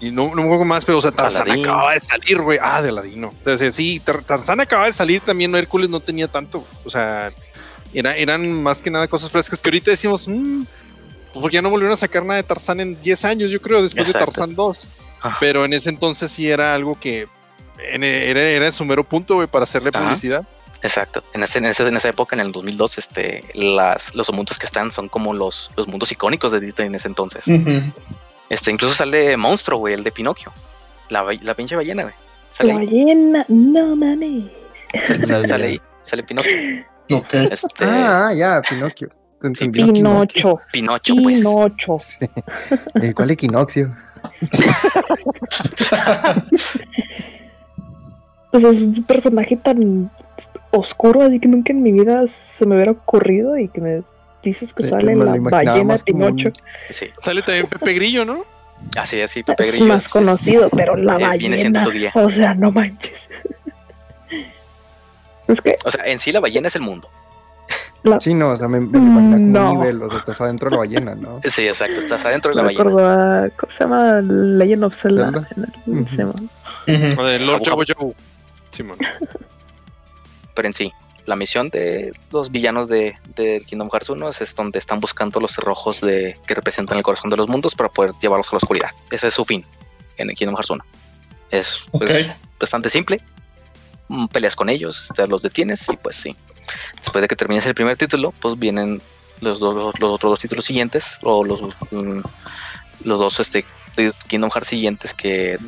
y 0.00 0.10
no, 0.10 0.34
no 0.34 0.42
un 0.42 0.48
poco 0.48 0.64
más, 0.64 0.84
pero 0.84 0.98
o 0.98 1.02
sea, 1.02 1.10
Tarzán 1.12 1.42
Aladín. 1.42 1.64
acaba 1.66 1.92
de 1.92 2.00
salir, 2.00 2.40
güey. 2.40 2.58
Ah, 2.62 2.80
de 2.80 2.88
Aladino. 2.88 3.32
Entonces, 3.36 3.74
sí, 3.74 4.00
Tar- 4.00 4.22
Tarzán 4.22 4.58
acaba 4.60 4.86
de 4.86 4.92
salir, 4.92 5.20
también 5.20 5.54
Hércules 5.54 5.90
no 5.90 6.00
tenía 6.00 6.26
tanto, 6.26 6.64
o 6.84 6.90
sea, 6.90 7.30
era- 7.92 8.16
eran 8.16 8.50
más 8.62 8.80
que 8.80 8.90
nada 8.90 9.08
cosas 9.08 9.30
frescas 9.30 9.60
que 9.60 9.68
ahorita 9.68 9.90
decimos, 9.90 10.26
"Mm, 10.26 10.62
pues 11.32 11.42
porque 11.42 11.54
ya 11.56 11.62
no 11.62 11.70
volvieron 11.70 11.92
a 11.92 11.96
sacar 11.98 12.24
nada 12.24 12.36
de 12.36 12.42
Tarzán 12.44 12.80
en 12.80 13.00
10 13.02 13.24
años, 13.26 13.50
yo 13.50 13.60
creo, 13.60 13.82
después 13.82 14.08
Exacto. 14.08 14.30
de 14.30 14.36
Tarzán 14.36 14.54
2. 14.54 14.88
Ajá. 15.22 15.36
Pero 15.40 15.64
en 15.64 15.72
ese 15.72 15.90
entonces 15.90 16.30
sí 16.30 16.50
era 16.50 16.74
algo 16.74 16.98
que 16.98 17.26
en- 17.92 18.04
era, 18.04 18.40
era 18.40 18.72
su 18.72 18.84
mero 18.84 19.04
punto, 19.04 19.34
güey, 19.36 19.46
para 19.48 19.64
hacerle 19.64 19.90
Ajá. 19.92 20.04
publicidad. 20.04 20.46
Exacto. 20.82 21.22
En, 21.34 21.42
ese, 21.42 21.58
en, 21.58 21.66
ese- 21.66 21.86
en 21.86 21.96
esa 21.96 22.08
época, 22.08 22.34
en 22.36 22.40
el 22.40 22.52
2002, 22.52 22.96
este, 22.98 23.44
las, 23.54 24.14
los 24.14 24.32
mundos 24.32 24.58
que 24.58 24.64
están 24.66 24.90
son 24.92 25.08
como 25.08 25.34
los, 25.34 25.70
los 25.76 25.86
mundos 25.88 26.10
icónicos 26.10 26.52
de 26.52 26.60
Disney 26.60 26.86
en 26.86 26.94
ese 26.94 27.08
entonces. 27.08 27.44
Este, 28.48 28.70
incluso 28.70 28.94
sale 28.94 29.36
Monstruo, 29.36 29.78
güey, 29.78 29.94
el 29.94 30.02
de 30.04 30.10
Pinocchio. 30.10 30.52
La, 31.10 31.24
la 31.42 31.54
pinche 31.54 31.76
ballena, 31.76 32.04
güey. 32.04 32.14
La 32.14 32.54
Sale, 32.56 32.72
ahí, 32.72 32.86
ballena, 32.86 33.44
no 33.48 33.94
mames. 33.96 34.50
sale, 35.06 35.26
sale- 35.26 35.48
sale 35.48 35.66
ahí, 35.66 35.80
sale 36.02 36.22
Pinocchio. 36.24 36.52
Este, 37.50 37.84
Ah, 37.84 38.32
ya, 38.34 38.62
Pinocchio. 38.68 39.08
Entendí. 39.42 39.82
Pinocho. 39.84 40.60
Pinocho, 40.72 41.14
pues. 41.22 41.38
Pinocho. 41.38 41.96
Sí. 41.98 42.26
Eh, 43.02 43.12
¿Cuál 43.14 43.30
equinoccio? 43.32 43.94
Pues 48.50 48.64
es 48.64 48.80
un 48.82 49.04
personaje 49.04 49.56
tan 49.56 50.10
oscuro, 50.72 51.22
así 51.22 51.38
que 51.38 51.46
nunca 51.46 51.72
en 51.72 51.82
mi 51.84 51.92
vida 51.92 52.26
se 52.26 52.66
me 52.66 52.74
hubiera 52.74 52.90
ocurrido 52.92 53.56
y 53.56 53.68
que 53.68 53.80
me 53.80 54.02
dices 54.42 54.72
que 54.72 54.82
Sí, 54.82 54.88
sale 54.88 55.14
la 55.14 55.36
ballena 55.36 55.96
como 55.98 56.26
un- 56.26 56.36
Pinocho. 56.36 56.50
Sí, 56.90 57.06
Sale 57.22 57.42
también 57.42 57.68
Pepe 57.68 57.92
Grillo, 57.94 58.24
¿no? 58.24 58.44
así, 58.96 59.20
así, 59.20 59.42
Pepe 59.44 59.64
Es 59.64 59.70
Grillo. 59.72 59.86
más 59.86 60.08
conocido, 60.08 60.68
pero 60.70 60.96
la 60.96 61.34
eh, 61.34 61.38
viene 61.38 61.58
siendo 61.58 61.78
ballena. 61.80 62.10
tu 62.12 62.18
guía. 62.18 62.26
O 62.26 62.30
sea, 62.30 62.54
no 62.54 62.72
manches. 62.72 63.28
Es 65.46 65.60
que 65.60 65.76
O 65.84 65.90
sea, 65.90 66.04
en 66.06 66.18
sí 66.20 66.30
la 66.32 66.38
ballena 66.40 66.68
es 66.68 66.76
el 66.76 66.82
mundo. 66.82 67.08
Sí, 68.20 68.34
no, 68.34 68.50
o 68.50 68.56
sea, 68.56 68.66
me, 68.68 68.80
me 68.80 68.98
imagino 68.98 69.30
como 69.36 69.46
No. 69.46 69.72
un 69.72 69.78
nivel, 69.80 70.02
o 70.02 70.08
sea, 70.08 70.18
estás 70.18 70.40
adentro 70.40 70.68
de 70.70 70.76
la 70.76 70.78
ballena, 70.80 71.14
¿no? 71.14 71.40
Sí, 71.48 71.66
exacto, 71.68 72.00
estás 72.00 72.24
adentro 72.24 72.50
de 72.50 72.56
la 72.56 72.62
me 72.62 72.68
ballena. 72.68 72.90
acuerdo 72.90 73.08
a. 73.08 73.48
¿Cómo 73.56 73.72
se 73.72 73.84
llama? 73.84 74.20
Legend 74.22 74.84
of 74.84 74.94
Zelda. 74.94 75.24
Zelda. 75.32 75.48
en 75.56 75.62
el- 75.94 76.00
Ujú. 76.00 76.08
se 76.08 76.16
llama. 76.16 76.32
Ujú. 76.34 77.20
O 77.20 77.24
de 77.24 77.38
Lord 77.40 77.62
Jabu 77.64 77.84
Jabu. 77.86 78.14
Simón. 78.70 78.96
Pero 80.54 80.68
en 80.68 80.74
sí, 80.74 80.92
la 81.26 81.36
misión 81.36 81.68
de 81.70 82.12
los 82.32 82.50
villanos 82.50 82.88
de, 82.88 83.16
del 83.36 83.64
Kingdom 83.66 83.88
Hearts 83.90 84.10
1 84.10 84.28
es, 84.30 84.40
es 84.40 84.54
donde 84.54 84.78
están 84.78 85.00
buscando 85.00 85.40
los 85.40 85.52
cerrojos 85.52 86.00
de, 86.00 86.36
que 86.46 86.54
representan 86.54 86.96
el 86.98 87.04
corazón 87.04 87.30
de 87.30 87.36
los 87.36 87.48
mundos 87.48 87.74
para 87.74 87.88
poder 87.88 88.12
llevarlos 88.20 88.48
a 88.48 88.52
la 88.52 88.56
oscuridad. 88.58 88.90
Ese 89.10 89.28
es 89.28 89.34
su 89.34 89.44
fin 89.44 89.64
en 90.16 90.30
el 90.30 90.36
Kingdom 90.36 90.56
Hearts 90.56 90.70
1. 90.70 90.84
Es 91.50 91.84
pues, 91.92 92.26
bastante 92.58 92.88
simple. 92.90 93.20
Mm, 94.08 94.26
Peleas 94.26 94.56
con 94.56 94.68
ellos, 94.68 95.08
te 95.14 95.26
los 95.26 95.40
detienes 95.42 95.88
y 95.88 95.96
pues 95.96 96.16
sí. 96.16 96.34
Después 96.98 97.22
de 97.22 97.28
que 97.28 97.36
termines 97.36 97.66
el 97.66 97.74
primer 97.74 97.96
título, 97.96 98.32
pues 98.40 98.58
vienen 98.58 99.00
los, 99.40 99.58
dos, 99.58 99.74
los, 99.74 99.98
los 100.00 100.10
otros 100.12 100.32
dos 100.32 100.40
títulos 100.40 100.64
siguientes 100.64 101.18
o 101.22 101.44
los, 101.44 101.60
mm, 101.90 102.20
los 103.04 103.18
dos 103.18 103.40
este, 103.40 103.64
Kingdom 104.28 104.50
Hearts 104.50 104.68
siguientes 104.68 105.14
que, 105.14 105.58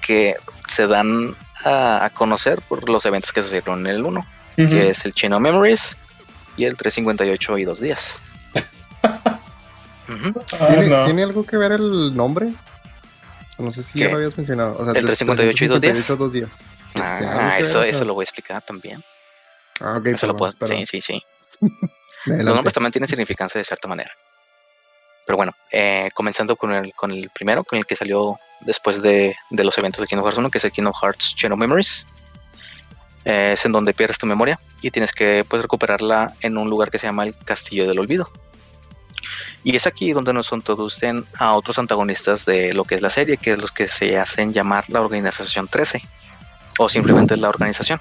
que 0.00 0.34
se 0.68 0.86
dan 0.86 1.34
a, 1.64 2.04
a 2.04 2.10
conocer 2.10 2.60
por 2.62 2.88
los 2.88 3.04
eventos 3.06 3.32
que 3.32 3.42
sucedieron 3.42 3.80
en 3.86 3.94
el 3.96 4.04
1, 4.04 4.20
Ujú. 4.20 4.68
que 4.68 4.90
es 4.90 5.04
el 5.04 5.14
Chain 5.14 5.32
of 5.34 5.40
Memories 5.40 5.96
y 6.56 6.64
el 6.64 6.76
358 6.76 7.58
y 7.58 7.64
dos 7.64 7.80
días. 7.80 8.20
Ah, 10.12 10.66
¿Tiene, 10.68 10.88
no. 10.88 11.04
tiene 11.04 11.22
algo 11.22 11.46
que 11.46 11.56
ver 11.56 11.70
el 11.72 12.16
nombre? 12.16 12.48
No 13.58 13.70
sé 13.70 13.82
si 13.84 14.00
ya 14.00 14.08
lo 14.08 14.16
habías 14.16 14.36
mencionado. 14.36 14.72
O 14.72 14.84
sea, 14.84 14.88
¿El 14.88 15.02
de- 15.02 15.14
358 15.14 15.64
y 15.64 15.68
dos 15.68 15.80
días? 15.80 15.92
358 15.92 16.16
dos 16.16 16.32
días. 16.32 16.50
Sí, 17.18 17.24
Ah, 17.24 17.58
eso, 17.60 17.82
eso 17.84 18.04
lo 18.04 18.14
voy 18.14 18.22
a 18.22 18.24
explicar 18.24 18.60
también. 18.62 19.04
Ah, 19.80 19.96
ok, 19.98 20.06
Eso 20.08 20.26
lo 20.26 20.36
perdón, 20.36 20.36
puedo- 20.36 20.52
perdón. 20.58 20.86
sí, 20.86 21.00
sí, 21.00 21.00
sí. 21.00 21.22
Los 22.26 22.54
nombres 22.54 22.74
también 22.74 22.92
tienen 22.92 23.08
significancia 23.08 23.58
de 23.58 23.64
cierta 23.64 23.88
manera. 23.88 24.10
Pero 25.26 25.36
bueno, 25.36 25.52
eh, 25.72 26.10
comenzando 26.14 26.56
con 26.56 26.72
el, 26.72 26.92
con 26.94 27.12
el 27.12 27.30
primero, 27.30 27.64
con 27.64 27.78
el 27.78 27.86
que 27.86 27.96
salió 27.96 28.38
después 28.60 29.00
de, 29.00 29.36
de 29.50 29.64
los 29.64 29.76
eventos 29.78 30.00
de 30.00 30.06
Kingdom 30.06 30.24
Hearts 30.26 30.38
1, 30.38 30.50
que 30.50 30.58
es 30.58 30.64
el 30.64 30.72
Kingdom 30.72 30.92
Hearts 31.00 31.34
Chain 31.36 31.52
of 31.52 31.58
Memories. 31.58 32.06
Eh, 33.24 33.52
es 33.54 33.64
en 33.64 33.72
donde 33.72 33.92
pierdes 33.94 34.18
tu 34.18 34.26
memoria 34.26 34.58
y 34.82 34.90
tienes 34.90 35.12
que 35.12 35.44
pues, 35.48 35.62
recuperarla 35.62 36.34
en 36.40 36.56
un 36.58 36.68
lugar 36.70 36.90
que 36.90 36.98
se 36.98 37.06
llama 37.06 37.24
el 37.24 37.36
Castillo 37.36 37.86
del 37.86 37.98
Olvido. 37.98 38.30
Y 39.62 39.76
es 39.76 39.86
aquí 39.86 40.12
donde 40.12 40.32
nos 40.32 40.50
introducen 40.52 41.26
a 41.38 41.52
otros 41.54 41.78
antagonistas 41.78 42.44
de 42.46 42.72
lo 42.72 42.84
que 42.84 42.94
es 42.94 43.02
la 43.02 43.10
serie, 43.10 43.36
que 43.36 43.52
es 43.52 43.58
los 43.58 43.70
que 43.70 43.88
se 43.88 44.18
hacen 44.18 44.52
llamar 44.52 44.84
la 44.88 45.00
Organización 45.02 45.68
13, 45.68 46.02
o 46.78 46.88
simplemente 46.88 47.36
la 47.36 47.50
organización. 47.50 48.00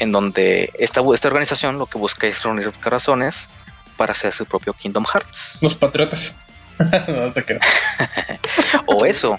En 0.00 0.10
donde 0.12 0.72
esta, 0.78 1.02
esta 1.14 1.28
organización 1.28 1.78
lo 1.78 1.86
que 1.86 1.98
busca 1.98 2.26
es 2.26 2.42
reunir 2.42 2.72
corazones 2.82 3.48
para 3.96 4.12
hacer 4.12 4.32
su 4.32 4.46
propio 4.46 4.72
Kingdom 4.72 5.04
Hearts. 5.04 5.58
Los 5.60 5.74
patriotas. 5.74 6.34
no 7.08 7.32
te. 7.32 7.58
O 8.86 9.04
eso 9.04 9.38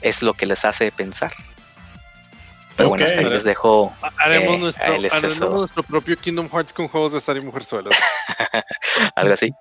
es 0.00 0.22
lo 0.22 0.34
que 0.34 0.46
les 0.46 0.64
hace 0.64 0.90
pensar. 0.90 1.32
Pero 2.76 2.88
bueno, 2.88 3.04
hasta 3.04 3.20
ahí 3.20 3.26
les 3.26 3.44
dejo. 3.44 3.92
Haremos, 4.18 4.54
Eh, 4.54 4.58
nuestro, 4.58 4.98
les 4.98 5.12
haremos 5.12 5.38
nuestro 5.38 5.82
propio 5.82 6.16
Kingdom 6.18 6.48
Hearts 6.48 6.72
con 6.72 6.88
juegos 6.88 7.12
de 7.12 7.18
Star 7.18 7.36
y 7.36 7.40
Mujerzuelas. 7.40 7.94
algo 9.16 9.34
así. 9.34 9.52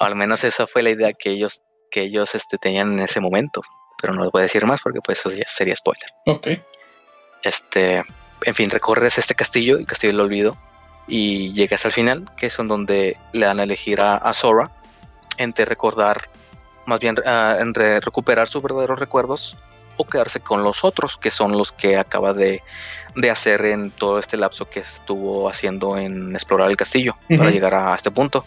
O 0.00 0.04
al 0.04 0.14
menos 0.14 0.44
esa 0.44 0.66
fue 0.66 0.82
la 0.82 0.90
idea 0.90 1.12
que 1.12 1.30
ellos, 1.30 1.62
que 1.90 2.02
ellos 2.02 2.34
este, 2.34 2.58
tenían 2.58 2.92
en 2.92 3.00
ese 3.00 3.20
momento. 3.20 3.62
Pero 4.00 4.14
no 4.14 4.22
les 4.22 4.30
voy 4.30 4.40
a 4.40 4.42
decir 4.44 4.64
más 4.66 4.80
porque 4.82 5.00
pues 5.00 5.18
eso 5.18 5.30
ya 5.30 5.46
sería 5.48 5.74
spoiler. 5.74 6.10
Ok. 6.26 6.48
Este, 7.42 8.04
en 8.42 8.54
fin, 8.54 8.70
recorres 8.70 9.18
este 9.18 9.34
castillo, 9.34 9.78
el 9.78 9.86
castillo 9.86 10.12
del 10.12 10.20
olvido, 10.20 10.56
y 11.06 11.52
llegas 11.52 11.84
al 11.86 11.92
final, 11.92 12.30
que 12.36 12.46
es 12.46 12.58
en 12.58 12.68
donde 12.68 13.16
le 13.32 13.46
dan 13.46 13.60
a 13.60 13.64
elegir 13.64 14.00
a, 14.00 14.16
a 14.16 14.32
Sora 14.32 14.70
entre 15.38 15.64
recordar, 15.64 16.28
más 16.86 17.00
bien 17.00 17.16
ah, 17.24 17.56
entre 17.60 18.00
recuperar 18.00 18.48
sus 18.48 18.62
verdaderos 18.62 18.98
recuerdos 18.98 19.56
o 19.96 20.04
quedarse 20.04 20.40
con 20.40 20.62
los 20.62 20.84
otros, 20.84 21.16
que 21.16 21.30
son 21.30 21.52
los 21.52 21.72
que 21.72 21.96
acaba 21.96 22.34
de, 22.34 22.62
de 23.16 23.30
hacer 23.30 23.64
en 23.66 23.90
todo 23.90 24.18
este 24.18 24.36
lapso 24.36 24.68
que 24.68 24.80
estuvo 24.80 25.48
haciendo 25.48 25.96
en 25.96 26.34
explorar 26.34 26.70
el 26.70 26.76
castillo 26.76 27.16
para 27.36 27.50
llegar 27.50 27.74
a 27.74 27.94
este 27.94 28.10
punto. 28.10 28.44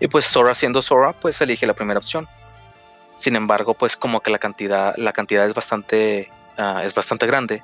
Y 0.00 0.08
pues 0.08 0.24
Sora 0.24 0.54
siendo 0.54 0.80
Sora, 0.80 1.12
pues 1.12 1.40
elige 1.40 1.66
la 1.66 1.74
primera 1.74 1.98
opción. 1.98 2.26
Sin 3.16 3.36
embargo, 3.36 3.74
pues 3.74 3.96
como 3.96 4.20
que 4.20 4.30
la 4.30 4.38
cantidad, 4.38 4.94
la 4.96 5.12
cantidad 5.12 5.46
es 5.46 5.54
bastante, 5.54 6.30
ah, 6.56 6.82
es 6.82 6.94
bastante 6.94 7.26
grande, 7.26 7.62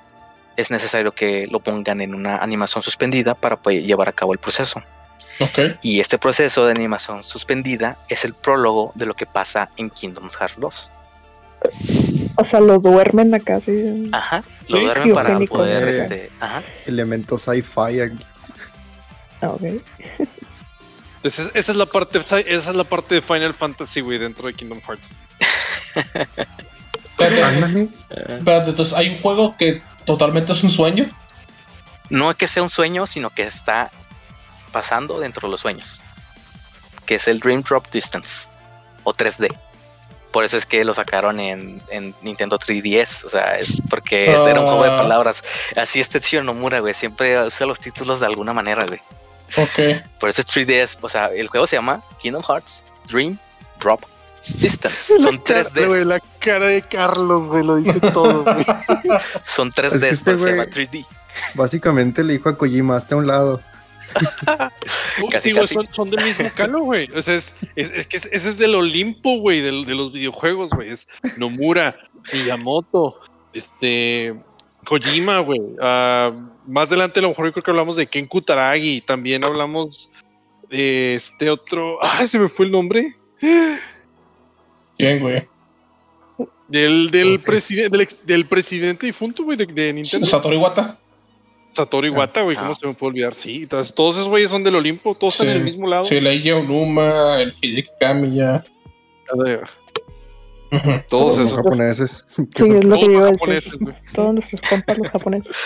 es 0.60 0.70
necesario 0.70 1.12
que 1.12 1.46
lo 1.50 1.60
pongan 1.60 2.00
en 2.00 2.14
una 2.14 2.36
animación 2.38 2.82
suspendida 2.82 3.34
para 3.34 3.56
poder 3.56 3.82
llevar 3.84 4.08
a 4.08 4.12
cabo 4.12 4.32
el 4.32 4.38
proceso. 4.38 4.82
Y 5.82 6.00
este 6.00 6.18
proceso 6.18 6.66
de 6.66 6.72
animación 6.72 7.22
suspendida 7.24 7.96
es 8.10 8.26
el 8.26 8.34
prólogo 8.34 8.92
de 8.94 9.06
lo 9.06 9.14
que 9.14 9.24
pasa 9.24 9.70
en 9.78 9.88
Kingdom 9.88 10.28
Hearts 10.30 10.60
2. 10.60 10.90
O 12.36 12.44
sea, 12.44 12.60
lo 12.60 12.78
duermen 12.78 13.34
acá, 13.34 13.58
sí. 13.58 14.08
Ajá, 14.12 14.42
lo 14.68 14.78
Sí, 14.78 14.84
duermen 14.84 15.14
para 15.14 15.38
poder, 15.40 15.88
Eh. 15.88 15.98
este, 16.02 16.30
ajá, 16.40 16.62
Elemento 16.86 17.38
sci-fi 17.38 18.00
aquí. 18.00 18.26
Ah, 19.40 19.48
ok. 19.48 19.62
Entonces, 21.16 21.50
esa 21.54 21.72
es 21.72 21.76
la 21.76 21.86
parte, 21.86 22.18
esa 22.18 22.40
es 22.40 22.66
la 22.76 22.84
parte 22.84 23.14
de 23.14 23.22
Final 23.22 23.54
Fantasy, 23.54 24.00
güey, 24.02 24.18
dentro 24.18 24.46
de 24.46 24.52
Kingdom 24.54 24.80
Hearts. 24.86 25.08
Espérate, 27.18 28.70
entonces, 28.70 28.94
hay 28.94 29.08
un 29.10 29.20
juego 29.20 29.54
que 29.58 29.82
totalmente 30.12 30.52
es 30.52 30.62
un 30.62 30.70
sueño. 30.70 31.08
no 32.08 32.30
es 32.30 32.36
que 32.36 32.48
sea 32.48 32.62
un 32.62 32.70
sueño, 32.70 33.06
sino 33.06 33.30
que 33.30 33.42
está 33.42 33.90
pasando 34.72 35.18
dentro 35.20 35.48
de 35.48 35.52
los 35.52 35.60
sueños, 35.60 36.00
que 37.06 37.16
es 37.16 37.28
el 37.28 37.38
Dream 37.40 37.62
Drop 37.62 37.88
Distance 37.90 38.48
o 39.04 39.12
3D. 39.12 39.48
Por 40.32 40.44
eso 40.44 40.56
es 40.56 40.64
que 40.64 40.84
lo 40.84 40.94
sacaron 40.94 41.40
en, 41.40 41.82
en 41.90 42.14
Nintendo 42.22 42.56
3DS, 42.58 43.24
o 43.24 43.28
sea, 43.28 43.58
es 43.58 43.82
porque 43.90 44.30
este 44.32 44.50
era 44.50 44.60
un 44.60 44.66
juego 44.66 44.84
de 44.84 44.90
Ah. 44.90 44.96
palabras. 44.96 45.42
Así 45.76 45.98
es 45.98 46.08
Tetsuya 46.08 46.42
Nomura, 46.44 46.78
güey, 46.80 46.94
siempre 46.94 47.40
usa 47.44 47.66
los 47.66 47.80
títulos 47.80 48.20
de 48.20 48.26
alguna 48.26 48.52
manera, 48.52 48.84
güey. 48.86 49.00
Ok. 49.56 50.04
Por 50.20 50.28
eso 50.30 50.42
es 50.42 50.46
3DS, 50.46 50.98
o 51.00 51.08
sea, 51.08 51.26
el 51.34 51.48
juego 51.48 51.66
se 51.66 51.74
llama 51.76 52.00
Kingdom 52.20 52.44
Hearts 52.44 52.84
Dream 53.08 53.38
Drop 53.80 54.04
Distance. 54.58 55.14
Son 55.22 55.36
güey, 55.36 55.38
3D, 55.38 56.04
la 56.04 56.20
cara 56.40 56.66
de 56.68 56.82
Carlos, 56.82 57.48
güey, 57.48 57.64
lo 57.64 57.76
dice 57.76 58.00
todo, 58.12 58.42
güey. 58.44 58.64
son 59.44 59.70
3D, 59.72 59.94
Es 59.94 60.02
que 60.02 60.08
este 60.10 60.24
por 60.24 60.34
eso 60.34 60.44
se 60.44 60.50
llama 60.50 60.64
güey- 60.64 60.88
3D. 60.90 61.06
Básicamente 61.54 62.24
le 62.24 62.34
dijo 62.34 62.48
a 62.48 62.56
Kojima, 62.58 62.96
hasta 62.96 63.14
a 63.14 63.18
un 63.18 63.26
lado. 63.26 63.62
Casi, 65.30 65.48
Sí, 65.48 65.52
güey, 65.52 65.62
casi. 65.62 65.74
son, 65.74 65.88
son 65.92 66.10
del 66.10 66.24
mismo 66.24 66.48
calo, 66.54 66.80
güey. 66.80 67.08
O 67.14 67.22
sea, 67.22 67.34
es, 67.36 67.54
es, 67.76 67.90
es 67.90 68.06
que 68.06 68.16
es- 68.16 68.26
ese 68.32 68.48
es 68.50 68.58
del 68.58 68.74
Olimpo, 68.74 69.38
güey, 69.40 69.60
del- 69.60 69.84
de, 69.86 69.94
los 69.94 70.12
videojuegos, 70.12 70.70
güey. 70.70 70.88
Es 70.90 71.06
Nomura, 71.36 71.96
Miyamoto, 72.32 73.20
este, 73.52 74.34
Kojima, 74.84 75.40
güey. 75.40 75.60
Ah, 75.80 76.32
más 76.66 76.88
adelante 76.88 77.20
a 77.20 77.22
lo 77.22 77.28
mejor 77.28 77.46
yo 77.46 77.52
creo 77.52 77.62
que 77.62 77.70
hablamos 77.70 77.96
de 77.96 78.06
Ken 78.06 78.26
Kutaragi. 78.26 79.02
También 79.02 79.44
hablamos 79.44 80.10
de 80.70 81.14
este 81.16 81.50
otro. 81.50 81.98
Ah, 82.02 82.26
se 82.26 82.38
me 82.38 82.48
fue 82.48 82.66
el 82.66 82.72
nombre. 82.72 83.16
Bien, 85.00 85.20
güey. 85.20 85.48
Del, 86.68 87.10
del, 87.10 87.42
preside- 87.42 87.88
del, 88.24 88.46
presidente 88.46 89.06
difunto, 89.06 89.42
güey, 89.44 89.56
de, 89.58 89.66
de 89.66 89.92
Nintendo. 89.92 90.26
Satoru 90.26 90.54
Iwata. 90.54 90.98
Satoru 91.68 92.06
Iwata, 92.06 92.42
güey, 92.42 92.56
¿cómo 92.56 92.72
Ah. 92.72 92.74
se 92.74 92.86
me 92.86 92.94
puede 92.94 93.10
olvidar? 93.10 93.34
Sí, 93.34 93.62
entonces, 93.62 93.94
todos 93.94 94.16
esos 94.16 94.28
güeyes 94.28 94.50
son 94.50 94.62
del 94.64 94.76
Olimpo, 94.76 95.14
todos 95.14 95.34
están 95.34 95.48
en 95.50 95.58
el 95.58 95.64
mismo 95.64 95.86
lado. 95.88 96.04
Sí, 96.04 96.16
el 96.16 96.26
Eiji 96.26 96.50
Onuma, 96.52 97.40
el 97.40 97.54
Hideki 97.60 97.90
Kamiya. 98.00 98.64
Todos 99.28 99.60
Todos 101.08 101.38
Los 101.38 101.48
esos. 101.48 101.56
japoneses. 101.56 102.24
Sí, 102.28 102.44
son- 102.56 102.76
es 102.76 102.84
lo 102.84 102.96
que 102.96 103.00
todos 103.00 103.02
yo 103.02 103.10
iba 103.10 103.26
a 103.26 103.30
los 103.30 103.40
decir. 103.40 103.62
japoneses, 103.62 103.80
güey. 103.80 103.94
Todos 104.14 104.34
nuestros 104.34 104.60
compas, 104.62 104.98
los 104.98 105.10
japoneses. 105.10 105.56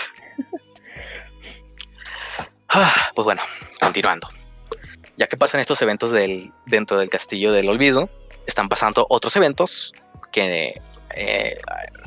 Ah, 2.69 2.93
pues 3.15 3.23
bueno, 3.23 3.41
continuando. 3.79 4.27
Ya 5.17 5.27
que 5.27 5.37
pasan 5.37 5.61
estos 5.61 5.81
eventos 5.81 6.11
del, 6.11 6.51
dentro 6.65 6.97
del 6.97 7.09
castillo 7.09 7.51
del 7.53 7.69
olvido, 7.69 8.09
están 8.45 8.69
pasando 8.69 9.05
otros 9.09 9.35
eventos 9.35 9.93
que 10.31 10.81
eh, 11.17 11.57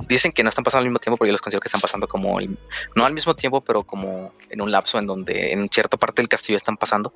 dicen 0.07 0.33
que 0.33 0.43
no 0.43 0.49
están 0.51 0.65
pasando 0.65 0.81
al 0.83 0.87
mismo 0.89 0.99
tiempo, 0.99 1.17
pero 1.17 1.29
yo 1.29 1.33
los 1.33 1.41
considero 1.41 1.61
que 1.61 1.69
están 1.69 1.81
pasando 1.81 2.07
como, 2.09 2.39
el- 2.41 2.59
no 2.95 3.05
al 3.07 3.15
mismo 3.15 3.35
tiempo, 3.35 3.63
pero 3.63 3.83
como 3.85 4.33
en 4.51 4.61
un 4.61 4.71
lapso 4.71 4.99
en 4.99 5.07
donde 5.07 5.53
en 5.53 5.69
cierta 5.71 5.97
parte 5.97 6.21
del 6.21 6.29
castillo 6.29 6.57
están 6.57 6.77
pasando, 6.77 7.13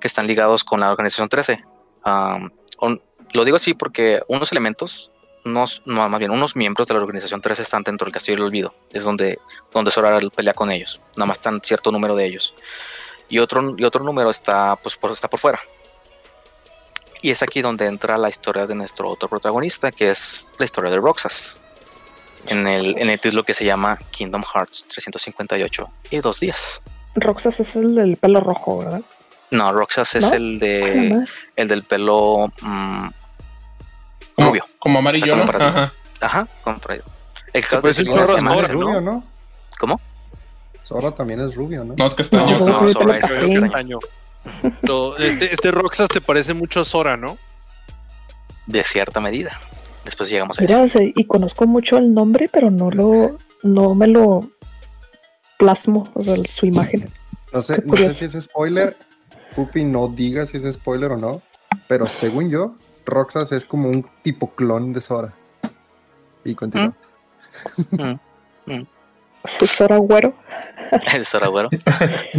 que 0.00 0.06
están 0.06 0.26
ligados 0.26 0.62
con 0.64 0.80
la 0.80 0.90
organización 0.90 1.28
13. 1.28 1.64
Am, 2.04 2.52
un- 2.80 3.02
lo 3.32 3.44
digo 3.44 3.56
así 3.56 3.74
porque 3.74 4.22
unos 4.28 4.52
elementos, 4.52 5.10
unos, 5.44 5.82
no, 5.86 6.08
más 6.08 6.18
bien 6.20 6.30
unos 6.30 6.54
miembros 6.54 6.86
de 6.86 6.94
la 6.94 7.00
organización 7.00 7.40
13 7.40 7.62
están 7.62 7.82
dentro 7.82 8.04
del 8.04 8.12
castillo 8.14 8.36
del 8.36 8.44
olvido, 8.46 8.74
es 8.92 9.02
donde, 9.02 9.38
donde 9.72 9.90
Sora 9.90 10.18
pelea 10.34 10.54
con 10.54 10.70
ellos, 10.70 11.00
nada 11.16 11.26
más 11.26 11.38
están 11.38 11.60
cierto 11.64 11.90
número 11.90 12.14
de 12.14 12.26
ellos. 12.26 12.54
y 13.28 13.38
otro, 13.40 13.74
y 13.76 13.84
otro 13.84 14.04
número 14.04 14.30
está, 14.30 14.76
pues, 14.76 14.96
está 15.12 15.28
por 15.28 15.40
fuera. 15.40 15.58
Y 17.24 17.30
es 17.30 17.42
aquí 17.42 17.62
donde 17.62 17.86
entra 17.86 18.18
la 18.18 18.28
historia 18.28 18.66
de 18.66 18.74
nuestro 18.74 19.08
otro 19.08 19.30
protagonista, 19.30 19.90
que 19.90 20.10
es 20.10 20.46
la 20.58 20.66
historia 20.66 20.90
de 20.90 20.98
Roxas. 20.98 21.58
En 22.48 22.66
el, 22.68 22.98
en 22.98 23.08
el 23.08 23.18
título 23.18 23.44
que 23.44 23.54
se 23.54 23.64
llama 23.64 23.98
Kingdom 24.10 24.42
Hearts 24.42 24.84
358 24.88 25.88
y 26.10 26.18
dos 26.20 26.38
días. 26.38 26.82
Roxas 27.14 27.60
es 27.60 27.76
el 27.76 27.94
del 27.94 28.18
pelo 28.18 28.40
rojo, 28.40 28.76
¿verdad? 28.76 29.00
No, 29.50 29.72
Roxas 29.72 30.14
es 30.16 30.24
¿No? 30.26 30.34
el 30.34 30.58
de 30.58 31.24
el 31.56 31.66
del 31.68 31.84
pelo 31.84 32.52
mm, 32.60 33.06
Como, 34.34 34.48
rubio. 34.50 34.66
como 34.78 34.98
amarillo, 34.98 35.24
Está 35.34 35.46
¿no? 35.46 35.50
como 35.52 35.64
Ajá. 35.64 35.92
Ajá, 36.20 36.48
contraído. 36.62 37.04
El 37.54 37.62
caso 37.62 37.80
parece 37.80 38.02
es 38.02 38.06
Sora, 38.06 38.58
es 38.60 38.68
rubio, 38.68 39.00
¿no? 39.00 39.24
¿Cómo? 39.80 39.98
Sora 40.82 41.10
también 41.12 41.40
es 41.40 41.54
rubio, 41.54 41.84
¿no? 41.84 41.94
No, 41.96 42.04
es 42.04 42.12
que 42.12 42.20
está 42.20 42.36
No. 42.44 42.54
Sora 42.54 43.16
es- 43.16 43.22
castaño. 43.62 43.98
Pero 44.82 45.16
este, 45.18 45.52
este 45.52 45.70
Roxas 45.70 46.08
te 46.08 46.20
parece 46.20 46.54
mucho 46.54 46.80
a 46.80 46.84
Sora, 46.84 47.16
¿no? 47.16 47.38
de 48.66 48.82
cierta 48.82 49.20
medida. 49.20 49.60
Después 50.06 50.30
llegamos 50.30 50.58
a 50.58 50.64
eso. 50.64 50.74
Mira, 50.74 50.88
se- 50.88 51.12
y 51.14 51.24
conozco 51.26 51.66
mucho 51.66 51.98
el 51.98 52.14
nombre, 52.14 52.48
pero 52.50 52.70
no 52.70 52.90
lo, 52.90 53.38
no 53.62 53.94
me 53.94 54.06
lo 54.06 54.48
plasmo, 55.58 56.08
o 56.14 56.22
sea, 56.22 56.36
su 56.48 56.64
imagen. 56.66 57.10
No 57.52 57.60
sé, 57.60 57.82
no 57.84 57.94
si 58.12 58.24
es 58.24 58.32
spoiler. 58.42 58.96
Pupi 59.54 59.84
no 59.84 60.08
diga 60.08 60.46
si 60.46 60.56
es 60.56 60.72
spoiler 60.72 61.12
o 61.12 61.16
no. 61.18 61.42
Pero 61.86 62.06
según 62.06 62.50
yo, 62.50 62.74
Roxas 63.04 63.52
es 63.52 63.66
como 63.66 63.88
un 63.90 64.06
tipo 64.22 64.54
clon 64.54 64.92
de 64.94 65.00
Sora. 65.02 65.34
Y 66.44 66.54
continúa. 66.54 66.96
¿Es 67.86 67.88
Sora 67.90 68.04
Güero? 68.70 68.88
El 71.12 71.26
Sora 71.26 71.48
Güero. 71.48 71.68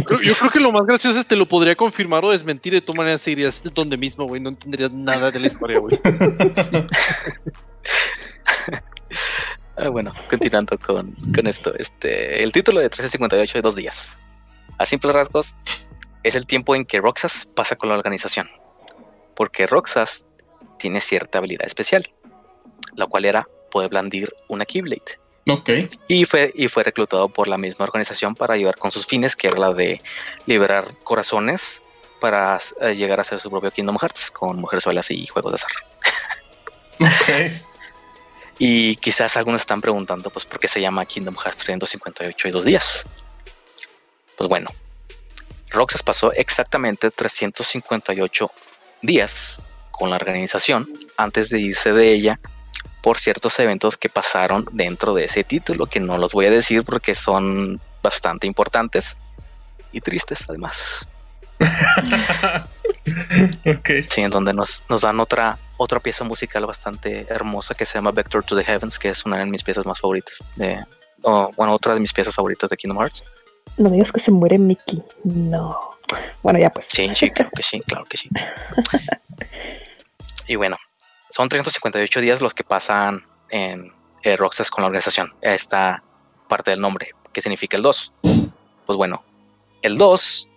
Creo- 0.04 0.20
yo 0.22 0.34
creo 0.34 0.50
que 0.50 0.60
lo 0.60 0.72
más 0.72 0.86
gracioso 0.86 1.20
es 1.20 1.26
te 1.26 1.36
lo 1.36 1.46
podría 1.46 1.76
confirmar 1.76 2.24
o 2.24 2.30
desmentir 2.30 2.72
de 2.72 2.80
tu 2.80 2.92
manera 2.94 3.18
serías 3.18 3.62
donde 3.74 3.96
mismo, 3.96 4.24
güey. 4.26 4.40
No 4.40 4.48
entenderías 4.50 4.90
nada 4.92 5.30
de 5.30 5.40
la 5.40 5.46
historia, 5.46 5.78
güey. 5.78 5.98
Ah, 9.78 9.90
bueno, 9.90 10.14
continuando 10.30 10.78
con, 10.78 11.12
con 11.34 11.46
esto. 11.46 11.74
Este, 11.78 12.42
el 12.42 12.50
título 12.50 12.80
de 12.80 12.88
358 12.88 13.58
de 13.58 13.62
dos 13.62 13.76
días. 13.76 14.18
A 14.78 14.86
simples 14.86 15.14
rasgos, 15.14 15.54
es 16.22 16.34
el 16.34 16.46
tiempo 16.46 16.74
en 16.74 16.86
que 16.86 16.98
Roxas 16.98 17.46
pasa 17.54 17.76
con 17.76 17.90
la 17.90 17.94
organización. 17.94 18.48
Porque 19.34 19.66
Roxas 19.66 20.24
tiene 20.78 21.02
cierta 21.02 21.38
habilidad 21.38 21.66
especial, 21.66 22.06
la 22.94 23.06
cual 23.06 23.26
era 23.26 23.46
poder 23.70 23.90
blandir 23.90 24.32
una 24.48 24.64
Keyblade. 24.64 25.20
Ok. 25.48 25.70
Y 26.08 26.24
fue, 26.24 26.50
y 26.54 26.68
fue 26.68 26.82
reclutado 26.82 27.28
por 27.28 27.46
la 27.46 27.56
misma 27.56 27.84
organización 27.84 28.34
para 28.34 28.54
ayudar 28.54 28.76
con 28.76 28.90
sus 28.90 29.06
fines, 29.06 29.36
que 29.36 29.46
era 29.46 29.58
la 29.58 29.72
de 29.72 30.00
liberar 30.46 30.96
corazones 31.04 31.82
para 32.20 32.58
eh, 32.80 32.96
llegar 32.96 33.20
a 33.20 33.24
ser 33.24 33.40
su 33.40 33.50
propio 33.50 33.70
Kingdom 33.70 33.98
Hearts 33.98 34.30
con 34.30 34.58
mujerzuelas 34.58 35.10
y 35.10 35.26
juegos 35.26 35.52
de 35.52 35.56
azar. 35.56 35.72
Ok. 37.00 37.66
Y 38.58 38.96
quizás 38.96 39.36
algunos 39.36 39.60
están 39.60 39.80
preguntando, 39.82 40.30
pues, 40.30 40.46
¿por 40.46 40.58
qué 40.58 40.66
se 40.66 40.80
llama 40.80 41.04
Kingdom 41.04 41.36
Hearts 41.36 41.58
358 41.58 42.48
y 42.48 42.50
dos 42.50 42.64
días? 42.64 43.04
Pues 44.36 44.48
bueno, 44.48 44.70
Roxas 45.70 46.02
pasó 46.02 46.32
exactamente 46.32 47.10
358 47.10 48.50
días 49.02 49.60
con 49.90 50.08
la 50.08 50.16
organización 50.16 50.88
antes 51.18 51.50
de 51.50 51.60
irse 51.60 51.92
de 51.92 52.12
ella 52.12 52.40
por 53.06 53.20
ciertos 53.20 53.56
eventos 53.60 53.96
que 53.96 54.08
pasaron 54.08 54.66
dentro 54.72 55.14
de 55.14 55.26
ese 55.26 55.44
título, 55.44 55.86
que 55.86 56.00
no 56.00 56.18
los 56.18 56.32
voy 56.32 56.46
a 56.46 56.50
decir 56.50 56.82
porque 56.82 57.14
son 57.14 57.80
bastante 58.02 58.48
importantes 58.48 59.16
y 59.92 60.00
tristes 60.00 60.44
además. 60.48 61.06
ok. 63.64 63.90
Sí, 64.10 64.22
en 64.22 64.30
donde 64.30 64.52
nos, 64.52 64.82
nos 64.88 65.02
dan 65.02 65.20
otra, 65.20 65.56
otra 65.76 66.00
pieza 66.00 66.24
musical 66.24 66.66
bastante 66.66 67.28
hermosa 67.28 67.76
que 67.76 67.86
se 67.86 67.94
llama 67.94 68.10
Vector 68.10 68.42
to 68.42 68.56
the 68.56 68.64
Heavens, 68.64 68.98
que 68.98 69.10
es 69.10 69.24
una 69.24 69.38
de 69.38 69.46
mis 69.46 69.62
piezas 69.62 69.86
más 69.86 70.00
favoritas 70.00 70.42
de. 70.56 70.84
o, 71.22 71.52
bueno, 71.56 71.74
otra 71.74 71.94
de 71.94 72.00
mis 72.00 72.12
piezas 72.12 72.34
favoritas 72.34 72.68
de 72.68 72.76
Kingdom 72.76 72.98
Hearts. 72.98 73.22
No 73.76 73.88
digas 73.88 74.10
que 74.10 74.18
se 74.18 74.32
muere 74.32 74.58
Mickey. 74.58 75.00
No. 75.22 75.78
Bueno, 76.42 76.58
ya 76.58 76.70
pues. 76.70 76.86
Sí, 76.90 77.08
sí, 77.14 77.30
claro 77.30 77.52
que 77.54 77.62
sí, 77.62 77.80
claro 77.86 78.04
que 78.06 78.16
sí. 78.16 78.28
Y 80.48 80.54
bueno, 80.54 80.76
son 81.30 81.48
358 81.48 82.20
días 82.20 82.40
los 82.40 82.54
que 82.54 82.64
pasan 82.64 83.26
en 83.50 83.92
eh, 84.22 84.36
Roxas 84.36 84.70
con 84.70 84.82
la 84.82 84.86
organización. 84.86 85.34
Esta 85.40 86.02
parte 86.48 86.70
del 86.70 86.80
nombre, 86.80 87.10
que 87.32 87.42
significa 87.42 87.76
el 87.76 87.82
2. 87.82 88.12
Pues 88.86 88.96
bueno, 88.96 89.24
el 89.82 89.98
2 89.98 90.50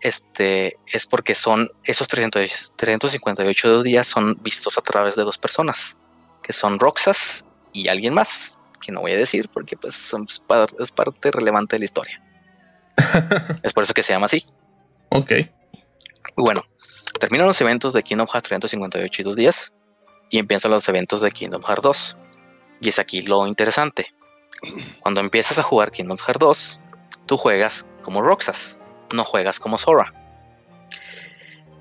este, 0.00 0.76
es 0.86 1.06
porque 1.06 1.34
son 1.34 1.70
esos 1.84 2.06
300 2.08 2.72
358 2.76 3.82
días 3.82 4.06
son 4.06 4.36
vistos 4.42 4.76
a 4.78 4.82
través 4.82 5.16
de 5.16 5.22
dos 5.22 5.38
personas, 5.38 5.96
que 6.42 6.52
son 6.52 6.78
Roxas 6.78 7.44
y 7.72 7.88
alguien 7.88 8.14
más, 8.14 8.58
que 8.80 8.92
no 8.92 9.00
voy 9.00 9.12
a 9.12 9.16
decir 9.16 9.48
porque 9.52 9.76
pues 9.76 9.94
son- 9.96 10.26
es 10.28 10.40
par- 10.40 10.68
es 10.78 10.90
parte 10.92 11.30
relevante 11.30 11.76
de 11.76 11.80
la 11.80 11.84
historia. 11.86 12.22
Es 13.62 13.72
por 13.72 13.82
eso 13.84 13.94
que 13.94 14.02
se 14.02 14.12
llama 14.12 14.26
así. 14.26 14.46
ok. 15.10 15.32
Bueno, 16.36 16.60
terminan 17.20 17.46
los 17.46 17.60
eventos 17.60 17.92
de 17.94 18.02
Kingdom 18.02 18.26
Hearts 18.28 18.48
358 18.48 19.22
y 19.22 19.24
dos 19.24 19.36
días 19.36 19.72
y 20.30 20.38
empiezan 20.38 20.70
los 20.70 20.88
eventos 20.88 21.20
de 21.20 21.30
Kingdom 21.30 21.62
Hearts 21.62 21.82
2. 21.82 22.16
Y 22.80 22.88
es 22.88 22.98
aquí 22.98 23.22
lo 23.22 23.46
interesante. 23.46 24.12
Cuando 25.00 25.20
empiezas 25.20 25.58
a 25.58 25.62
jugar 25.62 25.92
Kingdom 25.92 26.18
Hearts 26.18 26.40
2, 26.40 26.80
tú 27.26 27.36
juegas 27.36 27.86
como 28.02 28.22
Roxas, 28.22 28.78
no 29.14 29.24
juegas 29.24 29.60
como 29.60 29.78
Sora. 29.78 30.12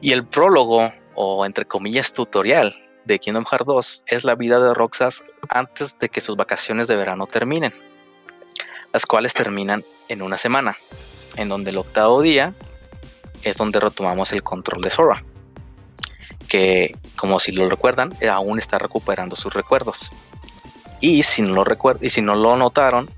Y 0.01 0.11
el 0.11 0.25
prólogo, 0.25 0.93
o 1.15 1.45
entre 1.45 1.65
comillas 1.65 2.13
tutorial, 2.13 2.75
de 3.05 3.19
Kingdom 3.19 3.45
Hearts 3.45 3.65
2 3.65 4.03
es 4.07 4.23
la 4.23 4.35
vida 4.35 4.59
de 4.59 4.73
Roxas 4.73 5.23
antes 5.49 5.97
de 5.99 6.09
que 6.09 6.21
sus 6.21 6.35
vacaciones 6.35 6.87
de 6.87 6.95
verano 6.95 7.27
terminen, 7.27 7.73
las 8.91 9.05
cuales 9.05 9.33
terminan 9.33 9.83
en 10.09 10.21
una 10.21 10.37
semana, 10.37 10.75
en 11.37 11.49
donde 11.49 11.69
el 11.69 11.77
octavo 11.77 12.21
día 12.21 12.53
es 13.43 13.57
donde 13.57 13.79
retomamos 13.79 14.33
el 14.33 14.43
control 14.43 14.81
de 14.81 14.89
Sora, 14.89 15.23
que 16.45 16.95
como 17.15 17.39
si 17.39 17.51
lo 17.51 17.69
recuerdan, 17.69 18.13
eh, 18.21 18.29
aún 18.29 18.59
está 18.59 18.77
recuperando 18.77 19.35
sus 19.35 19.53
recuerdos. 19.53 20.11
Y 21.01 21.23
si 21.23 21.41
no 21.41 21.53
lo 21.55 21.63
recuer- 21.65 21.97
y 22.01 22.09
si 22.09 22.21
no 22.21 22.35
lo 22.35 22.55
notaron, 22.55 23.09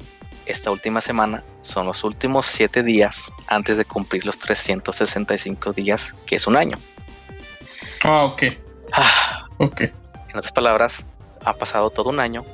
esta 0.46 0.72
última 0.72 1.02
semana 1.02 1.44
son 1.62 1.86
los 1.88 2.04
últimos 2.04 2.46
7 2.46 2.82
días 2.84 3.32
antes 3.48 3.78
de 3.78 3.86
cumplir 3.86 4.26
los 4.26 4.40
365 4.40 5.74
días, 5.74 6.16
que 6.26 6.36
es 6.38 6.48
un 6.48 6.56
año. 6.56 6.78
Ah, 8.04 8.24
ok. 8.24 8.44
Ah, 8.94 9.46
Ok. 9.58 9.82
en 9.82 9.94
otras 10.38 10.52
palabras, 10.52 11.06
ha 11.44 11.54
pasado 11.54 11.90
todo 11.90 12.10
un 12.10 12.20
año 12.20 12.46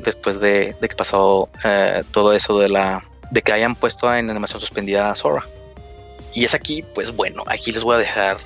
después 0.00 0.40
de, 0.40 0.74
de 0.80 0.88
que 0.88 0.96
pasó 0.96 1.48
eh, 1.64 2.02
todo 2.10 2.32
eso 2.32 2.58
de 2.58 2.68
la 2.68 3.04
de 3.30 3.40
que 3.42 3.52
hayan 3.52 3.74
puesto 3.74 4.12
en 4.14 4.28
animación 4.30 4.60
suspendida 4.60 5.10
a 5.10 5.14
Sora. 5.14 5.44
Y 6.34 6.44
es 6.44 6.54
aquí, 6.54 6.82
pues 6.94 7.14
bueno, 7.14 7.44
aquí 7.46 7.72
les 7.72 7.82
voy 7.82 7.94
a 7.94 7.98
dejar 7.98 8.38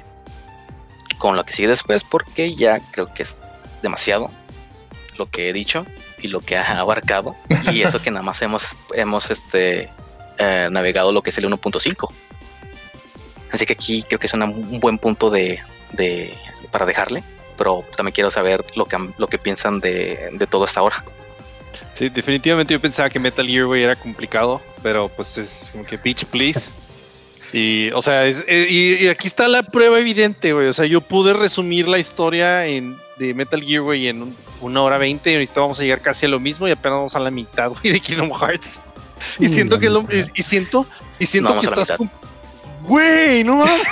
con 1.18 1.36
lo 1.36 1.44
que 1.44 1.52
sigue 1.52 1.68
después 1.68 2.05
porque 2.05 2.55
ya 2.55 2.80
creo 2.93 3.12
que 3.12 3.22
es 3.22 3.36
demasiado 3.82 4.30
lo 5.18 5.26
que 5.26 5.48
he 5.48 5.52
dicho 5.52 5.86
y 6.20 6.28
lo 6.28 6.40
que 6.40 6.56
ha 6.56 6.78
abarcado 6.80 7.36
y 7.72 7.82
eso 7.82 8.01
que 8.02 8.10
nada 8.10 8.22
más 8.22 8.40
hemos 8.43 8.76
hemos 8.94 9.30
este 9.30 9.90
eh, 10.38 10.68
navegado 10.70 11.12
lo 11.12 11.22
que 11.22 11.30
es 11.30 11.38
el 11.38 11.47
1.5. 11.51 12.09
Así 13.52 13.64
que 13.64 13.72
aquí 13.72 14.02
creo 14.02 14.18
que 14.18 14.26
es 14.26 14.34
un 14.34 14.80
buen 14.80 14.98
punto 14.98 15.30
de, 15.30 15.60
de- 15.93 16.34
para 16.70 16.84
dejarle 16.86 17.22
pero 17.56 17.82
también 17.97 18.12
quiero 18.12 18.30
saber 18.30 18.62
lo 18.74 18.84
que, 18.84 18.98
lo 19.16 19.28
que 19.28 19.38
piensan 19.38 19.80
de, 19.80 20.28
de 20.32 20.47
todo 20.47 20.64
hasta 20.64 20.80
ahora. 20.80 21.02
Sí, 21.90 22.10
definitivamente 22.10 22.74
yo 22.74 22.80
pensaba 22.82 23.09
que 23.09 23.18
Metal 23.18 23.47
Gear, 23.47 23.74
era 23.76 23.97
complicado, 23.97 24.60
pero 24.82 25.09
pues 25.09 25.38
es 25.38 25.70
como 25.72 25.86
que 25.86 25.97
bitch, 25.97 26.26
please. 26.26 26.68
Y, 27.52 27.90
o 27.93 28.02
sea, 28.02 28.27
es- 28.27 28.44
eh, 28.47 28.66
y, 28.68 29.05
y 29.05 29.09
aquí 29.09 29.27
está 29.27 29.48
la 29.48 29.62
prueba 29.62 29.98
evidente, 29.98 30.52
güey. 30.52 30.66
O 30.68 30.73
sea, 30.73 30.85
yo 30.86 31.01
pude 31.01 31.32
resumir 31.32 31.89
la 31.89 31.98
historia 31.98 32.66
en, 32.66 32.97
de 33.18 33.35
Metal 33.35 33.62
Gear, 33.62 33.82
güey, 33.82 34.09
en 34.09 34.23
un- 34.23 34.36
una 34.60 34.82
hora 34.82 34.98
veinte. 34.98 35.31
Y 35.31 35.35
ahorita 35.35 35.60
vamos 35.60 35.78
a 35.81 35.82
llegar 35.82 36.01
casi 36.01 36.27
a 36.27 36.28
lo 36.28 36.40
mismo 36.40 36.66
y 36.68 36.73
apenas 36.73 36.97
vamos 36.98 37.16
a 37.16 37.20
la 37.20 37.31
mitad, 37.31 37.70
güey, 37.70 37.93
de 37.93 38.01
Kingdom 38.01 38.32
Hearts. 38.32 38.81
Y 39.39 39.48
siento 39.48 39.78
que 39.78 39.89
lo, 39.89 40.02
y, 40.02 40.40
y 40.40 40.43
siento, 40.43 40.86
y 41.18 41.24
siento 41.27 41.55
No 41.55 41.60
que 41.60 41.66
estás, 41.66 41.93
güey, 42.82 43.43
no 43.44 43.56
mames. 43.56 43.82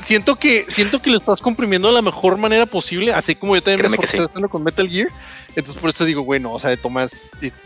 Siento 0.00 0.36
que 0.36 0.64
siento 0.68 1.02
que 1.02 1.10
lo 1.10 1.18
estás 1.18 1.42
comprimiendo 1.42 1.88
de 1.88 1.94
la 1.94 2.00
mejor 2.00 2.38
manera 2.38 2.64
posible, 2.64 3.12
así 3.12 3.34
como 3.34 3.54
yo 3.54 3.62
también 3.62 3.82
me 3.90 3.96
esforcé 3.96 4.16
sí. 4.16 4.22
hacerlo 4.22 4.48
con 4.48 4.62
Metal 4.62 4.88
Gear. 4.88 5.08
Entonces 5.54 5.78
por 5.78 5.90
eso 5.90 6.06
digo, 6.06 6.24
bueno, 6.24 6.52
o 6.52 6.58
sea, 6.58 6.70
de 6.70 6.78
Tomás, 6.78 7.12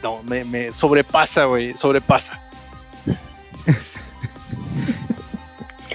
no, 0.02 0.20
me, 0.24 0.44
me 0.44 0.72
sobrepasa, 0.72 1.44
güey, 1.44 1.74
sobrepasa. 1.78 2.42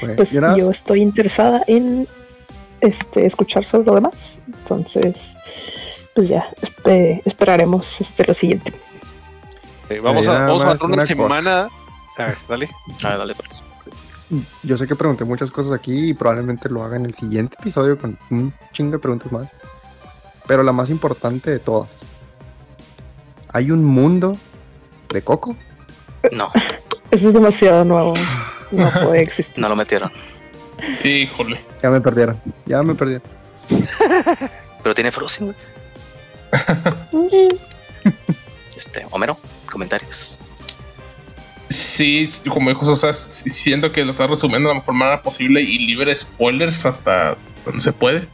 Pues, 0.05 0.15
Pues 0.15 0.31
yo 0.31 0.71
estoy 0.71 1.01
interesada 1.01 1.63
en 1.67 2.07
este 2.81 3.25
escuchar 3.25 3.65
sobre 3.65 3.85
lo 3.88 3.95
demás. 3.95 4.41
Entonces, 4.47 5.35
pues 6.15 6.30
ya, 6.30 6.49
espe- 6.61 7.21
esperaremos 7.25 7.99
este 8.01 8.25
lo 8.25 8.34
siguiente. 8.34 8.73
Eh, 9.89 9.99
vamos 9.99 10.27
a, 10.27 10.47
vamos 10.47 10.63
a 10.63 10.67
más 10.67 10.80
dar 10.80 10.85
una, 10.88 10.95
una 10.95 11.05
semana. 11.05 11.69
A 12.17 12.25
ver, 12.25 12.38
dale. 12.47 12.69
A 13.03 13.09
ver, 13.09 13.17
dale, 13.17 13.35
pues. 13.35 13.61
yo 14.63 14.77
sé 14.77 14.88
que 14.88 14.95
pregunté 14.95 15.25
muchas 15.25 15.51
cosas 15.51 15.73
aquí 15.73 16.09
y 16.09 16.13
probablemente 16.13 16.69
lo 16.69 16.84
haga 16.84 16.95
en 16.95 17.05
el 17.05 17.13
siguiente 17.13 17.55
episodio 17.59 17.97
con 17.99 18.17
un 18.31 18.53
chingo 18.71 18.93
de 18.93 18.99
preguntas 18.99 19.31
más. 19.31 19.49
Pero 20.47 20.61
la 20.63 20.71
más 20.73 20.89
importante 20.89 21.49
de 21.51 21.59
todas. 21.59 22.05
¿Hay 23.49 23.71
un 23.71 23.84
mundo 23.85 24.35
de 25.09 25.21
Coco? 25.21 25.55
No, 26.31 26.51
Eso 27.11 27.27
es 27.27 27.34
demasiado 27.34 27.85
nuevo. 27.85 28.13
No 28.74 28.91
puede 29.06 29.22
existir. 29.22 29.60
no 29.60 29.70
lo 29.70 29.76
metieron. 29.76 30.12
Híjole. 31.04 31.60
Ya 31.82 31.90
me 31.90 32.02
perdieron. 32.02 32.41
Ya 32.66 32.82
me 32.84 32.95
perdieron. 32.95 33.24
Pero 34.84 34.95
tiene 34.95 35.12
Frozen, 35.12 35.45
güey. 35.48 35.58
Este, 38.78 39.06
Homero, 39.12 39.38
comentarios. 39.72 40.38
Sí, 41.70 42.32
como 42.50 42.70
dijo 42.70 42.86
Sosa, 42.86 43.14
sí 43.14 43.50
siento 43.50 43.91
que 43.91 44.04
lo 44.04 44.12
está 44.12 44.28
resumiendo 44.28 44.70
de 44.70 44.76
la 44.76 44.80
mejor 44.82 44.94
manera 44.94 45.22
posible 45.22 45.62
y 45.62 45.80
libre 45.80 46.06
de 46.08 46.16
spoilers 46.16 46.86
hasta 46.86 47.38
donde 47.66 47.82
se 47.82 47.94
puede. 47.94 48.22
Sí, 48.22 48.28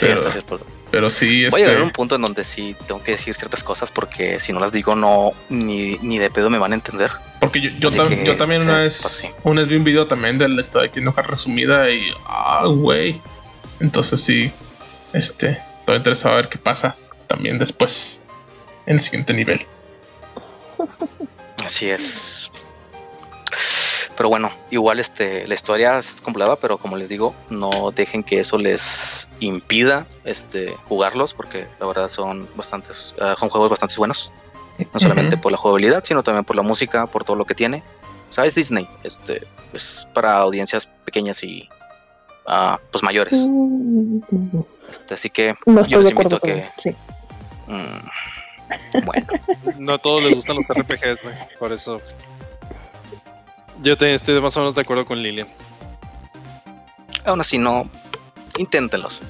Pero- 0.00 0.14
hasta 0.20 0.30
cierto 0.30 0.58
punto. 0.58 0.71
Pero 0.92 1.10
sí, 1.10 1.48
Voy 1.48 1.62
a 1.62 1.64
llegar 1.64 1.78
a 1.78 1.82
un 1.84 1.86
este, 1.88 1.96
punto 1.96 2.14
en 2.16 2.22
donde 2.22 2.44
sí 2.44 2.76
tengo 2.86 3.02
que 3.02 3.12
decir 3.12 3.34
ciertas 3.34 3.64
cosas 3.64 3.90
porque 3.90 4.38
si 4.38 4.52
no 4.52 4.60
las 4.60 4.72
digo 4.72 4.94
no 4.94 5.32
ni, 5.48 5.96
ni 6.02 6.18
de 6.18 6.30
pedo 6.30 6.50
me 6.50 6.58
van 6.58 6.72
a 6.72 6.74
entender. 6.74 7.10
porque 7.40 7.62
yo, 7.62 7.70
yo, 7.70 7.88
tam- 7.88 8.10
que 8.10 8.24
yo 8.26 8.36
también 8.36 8.60
una 8.60 8.74
pues 8.80 9.02
vez, 9.02 9.10
sí. 9.10 9.28
una 9.42 9.62
vez 9.62 9.70
vi 9.70 9.76
un 9.76 9.84
video 9.84 10.06
también 10.06 10.36
de 10.36 10.48
la 10.50 10.60
historia 10.60 10.88
de 10.88 10.94
Kingdom 10.94 11.14
resumida 11.16 11.90
y 11.90 12.12
ah, 12.26 12.66
güey. 12.66 13.18
Entonces 13.80 14.20
sí, 14.20 14.52
este, 15.14 15.62
estoy 15.80 15.96
interesado 15.96 16.34
a 16.34 16.36
ver 16.36 16.50
qué 16.50 16.58
pasa 16.58 16.94
también 17.26 17.58
después 17.58 18.20
en 18.84 18.96
el 18.96 19.00
siguiente 19.00 19.32
nivel. 19.32 19.66
Así 21.64 21.88
es. 21.88 22.50
Pero 24.14 24.28
bueno, 24.28 24.52
igual 24.70 25.00
este 25.00 25.46
la 25.46 25.54
historia 25.54 25.98
es 25.98 26.20
complicada, 26.20 26.56
pero 26.56 26.76
como 26.76 26.98
les 26.98 27.08
digo, 27.08 27.34
no 27.48 27.90
dejen 27.92 28.22
que 28.22 28.40
eso 28.40 28.58
les 28.58 29.11
impida 29.44 30.06
este 30.24 30.76
jugarlos 30.88 31.34
porque 31.34 31.66
la 31.80 31.86
verdad 31.86 32.08
son 32.08 32.48
bastantes 32.56 33.14
ah, 33.20 33.34
son 33.38 33.48
juegos 33.48 33.70
bastante 33.70 33.94
buenos. 33.96 34.30
No 34.92 34.98
solamente 35.00 35.36
por 35.36 35.52
la 35.52 35.58
jugabilidad, 35.58 36.02
sino 36.04 36.22
también 36.22 36.44
por 36.44 36.56
la 36.56 36.62
música, 36.62 37.06
por 37.06 37.24
todo 37.24 37.36
lo 37.36 37.44
que 37.44 37.54
tiene. 37.54 37.82
O 38.30 38.32
sea, 38.32 38.46
es 38.46 38.54
Disney, 38.54 38.88
este 39.04 39.46
es 39.72 40.08
para 40.14 40.36
audiencias 40.38 40.88
pequeñas 41.04 41.42
y 41.44 41.68
ah, 42.46 42.80
pues 42.90 43.02
mayores. 43.02 43.38
Este, 44.90 45.14
así 45.14 45.30
que 45.30 45.54
No 45.66 45.84
yo 45.84 46.00
estoy 46.00 46.04
les 46.04 46.04
de 46.04 46.10
invito 46.10 46.36
acuerdo 46.36 46.36
a 46.36 46.40
que 46.40 46.68
Sí. 46.78 46.96
mm, 47.66 49.04
bueno, 49.04 49.26
No 49.78 49.92
a 49.94 49.98
todos 49.98 50.22
les 50.24 50.34
gustan 50.34 50.56
los 50.56 50.66
RPGs, 50.66 51.22
güey. 51.22 51.34
Por 51.58 51.72
eso. 51.72 52.00
Yo 53.82 53.96
también 53.96 54.14
estoy 54.16 54.40
más 54.40 54.56
o 54.56 54.60
menos 54.60 54.74
de 54.74 54.80
acuerdo 54.80 55.04
con 55.04 55.22
Lilian. 55.22 55.48
aún 57.24 57.40
así 57.40 57.58
no 57.58 57.88
inténtenlos, 58.58 59.20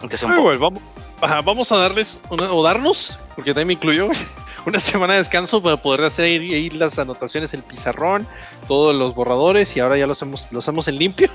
aunque 0.00 0.16
sea 0.16 0.28
un 0.28 0.34
Ah, 0.34 0.36
poco. 0.38 0.58
vamos, 0.58 0.82
ajá, 1.20 1.40
vamos 1.42 1.72
a 1.72 1.76
darles 1.78 2.20
una- 2.30 2.52
o 2.52 2.62
darnos, 2.62 3.18
porque 3.34 3.50
también 3.50 3.66
me 3.68 3.72
incluyó, 3.74 4.06
güey, 4.06 4.18
una 4.66 4.78
semana 4.80 5.14
de 5.14 5.20
descanso 5.20 5.62
para 5.62 5.76
poder 5.76 6.02
hacer 6.04 6.26
ahí, 6.26 6.54
ahí 6.54 6.70
las 6.70 6.98
anotaciones, 6.98 7.52
el 7.54 7.62
pizarrón, 7.62 8.26
todos 8.66 8.94
los 8.94 9.14
borradores 9.14 9.76
y 9.76 9.80
ahora 9.80 9.96
ya 9.98 10.06
los 10.06 10.18
hacemos, 10.18 10.48
los 10.50 10.64
hacemos 10.64 10.88
en 10.88 10.96
limpio 10.98 11.28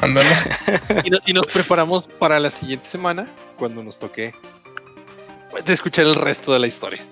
Ándale. 0.00 0.28
y, 1.04 1.10
no- 1.10 1.18
y 1.26 1.32
nos 1.34 1.46
preparamos 1.46 2.04
para 2.18 2.40
la 2.40 2.50
siguiente 2.50 2.88
semana 2.88 3.26
cuando 3.58 3.82
nos 3.82 3.98
toque 3.98 4.34
de 5.64 5.72
escuchar 5.72 6.06
el 6.06 6.14
resto 6.14 6.52
de 6.54 6.58
la 6.60 6.66
historia. 6.66 7.02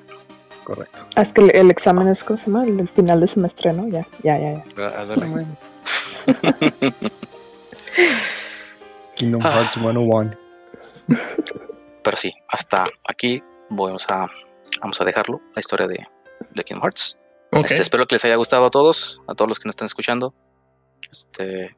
Correcto. 0.65 1.05
Ah, 1.15 1.21
es 1.23 1.33
que 1.33 1.43
el, 1.43 1.55
el 1.55 1.71
examen 1.71 2.09
es 2.09 2.25
¿cómo 2.25 2.39
se 2.39 2.47
llama? 2.47 2.65
El, 2.65 2.81
el 2.81 2.89
final 2.89 3.21
de 3.21 3.29
semestre, 3.29 3.73
¿no? 3.75 3.87
Ya, 3.89 4.07
ya, 4.23 4.39
ya. 4.39 4.65
ya. 4.77 4.93
Ah. 4.97 5.05
Kingdom 9.17 9.43
Ah. 9.45 9.53
Hearts 9.53 9.75
101. 9.75 10.31
Pero 12.03 12.17
sí, 12.17 12.33
hasta 12.49 12.85
aquí 13.09 13.43
vamos 13.69 14.07
a, 14.09 14.27
vamos 14.81 15.01
a 15.01 15.05
dejarlo, 15.05 15.41
la 15.55 15.61
historia 15.61 15.87
de, 15.87 16.07
de 16.55 16.65
Kingdom 16.65 16.83
Hearts. 16.83 17.17
Este, 17.53 17.83
espero 17.83 18.07
que 18.07 18.15
les 18.15 18.25
haya 18.25 18.37
gustado 18.37 18.67
a 18.67 18.71
todos, 18.71 19.21
a 19.27 19.35
todos 19.35 19.49
los 19.49 19.59
que 19.59 19.69
nos 19.69 19.75
están 19.75 19.87
escuchando. 19.87 20.35
Este, 21.11 21.77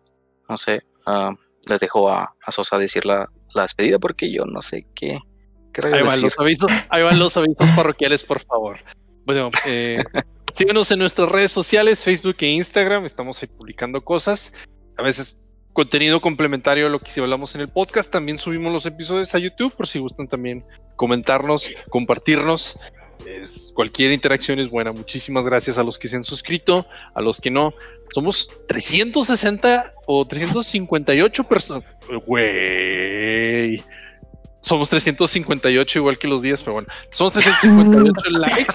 no 0.48 0.58
sé, 0.58 0.82
ah, 1.06 1.34
les 1.68 1.80
dejo 1.80 2.10
a, 2.10 2.34
a 2.44 2.52
Sosa 2.52 2.78
decir 2.78 3.06
la, 3.06 3.30
la 3.54 3.62
despedida 3.62 3.98
porque 3.98 4.30
yo 4.30 4.44
no 4.44 4.60
sé 4.60 4.86
qué, 4.94 5.18
Ahí 5.92 6.02
van 6.02 6.20
los 6.20 6.38
avisos, 6.38 6.70
ahí 6.90 7.02
van 7.02 7.18
los 7.18 7.36
avisos 7.36 7.70
parroquiales, 7.70 8.22
por 8.22 8.40
favor. 8.40 8.78
Bueno, 9.24 9.50
eh, 9.66 10.02
síguenos 10.52 10.90
en 10.90 10.98
nuestras 10.98 11.28
redes 11.30 11.52
sociales, 11.52 12.04
Facebook 12.04 12.36
e 12.40 12.48
Instagram. 12.48 13.06
Estamos 13.06 13.42
ahí 13.42 13.48
publicando 13.48 14.04
cosas. 14.04 14.52
A 14.98 15.02
veces 15.02 15.41
contenido 15.72 16.20
complementario 16.20 16.86
a 16.86 16.90
lo 16.90 16.98
que 17.00 17.10
si 17.10 17.20
hablamos 17.20 17.54
en 17.54 17.60
el 17.62 17.68
podcast. 17.68 18.10
También 18.10 18.38
subimos 18.38 18.72
los 18.72 18.86
episodios 18.86 19.34
a 19.34 19.38
YouTube 19.38 19.74
por 19.74 19.86
si 19.86 19.98
gustan 19.98 20.28
también 20.28 20.64
comentarnos, 20.96 21.70
compartirnos. 21.88 22.78
Es- 23.26 23.70
cualquier 23.74 24.12
interacción 24.12 24.58
es 24.58 24.68
buena. 24.68 24.92
Muchísimas 24.92 25.44
gracias 25.44 25.78
a 25.78 25.84
los 25.84 25.98
que 25.98 26.08
se 26.08 26.16
han 26.16 26.24
suscrito, 26.24 26.86
a 27.14 27.20
los 27.20 27.40
que 27.40 27.50
no. 27.50 27.72
Somos 28.14 28.50
360 28.68 29.92
o 30.06 30.26
358 30.26 31.44
personas. 31.44 31.84
Güey. 32.26 33.82
Somos 34.60 34.88
358 34.90 35.98
igual 35.98 36.18
que 36.18 36.28
los 36.28 36.42
días, 36.42 36.62
pero 36.62 36.74
bueno, 36.74 36.88
somos 37.10 37.32
358 37.32 38.30
likes 38.30 38.74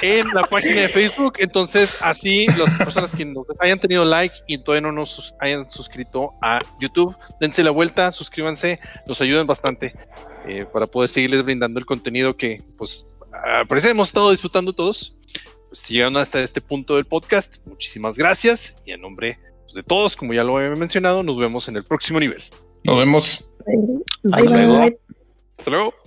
en 0.00 0.28
la 0.28 0.42
página 0.42 0.82
de 0.82 0.88
Facebook. 0.88 1.34
Entonces, 1.38 1.98
así 2.00 2.46
las 2.58 2.74
personas 2.74 3.12
que 3.12 3.24
nos 3.24 3.46
hayan 3.60 3.78
tenido 3.78 4.04
like 4.04 4.34
y 4.46 4.58
todavía 4.58 4.88
no 4.88 4.92
nos 4.92 5.34
hayan 5.40 5.68
suscrito 5.68 6.32
a 6.42 6.58
YouTube, 6.80 7.16
dense 7.40 7.62
la 7.62 7.70
vuelta, 7.70 8.12
suscríbanse, 8.12 8.80
nos 9.06 9.20
ayudan 9.20 9.46
bastante 9.46 9.94
eh, 10.46 10.66
para 10.72 10.86
poder 10.86 11.08
seguirles 11.08 11.42
brindando 11.44 11.78
el 11.78 11.86
contenido 11.86 12.36
que, 12.36 12.62
pues, 12.76 13.06
al 13.44 13.66
parecer 13.66 13.90
hemos 13.90 14.08
estado 14.08 14.30
disfrutando 14.30 14.72
todos. 14.72 15.14
Si 15.72 15.94
llegaron 15.94 16.16
hasta 16.18 16.42
este 16.42 16.60
punto 16.60 16.96
del 16.96 17.06
podcast, 17.06 17.66
muchísimas 17.66 18.16
gracias 18.16 18.82
y 18.84 18.92
en 18.92 19.00
nombre 19.00 19.38
pues, 19.62 19.74
de 19.74 19.82
todos, 19.82 20.16
como 20.16 20.34
ya 20.34 20.44
lo 20.44 20.60
he 20.60 20.68
mencionado, 20.76 21.22
nos 21.22 21.38
vemos 21.38 21.68
en 21.68 21.76
el 21.76 21.84
próximo 21.84 22.20
nivel. 22.20 22.42
Nos 22.84 22.98
vemos. 22.98 23.44
Bye, 23.64 24.32
Hasta 24.32 24.50
luego. 24.50 24.78
bye. 24.78 24.98
Hasta 25.56 25.70
luego. 25.70 26.01